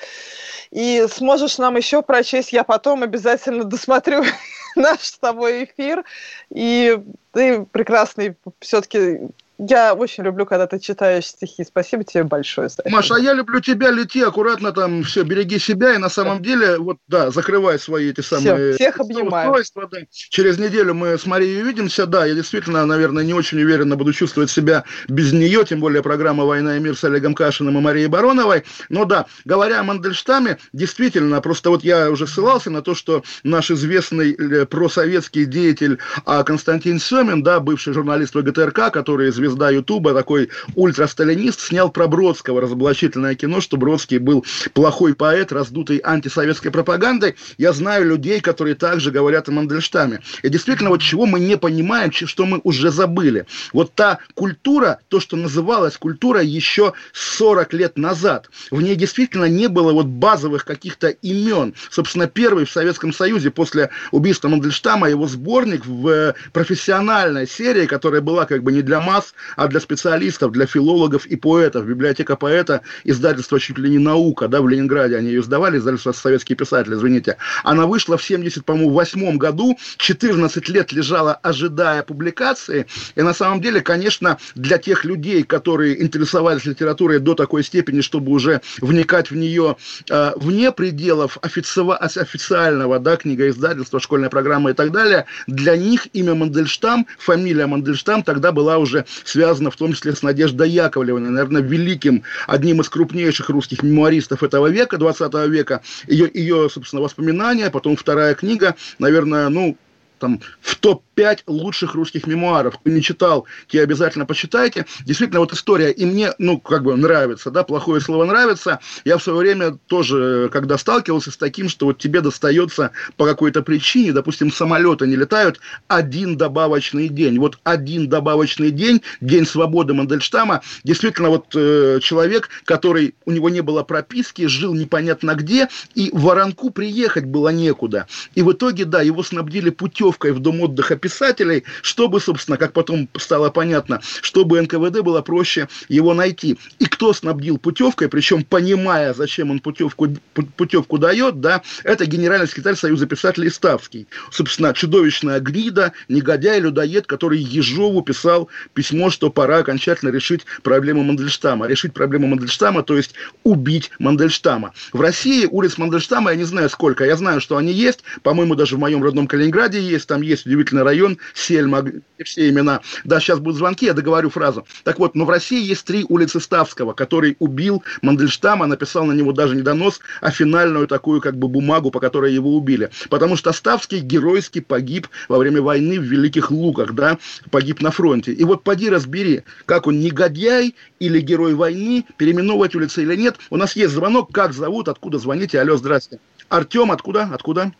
И 0.70 1.06
сможешь 1.10 1.58
нам 1.58 1.76
еще 1.76 2.02
прочесть. 2.02 2.52
Я 2.52 2.64
потом 2.64 3.02
обязательно 3.02 3.64
досмотрю 3.64 4.24
наш 4.76 5.00
с 5.00 5.18
тобой 5.18 5.64
эфир. 5.64 6.04
И 6.50 6.98
ты 7.32 7.64
прекрасный 7.64 8.36
все-таки... 8.60 9.20
Я 9.58 9.94
очень 9.94 10.24
люблю, 10.24 10.46
когда 10.46 10.66
ты 10.66 10.78
читаешь 10.78 11.26
стихи. 11.26 11.64
Спасибо 11.64 12.04
тебе 12.04 12.24
большое 12.24 12.68
за 12.68 12.82
это. 12.82 12.90
Маша, 12.90 13.16
а 13.16 13.18
я 13.18 13.32
люблю 13.32 13.60
тебя, 13.60 13.90
лети 13.90 14.22
аккуратно 14.22 14.72
там, 14.72 15.04
все, 15.04 15.22
береги 15.22 15.58
себя, 15.58 15.94
и 15.94 15.98
на 15.98 16.08
самом 16.08 16.42
деле, 16.42 16.78
вот, 16.78 16.98
да, 17.06 17.30
закрывай 17.30 17.78
свои 17.78 18.10
эти 18.10 18.20
самые... 18.20 18.74
всех 18.74 18.98
обнимаю. 18.98 19.50
устройства, 19.50 19.88
да. 19.90 19.98
Через 20.10 20.58
неделю 20.58 20.94
мы 20.94 21.18
с 21.18 21.26
Марией 21.26 21.62
увидимся, 21.62 22.06
да, 22.06 22.24
я 22.24 22.34
действительно, 22.34 22.84
наверное, 22.86 23.24
не 23.24 23.34
очень 23.34 23.60
уверенно 23.60 23.96
буду 23.96 24.12
чувствовать 24.12 24.50
себя 24.50 24.84
без 25.08 25.32
нее, 25.32 25.64
тем 25.64 25.80
более 25.80 26.02
программа 26.02 26.44
«Война 26.44 26.76
и 26.76 26.80
мир» 26.80 26.96
с 26.96 27.04
Олегом 27.04 27.34
Кашиным 27.34 27.78
и 27.78 27.80
Марией 27.80 28.08
Бароновой, 28.08 28.64
но 28.88 29.04
да, 29.04 29.26
говоря 29.44 29.80
о 29.80 29.84
Мандельштаме, 29.84 30.58
действительно, 30.72 31.40
просто 31.40 31.70
вот 31.70 31.84
я 31.84 32.10
уже 32.10 32.26
ссылался 32.26 32.70
на 32.70 32.82
то, 32.82 32.94
что 32.94 33.22
наш 33.42 33.70
известный 33.70 34.32
э, 34.32 34.66
просоветский 34.66 35.44
деятель 35.44 35.98
а, 36.24 36.42
Константин 36.42 36.98
Семин, 36.98 37.42
да, 37.42 37.60
бывший 37.60 37.92
журналист 37.92 38.34
ВГТРК, 38.34 38.90
который 38.92 39.30
звезда 39.42 39.70
Ютуба, 39.70 40.14
такой 40.14 40.50
ультрасталинист, 40.76 41.60
снял 41.60 41.90
про 41.90 42.06
Бродского 42.06 42.60
разоблачительное 42.60 43.34
кино, 43.34 43.60
что 43.60 43.76
Бродский 43.76 44.18
был 44.18 44.44
плохой 44.72 45.14
поэт, 45.14 45.50
раздутый 45.50 46.00
антисоветской 46.02 46.70
пропагандой. 46.70 47.34
Я 47.58 47.72
знаю 47.72 48.06
людей, 48.06 48.40
которые 48.40 48.76
также 48.76 49.10
говорят 49.10 49.48
о 49.48 49.52
Мандельштаме. 49.52 50.20
И 50.42 50.48
действительно, 50.48 50.90
вот 50.90 51.00
чего 51.00 51.26
мы 51.26 51.40
не 51.40 51.56
понимаем, 51.58 52.12
что 52.12 52.46
мы 52.46 52.60
уже 52.62 52.90
забыли. 52.90 53.46
Вот 53.72 53.94
та 53.94 54.18
культура, 54.34 55.00
то, 55.08 55.18
что 55.18 55.36
называлась 55.36 55.96
культура 55.96 56.40
еще 56.40 56.92
40 57.12 57.72
лет 57.72 57.98
назад, 57.98 58.48
в 58.70 58.80
ней 58.80 58.94
действительно 58.94 59.46
не 59.46 59.66
было 59.66 59.92
вот 59.92 60.06
базовых 60.06 60.64
каких-то 60.64 61.08
имен. 61.08 61.74
Собственно, 61.90 62.28
первый 62.28 62.64
в 62.64 62.70
Советском 62.70 63.12
Союзе 63.12 63.50
после 63.50 63.90
убийства 64.12 64.48
Мандельштама 64.48 65.10
его 65.10 65.26
сборник 65.26 65.84
в 65.84 66.08
э, 66.08 66.34
профессиональной 66.52 67.48
серии, 67.48 67.86
которая 67.86 68.20
была 68.20 68.46
как 68.46 68.62
бы 68.62 68.70
не 68.70 68.82
для 68.82 69.00
масс, 69.00 69.31
а 69.56 69.68
для 69.68 69.80
специалистов, 69.80 70.52
для 70.52 70.66
филологов 70.66 71.26
и 71.26 71.36
поэтов. 71.36 71.86
Библиотека 71.86 72.36
поэта, 72.36 72.82
издательство 73.04 73.58
чуть 73.60 73.78
ли 73.78 73.90
не 73.90 73.98
наука, 73.98 74.48
да, 74.48 74.60
в 74.60 74.68
Ленинграде 74.68 75.16
они 75.16 75.28
ее 75.28 75.40
издавали, 75.40 75.78
издательство 75.78 76.12
советские 76.12 76.56
писатели, 76.56 76.94
извините. 76.94 77.36
Она 77.64 77.86
вышла 77.86 78.16
в 78.16 78.22
70, 78.22 78.64
по-моему, 78.64 78.90
восьмом 78.90 79.38
году, 79.38 79.78
14 79.98 80.68
лет 80.68 80.92
лежала, 80.92 81.34
ожидая 81.34 82.02
публикации. 82.02 82.86
И 83.14 83.22
на 83.22 83.34
самом 83.34 83.60
деле, 83.60 83.80
конечно, 83.80 84.38
для 84.54 84.78
тех 84.78 85.04
людей, 85.04 85.42
которые 85.42 86.02
интересовались 86.02 86.64
литературой 86.64 87.18
до 87.18 87.34
такой 87.34 87.62
степени, 87.62 88.00
чтобы 88.00 88.32
уже 88.32 88.60
вникать 88.80 89.30
в 89.30 89.36
нее 89.36 89.76
э, 90.10 90.32
вне 90.36 90.72
пределов 90.72 91.38
официа- 91.42 91.96
официального, 91.96 92.98
да, 92.98 93.16
книгоиздательства, 93.16 94.00
школьная 94.00 94.30
программа 94.30 94.70
и 94.70 94.74
так 94.74 94.92
далее, 94.92 95.26
для 95.46 95.76
них 95.76 96.08
имя 96.12 96.34
Мандельштам, 96.34 97.06
фамилия 97.18 97.66
Мандельштам 97.66 98.22
тогда 98.22 98.52
была 98.52 98.78
уже 98.78 99.04
связана 99.24 99.70
в 99.70 99.76
том 99.76 99.92
числе 99.92 100.14
с 100.14 100.22
Надеждой 100.22 100.70
Яковлевной, 100.70 101.30
наверное, 101.30 101.62
великим, 101.62 102.22
одним 102.46 102.80
из 102.80 102.88
крупнейших 102.88 103.48
русских 103.50 103.82
мемуаристов 103.82 104.42
этого 104.42 104.68
века, 104.68 104.98
20 104.98 105.34
века. 105.48 105.82
Ее, 106.06 106.30
ее, 106.32 106.68
собственно, 106.70 107.02
воспоминания, 107.02 107.70
потом 107.70 107.96
вторая 107.96 108.34
книга, 108.34 108.76
наверное, 108.98 109.48
ну, 109.48 109.76
там, 110.18 110.40
в 110.60 110.76
топ-5 111.14 111.42
лучших 111.46 111.94
русских 111.94 112.26
мемуаров. 112.26 112.78
Кто 112.78 112.90
не 112.90 113.02
читал, 113.02 113.46
те 113.68 113.82
обязательно 113.82 114.26
почитайте. 114.26 114.86
Действительно, 115.04 115.40
вот 115.40 115.52
история, 115.52 115.90
и 115.90 116.04
мне, 116.04 116.32
ну, 116.38 116.58
как 116.58 116.82
бы 116.82 116.96
нравится, 116.96 117.50
да, 117.50 117.62
плохое 117.62 118.00
слово 118.00 118.24
нравится. 118.24 118.80
Я 119.04 119.18
в 119.18 119.22
свое 119.22 119.38
время 119.38 119.78
тоже, 119.86 120.48
когда 120.52 120.78
сталкивался 120.78 121.30
с 121.30 121.36
таким, 121.36 121.68
что 121.68 121.86
вот 121.86 121.98
тебе 121.98 122.20
достается 122.20 122.92
по 123.16 123.26
какой-то 123.26 123.62
причине, 123.62 124.12
допустим, 124.12 124.52
самолеты 124.52 125.06
не 125.06 125.16
летают, 125.16 125.60
один 125.88 126.36
добавочный 126.36 127.08
день. 127.08 127.38
Вот 127.38 127.58
один 127.64 128.08
добавочный 128.08 128.70
день, 128.70 129.02
день 129.20 129.46
свободы 129.46 129.94
Мандельштама, 129.94 130.62
действительно, 130.84 131.30
вот 131.30 131.46
э, 131.54 131.98
человек, 132.02 132.48
который, 132.64 133.14
у 133.24 133.30
него 133.30 133.48
не 133.48 133.60
было 133.60 133.82
прописки, 133.82 134.46
жил 134.46 134.74
непонятно 134.74 135.34
где, 135.34 135.68
и 135.94 136.10
в 136.12 136.22
Воронку 136.22 136.70
приехать 136.70 137.24
было 137.24 137.50
некуда. 137.50 138.06
И 138.34 138.42
в 138.42 138.52
итоге, 138.52 138.84
да, 138.84 139.02
его 139.02 139.22
снабдили 139.22 139.70
путевкой 139.70 140.32
в 140.32 140.38
дом 140.38 140.60
отдыха 140.60 140.96
писателей, 141.02 141.64
чтобы, 141.82 142.20
собственно, 142.20 142.56
как 142.56 142.72
потом 142.72 143.08
стало 143.18 143.50
понятно, 143.50 144.00
чтобы 144.22 144.62
НКВД 144.62 145.00
было 145.00 145.20
проще 145.20 145.68
его 145.88 146.14
найти. 146.14 146.56
И 146.78 146.86
кто 146.86 147.12
снабдил 147.12 147.58
путевкой, 147.58 148.08
причем 148.08 148.44
понимая, 148.44 149.12
зачем 149.12 149.50
он 149.50 149.60
путевку, 149.60 150.06
пу- 150.06 150.48
путевку 150.56 150.96
дает, 150.96 151.40
да, 151.40 151.62
это 151.84 152.06
генеральный 152.06 152.48
секретарь 152.48 152.76
Союза 152.76 153.06
писателей 153.06 153.50
Ставский. 153.50 154.06
Собственно, 154.30 154.72
чудовищная 154.72 155.40
гнида, 155.40 155.92
негодяй, 156.08 156.60
людоед, 156.60 157.06
который 157.06 157.38
Ежову 157.40 158.02
писал 158.02 158.48
письмо, 158.72 159.10
что 159.10 159.30
пора 159.30 159.58
окончательно 159.58 160.10
решить 160.10 160.46
проблему 160.62 161.02
Мандельштама. 161.02 161.66
Решить 161.66 161.92
проблему 161.92 162.28
Мандельштама, 162.28 162.82
то 162.82 162.96
есть 162.96 163.14
убить 163.42 163.90
Мандельштама. 163.98 164.72
В 164.92 165.00
России 165.00 165.46
улиц 165.50 165.76
Мандельштама 165.78 166.30
я 166.30 166.36
не 166.36 166.44
знаю 166.44 166.70
сколько. 166.70 167.04
Я 167.04 167.16
знаю, 167.16 167.40
что 167.40 167.56
они 167.56 167.72
есть. 167.72 168.04
По-моему, 168.22 168.54
даже 168.54 168.76
в 168.76 168.78
моем 168.78 169.02
родном 169.02 169.26
Калининграде 169.26 169.80
есть. 169.80 170.06
Там 170.06 170.22
есть 170.22 170.46
удивительный 170.46 170.82
район, 170.82 170.91
Сельма, 171.34 171.84
все 172.24 172.48
имена. 172.48 172.80
Да, 173.04 173.20
сейчас 173.20 173.38
будут 173.38 173.56
звонки, 173.58 173.86
я 173.86 173.94
договорю 173.94 174.30
фразу. 174.30 174.66
Так 174.84 174.98
вот, 174.98 175.14
но 175.14 175.24
в 175.24 175.30
России 175.30 175.60
есть 175.62 175.84
три 175.84 176.04
улицы 176.08 176.40
Ставского, 176.40 176.92
который 176.92 177.36
убил 177.38 177.82
Мандельштама, 178.02 178.66
написал 178.66 179.04
на 179.04 179.12
него 179.12 179.32
даже 179.32 179.54
не 179.54 179.62
донос, 179.62 180.00
а 180.20 180.30
финальную 180.30 180.86
такую 180.86 181.20
как 181.20 181.36
бы 181.36 181.48
бумагу, 181.48 181.90
по 181.90 182.00
которой 182.00 182.32
его 182.32 182.56
убили. 182.56 182.90
Потому 183.10 183.36
что 183.36 183.52
Ставский 183.52 184.00
геройски 184.00 184.60
погиб 184.60 185.08
во 185.28 185.38
время 185.38 185.62
войны 185.62 185.98
в 185.98 186.04
Великих 186.04 186.50
Луках, 186.50 186.92
да, 186.92 187.18
погиб 187.50 187.80
на 187.80 187.90
фронте. 187.90 188.32
И 188.32 188.44
вот 188.44 188.62
поди 188.62 188.90
разбери, 188.90 189.42
как 189.66 189.86
он 189.86 190.00
негодяй 190.00 190.74
или 190.98 191.20
герой 191.20 191.54
войны, 191.54 192.04
переименовывать 192.16 192.74
улицы 192.74 193.02
или 193.02 193.16
нет. 193.16 193.36
У 193.50 193.56
нас 193.56 193.76
есть 193.76 193.92
звонок, 193.92 194.32
как 194.32 194.52
зовут, 194.52 194.88
откуда 194.88 195.18
звоните, 195.18 195.60
алло, 195.60 195.76
здрасте. 195.76 196.18
Артем, 196.48 196.90
откуда, 196.92 197.28
откуда? 197.32 197.72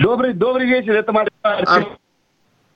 Добрый, 0.00 0.32
добрый 0.32 0.66
вечер, 0.66 0.92
это 0.92 1.12
Мария. 1.12 1.30
Ар- 1.42 1.98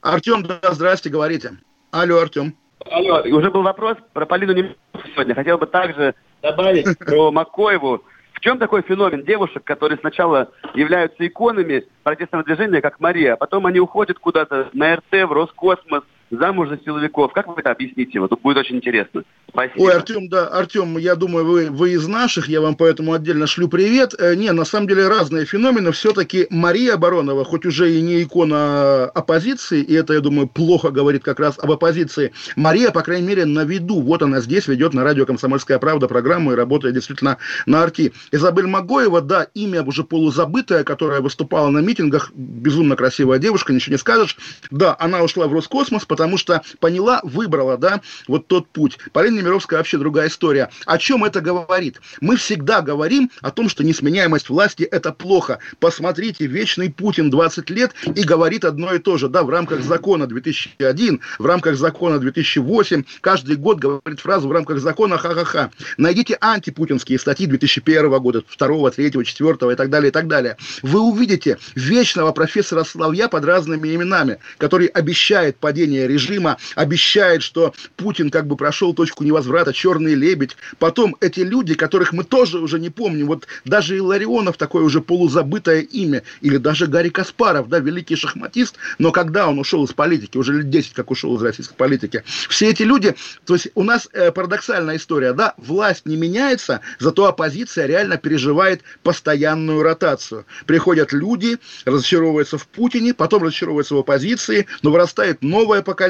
Артем, 0.03 0.43
да, 0.43 0.59
здрасте, 0.73 1.09
говорите. 1.11 1.53
Алло, 1.93 2.19
Артем. 2.19 2.57
Алло, 2.91 3.23
уже 3.37 3.51
был 3.53 3.63
вопрос 3.63 3.97
про 4.13 4.27
Полину 4.27 4.53
Немцову 4.53 4.77
сегодня. 5.13 5.35
Хотел 5.35 5.59
бы 5.59 5.67
также 5.67 6.17
добавить 6.43 6.99
про 7.07 7.31
Макоеву. 7.31 8.03
В 8.33 8.41
чем 8.41 8.59
такой 8.59 8.83
феномен 8.83 9.25
девушек, 9.25 9.63
которые 9.63 9.99
сначала 9.99 10.51
являются 10.75 11.25
иконами 11.25 11.85
протестного 12.03 12.43
движения, 12.43 12.81
как 12.81 12.99
Мария, 12.99 13.35
а 13.35 13.37
потом 13.37 13.67
они 13.67 13.79
уходят 13.79 14.19
куда-то 14.19 14.71
на 14.73 14.97
РТ, 14.97 15.13
в 15.13 15.33
Роскосмос, 15.33 16.03
замуж 16.33 16.69
за 16.71 16.79
силовиков. 16.85 17.33
Как 17.33 17.47
вы 17.47 17.55
это 17.59 17.71
объясните? 17.71 18.19
Вот 18.19 18.31
тут 18.31 18.41
будет 18.41 18.57
очень 18.57 18.77
интересно. 18.77 19.23
Спасибо. 19.49 19.83
Ой, 19.83 19.93
Артем, 19.93 20.29
да, 20.29 20.47
Артем, 20.47 20.97
я 20.97 21.15
думаю, 21.15 21.45
вы, 21.45 21.71
вы 21.71 21.93
из 21.93 22.09
наших, 22.09 22.49
я 22.49 22.63
вам 22.63 22.75
поэтому 22.75 23.13
отдельно 23.13 23.47
шлю 23.47 23.69
привет. 23.69 24.15
Э, 24.19 24.35
не, 24.35 24.51
на 24.51 24.65
самом 24.65 24.89
деле 24.89 25.09
разные 25.09 25.45
феномены. 25.45 25.93
Все-таки 25.93 26.47
Мария 26.49 26.97
Баронова, 26.97 27.45
хоть 27.45 27.67
уже 27.67 27.93
и 27.93 28.01
не 28.01 28.23
икона 28.23 29.05
оппозиции, 29.05 29.83
и 29.83 29.93
это, 29.93 30.15
я 30.15 30.21
думаю, 30.21 30.49
плохо 30.49 30.91
говорит 30.91 31.23
как 31.23 31.39
раз 31.39 31.59
об 31.59 31.71
оппозиции, 31.71 32.33
Мария, 32.57 32.91
по 32.91 33.03
крайней 33.03 33.27
мере, 33.27 33.45
на 33.45 33.65
виду. 33.65 34.01
Вот 34.01 34.23
она 34.23 34.41
здесь 34.41 34.69
ведет 34.69 34.95
на 34.95 35.05
радио 35.05 35.27
«Комсомольская 35.27 35.79
правда» 35.79 36.09
программу 36.09 36.53
и 36.53 36.57
работает 36.57 36.95
действительно 36.95 37.37
на 37.67 37.83
арти. 37.83 38.15
Изабель 38.31 38.67
Магоева, 38.67 39.21
да, 39.21 39.49
имя 39.53 39.83
уже 39.83 40.03
полузабытое, 40.03 40.83
которая 40.83 41.21
выступала 41.21 41.69
на 41.69 41.81
митингах, 41.81 42.33
безумно 42.35 42.97
красивая 42.97 43.39
девушка, 43.39 43.75
ничего 43.75 43.93
не 43.95 43.99
скажешь. 43.99 44.39
Да, 44.71 44.97
она 44.99 45.23
ушла 45.23 45.47
в 45.47 45.53
Роскосмос, 45.53 46.07
потому 46.07 46.22
что 46.37 46.63
поняла, 46.81 47.21
выбрала, 47.23 47.77
да, 47.77 48.01
вот 48.29 48.47
тот 48.47 48.69
путь. 48.69 48.99
Полина 49.13 49.39
Немировская 49.39 49.79
вообще 49.79 49.99
другая 49.99 50.29
история. 50.29 50.71
О 50.87 50.99
чем 50.99 51.25
это 51.25 51.41
говорит? 51.41 52.01
Мы 52.21 52.37
всегда 52.37 52.81
говорим 52.81 53.31
о 53.41 53.51
том, 53.51 53.69
что 53.69 53.85
несменяемость 53.85 54.49
власти– 54.49 54.83
это 54.91 55.13
плохо. 55.13 55.59
Посмотрите, 55.81 56.47
вечный 56.47 56.91
Путин 56.91 57.31
20 57.31 57.71
лет 57.71 57.93
и 58.05 58.23
говорит 58.23 58.65
одно 58.65 58.95
и 58.95 58.99
то 58.99 59.19
же. 59.19 59.29
Да, 59.29 59.43
в 59.43 59.51
рамках 59.51 59.83
закона 59.83 60.27
2001, 60.27 61.21
в 61.39 61.47
рамках 61.47 61.77
закона 61.77 62.19
2008, 62.19 63.05
каждый 63.21 63.57
год 63.57 63.79
говорит 63.79 64.21
фразу 64.21 64.49
в 64.49 64.53
рамках 64.53 64.79
закона 64.79 65.19
ха-ха-ха. 65.19 65.71
Найдите 65.97 66.37
антипутинские 66.41 67.19
статьи 67.19 67.47
2001 67.47 68.11
года, 68.21 68.43
2, 68.59 68.91
3, 68.91 69.25
4 69.25 69.73
и 69.73 69.77
так 69.77 69.91
далее, 69.91 70.09
и 70.09 70.13
так 70.13 70.29
далее. 70.29 70.57
Вы 70.83 71.01
увидите 71.01 71.59
вечного 71.75 72.33
профессора 72.33 72.85
Славья 72.85 73.29
под 73.29 73.45
разными 73.45 73.95
именами, 73.95 74.39
который 74.59 74.87
обещает 74.87 75.57
падение 75.57 76.07
режима, 76.13 76.59
обещает, 76.75 77.43
что 77.43 77.75
Путин 77.97 78.31
как 78.31 78.47
бы 78.47 78.57
прошел 78.57 78.95
точку 78.95 79.25
невозврата, 79.25 79.73
черный 79.73 80.15
лебедь. 80.15 80.57
Потом 80.79 81.17
эти 81.21 81.41
люди, 81.41 81.75
которых 81.75 82.13
мы 82.13 82.25
тоже 82.25 82.59
уже 82.59 82.79
не 82.79 82.91
помним, 82.91 83.27
вот 83.27 83.47
даже 83.65 83.97
Иларионов 83.97 84.57
такое 84.57 84.83
уже 84.83 85.01
полузабытое 85.01 85.81
имя, 85.81 86.23
или 86.41 86.57
даже 86.57 86.87
Гарри 86.87 87.09
Каспаров, 87.09 87.69
да, 87.69 87.79
великий 87.79 88.17
шахматист, 88.17 88.77
но 88.99 89.13
когда 89.13 89.49
он 89.49 89.59
ушел 89.59 89.85
из 89.85 89.93
политики, 89.93 90.37
уже 90.37 90.53
лет 90.55 90.71
10 90.71 90.93
как 90.93 91.11
ушел 91.11 91.37
из 91.37 91.43
российской 91.43 91.75
политики, 91.75 92.23
все 92.49 92.71
эти 92.71 92.83
люди, 92.83 93.15
то 93.45 93.55
есть 93.55 93.69
у 93.75 93.83
нас 93.83 94.09
э, 94.13 94.31
парадоксальная 94.33 94.97
история, 94.97 95.33
да, 95.33 95.55
власть 95.57 96.07
не 96.07 96.17
меняется, 96.17 96.81
зато 96.99 97.27
оппозиция 97.27 97.87
реально 97.87 98.17
переживает 98.17 98.83
постоянную 99.03 99.83
ротацию. 99.83 100.45
Приходят 100.67 101.13
люди, 101.13 101.59
разочаровываются 101.85 102.59
в 102.59 102.67
Путине, 102.67 103.15
потом 103.15 103.43
разочаровываются 103.43 103.95
в 103.95 103.99
оппозиции, 103.99 104.67
но 104.83 104.91
вырастает 104.91 105.43
новое 105.43 105.83
поколение. 105.83 106.02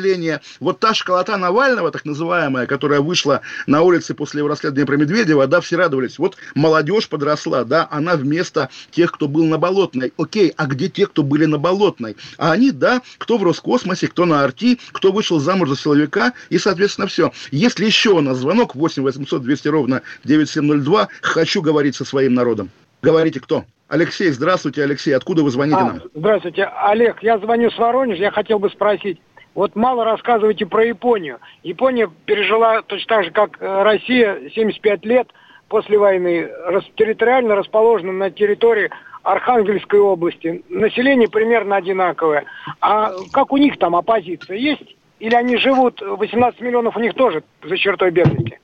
Вот 0.60 0.78
та 0.80 0.94
школота 0.94 1.36
Навального, 1.36 1.90
так 1.90 2.04
называемая, 2.04 2.66
которая 2.66 3.00
вышла 3.00 3.40
на 3.66 3.82
улице 3.82 4.14
после 4.14 4.38
его 4.38 4.48
расследования 4.48 4.86
про 4.86 4.96
Медведева, 4.96 5.46
да, 5.46 5.60
все 5.60 5.76
радовались. 5.76 6.18
Вот 6.18 6.36
молодежь 6.54 7.08
подросла, 7.08 7.64
да, 7.64 7.88
она 7.90 8.16
вместо 8.16 8.70
тех, 8.90 9.12
кто 9.12 9.28
был 9.28 9.44
на 9.44 9.58
Болотной. 9.58 10.12
Окей, 10.16 10.52
а 10.56 10.66
где 10.66 10.88
те, 10.88 11.06
кто 11.06 11.22
были 11.22 11.46
на 11.46 11.58
Болотной? 11.58 12.16
А 12.38 12.52
они, 12.52 12.70
да, 12.70 13.02
кто 13.18 13.38
в 13.38 13.42
Роскосмосе, 13.42 14.08
кто 14.08 14.24
на 14.24 14.44
Арти, 14.44 14.78
кто 14.92 15.12
вышел 15.12 15.38
замуж 15.38 15.70
за 15.70 15.76
силовика, 15.76 16.32
и, 16.50 16.58
соответственно, 16.58 17.06
все. 17.06 17.32
Если 17.50 17.84
еще 17.84 18.10
у 18.10 18.20
нас 18.20 18.38
звонок 18.38 18.74
8 18.74 19.02
800 19.02 19.42
200 19.42 19.68
ровно 19.68 20.02
9702, 20.24 21.08
хочу 21.20 21.62
говорить 21.62 21.96
со 21.96 22.04
своим 22.04 22.34
народом. 22.34 22.70
Говорите, 23.02 23.40
кто? 23.40 23.64
Алексей, 23.88 24.30
здравствуйте, 24.30 24.82
Алексей. 24.84 25.12
Откуда 25.12 25.42
вы 25.42 25.50
звоните 25.50 25.76
А, 25.76 25.84
нам? 25.84 26.02
Здравствуйте, 26.14 26.64
Олег. 26.64 27.22
Я 27.22 27.38
звоню 27.38 27.70
с 27.70 27.76
Воронежа. 27.76 28.22
Я 28.22 28.30
хотел 28.30 28.58
бы 28.58 28.70
спросить. 28.70 29.20
Вот 29.54 29.76
мало 29.76 30.04
рассказываете 30.04 30.66
про 30.66 30.84
Японию. 30.84 31.38
Япония 31.62 32.10
пережила 32.24 32.82
точно 32.82 33.16
так 33.16 33.24
же, 33.24 33.30
как 33.30 33.60
э, 33.60 33.82
Россия, 33.82 34.50
75 34.54 35.04
лет 35.04 35.28
после 35.68 35.98
войны, 35.98 36.50
территориально 36.96 37.54
расположена 37.54 38.12
на 38.12 38.30
территории 38.30 38.90
Архангельской 39.22 40.00
области. 40.00 40.62
Население 40.68 41.28
примерно 41.28 41.76
одинаковое. 41.76 42.44
А 42.80 43.12
как 43.32 43.52
у 43.52 43.56
них 43.56 43.78
там 43.78 43.96
оппозиция 43.96 44.56
есть? 44.56 44.96
Или 45.18 45.34
они 45.34 45.56
живут, 45.56 46.00
18 46.00 46.60
миллионов 46.60 46.96
у 46.96 47.00
них 47.00 47.14
тоже 47.14 47.42
за 47.62 47.76
чертой 47.76 48.10
бедности? 48.10 48.58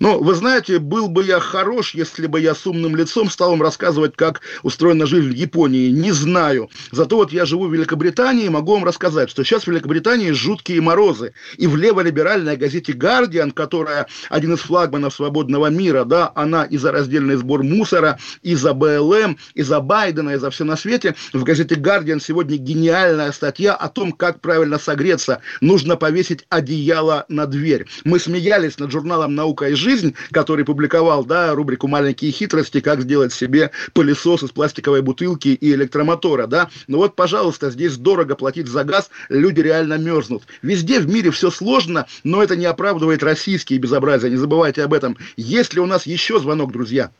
Ну, 0.00 0.22
вы 0.22 0.34
знаете, 0.34 0.78
был 0.78 1.08
бы 1.08 1.24
я 1.24 1.40
хорош, 1.40 1.94
если 1.94 2.26
бы 2.26 2.40
я 2.40 2.54
с 2.54 2.66
умным 2.66 2.96
лицом 2.96 3.30
стал 3.30 3.50
вам 3.50 3.62
рассказывать, 3.62 4.16
как 4.16 4.40
устроена 4.62 5.06
жизнь 5.06 5.28
в 5.28 5.34
Японии. 5.34 5.90
Не 5.90 6.12
знаю. 6.12 6.70
Зато 6.90 7.16
вот 7.16 7.32
я 7.32 7.44
живу 7.44 7.66
в 7.66 7.74
Великобритании 7.74 8.46
и 8.46 8.50
могу 8.50 8.74
вам 8.74 8.84
рассказать, 8.84 9.30
что 9.30 9.44
сейчас 9.44 9.64
в 9.64 9.68
Великобритании 9.68 10.32
жуткие 10.32 10.80
морозы. 10.80 11.34
И 11.56 11.66
в 11.66 11.76
левориберальной 11.76 12.56
газете 12.56 12.92
«Гардиан», 12.92 13.50
которая 13.50 14.06
один 14.28 14.54
из 14.54 14.60
флагманов 14.60 15.14
свободного 15.14 15.68
мира, 15.68 16.04
да, 16.04 16.32
она 16.34 16.64
и 16.64 16.76
за 16.76 16.92
раздельный 16.92 17.36
сбор 17.36 17.62
мусора, 17.62 18.18
и 18.42 18.54
за 18.54 18.74
БЛМ, 18.74 19.38
и 19.54 19.62
за 19.62 19.80
Байдена, 19.80 20.30
и 20.30 20.36
за 20.36 20.50
все 20.50 20.64
на 20.64 20.76
свете. 20.76 21.14
В 21.32 21.42
газете 21.44 21.74
«Гардиан» 21.74 22.20
сегодня 22.20 22.56
гениальная 22.56 23.32
статья 23.32 23.74
о 23.74 23.88
том, 23.88 24.12
как 24.12 24.40
правильно 24.40 24.78
согреться. 24.78 25.40
Нужно 25.60 25.96
повесить 25.96 26.44
одеяло 26.48 27.24
на 27.28 27.46
дверь. 27.46 27.86
Мы 28.04 28.18
смеялись 28.18 28.78
над 28.78 28.90
журналом 28.90 29.34
«Наука 29.34 29.53
и 29.62 29.74
жизнь», 29.74 30.14
который 30.30 30.64
публиковал, 30.64 31.24
да, 31.24 31.54
рубрику 31.54 31.88
«Маленькие 31.88 32.30
хитрости», 32.30 32.80
как 32.80 33.02
сделать 33.02 33.32
себе 33.32 33.70
пылесос 33.92 34.42
из 34.42 34.50
пластиковой 34.50 35.02
бутылки 35.02 35.48
и 35.48 35.72
электромотора, 35.72 36.46
да. 36.46 36.68
Ну 36.88 36.98
вот, 36.98 37.16
пожалуйста, 37.16 37.70
здесь 37.70 37.96
дорого 37.96 38.34
платить 38.34 38.68
за 38.68 38.84
газ, 38.84 39.10
люди 39.28 39.60
реально 39.60 39.98
мерзнут. 39.98 40.44
Везде 40.62 41.00
в 41.00 41.08
мире 41.08 41.30
все 41.30 41.50
сложно, 41.50 42.06
но 42.24 42.42
это 42.42 42.56
не 42.56 42.66
оправдывает 42.66 43.22
российские 43.22 43.78
безобразия, 43.78 44.30
не 44.30 44.36
забывайте 44.36 44.82
об 44.82 44.94
этом. 44.94 45.16
Есть 45.36 45.74
ли 45.74 45.80
у 45.80 45.86
нас 45.86 46.06
еще 46.06 46.38
звонок, 46.38 46.72
друзья? 46.72 47.10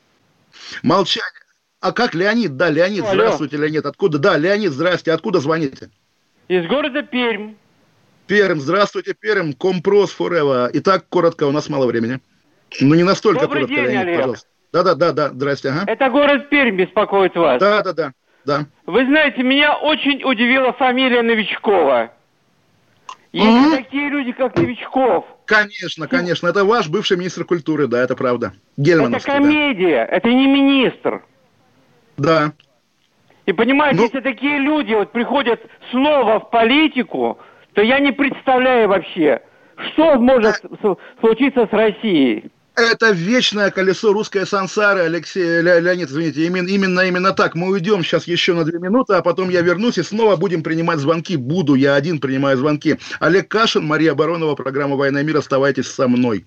Молчание. 0.82 1.30
А 1.80 1.92
как 1.92 2.14
Леонид? 2.14 2.56
Да, 2.56 2.70
Леонид, 2.70 3.02
Алло. 3.04 3.12
здравствуйте, 3.12 3.58
Леонид. 3.58 3.84
Откуда? 3.84 4.18
Да, 4.18 4.38
Леонид, 4.38 4.72
здрасте. 4.72 5.12
Откуда 5.12 5.40
звоните? 5.40 5.90
Из 6.48 6.66
города 6.66 7.02
Пермь. 7.02 7.54
Перм, 8.26 8.60
здравствуйте, 8.60 9.14
Перм, 9.14 9.52
Компрос 9.52 10.16
Forever. 10.18 10.70
Итак, 10.74 11.04
коротко, 11.08 11.44
у 11.44 11.52
нас 11.52 11.68
мало 11.68 11.86
времени. 11.86 12.20
Ну, 12.80 12.94
не 12.94 13.02
настолько 13.02 13.42
Добрый 13.42 13.62
коротко, 13.62 13.74
день, 13.74 13.84
Леонид, 13.84 14.00
Олег. 14.00 14.16
пожалуйста. 14.16 14.48
Да-да-да, 14.72 15.12
да, 15.12 15.28
здрасте, 15.28 15.68
ага. 15.68 15.84
Это 15.86 16.10
город 16.10 16.48
Пермь 16.48 16.76
беспокоит 16.76 17.36
вас. 17.36 17.60
Да-да-да, 17.60 18.12
да. 18.44 18.66
Вы 18.86 19.04
знаете, 19.06 19.42
меня 19.42 19.76
очень 19.76 20.24
удивила 20.24 20.72
фамилия 20.72 21.22
Новичкова. 21.22 22.12
Есть 23.32 23.76
такие 23.76 24.08
люди, 24.08 24.32
как 24.32 24.56
Новичков. 24.56 25.26
Конечно, 25.44 26.08
конечно, 26.08 26.46
это 26.48 26.64
ваш 26.64 26.88
бывший 26.88 27.16
министр 27.16 27.44
культуры, 27.44 27.88
да, 27.88 28.02
это 28.02 28.16
правда. 28.16 28.46
Это 28.48 28.56
Гельмановский, 28.78 29.32
да. 29.32 29.38
комедия, 29.38 30.04
это 30.10 30.28
не 30.28 30.46
министр. 30.46 31.22
Да. 32.16 32.52
И 33.46 33.52
понимаете, 33.52 33.98
Ну- 33.98 34.04
если 34.04 34.20
такие 34.20 34.58
люди 34.58 34.94
вот 34.94 35.12
приходят 35.12 35.60
снова 35.90 36.40
в 36.40 36.50
политику, 36.50 37.38
то 37.74 37.82
я 37.82 37.98
не 37.98 38.12
представляю 38.12 38.88
вообще, 38.88 39.40
что 39.92 40.14
может 40.16 40.56
с- 40.56 40.96
случиться 41.20 41.66
с 41.66 41.72
Россией. 41.72 42.50
Это 42.76 43.12
вечное 43.12 43.70
колесо 43.70 44.12
русской 44.12 44.44
сансары, 44.44 45.02
Алексей, 45.02 45.60
Ле- 45.62 45.78
Леонид, 45.78 46.08
извините, 46.08 46.44
именно, 46.44 46.66
именно, 46.68 47.00
именно 47.02 47.30
так. 47.32 47.54
Мы 47.54 47.68
уйдем 47.70 48.02
сейчас 48.02 48.26
еще 48.26 48.52
на 48.54 48.64
две 48.64 48.80
минуты, 48.80 49.14
а 49.14 49.22
потом 49.22 49.48
я 49.48 49.60
вернусь 49.60 49.96
и 49.98 50.02
снова 50.02 50.34
будем 50.34 50.64
принимать 50.64 50.98
звонки. 50.98 51.36
Буду, 51.36 51.74
я 51.76 51.94
один 51.94 52.18
принимаю 52.18 52.56
звонки. 52.56 52.96
Олег 53.20 53.46
Кашин, 53.46 53.86
Мария 53.86 54.14
Баронова, 54.14 54.56
программа 54.56 54.96
«Война 54.96 55.20
и 55.20 55.24
мир». 55.24 55.36
Оставайтесь 55.36 55.86
со 55.86 56.08
мной. 56.08 56.46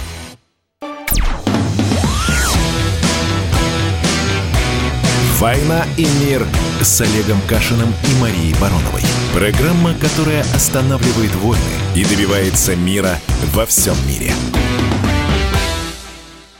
«Война 5.41 5.87
и 5.97 6.05
мир» 6.23 6.45
с 6.83 7.01
Олегом 7.01 7.41
Кашиным 7.49 7.91
и 8.07 8.21
Марией 8.21 8.53
Бароновой. 8.61 9.01
Программа, 9.33 9.95
которая 9.95 10.41
останавливает 10.53 11.33
войны 11.37 11.63
и 11.95 12.05
добивается 12.05 12.75
мира 12.75 13.17
во 13.51 13.65
всем 13.65 13.95
мире. 14.07 14.31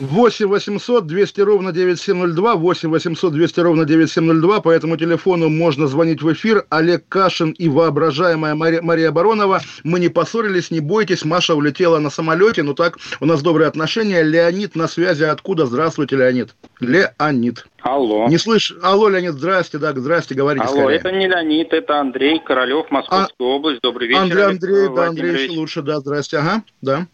8 0.02 0.48
800 0.48 1.06
200 1.06 1.41
ровно 1.41 1.72
9702, 1.72 2.56
8 2.56 2.90
800 2.90 3.34
200 3.34 3.60
ровно 3.60 3.86
9702, 3.86 4.61
по 4.61 4.72
этому 4.72 4.98
телефону 4.98 5.49
можно 5.49 5.86
звонить 5.86 6.23
в 6.23 6.34
эфир. 6.34 6.65
Олег 6.69 7.07
Кашин 7.07 7.52
и 7.52 7.69
воображаемая 7.69 8.56
Мария, 8.56 8.82
Мария 8.82 9.11
Баронова. 9.11 9.61
Мы 9.84 9.99
не 9.99 10.10
поссорились, 10.10 10.72
не 10.72 10.80
бойтесь, 10.80 11.23
Маша 11.23 11.53
улетела 11.53 11.99
на 11.99 12.10
самолете, 12.10 12.64
но 12.64 12.73
так 12.73 12.98
у 13.19 13.26
нас 13.28 13.44
добрые 13.44 13.68
отношения. 13.68 14.23
Леонид 14.23 14.76
на 14.76 14.88
связи 14.88 15.23
откуда? 15.23 15.68
Здравствуйте, 15.68 16.15
Леонид. 16.15 16.56
Леонид. 16.80 17.68
Алло. 17.84 18.28
Не 18.28 18.40
слышь, 18.40 18.73
алло, 18.82 19.07
Леонид, 19.07 19.34
здрасте, 19.34 19.78
да, 19.78 19.91
здрасте, 19.94 20.34
говорите 20.34 20.65
Алло, 20.65 20.82
скорее. 20.82 20.98
это 20.98 21.11
не 21.11 21.28
Леонид, 21.28 21.73
это 21.73 21.99
Андрей 21.99 22.40
Королев, 22.40 22.90
Московская 22.90 23.48
область. 23.48 23.82
Добрый 23.82 24.07
вечер, 24.07 24.22
Андрей, 24.22 24.44
Андрей, 24.44 24.88
да, 24.95 25.07
Андрей 25.07 25.49
лучше, 25.49 25.82
да, 25.84 25.99
здрасте, 25.99 26.38
ага, 26.38 26.64
да. 26.82 27.07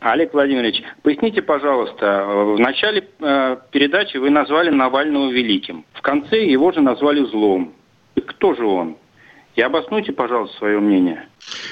Олег 0.00 0.32
Владимирович, 0.32 0.82
поясните, 1.02 1.42
пожалуйста, 1.42 2.24
в 2.24 2.58
начале 2.60 3.08
э, 3.20 3.56
передачи 3.72 4.16
вы 4.16 4.30
назвали 4.30 4.70
Навального 4.70 5.30
великим. 5.30 5.84
В 5.92 6.02
конце 6.02 6.44
его 6.44 6.70
же 6.70 6.80
назвали 6.80 7.24
злом. 7.24 7.74
Кто 8.14 8.54
же 8.54 8.64
он? 8.64 8.96
И 9.56 9.60
обоснуйте, 9.60 10.12
пожалуйста, 10.12 10.56
свое 10.58 10.78
мнение. 10.78 11.26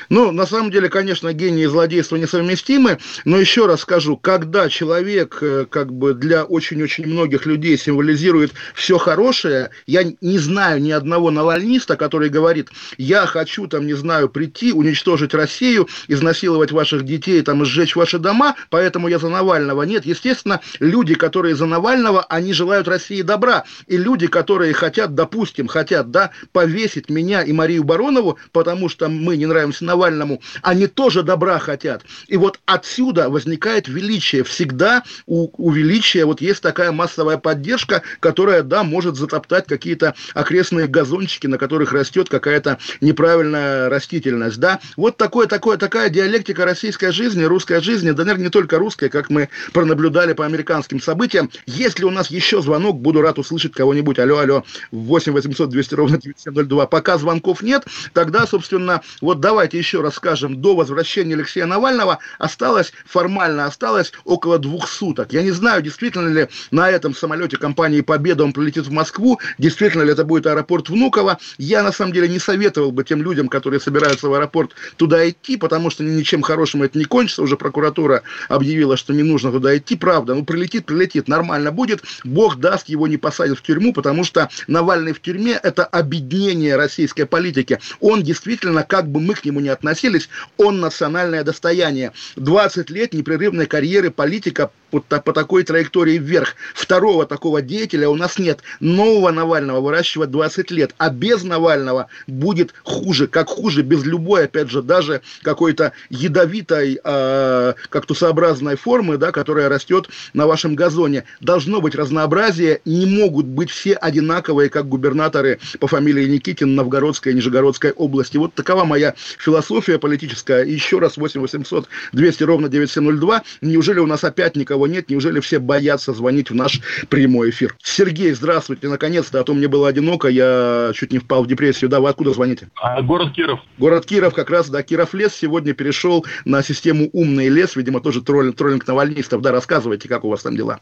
Ну, 0.08 0.30
на 0.30 0.46
самом 0.46 0.70
деле, 0.70 0.88
конечно, 0.88 1.32
гений 1.32 1.64
и 1.64 1.66
злодейство 1.66 2.16
несовместимы, 2.16 2.98
но 3.24 3.38
еще 3.38 3.66
раз 3.66 3.80
скажу, 3.80 4.16
когда 4.16 4.68
человек, 4.68 5.38
э, 5.40 5.66
как 5.68 5.92
бы 5.92 6.14
для 6.14 6.44
очень-очень 6.44 7.06
многих 7.06 7.46
людей 7.46 7.76
символизирует 7.76 8.52
все 8.74 8.98
хорошее, 8.98 9.70
я 9.86 10.04
не 10.20 10.38
знаю 10.38 10.80
ни 10.80 10.90
одного 10.90 11.30
навальниста, 11.30 11.96
который 11.96 12.28
говорит, 12.28 12.68
я 12.98 13.26
хочу, 13.26 13.66
там, 13.66 13.86
не 13.86 13.94
знаю, 13.94 14.28
прийти, 14.28 14.72
уничтожить 14.72 15.34
Россию, 15.34 15.88
изнасиловать 16.08 16.72
ваших 16.72 17.04
детей, 17.04 17.42
там, 17.42 17.64
сжечь 17.64 17.96
ваши 17.96 18.18
дома, 18.18 18.56
поэтому 18.70 19.08
я 19.08 19.18
за 19.18 19.28
Навального. 19.28 19.82
Нет, 19.82 20.06
естественно, 20.06 20.60
люди, 20.80 21.14
которые 21.14 21.54
за 21.54 21.66
Навального, 21.66 22.24
они 22.28 22.52
желают 22.52 22.88
России 22.88 23.22
добра, 23.22 23.64
и 23.86 23.96
люди, 23.96 24.26
которые 24.26 24.72
хотят, 24.72 25.14
допустим, 25.14 25.66
хотят, 25.66 26.10
да, 26.10 26.30
повесить 26.52 27.10
меня 27.10 27.42
и 27.42 27.52
Марию 27.52 27.84
Баронову, 27.84 28.38
потому 28.52 28.88
что 28.88 29.08
мы 29.08 29.36
не 29.36 29.46
нравимся 29.46 29.65
Навальному, 29.80 30.40
они 30.62 30.86
тоже 30.86 31.22
добра 31.22 31.58
хотят. 31.58 32.02
И 32.28 32.36
вот 32.36 32.58
отсюда 32.66 33.30
возникает 33.30 33.88
величие. 33.88 34.44
Всегда 34.44 35.02
у, 35.26 35.48
у 35.56 35.70
величия 35.70 36.24
вот 36.24 36.40
есть 36.40 36.62
такая 36.62 36.92
массовая 36.92 37.38
поддержка, 37.38 38.02
которая, 38.20 38.62
да, 38.62 38.82
может 38.82 39.16
затоптать 39.16 39.66
какие-то 39.66 40.14
окрестные 40.34 40.86
газончики, 40.86 41.46
на 41.46 41.58
которых 41.58 41.92
растет 41.92 42.28
какая-то 42.28 42.78
неправильная 43.00 43.88
растительность, 43.88 44.58
да. 44.58 44.80
Вот 44.96 45.16
такое, 45.16 45.46
такое, 45.46 45.76
такая 45.76 46.08
диалектика 46.08 46.64
российской 46.64 47.12
жизни, 47.12 47.44
русской 47.44 47.80
жизни, 47.80 48.10
да, 48.10 48.24
наверное, 48.24 48.44
не 48.44 48.50
только 48.50 48.78
русской, 48.78 49.08
как 49.08 49.30
мы 49.30 49.48
пронаблюдали 49.72 50.32
по 50.32 50.44
американским 50.44 51.00
событиям. 51.00 51.50
Если 51.66 52.04
у 52.04 52.10
нас 52.10 52.30
еще 52.30 52.62
звонок, 52.62 53.00
буду 53.00 53.20
рад 53.20 53.38
услышать 53.38 53.72
кого-нибудь. 53.72 54.18
Алло, 54.18 54.38
алло, 54.38 54.64
8 54.90 55.32
800 55.32 55.68
200 55.68 55.94
ровно 55.94 56.18
9702. 56.18 56.86
Пока 56.86 57.18
звонков 57.18 57.62
нет, 57.62 57.84
тогда, 58.12 58.46
собственно, 58.46 59.02
вот 59.20 59.40
давайте 59.56 59.78
еще 59.78 60.02
раз 60.02 60.16
скажем, 60.16 60.60
до 60.60 60.76
возвращения 60.76 61.32
Алексея 61.32 61.64
Навального 61.64 62.18
осталось, 62.38 62.92
формально 63.06 63.64
осталось 63.64 64.12
около 64.24 64.58
двух 64.58 64.86
суток. 64.86 65.32
Я 65.32 65.42
не 65.42 65.50
знаю, 65.50 65.80
действительно 65.80 66.28
ли 66.28 66.48
на 66.70 66.90
этом 66.90 67.14
самолете 67.14 67.56
компании 67.56 68.02
«Победа» 68.02 68.44
он 68.44 68.52
прилетит 68.52 68.86
в 68.86 68.90
Москву, 68.90 69.40
действительно 69.56 70.02
ли 70.02 70.12
это 70.12 70.24
будет 70.24 70.46
аэропорт 70.46 70.90
Внуково. 70.90 71.38
Я, 71.56 71.82
на 71.82 71.90
самом 71.90 72.12
деле, 72.12 72.28
не 72.28 72.38
советовал 72.38 72.92
бы 72.92 73.02
тем 73.02 73.22
людям, 73.22 73.48
которые 73.48 73.80
собираются 73.80 74.28
в 74.28 74.34
аэропорт, 74.34 74.72
туда 74.98 75.26
идти, 75.26 75.56
потому 75.56 75.88
что 75.88 76.04
ничем 76.04 76.42
хорошим 76.42 76.82
это 76.82 76.98
не 76.98 77.06
кончится. 77.06 77.42
Уже 77.42 77.56
прокуратура 77.56 78.24
объявила, 78.50 78.98
что 78.98 79.14
не 79.14 79.22
нужно 79.22 79.52
туда 79.52 79.74
идти. 79.74 79.96
Правда, 79.96 80.34
ну 80.34 80.44
прилетит, 80.44 80.84
прилетит, 80.84 81.28
нормально 81.28 81.72
будет. 81.72 82.02
Бог 82.24 82.56
даст, 82.56 82.90
его 82.90 83.06
не 83.06 83.16
посадят 83.16 83.58
в 83.58 83.62
тюрьму, 83.62 83.94
потому 83.94 84.22
что 84.22 84.50
Навальный 84.66 85.14
в 85.14 85.22
тюрьме– 85.22 85.58
это 85.62 85.86
объединение 85.86 86.76
российской 86.76 87.24
политики. 87.24 87.80
Он 88.00 88.22
действительно, 88.22 88.82
как 88.82 89.08
бы 89.08 89.20
мы 89.20 89.34
к 89.40 89.44
нему 89.44 89.60
не 89.60 89.68
относились, 89.68 90.28
он 90.56 90.80
национальное 90.80 91.44
достояние. 91.44 92.12
20 92.36 92.90
лет 92.90 93.14
непрерывной 93.14 93.66
карьеры 93.66 94.10
политика 94.10 94.70
по, 94.90 95.00
такой 95.32 95.64
траектории 95.64 96.18
вверх. 96.18 96.54
Второго 96.74 97.26
такого 97.26 97.62
деятеля 97.62 98.08
у 98.08 98.14
нас 98.14 98.38
нет. 98.38 98.60
Нового 98.80 99.30
Навального 99.30 99.80
выращивать 99.80 100.30
20 100.30 100.70
лет. 100.70 100.94
А 100.98 101.10
без 101.10 101.42
Навального 101.42 102.08
будет 102.26 102.74
хуже. 102.82 103.26
Как 103.26 103.48
хуже 103.48 103.82
без 103.82 104.04
любой, 104.04 104.44
опять 104.44 104.70
же, 104.70 104.82
даже 104.82 105.22
какой-то 105.42 105.92
ядовитой 106.10 107.00
э, 107.02 107.74
кактусообразной 107.88 108.76
формы, 108.76 109.18
да, 109.18 109.32
которая 109.32 109.68
растет 109.68 110.08
на 110.32 110.46
вашем 110.46 110.74
газоне. 110.74 111.24
Должно 111.40 111.80
быть 111.80 111.94
разнообразие. 111.94 112.80
Не 112.84 113.06
могут 113.06 113.46
быть 113.46 113.70
все 113.70 113.94
одинаковые, 113.94 114.70
как 114.70 114.88
губернаторы 114.88 115.58
по 115.80 115.86
фамилии 115.86 116.26
Никитин 116.26 116.74
Новгородской 116.74 117.32
и 117.32 117.34
Нижегородской 117.34 117.92
области. 117.92 118.36
Вот 118.36 118.54
такова 118.54 118.84
моя 118.84 119.14
философия 119.38 119.98
политическая. 119.98 120.64
Еще 120.64 120.98
раз 120.98 121.16
8 121.16 121.40
800 121.40 121.88
200 122.12 122.42
ровно 122.44 122.68
9702. 122.68 123.42
Неужели 123.60 123.98
у 123.98 124.06
нас 124.06 124.24
опять 124.24 124.56
никого 124.56 124.86
нет? 124.86 125.10
Неужели 125.10 125.40
все 125.40 125.58
боятся 125.58 126.12
звонить 126.12 126.50
в 126.50 126.54
наш 126.54 126.80
прямой 127.08 127.50
эфир? 127.50 127.76
Сергей, 127.82 128.32
здравствуйте, 128.32 128.88
наконец-то, 128.88 129.40
а 129.40 129.44
то 129.44 129.54
мне 129.54 129.68
было 129.68 129.88
одиноко, 129.88 130.28
я 130.28 130.92
чуть 130.94 131.12
не 131.12 131.18
впал 131.18 131.44
в 131.44 131.46
депрессию. 131.46 131.90
Да, 131.90 132.00
вы 132.00 132.08
откуда 132.08 132.32
звоните? 132.32 132.68
А, 132.76 133.02
город 133.02 133.32
Киров. 133.32 133.60
Город 133.78 134.06
Киров, 134.06 134.34
как 134.34 134.50
раз, 134.50 134.68
да, 134.68 134.82
Киров 134.82 135.14
лес 135.14 135.34
сегодня 135.34 135.72
перешел 135.74 136.24
на 136.44 136.62
систему 136.62 137.08
умный 137.12 137.48
лес, 137.48 137.76
видимо, 137.76 138.00
тоже 138.00 138.22
троллинг, 138.22 138.56
троллинг 138.56 138.86
навальнистов. 138.86 139.40
Да, 139.42 139.52
рассказывайте, 139.52 140.08
как 140.08 140.24
у 140.24 140.28
вас 140.28 140.42
там 140.42 140.56
дела. 140.56 140.80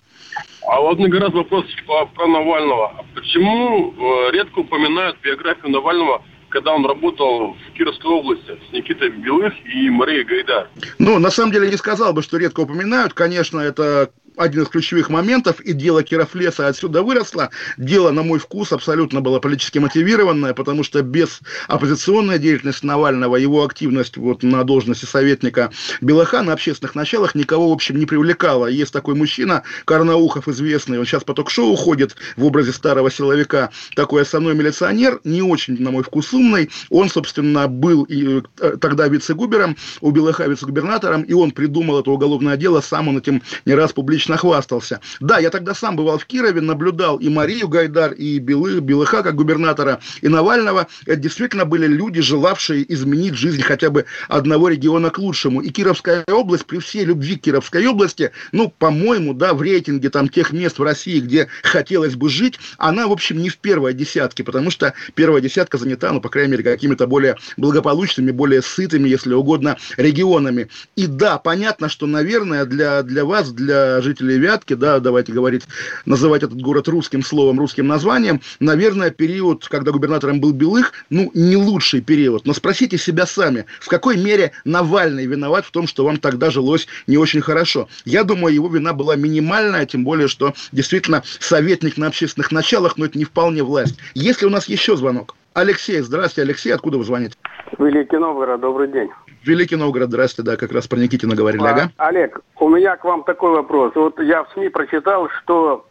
А 0.67 0.81
вот 0.81 0.99
мне 0.99 1.09
раз 1.19 1.33
вопрос 1.33 1.65
про 1.87 2.27
Навального. 2.27 2.93
А 2.99 3.05
Почему 3.15 3.93
э, 3.93 4.33
редко 4.33 4.61
упоминают 4.61 5.17
биографию 5.23 5.71
Навального, 5.71 6.23
когда 6.55 6.73
он 6.73 6.87
работал 6.87 7.55
в 7.55 7.77
Кировской 7.77 8.13
области 8.13 8.57
с 8.71 8.73
Никитой 8.73 9.11
Белых 9.11 9.53
и 9.67 9.91
Марией 9.91 10.23
Гайдар? 10.23 10.69
Ну, 11.01 11.19
на 11.19 11.31
самом 11.31 11.51
деле, 11.51 11.69
не 11.69 11.77
сказал 11.77 12.13
бы, 12.13 12.23
что 12.23 12.39
редко 12.39 12.61
упоминают. 12.61 13.13
Конечно, 13.13 13.59
это 13.59 14.13
один 14.37 14.63
из 14.63 14.69
ключевых 14.69 15.11
моментов, 15.11 15.61
и 15.61 15.73
дело 15.73 16.03
Кировлеса 16.03 16.67
отсюда 16.69 17.03
выросло. 17.03 17.51
Дело, 17.77 18.11
на 18.11 18.23
мой 18.23 18.39
вкус, 18.39 18.73
абсолютно 18.73 19.21
было 19.21 19.39
политически 19.39 19.79
мотивированное, 19.79 20.55
потому 20.55 20.83
что 20.83 21.03
без 21.03 21.41
оппозиционной 21.69 22.39
деятельности 22.39 22.87
Навального, 22.87 23.37
его 23.37 23.65
активность 23.65 24.17
вот 24.17 24.43
на 24.43 24.65
должности 24.65 25.05
советника 25.05 25.71
Белаха 26.01 26.43
на 26.43 26.53
общественных 26.53 26.95
началах 26.95 27.35
никого, 27.35 27.71
в 27.71 27.73
общем, 27.73 27.99
не 27.99 28.07
привлекала. 28.07 28.67
Есть 28.67 28.93
такой 28.93 29.15
мужчина, 29.15 29.63
Карнаухов 29.85 30.49
известный, 30.49 30.99
он 30.99 31.07
сейчас 31.07 31.25
по 31.25 31.35
ток-шоу 31.35 31.75
ходит 31.77 32.17
в 32.37 32.45
образе 32.45 32.73
старого 32.73 33.11
силовика, 33.11 33.71
такой 33.95 34.23
основной 34.23 34.55
милиционер, 34.55 35.21
не 35.25 35.43
очень, 35.43 35.81
на 35.81 35.91
мой 35.91 36.03
вкус, 36.03 36.33
умный. 36.33 36.71
Он, 36.91 37.09
собственно, 37.09 37.69
был 37.69 38.05
и 38.05 38.43
э, 38.61 38.77
тогда 38.81 39.09
вице-губером, 39.09 39.77
у 40.01 40.11
Белаха 40.11 40.47
вице-губернатором, 40.47 41.23
и 41.23 41.33
он 41.33 41.53
придумал 41.53 42.01
это 42.01 42.11
уголовное 42.11 42.57
дело, 42.57 42.81
сам 42.81 43.09
он 43.09 43.19
этим 43.19 43.43
не 43.65 43.75
раз 43.75 43.93
публично 43.93 44.24
хвастался. 44.33 45.01
Да, 45.21 45.39
я 45.39 45.51
тогда 45.51 45.75
сам 45.75 45.97
бывал 45.97 46.19
в 46.19 46.27
Кирове, 46.27 46.61
наблюдал 46.61 47.19
и 47.19 47.29
Марию 47.29 47.69
Гайдар, 47.69 48.13
и 48.13 48.39
Белы, 48.39 48.81
Белыха 48.81 49.23
как 49.23 49.35
губернатора, 49.35 50.01
и 50.21 50.29
Навального. 50.29 50.87
Это 51.07 51.17
действительно 51.17 51.65
были 51.65 51.87
люди, 51.87 52.21
желавшие 52.21 52.93
изменить 52.93 53.35
жизнь 53.35 53.63
хотя 53.63 53.91
бы 53.91 54.07
одного 54.29 54.69
региона 54.69 55.11
к 55.11 55.19
лучшему. 55.19 55.61
И 55.61 55.71
Кировская 55.71 56.25
область, 56.29 56.67
при 56.67 56.79
всей 56.79 57.05
любви 57.05 57.37
к 57.37 57.43
Кировской 57.43 57.87
области, 57.87 58.33
ну, 58.53 58.73
по-моему, 58.79 59.35
да, 59.35 59.55
в 59.55 59.63
рейтинге 59.63 60.11
там 60.11 60.29
тех 60.29 60.53
мест 60.53 60.79
в 60.79 60.83
России, 60.83 61.21
где 61.21 61.49
хотелось 61.63 62.15
бы 62.15 62.29
жить, 62.29 62.59
она, 62.79 63.07
в 63.09 63.13
общем, 63.13 63.39
не 63.39 63.49
в 63.49 63.59
первой 63.59 63.95
десятке, 63.95 64.45
потому 64.45 64.71
что 64.71 64.95
первая 65.15 65.41
десятка 65.41 65.79
занята, 65.79 66.13
ну, 66.13 66.21
по 66.21 66.29
крайней 66.29 66.53
мере, 66.53 66.65
какими-то 66.65 67.07
более 67.07 67.37
благополучными, 67.57 68.31
более 68.31 68.63
сытыми, 68.63 69.09
если 69.09 69.35
угодно, 69.35 69.77
регионами. 69.97 70.69
И 70.97 71.07
да, 71.07 71.39
понятно, 71.39 71.89
что, 71.89 72.07
наверное, 72.07 72.65
для, 72.65 73.03
для 73.03 73.25
вас, 73.25 73.53
для 73.53 74.01
жителей 74.01 74.14
Вятки, 74.21 74.75
да, 74.75 75.01
давайте 75.01 75.33
говорить, 75.33 75.63
называть 76.07 76.43
этот 76.43 76.61
город 76.61 76.89
русским 76.89 77.23
словом, 77.23 77.59
русским 77.59 77.87
названием, 77.87 78.41
наверное, 78.61 79.11
период, 79.11 79.67
когда 79.69 79.93
губернатором 79.93 80.41
был 80.41 80.53
Белых, 80.53 80.93
ну, 81.11 81.31
не 81.35 81.57
лучший 81.57 82.01
период. 82.01 82.47
Но 82.47 82.53
спросите 82.53 82.99
себя 82.99 83.27
сами, 83.27 83.67
в 83.81 83.89
какой 83.89 84.17
мере 84.17 84.53
Навальный 84.65 85.27
виноват 85.27 85.65
в 85.65 85.71
том, 85.71 85.87
что 85.87 86.05
вам 86.05 86.19
тогда 86.19 86.51
жилось 86.51 86.87
не 87.07 87.17
очень 87.17 87.41
хорошо. 87.41 87.89
Я 88.05 88.25
думаю, 88.25 88.55
его 88.55 88.69
вина 88.69 88.93
была 88.93 89.17
минимальная, 89.17 89.87
тем 89.87 90.05
более, 90.05 90.29
что 90.29 90.55
действительно 90.73 91.23
советник 91.41 91.97
на 91.97 92.09
общественных 92.09 92.53
началах, 92.53 92.97
но 92.97 93.07
это 93.07 93.19
не 93.19 93.25
вполне 93.25 93.63
власть. 93.63 93.99
Если 94.15 94.47
у 94.47 94.51
нас 94.51 94.69
еще 94.69 94.97
звонок. 94.97 95.35
Алексей, 95.55 96.01
здравствуйте, 96.01 96.43
Алексей, 96.43 96.71
откуда 96.75 96.99
вы 96.99 97.05
звоните? 97.05 97.37
Великий 97.79 98.17
Новгород, 98.17 98.61
добрый 98.61 98.91
день. 98.91 99.09
Великий 99.45 99.77
Новгород, 99.77 100.09
здравствуйте, 100.09 100.51
да, 100.51 100.57
как 100.57 100.73
раз 100.73 100.89
про 100.89 100.97
Никитина 100.97 101.35
говорили, 101.35 101.63
А, 101.65 101.71
ага. 101.71 101.91
Олег, 101.99 102.41
у 102.59 102.69
меня 102.69 102.97
к 102.97 103.05
вам 103.05 103.25
такой 103.25 103.51
вопрос. 103.51 103.93
Вот 103.95 104.19
я 104.21 104.45
в 104.45 104.51
СМИ 104.53 104.71
прочитал, 104.71 105.29
что 105.43 105.87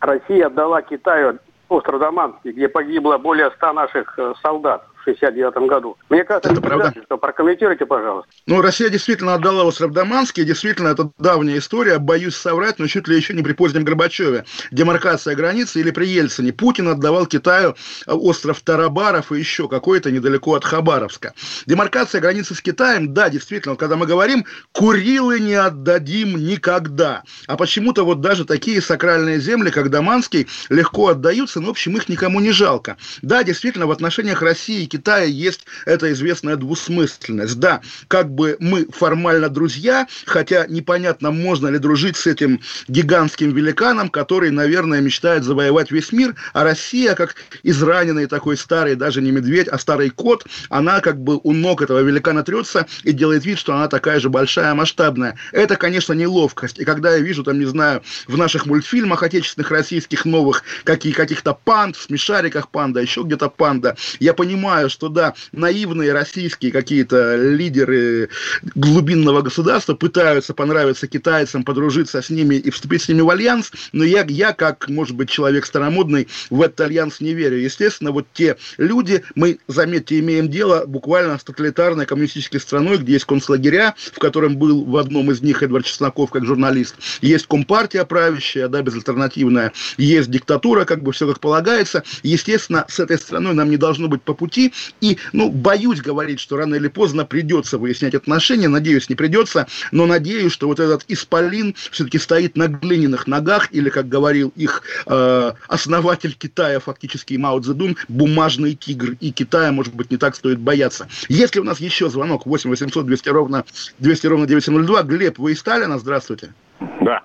Россия 0.00 0.46
отдала 0.46 0.80
Китаю 0.80 1.38
остров 1.68 2.00
Даманский, 2.00 2.52
где 2.52 2.68
погибло 2.68 3.18
более 3.18 3.50
100 3.50 3.72
наших 3.72 4.18
э, 4.18 4.32
солдат 4.42 4.86
в 5.04 5.10
69 5.10 5.68
году. 5.68 5.96
Мне 6.08 6.24
кажется, 6.24 6.52
это 6.52 6.60
предательство. 6.60 7.16
Прокомментируйте, 7.16 7.86
пожалуйста. 7.86 8.30
Ну, 8.46 8.60
Россия 8.62 8.88
действительно 8.88 9.34
отдала 9.34 9.64
остров 9.64 9.92
Даманский, 9.92 10.44
действительно, 10.44 10.88
это 10.88 11.10
давняя 11.18 11.58
история, 11.58 11.98
боюсь 11.98 12.36
соврать, 12.36 12.78
но 12.78 12.86
чуть 12.86 13.06
ли 13.08 13.16
еще 13.16 13.34
не 13.34 13.42
при 13.42 13.52
позднем 13.52 13.84
Горбачеве. 13.84 14.44
Демаркация 14.70 15.34
границы 15.34 15.80
или 15.80 15.90
при 15.90 16.06
Ельцине. 16.06 16.52
Путин 16.52 16.88
отдавал 16.88 17.26
Китаю 17.26 17.74
э, 18.06 18.12
остров 18.12 18.60
Тарабаров 18.60 19.32
и 19.32 19.38
еще 19.38 19.68
какой-то 19.68 20.10
недалеко 20.10 20.54
от 20.54 20.64
Хабаровска. 20.64 21.34
Демаркация 21.66 22.20
границы 22.20 22.54
с 22.54 22.60
Китаем, 22.60 23.12
да, 23.12 23.28
действительно, 23.28 23.72
вот 23.72 23.80
когда 23.80 23.96
мы 23.96 24.06
говорим, 24.06 24.44
Курилы 24.72 25.40
не 25.40 25.54
отдадим 25.54 26.36
никогда. 26.36 27.22
А 27.46 27.56
почему-то 27.56 28.04
вот 28.04 28.20
даже 28.20 28.44
такие 28.44 28.80
сакральные 28.80 29.40
земли, 29.40 29.70
как 29.70 29.90
Даманский, 29.90 30.46
легко 30.68 31.08
отдаются, 31.08 31.60
но, 31.60 31.68
в 31.68 31.70
общем, 31.70 31.96
их 31.96 32.08
никому 32.08 32.40
не 32.40 32.50
жалко. 32.50 32.96
Да, 33.22 33.42
действительно, 33.42 33.86
в 33.86 33.90
отношениях 33.90 34.42
России 34.42 34.84
и 34.84 34.86
Китая 34.94 35.24
есть 35.24 35.66
эта 35.86 36.12
известная 36.12 36.54
двусмысленность. 36.54 37.58
Да, 37.58 37.80
как 38.06 38.30
бы 38.30 38.56
мы 38.60 38.86
формально 38.86 39.48
друзья, 39.48 40.06
хотя 40.24 40.66
непонятно, 40.68 41.32
можно 41.32 41.66
ли 41.66 41.78
дружить 41.78 42.16
с 42.16 42.28
этим 42.28 42.60
гигантским 42.86 43.52
великаном, 43.52 44.08
который, 44.08 44.52
наверное, 44.52 45.00
мечтает 45.00 45.42
завоевать 45.42 45.90
весь 45.90 46.12
мир, 46.12 46.36
а 46.52 46.62
Россия, 46.62 47.16
как 47.16 47.34
израненный 47.64 48.26
такой 48.26 48.56
старый, 48.56 48.94
даже 48.94 49.20
не 49.20 49.32
медведь, 49.32 49.66
а 49.66 49.78
старый 49.78 50.10
кот, 50.10 50.46
она 50.68 51.00
как 51.00 51.20
бы 51.20 51.40
у 51.42 51.52
ног 51.52 51.82
этого 51.82 52.00
великана 52.00 52.44
трется 52.44 52.86
и 53.02 53.10
делает 53.10 53.44
вид, 53.44 53.58
что 53.58 53.74
она 53.74 53.88
такая 53.88 54.20
же 54.20 54.30
большая, 54.30 54.74
масштабная. 54.74 55.36
Это, 55.50 55.74
конечно, 55.74 56.12
неловкость. 56.12 56.78
И 56.78 56.84
когда 56.84 57.16
я 57.16 57.18
вижу, 57.18 57.42
там, 57.42 57.58
не 57.58 57.66
знаю, 57.66 58.02
в 58.28 58.36
наших 58.36 58.66
мультфильмах 58.66 59.24
отечественных, 59.24 59.72
российских, 59.72 60.24
новых, 60.24 60.62
какие, 60.84 61.12
каких-то 61.12 61.52
панд, 61.52 61.96
в 61.96 62.02
смешариках 62.02 62.68
панда, 62.68 63.00
еще 63.00 63.22
где-то 63.22 63.48
панда, 63.48 63.96
я 64.20 64.34
понимаю, 64.34 64.83
что, 64.88 65.08
да, 65.08 65.34
наивные 65.52 66.12
российские 66.12 66.72
какие-то 66.72 67.36
лидеры 67.36 68.28
глубинного 68.74 69.42
государства 69.42 69.94
пытаются 69.94 70.54
понравиться 70.54 71.06
китайцам, 71.06 71.64
подружиться 71.64 72.20
с 72.22 72.30
ними 72.30 72.56
и 72.56 72.70
вступить 72.70 73.02
с 73.02 73.08
ними 73.08 73.22
в 73.22 73.30
альянс, 73.30 73.72
но 73.92 74.04
я, 74.04 74.24
я 74.28 74.52
как, 74.52 74.88
может 74.88 75.16
быть, 75.16 75.30
человек 75.30 75.66
старомодный, 75.66 76.28
в 76.50 76.62
этот 76.62 76.80
альянс 76.82 77.20
не 77.20 77.34
верю. 77.34 77.58
Естественно, 77.58 78.12
вот 78.12 78.26
те 78.32 78.56
люди, 78.76 79.22
мы, 79.34 79.58
заметьте, 79.68 80.18
имеем 80.18 80.48
дело 80.48 80.84
буквально 80.86 81.38
с 81.38 81.44
тоталитарной 81.44 82.06
коммунистической 82.06 82.60
страной, 82.60 82.98
где 82.98 83.14
есть 83.14 83.24
концлагеря, 83.24 83.94
в 84.12 84.18
котором 84.18 84.56
был 84.56 84.84
в 84.84 84.96
одном 84.96 85.30
из 85.30 85.40
них 85.42 85.62
Эдвард 85.62 85.86
Чесноков 85.86 86.30
как 86.30 86.44
журналист, 86.44 86.96
есть 87.20 87.46
компартия 87.46 88.04
правящая, 88.04 88.68
да, 88.68 88.82
безальтернативная, 88.82 89.72
есть 89.96 90.30
диктатура, 90.30 90.84
как 90.84 91.02
бы 91.02 91.12
все 91.12 91.26
как 91.26 91.40
полагается. 91.40 92.02
Естественно, 92.22 92.84
с 92.88 93.00
этой 93.00 93.18
страной 93.18 93.54
нам 93.54 93.70
не 93.70 93.76
должно 93.76 94.08
быть 94.08 94.22
по 94.22 94.34
пути, 94.34 94.72
и, 95.00 95.18
ну, 95.32 95.50
боюсь 95.50 96.00
говорить, 96.00 96.40
что 96.40 96.56
рано 96.56 96.74
или 96.74 96.88
поздно 96.88 97.24
придется 97.24 97.78
выяснять 97.78 98.14
отношения, 98.14 98.68
надеюсь, 98.68 99.08
не 99.08 99.14
придется, 99.14 99.66
но 99.92 100.06
надеюсь, 100.06 100.52
что 100.52 100.66
вот 100.68 100.80
этот 100.80 101.04
исполин 101.08 101.74
все-таки 101.90 102.18
стоит 102.18 102.56
на 102.56 102.68
глиняных 102.68 103.26
ногах, 103.26 103.68
или, 103.72 103.90
как 103.90 104.08
говорил 104.08 104.52
их 104.56 104.82
э, 105.06 105.52
основатель 105.68 106.34
Китая, 106.34 106.80
фактически 106.80 107.34
Мао 107.34 107.60
Цзэдун, 107.60 107.96
бумажный 108.08 108.74
тигр, 108.74 109.16
и 109.20 109.30
Китая, 109.30 109.72
может 109.72 109.94
быть, 109.94 110.10
не 110.10 110.16
так 110.16 110.34
стоит 110.34 110.58
бояться. 110.58 111.08
Если 111.28 111.60
у 111.60 111.64
нас 111.64 111.80
еще 111.80 112.08
звонок 112.08 112.46
8 112.46 112.70
800 112.70 113.06
200 113.06 113.28
ровно 113.28 113.64
200 113.98 114.26
ровно 114.26 114.46
902, 114.46 115.02
Глеб, 115.02 115.38
вы 115.38 115.52
из 115.52 115.60
Сталина, 115.60 115.98
здравствуйте. 115.98 116.52
Да. 117.00 117.22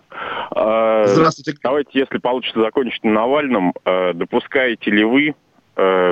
А, 0.52 1.06
Здравствуйте. 1.08 1.58
Давайте, 1.64 1.92
если 1.94 2.18
получится 2.18 2.60
закончить 2.60 3.04
на 3.04 3.12
Навальном, 3.12 3.74
э, 3.86 4.14
допускаете 4.14 4.92
ли 4.92 5.04
вы, 5.04 5.28
э, 5.30 5.34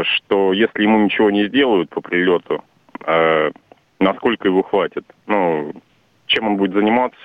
что 0.04 0.54
если 0.54 0.84
ему 0.84 1.00
ничего 1.00 1.30
не 1.30 1.48
сделают 1.48 1.90
по 1.90 2.02
прилету, 2.02 2.64
э, 3.06 3.52
насколько 4.00 4.48
его 4.48 4.64
хватит? 4.64 5.06
Ну, 5.26 5.74
чем 6.28 6.48
он 6.48 6.58
будет 6.58 6.74
заниматься 6.74 7.18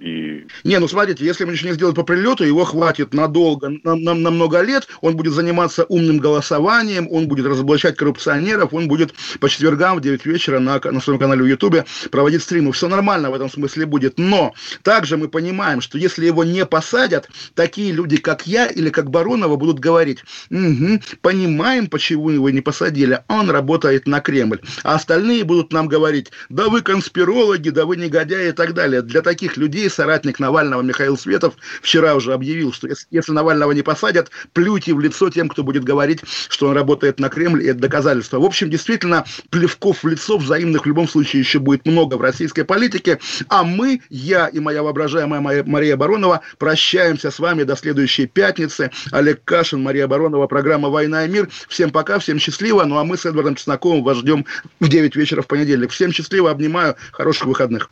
и... 0.00 0.46
Не, 0.64 0.78
ну 0.78 0.88
смотрите, 0.88 1.24
если 1.24 1.44
ему 1.44 1.52
ничего 1.52 1.68
не 1.70 1.74
сделают 1.74 1.96
по 1.96 2.02
прилету, 2.02 2.44
его 2.44 2.64
хватит 2.64 3.14
надолго, 3.14 3.68
на, 3.84 3.94
на- 3.94 4.14
на 4.14 4.30
много 4.30 4.60
лет, 4.62 4.88
он 5.00 5.16
будет 5.16 5.32
заниматься 5.32 5.84
умным 5.84 6.18
голосованием, 6.18 7.08
он 7.10 7.28
будет 7.28 7.46
разоблачать 7.46 7.96
коррупционеров, 7.96 8.74
он 8.74 8.88
будет 8.88 9.14
по 9.40 9.48
четвергам 9.48 9.98
в 9.98 10.00
9 10.00 10.26
вечера 10.26 10.58
на, 10.58 10.80
на 10.82 11.00
своем 11.00 11.18
канале 11.18 11.42
в 11.42 11.46
Ютубе 11.46 11.84
проводить 12.10 12.42
стримы. 12.42 12.72
Все 12.72 12.88
нормально 12.88 13.30
в 13.30 13.34
этом 13.34 13.48
смысле 13.50 13.86
будет. 13.86 14.18
Но 14.18 14.52
также 14.82 15.16
мы 15.16 15.28
понимаем, 15.28 15.80
что 15.80 15.96
если 15.98 16.26
его 16.26 16.44
не 16.44 16.66
посадят, 16.66 17.28
такие 17.54 17.92
люди, 17.92 18.16
как 18.16 18.46
я 18.46 18.66
или 18.66 18.90
как 18.90 19.10
Баронова, 19.10 19.56
будут 19.56 19.78
говорить, 19.78 20.24
«Мгм, 20.50 21.00
понимаем, 21.22 21.86
почему 21.86 22.30
его 22.30 22.50
не 22.50 22.60
посадили, 22.60 23.22
он 23.28 23.50
работает 23.50 24.06
на 24.06 24.20
Кремль. 24.20 24.60
А 24.82 24.94
остальные 24.96 25.44
будут 25.44 25.72
нам 25.72 25.86
говорить, 25.88 26.30
да 26.48 26.68
вы 26.68 26.82
конспирологи, 26.82 27.70
да 27.70 27.86
вы 27.86 27.96
негодяи 27.96 28.47
и 28.48 28.52
так 28.52 28.74
далее. 28.74 29.02
Для 29.02 29.22
таких 29.22 29.56
людей 29.56 29.88
соратник 29.90 30.38
Навального 30.38 30.82
Михаил 30.82 31.16
Светов 31.16 31.54
вчера 31.82 32.14
уже 32.14 32.32
объявил, 32.32 32.72
что 32.72 32.88
если, 32.88 33.32
Навального 33.32 33.72
не 33.72 33.82
посадят, 33.82 34.30
плюйте 34.52 34.94
в 34.94 35.00
лицо 35.00 35.30
тем, 35.30 35.48
кто 35.48 35.62
будет 35.62 35.84
говорить, 35.84 36.20
что 36.48 36.68
он 36.68 36.74
работает 36.74 37.20
на 37.20 37.28
Кремль, 37.28 37.62
и 37.62 37.66
это 37.68 37.80
доказательство. 37.80 38.38
В 38.38 38.44
общем, 38.44 38.70
действительно, 38.70 39.24
плевков 39.50 40.02
в 40.02 40.08
лицо 40.08 40.38
взаимных 40.38 40.82
в 40.82 40.86
любом 40.86 41.08
случае 41.08 41.40
еще 41.40 41.58
будет 41.58 41.86
много 41.86 42.14
в 42.14 42.20
российской 42.20 42.62
политике, 42.64 43.18
а 43.48 43.64
мы, 43.64 44.00
я 44.10 44.46
и 44.46 44.60
моя 44.60 44.82
воображаемая 44.82 45.64
Мария 45.64 45.96
Баронова, 45.96 46.40
прощаемся 46.58 47.30
с 47.30 47.38
вами 47.38 47.64
до 47.64 47.76
следующей 47.76 48.26
пятницы. 48.26 48.90
Олег 49.12 49.42
Кашин, 49.44 49.82
Мария 49.82 50.06
Баронова, 50.06 50.46
программа 50.46 50.88
«Война 50.88 51.24
и 51.24 51.28
мир». 51.28 51.48
Всем 51.68 51.90
пока, 51.90 52.18
всем 52.18 52.38
счастливо. 52.38 52.84
Ну 52.84 52.98
а 52.98 53.04
мы 53.04 53.16
с 53.16 53.26
Эдвардом 53.26 53.54
Чесноковым 53.54 54.02
вас 54.02 54.18
ждем 54.18 54.46
в 54.80 54.88
9 54.88 55.16
вечера 55.16 55.42
в 55.42 55.46
понедельник. 55.46 55.90
Всем 55.90 56.12
счастливо, 56.12 56.50
обнимаю, 56.50 56.96
хороших 57.12 57.46
выходных. 57.46 57.90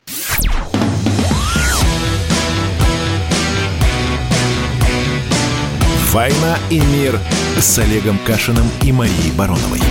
«Война 6.16 6.56
и 6.70 6.80
мир» 6.80 7.20
с 7.58 7.78
Олегом 7.78 8.18
Кашиным 8.26 8.64
и 8.82 8.90
Марией 8.90 9.32
Бароновой. 9.32 9.82